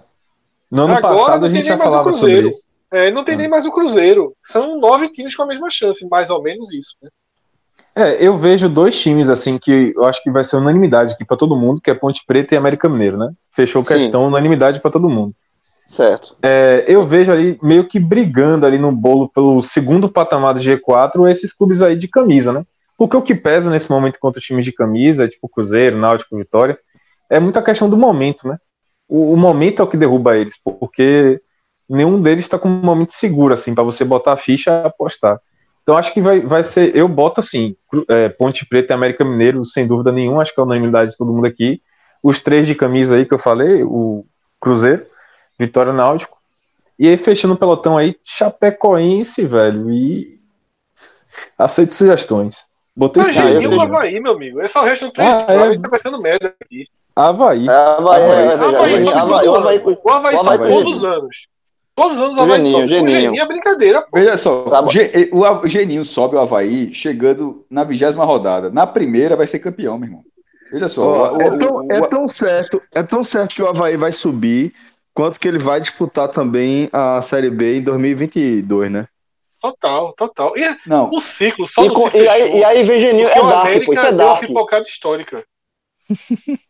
[0.71, 2.49] No ano Agora passado não a tem gente já nem mais o falava sobre Cruzeiro.
[2.49, 2.69] isso.
[2.91, 3.39] É, não tem Hum.
[3.39, 4.35] nem mais o Cruzeiro.
[4.43, 6.95] São nove times com a mesma chance, mais ou menos isso.
[7.03, 7.11] Né?
[7.95, 11.37] É, eu vejo dois times assim que eu acho que vai ser unanimidade aqui pra
[11.37, 13.31] todo mundo, que é Ponte Preta e América Mineiro, né?
[13.51, 13.95] Fechou Sim.
[13.95, 15.35] questão unanimidade pra todo mundo.
[15.87, 16.37] Certo.
[16.43, 21.29] É, eu vejo ali meio que brigando ali no bolo pelo segundo patamar do G4
[21.31, 22.63] esses clubes aí de camisa, né?
[22.97, 26.79] Porque o que pesa nesse momento contra os times de camisa, tipo Cruzeiro, Náutico, Vitória,
[27.31, 28.59] é muita questão do momento, né?
[29.09, 31.41] O, o momento é o que derruba eles, porque
[31.89, 35.41] nenhum deles está com um momento seguro, assim, para você botar a ficha e apostar.
[35.83, 37.75] Então acho que vai, vai ser, eu boto assim,
[38.09, 41.17] é, Ponte Preta e América Mineiro, sem dúvida nenhuma, acho que é a unanimidade de
[41.17, 41.81] todo mundo aqui.
[42.23, 44.27] Os três de camisa aí que eu falei, o
[44.61, 45.07] Cruzeiro,
[45.59, 46.37] Vitória Náutico.
[46.99, 49.91] E aí, fechando o pelotão aí, Chapecoense, velho.
[49.91, 50.39] E
[51.57, 52.67] aceito sugestões.
[52.95, 53.81] Botei Mas sim, eu o.
[53.81, 54.61] Havaí, meu amigo.
[54.61, 55.33] É só o resto do treino.
[55.47, 55.79] Ah, é.
[55.79, 56.89] Tá pensando merda aqui.
[57.21, 57.67] Havaí.
[57.67, 58.39] É, Havaí, Havaí.
[58.39, 59.99] é, é, Havaí, sobe Havaí, o Havaí, ano.
[60.05, 61.13] O Havaí sobe Havaí todos os Geninho.
[61.19, 61.37] anos.
[61.97, 62.85] Todos os anos o Havaí Geninho, sobe.
[62.85, 63.09] O Geninho.
[63.21, 64.09] Geninho é brincadeira, pô.
[64.15, 68.71] Veja só, Tá Ge- o Geninho sobe o Havaí chegando na vigésima rodada.
[68.71, 70.23] Na primeira vai ser campeão, meu irmão.
[70.71, 71.03] Veja só.
[71.03, 74.13] Ó, o- é, tão, o- é tão certo, é tão certo que o Havaí vai
[74.13, 74.73] subir,
[75.15, 79.07] quanto que ele vai disputar também a Série B em 2022, né?
[79.61, 80.57] Total, total.
[80.57, 83.01] E é- Não, o ciclo só E, não com- se e aí, e aí vem
[83.01, 84.47] Geninho, é o dark, pô, isso é deu uma dark.
[84.47, 85.45] pipocada histórica.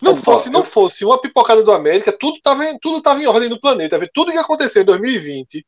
[0.00, 3.26] Não É, fosse, não fosse uma pipocada do América, tudo estava em, tudo tava em
[3.26, 3.98] ordem no planeta.
[4.14, 5.64] Tudo que aconteceu em 2020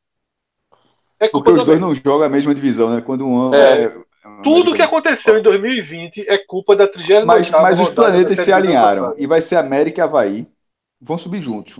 [1.21, 3.01] é culpa porque os dois não jogam a mesma divisão, né?
[3.01, 3.87] Quando um É.
[3.87, 3.99] é-
[4.43, 9.13] Tudo que aconteceu em 2020 é culpa da 38 Mas, mas os planetas se alinharam
[9.17, 10.49] e vai ser América e Havaí.
[11.01, 11.77] Vão subir juntos.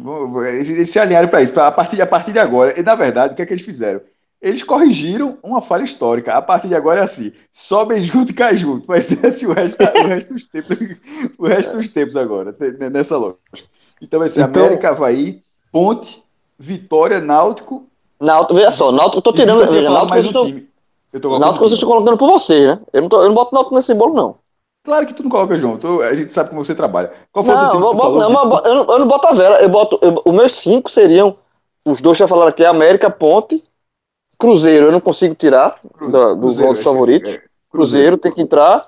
[0.71, 1.59] Eles se alinharam para isso.
[1.61, 4.01] A partir, a partir de agora, e na verdade, o que é que eles fizeram?
[4.41, 6.35] Eles corrigiram uma falha histórica.
[6.35, 8.87] A partir de agora é assim: sobem junto e caem junto.
[8.87, 10.77] Vai ser assim o resto, o resto dos tempos.
[11.39, 12.53] O resto dos tempos agora,
[12.93, 13.41] nessa lógica.
[14.01, 15.43] Então vai ser Então- América, Havaí,
[15.73, 16.23] Ponte,
[16.59, 17.87] Vitória, Náutico.
[18.21, 19.59] Náutico, veja só, Náutico, eu tô tirando.
[19.59, 20.69] Veja, falado Náutico, mais eu tô, time.
[21.13, 21.89] Eu tô colocando Náutico vocês time.
[21.89, 22.81] estão colocando por vocês, né?
[22.93, 24.37] Eu não, tô, eu não boto Náutico nesse bolo, não.
[24.85, 26.01] Claro que tu não coloca junto.
[26.03, 27.13] A gente sabe como você trabalha.
[27.33, 28.19] Qual foi o teu time eu, que tu boto, falou?
[28.21, 29.61] não, mas eu boto- eu não, eu não boto a Vera.
[29.63, 31.37] Eu boto, eu- os meus cinco seriam.
[31.85, 33.63] Os dois já falaram aqui: América, Ponte,
[34.39, 34.87] Cruzeiro.
[34.87, 35.71] Eu não consigo tirar
[36.11, 37.31] da- do Cruzeiro, dos é, favoritos.
[37.35, 38.87] é, Cruzeiro tem que entrar.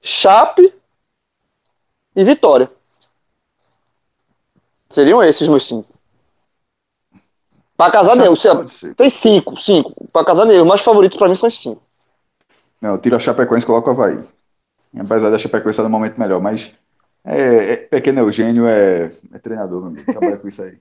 [0.00, 0.72] Chape
[2.14, 2.70] e Vitória.
[4.88, 5.92] Seriam esses meus cinco.
[7.76, 8.42] Pra casar, Deus.
[8.42, 8.94] pode ser.
[8.94, 9.92] Tem cinco, cinco.
[10.10, 10.62] Pra casar, Deus.
[10.62, 11.82] Os mais favoritos pra mim são esses cinco.
[12.80, 14.24] Não, eu tiro a Chapecoense e coloco o Havaí.
[14.98, 16.74] Apesar da Chapecoense estar no momento melhor, mas
[17.24, 20.06] é, é- pequeno Eugênio é, é treinador, meu amigo.
[20.10, 20.78] Trabalha com isso aí.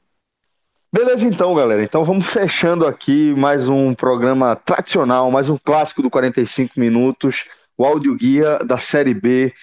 [0.96, 1.84] Beleza, então, galera.
[1.84, 7.44] Então vamos fechando aqui mais um programa tradicional, mais um clássico do 45 minutos,
[7.78, 9.54] o áudio guia da Série B,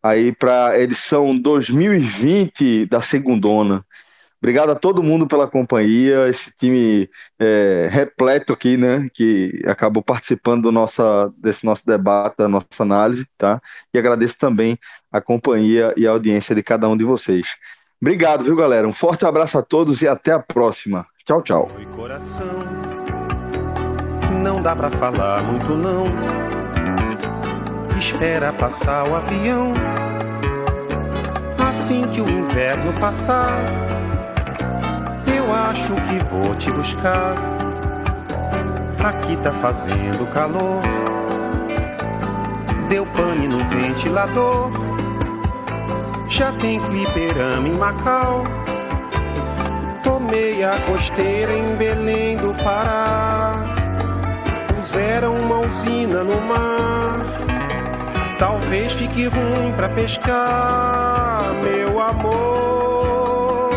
[0.00, 3.84] aí para edição 2020 da Segundona.
[4.40, 10.62] Obrigado a todo mundo pela companhia, esse time é, repleto aqui, né, que acabou participando
[10.64, 13.60] do nossa, desse nosso debate, da nossa análise, tá?
[13.92, 14.78] E agradeço também
[15.10, 17.48] a companhia e a audiência de cada um de vocês.
[18.00, 18.86] Obrigado, viu, galera?
[18.86, 21.06] Um forte abraço a todos e até a próxima.
[21.24, 21.68] Tchau, tchau.
[21.76, 22.46] Oi, coração.
[24.42, 26.04] Não dá pra falar muito não.
[27.98, 29.72] Espera passar o avião.
[31.58, 33.58] Assim que o inverno passar,
[35.26, 37.34] eu acho que vou te buscar.
[39.02, 40.82] Aqui tá fazendo calor.
[42.88, 44.70] Deu pane no ventilador.
[46.28, 48.42] Já tem fliperama em Macau.
[50.02, 53.52] Tomei a costeira em Belém do Pará.
[54.74, 57.20] Puseram uma usina no mar.
[58.38, 63.70] Talvez fique ruim pra pescar, meu amor.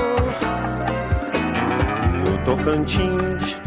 [2.26, 3.58] No Tocantins,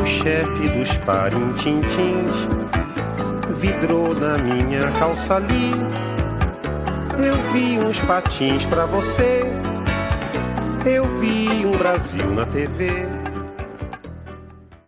[0.00, 2.48] o chefe dos parintintins
[3.56, 5.72] vidrou na minha calça ali.
[7.18, 9.42] Eu vi uns patins pra você.
[10.84, 13.23] Eu vi um Brasil na TV.